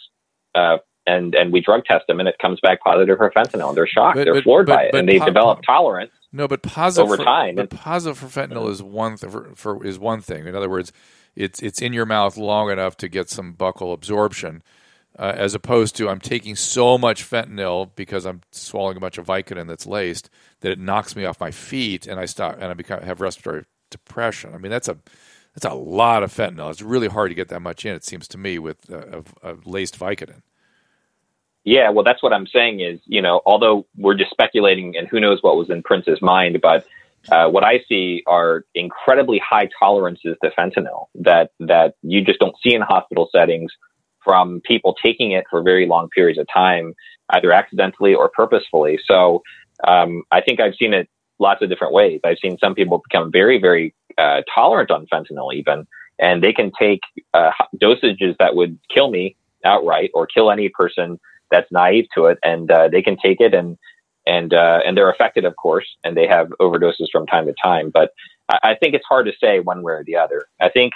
uh, 0.54 0.78
and 1.06 1.34
and 1.34 1.52
we 1.52 1.60
drug 1.60 1.84
test 1.84 2.06
them, 2.06 2.20
and 2.20 2.28
it 2.28 2.38
comes 2.40 2.60
back 2.60 2.80
positive 2.80 3.18
for 3.18 3.30
fentanyl. 3.30 3.74
They're 3.74 3.86
shocked, 3.86 4.16
but, 4.16 4.24
they're 4.24 4.34
but, 4.34 4.44
floored 4.44 4.66
but, 4.66 4.74
by 4.74 4.82
it, 4.84 4.94
and 4.94 5.08
they've 5.08 5.20
po- 5.20 5.26
developed 5.26 5.64
tolerance. 5.64 6.12
No, 6.32 6.48
but 6.48 6.62
positive 6.62 7.06
over 7.06 7.16
for, 7.16 7.24
time. 7.24 7.54
But 7.54 7.70
positive 7.70 8.18
for 8.18 8.26
fentanyl 8.26 8.70
is 8.70 8.82
one 8.82 9.16
th- 9.16 9.32
for, 9.32 9.54
for, 9.54 9.84
is 9.84 9.98
one 9.98 10.20
thing. 10.20 10.46
In 10.46 10.54
other 10.54 10.68
words, 10.68 10.92
it's 11.34 11.62
it's 11.62 11.80
in 11.80 11.92
your 11.92 12.06
mouth 12.06 12.36
long 12.36 12.70
enough 12.70 12.96
to 12.98 13.08
get 13.08 13.30
some 13.30 13.54
buccal 13.54 13.92
absorption, 13.92 14.62
uh, 15.18 15.32
as 15.36 15.54
opposed 15.54 15.96
to 15.96 16.08
I'm 16.08 16.20
taking 16.20 16.56
so 16.56 16.98
much 16.98 17.28
fentanyl 17.28 17.90
because 17.94 18.26
I'm 18.26 18.42
swallowing 18.50 18.96
a 18.96 19.00
bunch 19.00 19.18
of 19.18 19.26
Vicodin 19.26 19.68
that's 19.68 19.86
laced 19.86 20.30
that 20.60 20.72
it 20.72 20.78
knocks 20.78 21.14
me 21.14 21.24
off 21.24 21.40
my 21.40 21.50
feet 21.50 22.06
and 22.06 22.18
I 22.18 22.26
stop 22.26 22.54
and 22.56 22.64
I 22.64 22.74
become 22.74 23.02
have 23.02 23.20
respiratory 23.20 23.64
depression. 23.90 24.52
I 24.54 24.58
mean 24.58 24.70
that's 24.70 24.88
a 24.88 24.98
that's 25.54 25.72
a 25.72 25.74
lot 25.74 26.22
of 26.22 26.34
fentanyl. 26.34 26.70
It's 26.70 26.82
really 26.82 27.08
hard 27.08 27.30
to 27.30 27.34
get 27.34 27.48
that 27.48 27.60
much 27.60 27.86
in. 27.86 27.94
It 27.94 28.04
seems 28.04 28.28
to 28.28 28.38
me 28.38 28.58
with 28.58 28.90
uh, 28.90 29.22
a, 29.42 29.52
a 29.52 29.56
laced 29.64 29.98
Vicodin. 29.98 30.42
Yeah, 31.66 31.90
well, 31.90 32.04
that's 32.04 32.22
what 32.22 32.32
I'm 32.32 32.46
saying 32.46 32.78
is, 32.78 33.00
you 33.06 33.20
know, 33.20 33.42
although 33.44 33.86
we're 33.96 34.14
just 34.14 34.30
speculating 34.30 34.96
and 34.96 35.08
who 35.08 35.18
knows 35.18 35.42
what 35.42 35.56
was 35.56 35.68
in 35.68 35.82
Prince's 35.82 36.22
mind, 36.22 36.60
but 36.62 36.86
uh, 37.28 37.48
what 37.48 37.64
I 37.64 37.80
see 37.88 38.22
are 38.28 38.64
incredibly 38.76 39.40
high 39.44 39.68
tolerances 39.76 40.36
to 40.44 40.50
fentanyl 40.56 41.06
that 41.16 41.50
that 41.58 41.94
you 42.02 42.24
just 42.24 42.38
don't 42.38 42.54
see 42.62 42.72
in 42.72 42.82
hospital 42.82 43.28
settings 43.32 43.72
from 44.22 44.60
people 44.64 44.94
taking 45.04 45.32
it 45.32 45.44
for 45.50 45.60
very 45.60 45.88
long 45.88 46.08
periods 46.10 46.38
of 46.38 46.46
time, 46.54 46.94
either 47.30 47.50
accidentally 47.50 48.14
or 48.14 48.28
purposefully. 48.28 49.00
So 49.04 49.42
um, 49.86 50.22
I 50.30 50.42
think 50.42 50.60
I've 50.60 50.76
seen 50.76 50.94
it 50.94 51.08
lots 51.40 51.62
of 51.62 51.68
different 51.68 51.92
ways. 51.92 52.20
I've 52.24 52.38
seen 52.40 52.58
some 52.58 52.76
people 52.76 53.02
become 53.10 53.32
very, 53.32 53.60
very 53.60 53.92
uh, 54.18 54.42
tolerant 54.54 54.92
on 54.92 55.08
fentanyl, 55.12 55.52
even, 55.52 55.84
and 56.20 56.44
they 56.44 56.52
can 56.52 56.70
take 56.78 57.00
uh, 57.34 57.50
dosages 57.76 58.36
that 58.38 58.54
would 58.54 58.78
kill 58.94 59.10
me 59.10 59.34
outright 59.64 60.10
or 60.14 60.28
kill 60.28 60.52
any 60.52 60.68
person 60.68 61.18
that's 61.50 61.70
naive 61.70 62.06
to 62.14 62.26
it, 62.26 62.38
and 62.42 62.70
uh, 62.70 62.88
they 62.88 63.02
can 63.02 63.16
take 63.16 63.40
it 63.40 63.54
and 63.54 63.78
and 64.26 64.52
uh, 64.52 64.80
and 64.84 64.96
they're 64.96 65.10
affected, 65.10 65.44
of 65.44 65.56
course, 65.56 65.86
and 66.04 66.16
they 66.16 66.26
have 66.26 66.48
overdoses 66.60 67.10
from 67.12 67.26
time 67.26 67.46
to 67.46 67.54
time. 67.62 67.90
But 67.90 68.10
I, 68.48 68.58
I 68.70 68.74
think 68.74 68.94
it's 68.94 69.04
hard 69.08 69.26
to 69.26 69.32
say 69.40 69.60
one 69.60 69.82
way 69.82 69.92
or 69.92 70.04
the 70.04 70.16
other. 70.16 70.46
I 70.60 70.68
think 70.68 70.92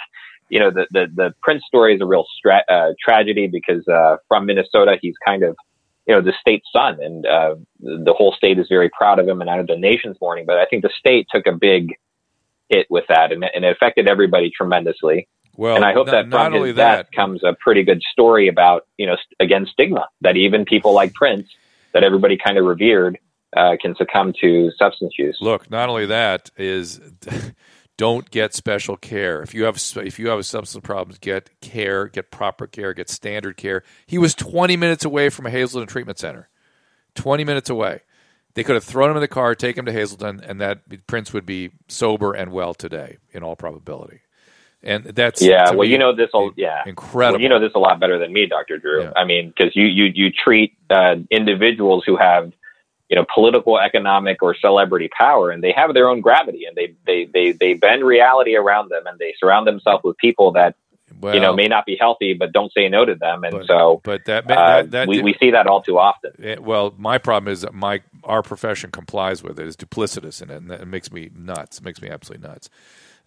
you 0.49 0.59
know 0.59 0.69
the 0.69 0.85
the, 0.91 1.07
the 1.13 1.33
Prince 1.41 1.63
story 1.65 1.95
is 1.95 2.01
a 2.01 2.05
real 2.05 2.25
stra- 2.37 2.65
uh, 2.69 2.93
tragedy 3.03 3.47
because 3.47 3.87
uh, 3.87 4.17
from 4.27 4.45
Minnesota, 4.45 4.97
he's 5.01 5.15
kind 5.25 5.43
of 5.43 5.55
you 6.07 6.13
know 6.13 6.21
the 6.21 6.33
state's 6.39 6.67
son, 6.73 6.97
and 7.01 7.25
uh, 7.25 7.55
the 7.79 8.13
whole 8.15 8.33
state 8.33 8.59
is 8.59 8.67
very 8.69 8.89
proud 8.89 9.19
of 9.19 9.27
him, 9.27 9.41
and 9.41 9.49
I 9.49 9.57
know 9.57 9.65
the 9.67 9.77
nation's 9.77 10.17
mourning. 10.21 10.45
But 10.45 10.57
I 10.57 10.65
think 10.65 10.83
the 10.83 10.91
state 10.97 11.27
took 11.33 11.47
a 11.47 11.53
big 11.53 11.93
hit 12.69 12.87
with 12.89 13.05
that, 13.07 13.31
and, 13.31 13.45
and 13.53 13.65
it 13.65 13.71
affected 13.71 14.09
everybody 14.09 14.51
tremendously. 14.55 15.27
Well, 15.55 15.75
and 15.75 15.85
I 15.85 15.93
hope 15.93 16.07
not, 16.07 16.29
that 16.29 16.29
from 16.29 16.53
his 16.53 16.75
death 16.75 17.07
that, 17.07 17.11
comes 17.11 17.43
a 17.43 17.53
pretty 17.59 17.83
good 17.83 18.01
story 18.11 18.47
about, 18.47 18.87
you 18.97 19.05
know, 19.05 19.17
again, 19.39 19.67
stigma 19.71 20.07
that 20.21 20.37
even 20.37 20.65
people 20.65 20.93
like 20.93 21.13
Prince, 21.13 21.47
that 21.93 22.03
everybody 22.03 22.37
kind 22.37 22.57
of 22.57 22.65
revered, 22.65 23.19
uh, 23.55 23.75
can 23.81 23.95
succumb 23.95 24.33
to 24.41 24.71
substance 24.77 25.13
use. 25.17 25.37
Look, 25.41 25.69
not 25.69 25.89
only 25.89 26.05
that 26.05 26.49
is, 26.55 27.01
don't 27.97 28.31
get 28.31 28.53
special 28.53 28.95
care. 28.95 29.41
If 29.41 29.53
you 29.53 29.65
have 29.65 29.81
if 29.97 30.19
you 30.19 30.29
have 30.29 30.45
substance 30.45 30.85
problems, 30.85 31.19
get 31.19 31.49
care, 31.59 32.07
get 32.07 32.31
proper 32.31 32.65
care, 32.65 32.93
get 32.93 33.09
standard 33.09 33.57
care. 33.57 33.83
He 34.07 34.17
was 34.17 34.33
20 34.33 34.77
minutes 34.77 35.03
away 35.03 35.29
from 35.29 35.45
a 35.45 35.49
Hazelden 35.49 35.87
treatment 35.87 36.17
center. 36.17 36.49
20 37.15 37.43
minutes 37.43 37.69
away. 37.69 38.01
They 38.53 38.63
could 38.63 38.75
have 38.75 38.85
thrown 38.85 39.11
him 39.11 39.17
in 39.17 39.21
the 39.21 39.27
car, 39.27 39.53
take 39.53 39.77
him 39.77 39.85
to 39.85 39.91
Hazelden, 39.91 40.41
and 40.45 40.59
that 40.61 41.07
Prince 41.07 41.33
would 41.33 41.45
be 41.45 41.71
sober 41.89 42.33
and 42.33 42.51
well 42.51 42.73
today, 42.73 43.17
in 43.31 43.43
all 43.43 43.55
probability 43.55 44.21
and 44.83 45.05
that's 45.05 45.41
yeah. 45.41 45.71
Well, 45.71 45.87
you 45.87 45.97
know 45.97 46.15
this. 46.15 46.29
Yeah, 46.55 46.83
incredible. 46.85 47.37
Well, 47.37 47.41
you 47.41 47.49
know 47.49 47.59
this 47.59 47.71
a 47.75 47.79
lot 47.79 47.99
better 47.99 48.17
than 48.17 48.33
me, 48.33 48.47
Doctor 48.47 48.77
Drew. 48.77 49.03
Yeah. 49.03 49.13
I 49.15 49.25
mean, 49.25 49.53
because 49.55 49.75
you 49.75 49.85
you 49.85 50.05
you 50.13 50.31
treat 50.31 50.75
uh, 50.89 51.15
individuals 51.29 52.03
who 52.05 52.17
have 52.17 52.51
you 53.09 53.15
know 53.15 53.25
political, 53.33 53.79
economic, 53.79 54.41
or 54.41 54.55
celebrity 54.55 55.09
power, 55.15 55.51
and 55.51 55.63
they 55.63 55.73
have 55.75 55.93
their 55.93 56.09
own 56.09 56.21
gravity, 56.21 56.65
and 56.65 56.75
they 56.75 56.95
they 57.05 57.29
they 57.31 57.51
they 57.51 57.73
bend 57.73 58.03
reality 58.03 58.55
around 58.55 58.89
them, 58.89 59.05
and 59.05 59.19
they 59.19 59.35
surround 59.39 59.67
themselves 59.67 60.03
with 60.03 60.17
people 60.17 60.53
that. 60.53 60.75
Well, 61.19 61.35
you 61.35 61.41
know, 61.41 61.53
may 61.53 61.67
not 61.67 61.85
be 61.85 61.97
healthy, 61.99 62.33
but 62.33 62.51
don't 62.51 62.71
say 62.73 62.87
no 62.87 63.05
to 63.05 63.13
them, 63.13 63.43
and 63.43 63.51
but, 63.51 63.67
so. 63.67 64.01
But 64.03 64.25
that, 64.25 64.49
uh, 64.49 64.83
that, 64.87 65.07
we, 65.07 65.21
we 65.21 65.35
see 65.39 65.51
that 65.51 65.67
all 65.67 65.83
too 65.83 65.99
often. 65.99 66.31
It, 66.39 66.63
well, 66.63 66.95
my 66.97 67.19
problem 67.19 67.51
is 67.51 67.61
that 67.61 67.75
my 67.75 68.01
our 68.23 68.41
profession 68.41 68.89
complies 68.91 69.43
with 69.43 69.59
it, 69.59 69.67
is 69.67 69.75
duplicitous 69.75 70.41
in 70.41 70.49
it, 70.49 70.55
and 70.55 70.71
it 70.71 70.87
makes 70.87 71.11
me 71.11 71.29
nuts. 71.35 71.77
It 71.77 71.83
makes 71.83 72.01
me 72.01 72.09
absolutely 72.09 72.47
nuts. 72.47 72.69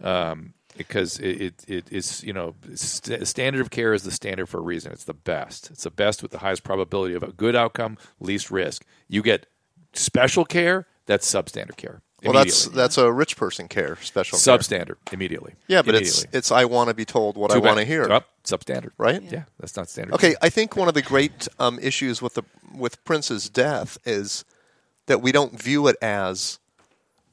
Um, 0.03 0.55
because 0.77 1.19
it, 1.19 1.41
it, 1.41 1.65
it 1.69 1.93
is 1.93 2.23
you 2.25 2.33
know 2.33 2.55
st- 2.75 3.27
standard 3.27 3.61
of 3.61 3.71
care 3.71 3.95
is 3.95 4.03
the 4.03 4.11
standard 4.11 4.47
for 4.47 4.59
a 4.59 4.63
reason. 4.63 4.93
It's 4.93 5.05
the 5.05 5.15
best. 5.15 5.71
It's 5.71 5.85
the 5.85 5.91
best 5.91 6.23
with 6.23 6.33
the 6.33 6.39
highest 6.39 6.65
probability 6.65 7.15
of 7.15 7.23
a 7.23 7.33
good 7.33 7.57
outcome, 7.57 7.99
least 8.21 8.51
risk. 8.51 8.85
You 9.09 9.23
get 9.23 9.47
special 9.93 10.45
care. 10.45 10.87
That's 11.07 11.31
substandard 11.31 11.77
care. 11.77 12.01
Well, 12.23 12.33
that's 12.33 12.67
that's 12.69 12.97
a 12.97 13.13
rich 13.13 13.37
person 13.37 13.69
care 13.69 13.97
special 14.01 14.39
substandard 14.39 14.97
care. 15.05 15.13
immediately. 15.15 15.55
Yeah, 15.69 15.83
but 15.83 15.95
immediately. 15.95 16.29
it's 16.29 16.37
it's 16.37 16.53
I 16.53 16.65
want 16.65 16.89
to 16.89 16.95
be 16.95 17.05
told 17.05 17.37
what 17.37 17.51
Too 17.51 17.59
I 17.59 17.61
want 17.61 17.79
to 17.79 17.85
hear. 17.85 18.11
Oh, 18.11 18.21
substandard, 18.45 18.93
right? 18.97 19.23
Yeah. 19.23 19.31
yeah. 19.31 19.43
that's 19.59 19.77
not 19.77 19.89
standard. 19.89 20.15
Okay. 20.15 20.35
I 20.41 20.49
think 20.49 20.77
one 20.77 20.89
of 20.89 20.95
the 20.95 21.03
great 21.03 21.49
um, 21.59 21.79
issues 21.81 22.23
with 22.23 22.35
the 22.35 22.43
with 22.75 23.05
Prince's 23.05 23.51
death 23.51 23.99
is 24.07 24.45
that 25.07 25.21
we 25.21 25.33
don't 25.33 25.61
view 25.61 25.87
it 25.87 25.97
as, 26.01 26.59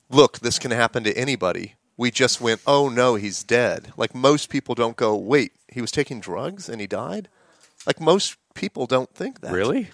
look, 0.10 0.40
this 0.40 0.60
can 0.60 0.72
happen 0.72 1.04
to 1.06 1.18
anybody 1.18 1.76
we 1.98 2.12
just 2.12 2.42
went, 2.42 2.62
oh 2.66 2.90
no, 2.90 3.16
he's 3.16 3.44
dead. 3.44 3.94
Like 3.98 4.16
most 4.16 4.50
people 4.50 4.76
don't 4.76 4.96
go, 4.96 5.16
wait, 5.16 5.54
he 5.68 5.82
was 5.82 5.92
taking 5.92 6.20
drugs 6.20 6.70
and 6.70 6.82
he 6.82 6.88
died? 6.88 7.30
Like 7.86 8.00
most 8.00 8.38
people 8.54 8.86
don't 8.86 9.14
think 9.14 9.42
that. 9.42 9.52
Really? 9.52 9.90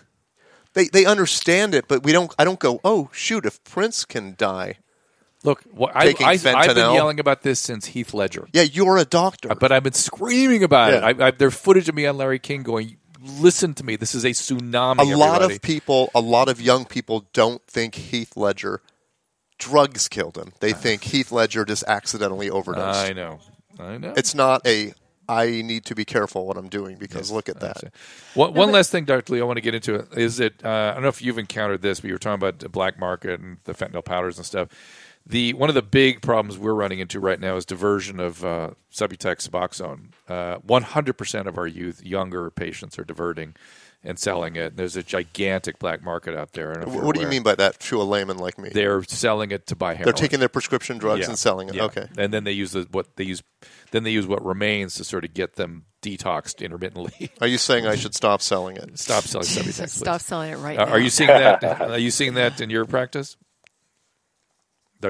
They 0.73 0.85
they 0.85 1.05
understand 1.05 1.73
it, 1.73 1.87
but 1.87 2.03
we 2.03 2.11
don't. 2.11 2.33
I 2.37 2.43
don't 2.43 2.59
go. 2.59 2.79
Oh 2.83 3.09
shoot! 3.11 3.45
If 3.45 3.63
Prince 3.63 4.05
can 4.05 4.35
die, 4.37 4.75
look, 5.43 5.63
well, 5.73 5.89
I, 5.93 6.13
have 6.13 6.43
been 6.43 6.93
yelling 6.93 7.19
about 7.19 7.41
this 7.41 7.59
since 7.59 7.87
Heath 7.87 8.13
Ledger. 8.13 8.47
Yeah, 8.53 8.61
you're 8.61 8.97
a 8.97 9.05
doctor, 9.05 9.55
but 9.55 9.71
I've 9.71 9.81
been 9.81 9.93
screaming 9.93 10.63
about 10.63 10.91
yeah. 10.91 11.09
it. 11.09 11.21
I, 11.21 11.27
I, 11.27 11.31
there's 11.31 11.55
footage 11.55 11.89
of 11.89 11.95
me 11.95 12.05
on 12.05 12.17
Larry 12.17 12.37
King 12.37 12.61
going, 12.61 12.97
"Listen 13.19 13.73
to 13.73 13.83
me. 13.83 13.95
This 13.95 14.13
is 14.13 14.23
a 14.23 14.29
tsunami." 14.29 14.99
A 14.99 15.17
lot 15.17 15.41
of 15.41 15.61
people, 15.63 16.11
a 16.13 16.21
lot 16.21 16.47
of 16.47 16.61
young 16.61 16.85
people, 16.85 17.25
don't 17.33 17.65
think 17.65 17.95
Heath 17.95 18.37
Ledger 18.37 18.81
drugs 19.57 20.07
killed 20.07 20.37
him. 20.37 20.53
They 20.59 20.73
think 20.73 21.03
Heath 21.03 21.31
Ledger 21.31 21.65
just 21.65 21.83
accidentally 21.87 22.49
overdosed. 22.49 23.09
I 23.09 23.13
know. 23.13 23.39
I 23.79 23.97
know. 23.97 24.13
It's 24.15 24.33
not 24.33 24.65
a 24.65 24.93
I 25.29 25.61
need 25.61 25.85
to 25.85 25.95
be 25.95 26.05
careful 26.05 26.45
what 26.47 26.57
I'm 26.57 26.69
doing 26.69 26.95
because 26.95 27.29
yes, 27.29 27.31
look 27.31 27.49
at 27.49 27.59
that. 27.59 27.91
One, 28.33 28.53
one 28.53 28.71
last 28.71 28.91
thing, 28.91 29.03
Dr. 29.05 29.33
Lee, 29.33 29.41
I 29.41 29.43
want 29.43 29.57
to 29.57 29.61
get 29.61 29.75
into 29.75 29.95
it 29.95 30.07
is 30.15 30.37
that 30.37 30.63
uh, 30.63 30.91
I 30.91 30.93
don't 30.93 31.03
know 31.03 31.09
if 31.09 31.21
you've 31.21 31.37
encountered 31.37 31.81
this, 31.81 31.99
but 31.99 32.07
you 32.07 32.13
were 32.13 32.19
talking 32.19 32.35
about 32.35 32.59
the 32.59 32.69
black 32.69 32.97
market 32.97 33.39
and 33.41 33.57
the 33.65 33.73
fentanyl 33.73 34.05
powders 34.05 34.37
and 34.37 34.45
stuff. 34.45 34.69
The 35.25 35.53
one 35.53 35.67
of 35.67 35.75
the 35.75 35.81
big 35.81 36.21
problems 36.21 36.57
we're 36.57 36.73
running 36.73 36.99
into 36.99 37.19
right 37.19 37.39
now 37.39 37.57
is 37.57 37.65
diversion 37.65 38.21
of 38.21 38.45
uh, 38.45 38.71
Subutex 38.93 39.49
Suboxone. 39.49 40.11
Uh, 40.29 40.59
100% 40.59 41.47
of 41.47 41.57
our 41.57 41.67
youth, 41.67 42.01
younger 42.05 42.49
patients, 42.49 42.97
are 42.97 43.03
diverting 43.03 43.55
and 44.03 44.17
selling 44.17 44.55
it. 44.55 44.77
There's 44.77 44.95
a 44.95 45.03
gigantic 45.03 45.79
black 45.79 46.03
market 46.03 46.35
out 46.35 46.53
there. 46.53 46.71
I 46.71 46.73
don't 46.75 46.83
know 46.83 46.89
if 46.89 46.95
you're 46.95 47.03
What 47.05 47.15
do 47.15 47.21
you 47.21 47.27
mean 47.27 47.43
by 47.43 47.55
that 47.55 47.79
to 47.81 48.01
a 48.01 48.03
layman 48.03 48.37
like 48.37 48.57
me? 48.57 48.69
They're 48.69 49.03
selling 49.03 49.51
it 49.51 49.67
to 49.67 49.75
buy 49.75 49.95
heroin. 49.95 50.05
They're 50.05 50.13
taking 50.13 50.39
their 50.39 50.49
prescription 50.49 50.97
drugs 50.97 51.21
Yeah. 51.21 51.29
and 51.29 51.37
selling 51.39 51.69
it. 51.69 51.75
Yeah. 51.75 51.83
Okay. 51.85 52.07
and 52.17 52.33
then 52.33 52.43
they 52.43 52.51
use 52.51 52.71
the, 52.71 52.87
what 52.91 53.15
they 53.17 53.23
use. 53.25 53.43
Then 53.91 54.03
they 54.03 54.11
use 54.11 54.27
what 54.27 54.45
remains 54.45 54.95
to 54.95 55.03
sort 55.03 55.25
of 55.25 55.33
get 55.33 55.55
them 55.55 55.85
detoxed 56.01 56.63
intermittently. 56.63 57.31
Are 57.41 57.47
you 57.47 57.57
saying 57.57 57.85
I 57.87 57.95
should 57.95 58.13
stop 58.15 58.41
selling 58.41 58.77
it? 58.77 58.97
Stop 58.99 59.23
selling 59.23 59.47
Subutex, 59.47 59.89
stop 60.03 60.21
selling 60.21 60.51
it 60.53 60.57
right 60.57 60.77
Uh, 60.79 60.85
now. 60.85 60.91
are 60.91 60.99
you 60.99 61.09
seeing 61.09 61.27
that? 61.27 61.63
Are 61.81 61.97
you 61.97 62.11
seeing 62.11 62.35
that 62.35 62.61
in 62.61 62.69
your 62.69 62.85
practice? 62.85 63.35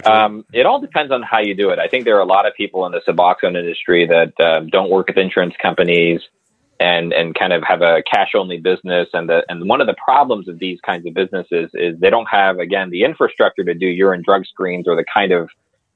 Um, 0.06 0.44
it 0.52 0.66
all 0.66 0.82
depends 0.82 1.14
on 1.14 1.22
how 1.24 1.40
you 1.40 1.56
do 1.56 1.70
it. 1.70 1.80
I 1.80 1.88
think 1.88 2.04
there 2.04 2.18
are 2.18 2.22
a 2.22 2.26
lot 2.26 2.46
of 2.46 2.54
people 2.56 2.86
in 2.86 2.92
the 2.92 3.02
Suboxone 3.08 3.58
industry 3.58 4.06
that 4.08 4.34
um, 4.44 4.68
don't 4.68 4.90
work 4.90 5.08
with 5.08 5.18
insurance 5.18 5.54
companies 5.62 6.20
and 6.80 7.14
and 7.14 7.34
kind 7.36 7.54
of 7.54 7.64
have 7.64 7.82
a 7.82 8.04
cash 8.04 8.32
only 8.36 8.58
business. 8.58 9.10
And 9.14 9.30
the 9.30 9.44
and 9.50 9.68
one 9.68 9.82
of 9.82 9.88
the 9.88 9.96
problems 9.96 10.48
of 10.48 10.60
these 10.60 10.80
kinds 10.82 11.06
of 11.08 11.14
businesses 11.14 11.72
is 11.74 12.00
they 12.00 12.10
don't 12.10 12.30
have 12.30 12.60
again 12.60 12.90
the 12.90 13.04
infrastructure 13.04 13.64
to 13.64 13.74
do 13.74 13.88
urine 13.88 14.22
drug 14.24 14.46
screens 14.46 14.88
or 14.88 14.96
the 14.96 15.06
kind 15.12 15.32
of 15.32 15.50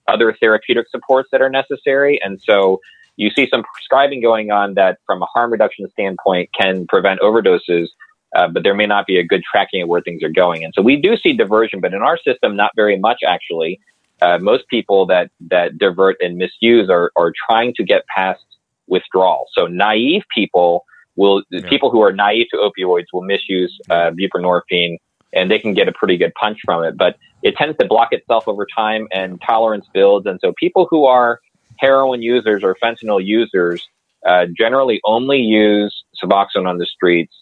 other 0.08 0.36
therapeutic 0.40 0.88
supports 0.90 1.30
that 1.32 1.42
are 1.42 1.50
necessary. 1.50 2.20
And 2.24 2.42
so 2.42 2.82
you 3.18 3.30
see 3.30 3.48
some 3.52 3.64
prescribing 3.64 4.22
going 4.22 4.52
on 4.52 4.74
that, 4.76 4.98
from 5.06 5.22
a 5.22 5.26
harm 5.26 5.52
reduction 5.52 5.88
standpoint, 5.92 6.50
can 6.60 6.88
prevent 6.88 7.20
overdoses. 7.22 7.88
Uh, 8.34 8.48
but 8.48 8.64
there 8.64 8.74
may 8.74 8.86
not 8.86 9.06
be 9.06 9.20
a 9.20 9.24
good 9.24 9.44
tracking 9.44 9.82
of 9.82 9.90
where 9.90 10.02
things 10.02 10.24
are 10.24 10.30
going. 10.30 10.64
And 10.64 10.74
so 10.74 10.82
we 10.82 10.96
do 10.96 11.18
see 11.18 11.34
diversion, 11.34 11.82
but 11.82 11.94
in 11.94 12.02
our 12.02 12.18
system, 12.18 12.56
not 12.56 12.72
very 12.76 12.98
much 12.98 13.20
actually. 13.28 13.80
Uh, 14.22 14.38
most 14.38 14.68
people 14.70 15.06
that, 15.08 15.32
that 15.50 15.78
divert 15.78 16.16
and 16.22 16.38
misuse 16.38 16.90
are, 16.90 17.12
are 17.18 17.34
trying 17.50 17.74
to 17.74 17.84
get 17.84 18.06
past 18.08 18.44
withdrawal. 18.92 19.48
So 19.54 19.66
naive 19.66 20.24
people 20.36 20.86
will, 21.16 21.44
Yeah. 21.50 21.68
people 21.68 21.90
who 21.90 22.02
are 22.02 22.12
naive 22.12 22.48
to 22.54 22.58
opioids 22.58 23.08
will 23.12 23.24
misuse 23.24 23.76
uh, 23.90 24.12
buprenorphine 24.12 24.98
and 25.34 25.50
they 25.50 25.58
can 25.58 25.74
get 25.74 25.88
a 25.88 25.94
pretty 25.94 26.18
good 26.18 26.34
punch 26.36 26.60
from 26.64 26.84
it. 26.84 26.98
But 26.98 27.16
it 27.42 27.56
tends 27.56 27.78
to 27.80 27.86
block 27.88 28.10
itself 28.12 28.48
over 28.48 28.68
time 28.84 29.08
and 29.12 29.42
tolerance 29.42 29.88
builds. 29.94 30.28
And 30.28 30.40
so 30.44 30.54
people 30.60 30.88
who 30.92 31.06
are 31.06 31.40
heroin 31.78 32.22
users 32.22 32.64
or 32.64 32.76
fentanyl 32.84 33.24
users 33.26 33.88
uh, 34.26 34.46
generally 34.56 35.00
only 35.06 35.40
use 35.40 36.04
Suboxone 36.22 36.68
on 36.68 36.78
the 36.78 36.86
streets 36.86 37.34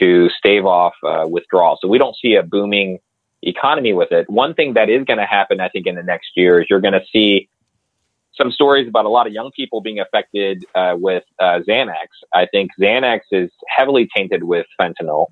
to 0.00 0.30
stave 0.30 0.64
off 0.64 0.94
uh, 1.04 1.26
withdrawal. 1.28 1.76
So 1.80 1.88
we 1.88 1.98
don't 1.98 2.16
see 2.16 2.34
a 2.36 2.42
booming 2.42 2.98
economy 3.42 3.92
with 3.92 4.12
it. 4.12 4.30
One 4.30 4.54
thing 4.54 4.74
that 4.74 4.88
is 4.88 5.04
going 5.04 5.18
to 5.18 5.26
happen, 5.26 5.60
I 5.60 5.68
think, 5.68 5.86
in 5.86 5.96
the 5.96 6.02
next 6.02 6.30
year 6.36 6.62
is 6.62 6.68
you're 6.70 6.80
going 6.80 6.94
to 6.94 7.04
see 7.12 7.48
some 8.40 8.50
stories 8.50 8.88
about 8.88 9.04
a 9.04 9.08
lot 9.08 9.26
of 9.26 9.32
young 9.32 9.50
people 9.54 9.80
being 9.80 10.00
affected 10.00 10.64
uh, 10.74 10.94
with 10.96 11.24
uh, 11.38 11.60
Xanax. 11.68 12.08
I 12.34 12.46
think 12.46 12.70
Xanax 12.80 13.20
is 13.30 13.50
heavily 13.68 14.08
tainted 14.14 14.44
with 14.44 14.66
fentanyl. 14.80 15.26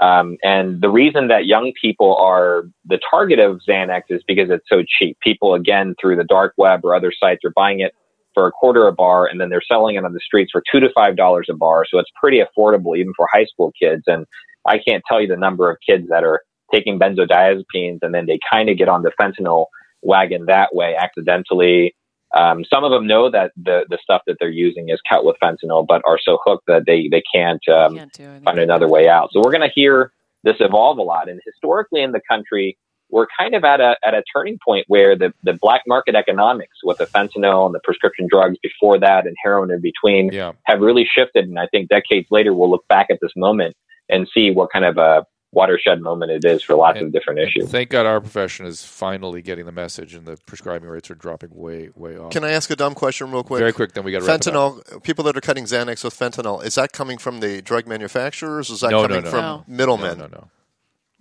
Um, 0.00 0.36
and 0.42 0.80
the 0.80 0.88
reason 0.88 1.28
that 1.28 1.46
young 1.46 1.72
people 1.80 2.16
are 2.16 2.64
the 2.84 2.98
target 3.10 3.38
of 3.38 3.60
Xanax 3.68 4.02
is 4.08 4.22
because 4.26 4.50
it's 4.50 4.68
so 4.68 4.82
cheap. 4.98 5.18
People, 5.20 5.54
again, 5.54 5.94
through 6.00 6.16
the 6.16 6.24
dark 6.24 6.54
web 6.56 6.80
or 6.84 6.94
other 6.94 7.12
sites, 7.12 7.44
are 7.44 7.52
buying 7.54 7.80
it 7.80 7.94
for 8.34 8.46
a 8.46 8.52
quarter 8.52 8.88
a 8.88 8.92
bar, 8.92 9.26
and 9.26 9.40
then 9.40 9.48
they're 9.48 9.62
selling 9.66 9.94
it 9.94 10.04
on 10.04 10.12
the 10.12 10.20
streets 10.20 10.50
for 10.50 10.62
two 10.70 10.80
to 10.80 10.88
five 10.94 11.16
dollars 11.16 11.46
a 11.48 11.54
bar. 11.54 11.84
So 11.88 11.98
it's 11.98 12.10
pretty 12.20 12.40
affordable 12.40 12.98
even 12.98 13.12
for 13.16 13.28
high 13.32 13.44
school 13.44 13.72
kids. 13.80 14.02
And 14.06 14.26
I 14.66 14.78
can't 14.78 15.04
tell 15.08 15.20
you 15.20 15.28
the 15.28 15.36
number 15.36 15.70
of 15.70 15.78
kids 15.88 16.08
that 16.08 16.24
are 16.24 16.40
taking 16.72 16.98
benzodiazepines 16.98 17.98
and 18.02 18.14
then 18.14 18.26
they 18.26 18.38
kind 18.50 18.68
of 18.68 18.78
get 18.78 18.88
on 18.88 19.02
the 19.02 19.12
fentanyl 19.20 19.66
wagon 20.02 20.46
that 20.46 20.74
way 20.74 20.96
accidentally. 20.96 21.94
Um, 22.36 22.64
some 22.64 22.82
of 22.84 22.90
them 22.90 23.06
know 23.06 23.30
that 23.30 23.52
the 23.56 23.84
the 23.88 23.98
stuff 24.02 24.22
that 24.26 24.36
they're 24.40 24.48
using 24.48 24.88
is 24.88 25.00
cut 25.08 25.24
with 25.24 25.36
fentanyl, 25.42 25.86
but 25.86 26.02
are 26.04 26.18
so 26.22 26.38
hooked 26.44 26.66
that 26.66 26.84
they 26.86 27.08
they 27.08 27.22
can't 27.32 27.62
um, 27.68 27.96
Can't 27.96 28.44
find 28.44 28.58
another 28.58 28.88
way 28.88 29.08
out. 29.08 29.30
So 29.32 29.40
we're 29.40 29.52
going 29.52 29.68
to 29.68 29.74
hear 29.74 30.12
this 30.42 30.56
evolve 30.60 30.98
a 30.98 31.02
lot. 31.02 31.28
And 31.28 31.40
historically 31.44 32.02
in 32.02 32.12
the 32.12 32.20
country, 32.28 32.76
we're 33.10 33.26
kind 33.38 33.54
of 33.54 33.62
at 33.64 33.80
a 33.80 33.96
at 34.04 34.14
a 34.14 34.22
turning 34.34 34.58
point 34.66 34.84
where 34.88 35.16
the 35.16 35.32
the 35.44 35.52
black 35.52 35.82
market 35.86 36.14
economics 36.16 36.78
with 36.82 36.98
the 36.98 37.06
fentanyl 37.06 37.66
and 37.66 37.74
the 37.74 37.80
prescription 37.84 38.26
drugs 38.28 38.58
before 38.62 38.98
that 38.98 39.26
and 39.26 39.36
heroin 39.42 39.70
in 39.70 39.80
between 39.80 40.32
Yeah. 40.32 40.52
have 40.64 40.80
really 40.80 41.04
shifted. 41.04 41.44
And 41.46 41.58
I 41.58 41.66
think 41.68 41.88
decades 41.88 42.26
later 42.30 42.52
we'll 42.52 42.70
look 42.70 42.86
back 42.88 43.06
at 43.10 43.18
this 43.22 43.32
moment 43.36 43.76
and 44.08 44.28
see 44.34 44.50
what 44.50 44.72
kind 44.72 44.84
of 44.84 44.98
a 44.98 45.24
watershed 45.54 46.00
moment 46.00 46.30
it 46.32 46.44
is 46.44 46.62
for 46.62 46.74
lots 46.74 46.98
And- 46.98 47.06
of 47.06 47.12
different 47.12 47.40
issues. 47.40 47.70
Thank 47.70 47.90
God 47.90 48.04
our 48.06 48.20
profession 48.20 48.66
is 48.66 48.84
finally 48.84 49.40
getting 49.42 49.64
the 49.66 49.72
message, 49.72 50.14
and 50.14 50.26
the 50.26 50.36
prescribing 50.46 50.88
rates 50.88 51.10
are 51.10 51.14
dropping 51.14 51.50
way, 51.54 51.90
way 51.94 52.16
off. 52.18 52.32
Can 52.32 52.44
I 52.44 52.50
ask 52.50 52.70
a 52.70 52.76
dumb 52.76 52.94
question 52.94 53.30
real 53.30 53.42
quick? 53.44 53.60
Very 53.60 53.72
quick, 53.72 53.92
then 53.92 54.04
we 54.04 54.12
got 54.12 54.20
to 54.20 54.26
wrap 54.26 54.40
it 54.40 54.48
up. 54.48 54.54
Fentanyl, 54.54 55.02
people 55.02 55.24
that 55.24 55.36
are 55.36 55.40
cutting 55.40 55.64
Xanax 55.64 56.04
with 56.04 56.18
fentanyl, 56.18 56.64
is 56.64 56.74
that 56.74 56.92
coming 56.92 57.18
from 57.18 57.40
the 57.40 57.62
drug 57.62 57.86
manufacturers? 57.86 58.68
Is 58.70 58.80
that 58.80 58.90
No, 58.90 59.02
no, 59.02 59.08
coming 59.08 59.24
no. 59.24 59.30
from 59.30 59.40
No. 59.40 59.64
middlemen? 59.68 60.18
No, 60.18 60.26
no, 60.26 60.30
no. 60.32 60.48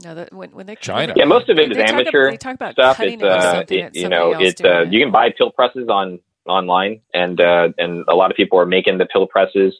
No, 0.03 0.15
that, 0.15 0.33
when, 0.33 0.49
when 0.51 0.65
they 0.65 0.75
China. 0.75 1.13
Yeah, 1.15 1.25
most 1.25 1.47
of 1.49 1.57
it 1.57 1.69
they 1.69 1.71
is 1.71 1.77
talk 1.77 1.89
about- 1.89 2.01
amateur 2.01 2.31
they 2.31 2.37
talk 2.37 2.55
about 2.55 2.73
stuff. 2.73 2.97
cutting 2.97 3.21
It's 3.21 3.23
uh, 3.23 3.63
it, 3.69 3.95
you 3.95 4.09
know, 4.09 4.31
somebody 4.31 4.45
it's 4.49 4.61
uh, 4.63 4.81
it. 4.81 4.91
you 4.91 4.99
can 4.99 5.11
buy 5.11 5.29
pill 5.29 5.51
presses 5.51 5.87
on 5.87 6.19
online, 6.45 6.99
and 7.13 7.39
uh, 7.39 7.69
and 7.77 8.03
a 8.09 8.15
lot 8.15 8.31
of 8.31 8.35
people 8.35 8.59
are 8.59 8.65
making 8.65 8.97
the 8.97 9.05
pill 9.05 9.27
presses. 9.27 9.75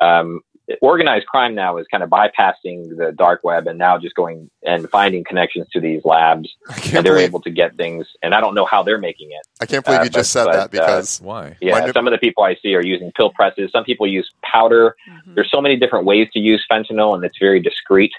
Um, 0.00 0.40
organized 0.80 1.26
crime 1.26 1.54
now 1.54 1.76
is 1.78 1.86
kind 1.90 2.02
of 2.02 2.10
bypassing 2.10 2.96
the 2.96 3.12
dark 3.16 3.40
web 3.44 3.66
and 3.66 3.78
now 3.78 3.98
just 3.98 4.14
going 4.14 4.50
and 4.62 4.88
finding 4.90 5.24
connections 5.24 5.66
to 5.72 5.80
these 5.80 6.04
labs, 6.04 6.48
and 6.68 7.04
they're 7.04 7.14
believe, 7.14 7.28
able 7.28 7.40
to 7.42 7.50
get 7.50 7.76
things. 7.76 8.06
And 8.22 8.34
I 8.34 8.40
don't 8.40 8.54
know 8.54 8.64
how 8.64 8.82
they're 8.82 8.98
making 8.98 9.30
it. 9.30 9.46
I 9.60 9.66
can't 9.66 9.84
believe 9.84 10.00
uh, 10.00 10.04
you 10.04 10.10
just 10.10 10.34
but- 10.34 10.44
said 10.44 10.52
that 10.52 10.70
but, 10.70 10.80
uh, 10.80 10.86
because 10.86 11.20
Why? 11.20 11.56
Yeah, 11.60 11.72
Wonder- 11.72 11.92
some 11.92 12.06
of 12.06 12.12
the 12.12 12.18
people 12.18 12.44
I 12.44 12.56
see 12.62 12.74
are 12.74 12.84
using 12.84 13.12
pill 13.16 13.30
presses. 13.30 13.70
Some 13.72 13.84
people 13.84 14.06
use 14.06 14.30
powder. 14.42 14.96
Mhm. 15.08 15.34
There's 15.34 15.50
so 15.50 15.60
many 15.60 15.76
different 15.76 16.06
ways 16.06 16.28
to 16.32 16.38
use 16.38 16.64
fentanyl, 16.70 17.14
and 17.14 17.24
it's 17.24 17.38
very 17.38 17.60
discreet. 17.60 18.12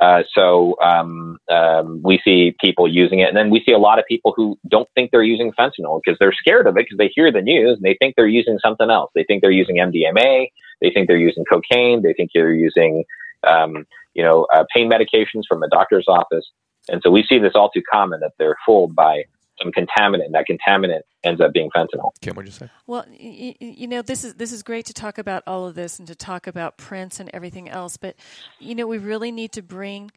Uh, 0.00 0.22
so 0.34 0.76
um, 0.84 1.38
um, 1.50 2.02
we 2.02 2.20
see 2.22 2.54
people 2.60 2.86
using 2.86 3.20
it, 3.20 3.28
and 3.28 3.36
then 3.36 3.48
we 3.48 3.62
see 3.64 3.72
a 3.72 3.78
lot 3.78 3.98
of 3.98 4.04
people 4.06 4.34
who 4.36 4.58
don't 4.68 4.88
think 4.94 5.10
they're 5.10 5.22
using 5.22 5.52
fentanyl 5.58 6.00
because 6.04 6.18
they're 6.18 6.34
scared 6.34 6.66
of 6.66 6.76
it 6.76 6.84
because 6.84 6.98
they 6.98 7.10
hear 7.14 7.32
the 7.32 7.40
news 7.40 7.76
and 7.76 7.82
they 7.82 7.96
think 7.98 8.14
they're 8.14 8.26
using 8.26 8.58
something 8.58 8.90
else. 8.90 9.10
They 9.14 9.24
think 9.24 9.40
they're 9.40 9.50
using 9.50 9.76
MDMA. 9.76 10.48
They 10.80 10.90
think 10.90 11.08
they're 11.08 11.16
using 11.16 11.44
cocaine. 11.50 12.02
They 12.02 12.12
think 12.12 12.30
they're 12.34 12.54
using, 12.54 13.04
um, 13.46 13.86
you 14.14 14.22
know, 14.22 14.46
uh, 14.54 14.64
pain 14.74 14.90
medications 14.90 15.42
from 15.48 15.62
a 15.62 15.68
doctor's 15.68 16.06
office. 16.08 16.44
And 16.88 17.00
so 17.02 17.10
we 17.10 17.24
see 17.28 17.38
this 17.38 17.52
all 17.54 17.70
too 17.70 17.82
common 17.90 18.20
that 18.20 18.32
they're 18.38 18.56
fooled 18.64 18.94
by 18.94 19.24
some 19.60 19.72
contaminant. 19.72 20.26
and 20.26 20.34
That 20.34 20.46
contaminant 20.48 21.00
ends 21.24 21.40
up 21.40 21.52
being 21.52 21.70
fentanyl. 21.74 22.10
Kim, 22.20 22.36
what'd 22.36 22.46
you 22.46 22.52
say? 22.52 22.68
Well, 22.86 23.04
y- 23.08 23.56
y- 23.60 23.74
you 23.78 23.88
know, 23.88 24.02
this 24.02 24.22
is 24.22 24.34
this 24.34 24.52
is 24.52 24.62
great 24.62 24.86
to 24.86 24.92
talk 24.92 25.18
about 25.18 25.42
all 25.46 25.66
of 25.66 25.74
this 25.74 25.98
and 25.98 26.06
to 26.08 26.14
talk 26.14 26.46
about 26.46 26.76
Prince 26.76 27.18
and 27.18 27.30
everything 27.32 27.68
else, 27.68 27.96
but 27.96 28.16
you 28.58 28.74
know, 28.74 28.86
we 28.86 28.98
really 28.98 29.32
need 29.32 29.52
to 29.52 29.62
bring 29.62 30.10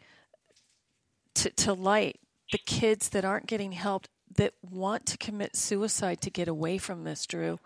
to, 1.35 1.49
to 1.51 1.73
light 1.73 2.19
the 2.51 2.59
kids 2.65 3.09
that 3.09 3.23
aren't 3.23 3.45
getting 3.47 3.71
helped 3.71 4.09
that 4.35 4.53
want 4.61 5.05
to 5.07 5.17
commit 5.17 5.55
suicide 5.55 6.21
to 6.21 6.29
get 6.29 6.47
away 6.47 6.77
from 6.77 7.03
this, 7.03 7.25
Drew. 7.25 7.59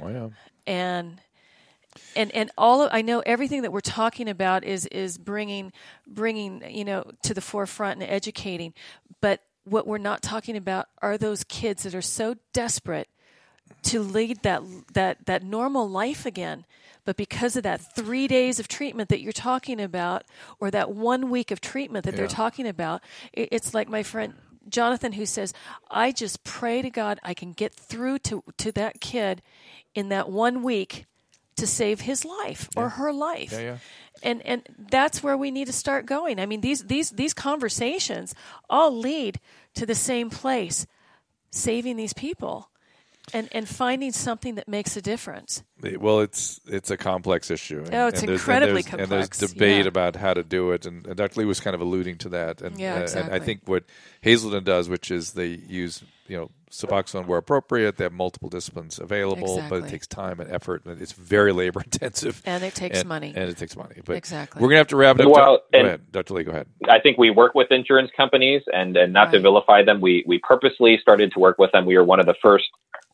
Oh, 0.00 0.08
yeah. 0.08 0.28
and 0.66 1.20
and 2.16 2.30
and 2.32 2.50
all 2.56 2.82
of, 2.82 2.90
I 2.92 3.02
know 3.02 3.22
everything 3.26 3.62
that 3.62 3.72
we're 3.72 3.80
talking 3.80 4.28
about 4.28 4.64
is 4.64 4.86
is 4.86 5.18
bringing 5.18 5.72
bringing 6.06 6.62
you 6.68 6.84
know 6.84 7.10
to 7.22 7.34
the 7.34 7.40
forefront 7.40 8.00
and 8.00 8.10
educating, 8.10 8.74
but 9.20 9.40
what 9.64 9.86
we're 9.86 9.98
not 9.98 10.22
talking 10.22 10.56
about 10.56 10.88
are 11.00 11.16
those 11.16 11.44
kids 11.44 11.84
that 11.84 11.94
are 11.94 12.02
so 12.02 12.36
desperate 12.52 13.08
to 13.82 14.00
lead 14.00 14.42
that 14.42 14.62
that 14.94 15.26
that 15.26 15.42
normal 15.42 15.88
life 15.88 16.26
again. 16.26 16.64
But 17.04 17.16
because 17.16 17.56
of 17.56 17.64
that 17.64 17.94
3 17.96 18.28
days 18.28 18.60
of 18.60 18.68
treatment 18.68 19.08
that 19.08 19.20
you're 19.20 19.32
talking 19.32 19.80
about 19.80 20.22
or 20.60 20.70
that 20.70 20.92
1 20.92 21.30
week 21.30 21.50
of 21.50 21.60
treatment 21.60 22.04
that 22.04 22.14
they're 22.14 22.28
talking 22.28 22.66
about 22.66 23.02
it, 23.32 23.48
it's 23.50 23.74
like 23.74 23.88
my 23.88 24.04
friend 24.04 24.34
Jonathan 24.68 25.12
who 25.12 25.26
says 25.26 25.52
I 25.90 26.12
just 26.12 26.44
pray 26.44 26.80
to 26.80 26.90
God 26.90 27.18
I 27.24 27.34
can 27.34 27.52
get 27.52 27.74
through 27.74 28.20
to 28.20 28.44
to 28.58 28.70
that 28.72 29.00
kid 29.00 29.42
in 29.94 30.10
that 30.10 30.28
1 30.28 30.62
week 30.62 31.06
to 31.56 31.66
save 31.66 32.00
his 32.00 32.24
life 32.24 32.68
or 32.76 32.88
her 32.90 33.12
life 33.12 33.52
Yeah, 33.52 33.60
yeah. 33.60 33.76
and 34.22 34.42
and 34.46 34.62
that's 34.90 35.22
where 35.22 35.36
we 35.36 35.50
need 35.50 35.66
to 35.66 35.72
start 35.72 36.06
going. 36.06 36.38
I 36.38 36.46
mean, 36.46 36.60
these 36.60 36.84
these 36.84 37.10
these 37.10 37.34
conversations 37.34 38.34
all 38.70 38.96
lead 38.96 39.40
to 39.74 39.86
the 39.86 39.94
same 39.94 40.30
place: 40.30 40.86
saving 41.50 41.96
these 41.96 42.12
people, 42.14 42.70
and 43.34 43.48
and 43.52 43.68
finding 43.68 44.12
something 44.12 44.54
that 44.56 44.68
makes 44.68 44.96
a 44.96 45.02
difference. 45.02 45.62
Well, 45.98 46.20
it's 46.20 46.60
it's 46.66 46.90
a 46.90 46.96
complex 46.96 47.50
issue. 47.50 47.80
And, 47.84 47.94
Oh, 47.94 48.06
it's 48.08 48.22
and 48.22 48.30
incredibly 48.30 48.82
and 48.82 48.92
there's, 48.92 49.00
And 49.00 49.10
there's 49.10 49.52
debate 49.52 49.84
yeah. 49.84 49.88
about 49.88 50.16
how 50.16 50.34
to 50.34 50.42
do 50.42 50.72
it, 50.72 50.86
and, 50.86 51.04
Dr. 51.16 51.40
Lee 51.40 51.46
was 51.46 51.60
kind 51.60 51.74
of 51.74 51.80
alluding 51.80 52.18
to 52.18 52.28
that. 52.30 52.62
And, 52.62 52.78
Yeah, 52.78 52.92
uh, 52.92 52.94
and 52.94 53.02
exactly. 53.02 53.34
I 53.34 53.38
think 53.40 53.60
what 53.66 53.84
Hazelden 54.22 54.64
does, 54.64 54.88
which 54.88 55.10
is 55.10 55.32
they 55.32 55.48
use 55.48 56.02
you 56.28 56.36
know 56.38 56.50
Suboxone 56.72 57.26
where 57.26 57.38
appropriate. 57.38 57.98
They 57.98 58.04
have 58.04 58.14
multiple 58.14 58.48
disciplines 58.48 58.98
available, 58.98 59.56
exactly. 59.56 59.80
but 59.80 59.86
it 59.86 59.90
takes 59.90 60.06
time 60.06 60.40
and 60.40 60.50
effort, 60.50 60.86
and 60.86 61.00
it's 61.00 61.12
very 61.12 61.52
labor 61.52 61.80
intensive. 61.84 62.42
And 62.46 62.64
it 62.64 62.74
takes 62.74 63.00
and, 63.00 63.08
money. 63.08 63.32
And 63.36 63.50
it 63.50 63.58
takes 63.58 63.76
money. 63.76 64.00
But 64.04 64.16
Exactly. 64.16 64.60
We're 64.62 64.68
gonna 64.68 64.78
have 64.78 64.88
to 64.88 64.96
wrap 64.96 65.20
it 65.20 65.26
up. 65.26 65.32
Well, 65.32 65.60
go 65.72 65.80
ahead, 65.80 66.10
Dr. 66.10 66.34
Lee. 66.34 66.44
Go 66.44 66.50
ahead. 66.50 66.66
I 66.88 66.98
think 66.98 67.18
we 67.18 67.30
work 67.30 67.54
with 67.54 67.70
insurance 67.70 68.10
companies, 68.16 68.62
and, 68.72 68.96
and 68.96 69.12
not 69.12 69.32
to 69.32 69.40
vilify 69.40 69.84
them, 69.84 70.00
we 70.00 70.24
we 70.26 70.38
purposely 70.38 70.98
started 71.00 71.32
to 71.32 71.38
work 71.38 71.58
with 71.58 71.70
them. 71.72 71.84
We 71.84 71.96
were 71.96 72.04
one 72.04 72.20
of 72.20 72.26
the 72.26 72.36
first 72.40 72.64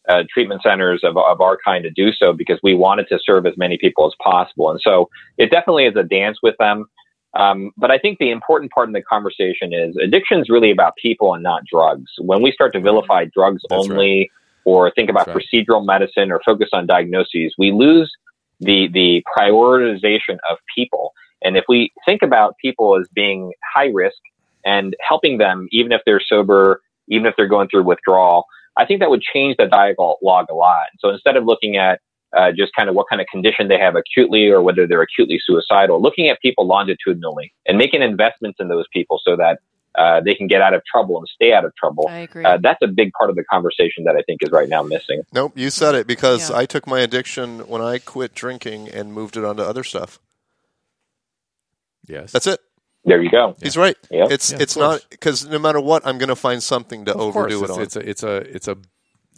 uh, 0.08 0.22
treatment 0.32 0.62
centers 0.62 1.02
of, 1.02 1.16
of 1.16 1.40
our 1.40 1.58
kind 1.62 1.82
to 1.82 1.90
do 1.90 2.12
so 2.12 2.32
because 2.32 2.58
we 2.62 2.74
wanted 2.74 3.08
to 3.08 3.18
serve 3.22 3.44
as 3.44 3.56
many 3.56 3.76
people 3.76 4.06
as 4.06 4.14
possible. 4.22 4.70
And 4.70 4.80
so 4.82 5.10
it 5.36 5.50
definitely 5.50 5.84
is 5.84 5.96
a 5.96 6.02
dance 6.02 6.38
with 6.42 6.54
them. 6.58 6.86
Um, 7.34 7.72
but 7.76 7.90
I 7.90 7.98
think 7.98 8.18
the 8.18 8.30
important 8.30 8.72
part 8.72 8.88
in 8.88 8.92
the 8.92 9.02
conversation 9.02 9.72
is 9.72 9.96
addiction 10.02 10.40
is 10.40 10.48
really 10.48 10.70
about 10.70 10.94
people 10.96 11.34
and 11.34 11.42
not 11.42 11.62
drugs. 11.64 12.10
When 12.18 12.42
we 12.42 12.52
start 12.52 12.72
to 12.72 12.80
vilify 12.80 13.26
drugs 13.26 13.62
That's 13.68 13.88
only, 13.88 14.30
or 14.64 14.90
think 14.90 15.10
about 15.10 15.26
right. 15.28 15.36
procedural 15.36 15.84
medicine, 15.84 16.30
or 16.30 16.40
focus 16.44 16.70
on 16.72 16.86
diagnoses, 16.86 17.54
we 17.58 17.72
lose 17.72 18.10
the 18.60 18.88
the 18.92 19.22
prioritization 19.36 20.38
of 20.50 20.58
people. 20.74 21.12
And 21.42 21.56
if 21.56 21.64
we 21.68 21.92
think 22.04 22.22
about 22.22 22.56
people 22.60 22.98
as 22.98 23.06
being 23.14 23.52
high 23.74 23.90
risk 23.92 24.18
and 24.64 24.96
helping 25.06 25.38
them, 25.38 25.68
even 25.70 25.92
if 25.92 26.00
they're 26.04 26.20
sober, 26.20 26.82
even 27.08 27.26
if 27.26 27.34
they're 27.36 27.46
going 27.46 27.68
through 27.68 27.84
withdrawal, 27.84 28.44
I 28.76 28.84
think 28.84 29.00
that 29.00 29.10
would 29.10 29.22
change 29.22 29.56
the 29.58 29.66
dialogue 29.66 30.46
a 30.50 30.54
lot. 30.54 30.86
So 30.98 31.10
instead 31.10 31.36
of 31.36 31.44
looking 31.44 31.76
at 31.76 32.00
uh, 32.36 32.50
just 32.52 32.72
kind 32.76 32.88
of 32.88 32.94
what 32.94 33.06
kind 33.08 33.20
of 33.20 33.26
condition 33.30 33.68
they 33.68 33.78
have 33.78 33.94
acutely 33.96 34.48
or 34.48 34.62
whether 34.62 34.86
they're 34.86 35.02
acutely 35.02 35.38
suicidal, 35.44 36.00
looking 36.00 36.28
at 36.28 36.40
people 36.40 36.66
longitudinally 36.66 37.52
and 37.66 37.78
making 37.78 38.02
investments 38.02 38.58
in 38.60 38.68
those 38.68 38.86
people 38.92 39.20
so 39.24 39.36
that 39.36 39.58
uh, 39.94 40.20
they 40.20 40.34
can 40.34 40.46
get 40.46 40.60
out 40.60 40.74
of 40.74 40.82
trouble 40.84 41.18
and 41.18 41.26
stay 41.34 41.52
out 41.52 41.64
of 41.64 41.74
trouble. 41.74 42.06
I 42.08 42.18
agree. 42.18 42.44
Uh, 42.44 42.58
that's 42.62 42.80
a 42.82 42.86
big 42.86 43.10
part 43.12 43.30
of 43.30 43.36
the 43.36 43.42
conversation 43.50 44.04
that 44.04 44.14
I 44.16 44.22
think 44.22 44.40
is 44.42 44.50
right 44.52 44.68
now 44.68 44.82
missing. 44.82 45.22
Nope, 45.32 45.52
you 45.56 45.70
said 45.70 45.94
it 45.94 46.06
because 46.06 46.50
Yeah. 46.50 46.58
I 46.58 46.66
took 46.66 46.86
my 46.86 47.00
addiction 47.00 47.60
when 47.66 47.80
I 47.82 47.98
quit 47.98 48.34
drinking 48.34 48.88
and 48.90 49.12
moved 49.12 49.36
it 49.36 49.44
onto 49.44 49.62
other 49.62 49.82
stuff. 49.82 50.20
Yes. 52.06 52.32
That's 52.32 52.46
it. 52.46 52.60
There 53.04 53.22
you 53.22 53.30
go. 53.30 53.54
He's 53.62 53.76
right. 53.76 53.96
Yeah. 54.10 54.26
It's 54.30 54.52
Yeah, 54.52 54.58
it's 54.60 54.76
not 54.76 55.04
because 55.10 55.46
no 55.48 55.58
matter 55.58 55.80
what, 55.80 56.06
I'm 56.06 56.18
going 56.18 56.28
to 56.28 56.36
find 56.36 56.62
something 56.62 57.04
to 57.06 57.14
Of 57.14 57.20
overdo 57.20 57.58
course, 57.58 57.70
it 57.70 57.74
on. 57.74 57.82
it's, 57.82 57.96
it's 57.96 58.22
a 58.22 58.36
it's 58.36 58.68
a 58.68 58.76
it's 58.76 58.78
a 58.78 58.78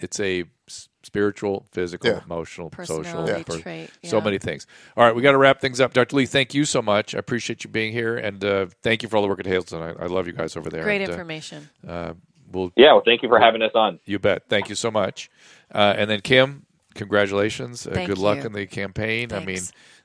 it's 0.03 0.20
a 0.20 0.45
s- 0.68 0.88
spiritual, 1.11 1.67
physical, 1.73 2.09
Yeah. 2.09 2.21
emotional, 2.25 2.71
social, 2.71 2.99
Personality 3.03 3.43
per- 3.45 3.59
trait, 3.59 3.91
so 4.05 4.21
many 4.21 4.39
things. 4.39 4.65
All 4.97 5.05
right, 5.05 5.15
we 5.15 5.23
got 5.23 5.33
to 5.33 5.39
wrap 5.39 5.61
things 5.61 5.81
up. 5.81 5.93
Dr. 5.93 6.15
Lee, 6.17 6.27
thank 6.27 6.55
you 6.55 6.65
so 6.65 6.81
much. 6.81 7.17
I 7.17 7.19
appreciate 7.19 7.65
you 7.65 7.71
being 7.71 7.93
here, 7.93 8.17
and 8.17 8.45
uh, 8.45 8.67
thank 8.83 9.03
you 9.03 9.09
for 9.09 9.17
all 9.17 9.23
the 9.23 9.29
work 9.29 9.41
at 9.41 9.47
Hazelden. 9.47 9.97
I, 9.99 10.05
I 10.05 10.07
love 10.07 10.29
you 10.29 10.33
guys 10.33 10.57
over 10.57 10.71
there. 10.71 10.85
Great 10.85 11.01
and, 11.03 11.11
uh, 11.11 11.15
information. 11.15 11.69
Uh, 11.87 12.13
we'll 12.53 12.71
Yeah, 12.77 12.93
well, 12.93 13.03
thank 13.05 13.23
you 13.25 13.29
for 13.29 13.41
having 13.41 13.61
us 13.63 13.73
on. 13.75 13.99
you 14.05 14.21
bet. 14.21 14.45
Thank 14.49 14.69
you 14.69 14.77
so 14.77 14.91
much. 14.93 15.31
Uh, 15.75 15.95
and 15.97 16.09
then 16.09 16.21
Kim, 16.21 16.65
congratulations. 17.01 17.86
Uh, 17.86 18.05
good 18.07 18.18
luck 18.18 18.38
you. 18.38 18.44
in 18.44 18.53
the 18.53 18.66
campaign. 18.66 19.32
I 19.32 19.44
mean, 19.44 19.61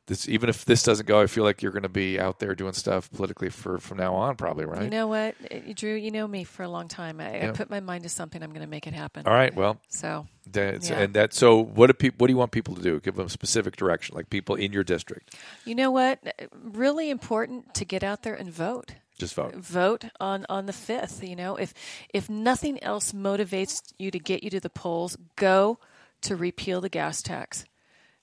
this 0.08 0.30
even 0.30 0.50
if 0.50 0.66
this 0.66 0.84
doesn't 0.84 1.06
go, 1.08 1.20
I 1.22 1.28
feel 1.28 1.44
like 1.44 1.62
you're 1.62 1.72
going 1.72 1.84
to 1.84 1.90
be 1.90 2.20
out 2.20 2.40
there 2.40 2.56
doing 2.56 2.74
stuff 2.74 3.12
politically 3.12 3.50
for 3.50 3.78
from 3.80 3.98
now 3.98 4.14
on, 4.16 4.36
probably, 4.36 4.66
right? 4.66 4.84
You 4.84 4.90
know 4.90 5.08
what, 5.08 5.36
Uh, 5.52 5.74
Drew? 5.74 5.94
You 5.94 6.12
know 6.12 6.28
me 6.28 6.44
for 6.44 6.64
a 6.64 6.70
long 6.70 6.88
time. 6.88 7.20
I, 7.20 7.38
Yeah. 7.38 7.50
I 7.50 7.52
put 7.52 7.70
my 7.70 7.80
mind 7.80 8.04
to 8.04 8.10
something. 8.10 8.42
I'm 8.42 8.52
going 8.52 8.62
to 8.62 8.68
make 8.68 8.88
it 8.88 8.94
happen. 8.94 9.28
all 9.28 9.34
right. 9.34 9.54
Well, 9.54 9.78
So 9.90 10.28
that's, 10.52 10.90
Yeah. 10.90 11.00
and 11.02 11.14
that. 11.16 11.34
So, 11.34 11.58
what 11.62 11.88
do 11.88 11.94
people? 11.94 12.18
What 12.20 12.28
do 12.28 12.34
you 12.34 12.38
want 12.38 12.52
people 12.52 12.76
to 12.76 12.82
do? 12.82 13.00
Give 13.00 13.16
them 13.16 13.30
specific 13.30 13.76
direction, 13.76 14.16
like 14.16 14.30
people 14.30 14.56
in 14.56 14.72
your 14.72 14.84
district. 14.84 15.36
you 15.66 15.76
know 15.76 15.92
what? 15.92 16.20
Really 16.54 17.10
important 17.10 17.74
to 17.76 17.84
get 17.86 18.04
out 18.04 18.22
there 18.24 18.36
and 18.36 18.50
vote. 18.52 18.94
Just 19.18 19.34
vote. 19.34 19.56
vote 19.56 20.06
on 20.20 20.46
on 20.50 20.66
the 20.66 20.74
5th 20.74 21.26
you 21.26 21.38
know 21.38 21.56
if 21.56 21.74
if 22.14 22.30
nothing 22.30 22.76
else 22.84 23.14
motivates 23.14 23.82
you 23.98 24.12
to 24.12 24.20
get 24.20 24.44
you 24.44 24.50
to 24.50 24.60
the 24.60 24.70
polls 24.70 25.16
go 25.38 25.80
to 26.26 26.36
repeal 26.36 26.82
the 26.82 26.90
gas 26.90 27.22
tax. 27.22 27.66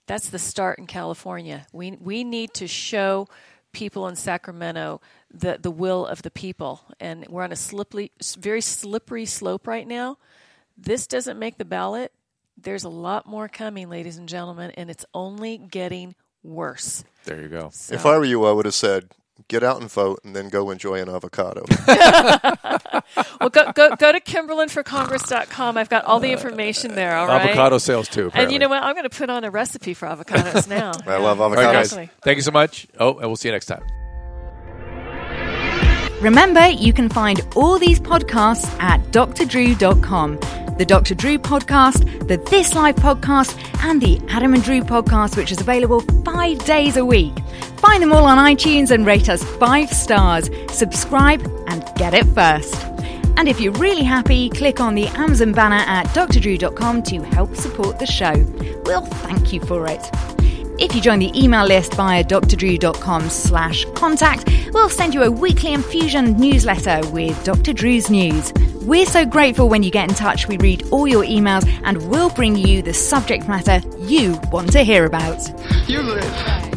That's 0.07 0.28
the 0.28 0.38
start 0.38 0.78
in 0.78 0.86
California. 0.86 1.66
We 1.72 1.92
we 1.92 2.24
need 2.24 2.55
to 2.55 2.66
show 2.66 3.28
people 3.72 4.07
in 4.09 4.16
Sacramento 4.16 5.00
the 5.32 5.59
the 5.61 5.70
will 5.70 6.07
of 6.07 6.22
the 6.22 6.30
people. 6.30 6.82
And 7.00 7.26
we're 7.28 7.44
on 7.44 7.53
a 7.53 7.57
slippery 7.57 8.11
very 8.38 8.61
slippery 8.61 9.26
slope 9.26 9.66
right 9.66 9.86
now. 9.86 10.18
This 10.76 11.07
doesn't 11.07 11.38
make 11.38 11.59
the 11.59 11.64
ballot. 11.64 12.12
There's 12.61 12.84
a 12.84 12.88
lot 12.88 13.26
more 13.26 13.48
coming 13.48 13.88
ladies 13.88 14.18
and 14.18 14.28
gentlemen 14.28 14.72
and 14.72 14.90
it's 14.90 15.05
only 15.14 15.59
getting 15.59 16.14
worse. 16.42 17.05
There 17.24 17.40
you 17.40 17.48
go. 17.48 17.70
so, 17.72 17.94
if 17.94 18.05
I 18.05 18.18
were 18.18 18.24
you, 18.24 18.44
I 18.44 18.53
would 18.53 18.64
have 18.64 18.74
said, 18.74 19.11
"Get 19.49 19.62
out 19.62 19.80
and 19.80 19.91
vote, 19.91 20.20
and 20.24 20.35
then 20.37 20.49
go 20.49 20.70
enjoy 20.70 21.01
an 21.01 21.09
avocado." 21.09 21.64
well 23.41 23.51
go, 23.51 23.72
go 23.72 23.97
go 23.97 24.12
to 24.12 24.20
kimberlinforcongress.com 24.20 25.76
i've 25.76 25.89
got 25.89 26.05
all 26.05 26.20
the 26.20 26.28
uh, 26.28 26.33
information 26.33 26.95
there 26.95 27.16
all 27.16 27.26
right 27.26 27.43
Avocado 27.43 27.78
sales 27.78 28.09
too. 28.09 28.30
And 28.35 28.53
you 28.53 28.59
know 28.59 28.68
what? 28.68 28.83
I'm 28.83 28.95
going 28.95 29.09
to 29.09 29.16
put 29.16 29.30
on 29.30 29.45
a 29.45 29.51
recipe 29.51 29.95
for 29.95 30.07
avocados 30.07 30.68
now. 30.68 30.93
I 31.07 31.16
love 31.16 31.41
All 31.41 31.51
right, 31.51 31.72
guys. 31.72 31.93
Thank 32.22 32.37
you 32.37 32.43
so 32.43 32.51
much. 32.51 32.87
Oh, 32.99 33.18
and 33.18 33.28
we'll 33.28 33.37
see 33.37 33.49
you 33.49 33.53
next 33.53 33.66
time. 33.66 33.83
Remember, 36.20 36.68
you 36.68 36.93
can 36.93 37.09
find 37.09 37.41
all 37.57 37.78
these 37.78 37.99
podcasts 37.99 38.68
at 38.80 39.01
drdrew.com. 39.11 40.61
The 40.78 40.84
Dr. 40.86 41.14
Drew 41.14 41.38
podcast, 41.38 42.26
the 42.28 42.38
This 42.50 42.74
Life 42.74 42.96
podcast, 42.96 43.56
and 43.84 44.00
the 44.00 44.20
Adam 44.28 44.54
and 44.54 44.62
Drew 44.62 44.80
podcast, 44.80 45.36
which 45.36 45.52
is 45.52 45.60
available 45.60 46.00
five 46.24 46.64
days 46.64 46.96
a 46.96 47.04
week. 47.04 47.32
Find 47.76 48.02
them 48.02 48.12
all 48.12 48.24
on 48.24 48.38
iTunes 48.38 48.90
and 48.90 49.06
rate 49.06 49.28
us 49.28 49.42
five 49.58 49.90
stars. 49.90 50.48
Subscribe 50.70 51.42
and 51.68 51.84
get 51.96 52.14
it 52.14 52.24
first. 52.26 52.74
And 53.36 53.48
if 53.48 53.60
you're 53.60 53.72
really 53.72 54.04
happy, 54.04 54.48
click 54.50 54.80
on 54.80 54.94
the 54.94 55.06
Amazon 55.08 55.52
banner 55.52 55.84
at 55.86 56.06
drdrew.com 56.08 57.02
to 57.04 57.22
help 57.22 57.56
support 57.56 57.98
the 57.98 58.06
show. 58.06 58.34
We'll 58.84 59.06
thank 59.06 59.52
you 59.52 59.60
for 59.60 59.86
it. 59.86 60.32
If 60.78 60.94
you 60.94 61.00
join 61.00 61.18
the 61.18 61.30
email 61.38 61.66
list 61.66 61.94
via 61.94 62.24
drdrew.com 62.24 63.28
slash 63.28 63.84
contact, 63.94 64.48
we'll 64.72 64.88
send 64.88 65.14
you 65.14 65.22
a 65.22 65.30
weekly 65.30 65.72
infusion 65.72 66.36
newsletter 66.38 67.00
with 67.10 67.42
Dr. 67.44 67.72
Drew's 67.72 68.10
news. 68.10 68.52
We're 68.82 69.06
so 69.06 69.24
grateful 69.24 69.68
when 69.68 69.82
you 69.82 69.90
get 69.90 70.08
in 70.08 70.14
touch. 70.14 70.48
We 70.48 70.56
read 70.56 70.84
all 70.90 71.06
your 71.06 71.24
emails 71.24 71.68
and 71.84 72.10
we'll 72.10 72.30
bring 72.30 72.56
you 72.56 72.82
the 72.82 72.94
subject 72.94 73.48
matter 73.48 73.80
you 73.98 74.40
want 74.50 74.72
to 74.72 74.82
hear 74.82 75.04
about. 75.06 75.38
You 75.88 76.02
live. 76.02 76.71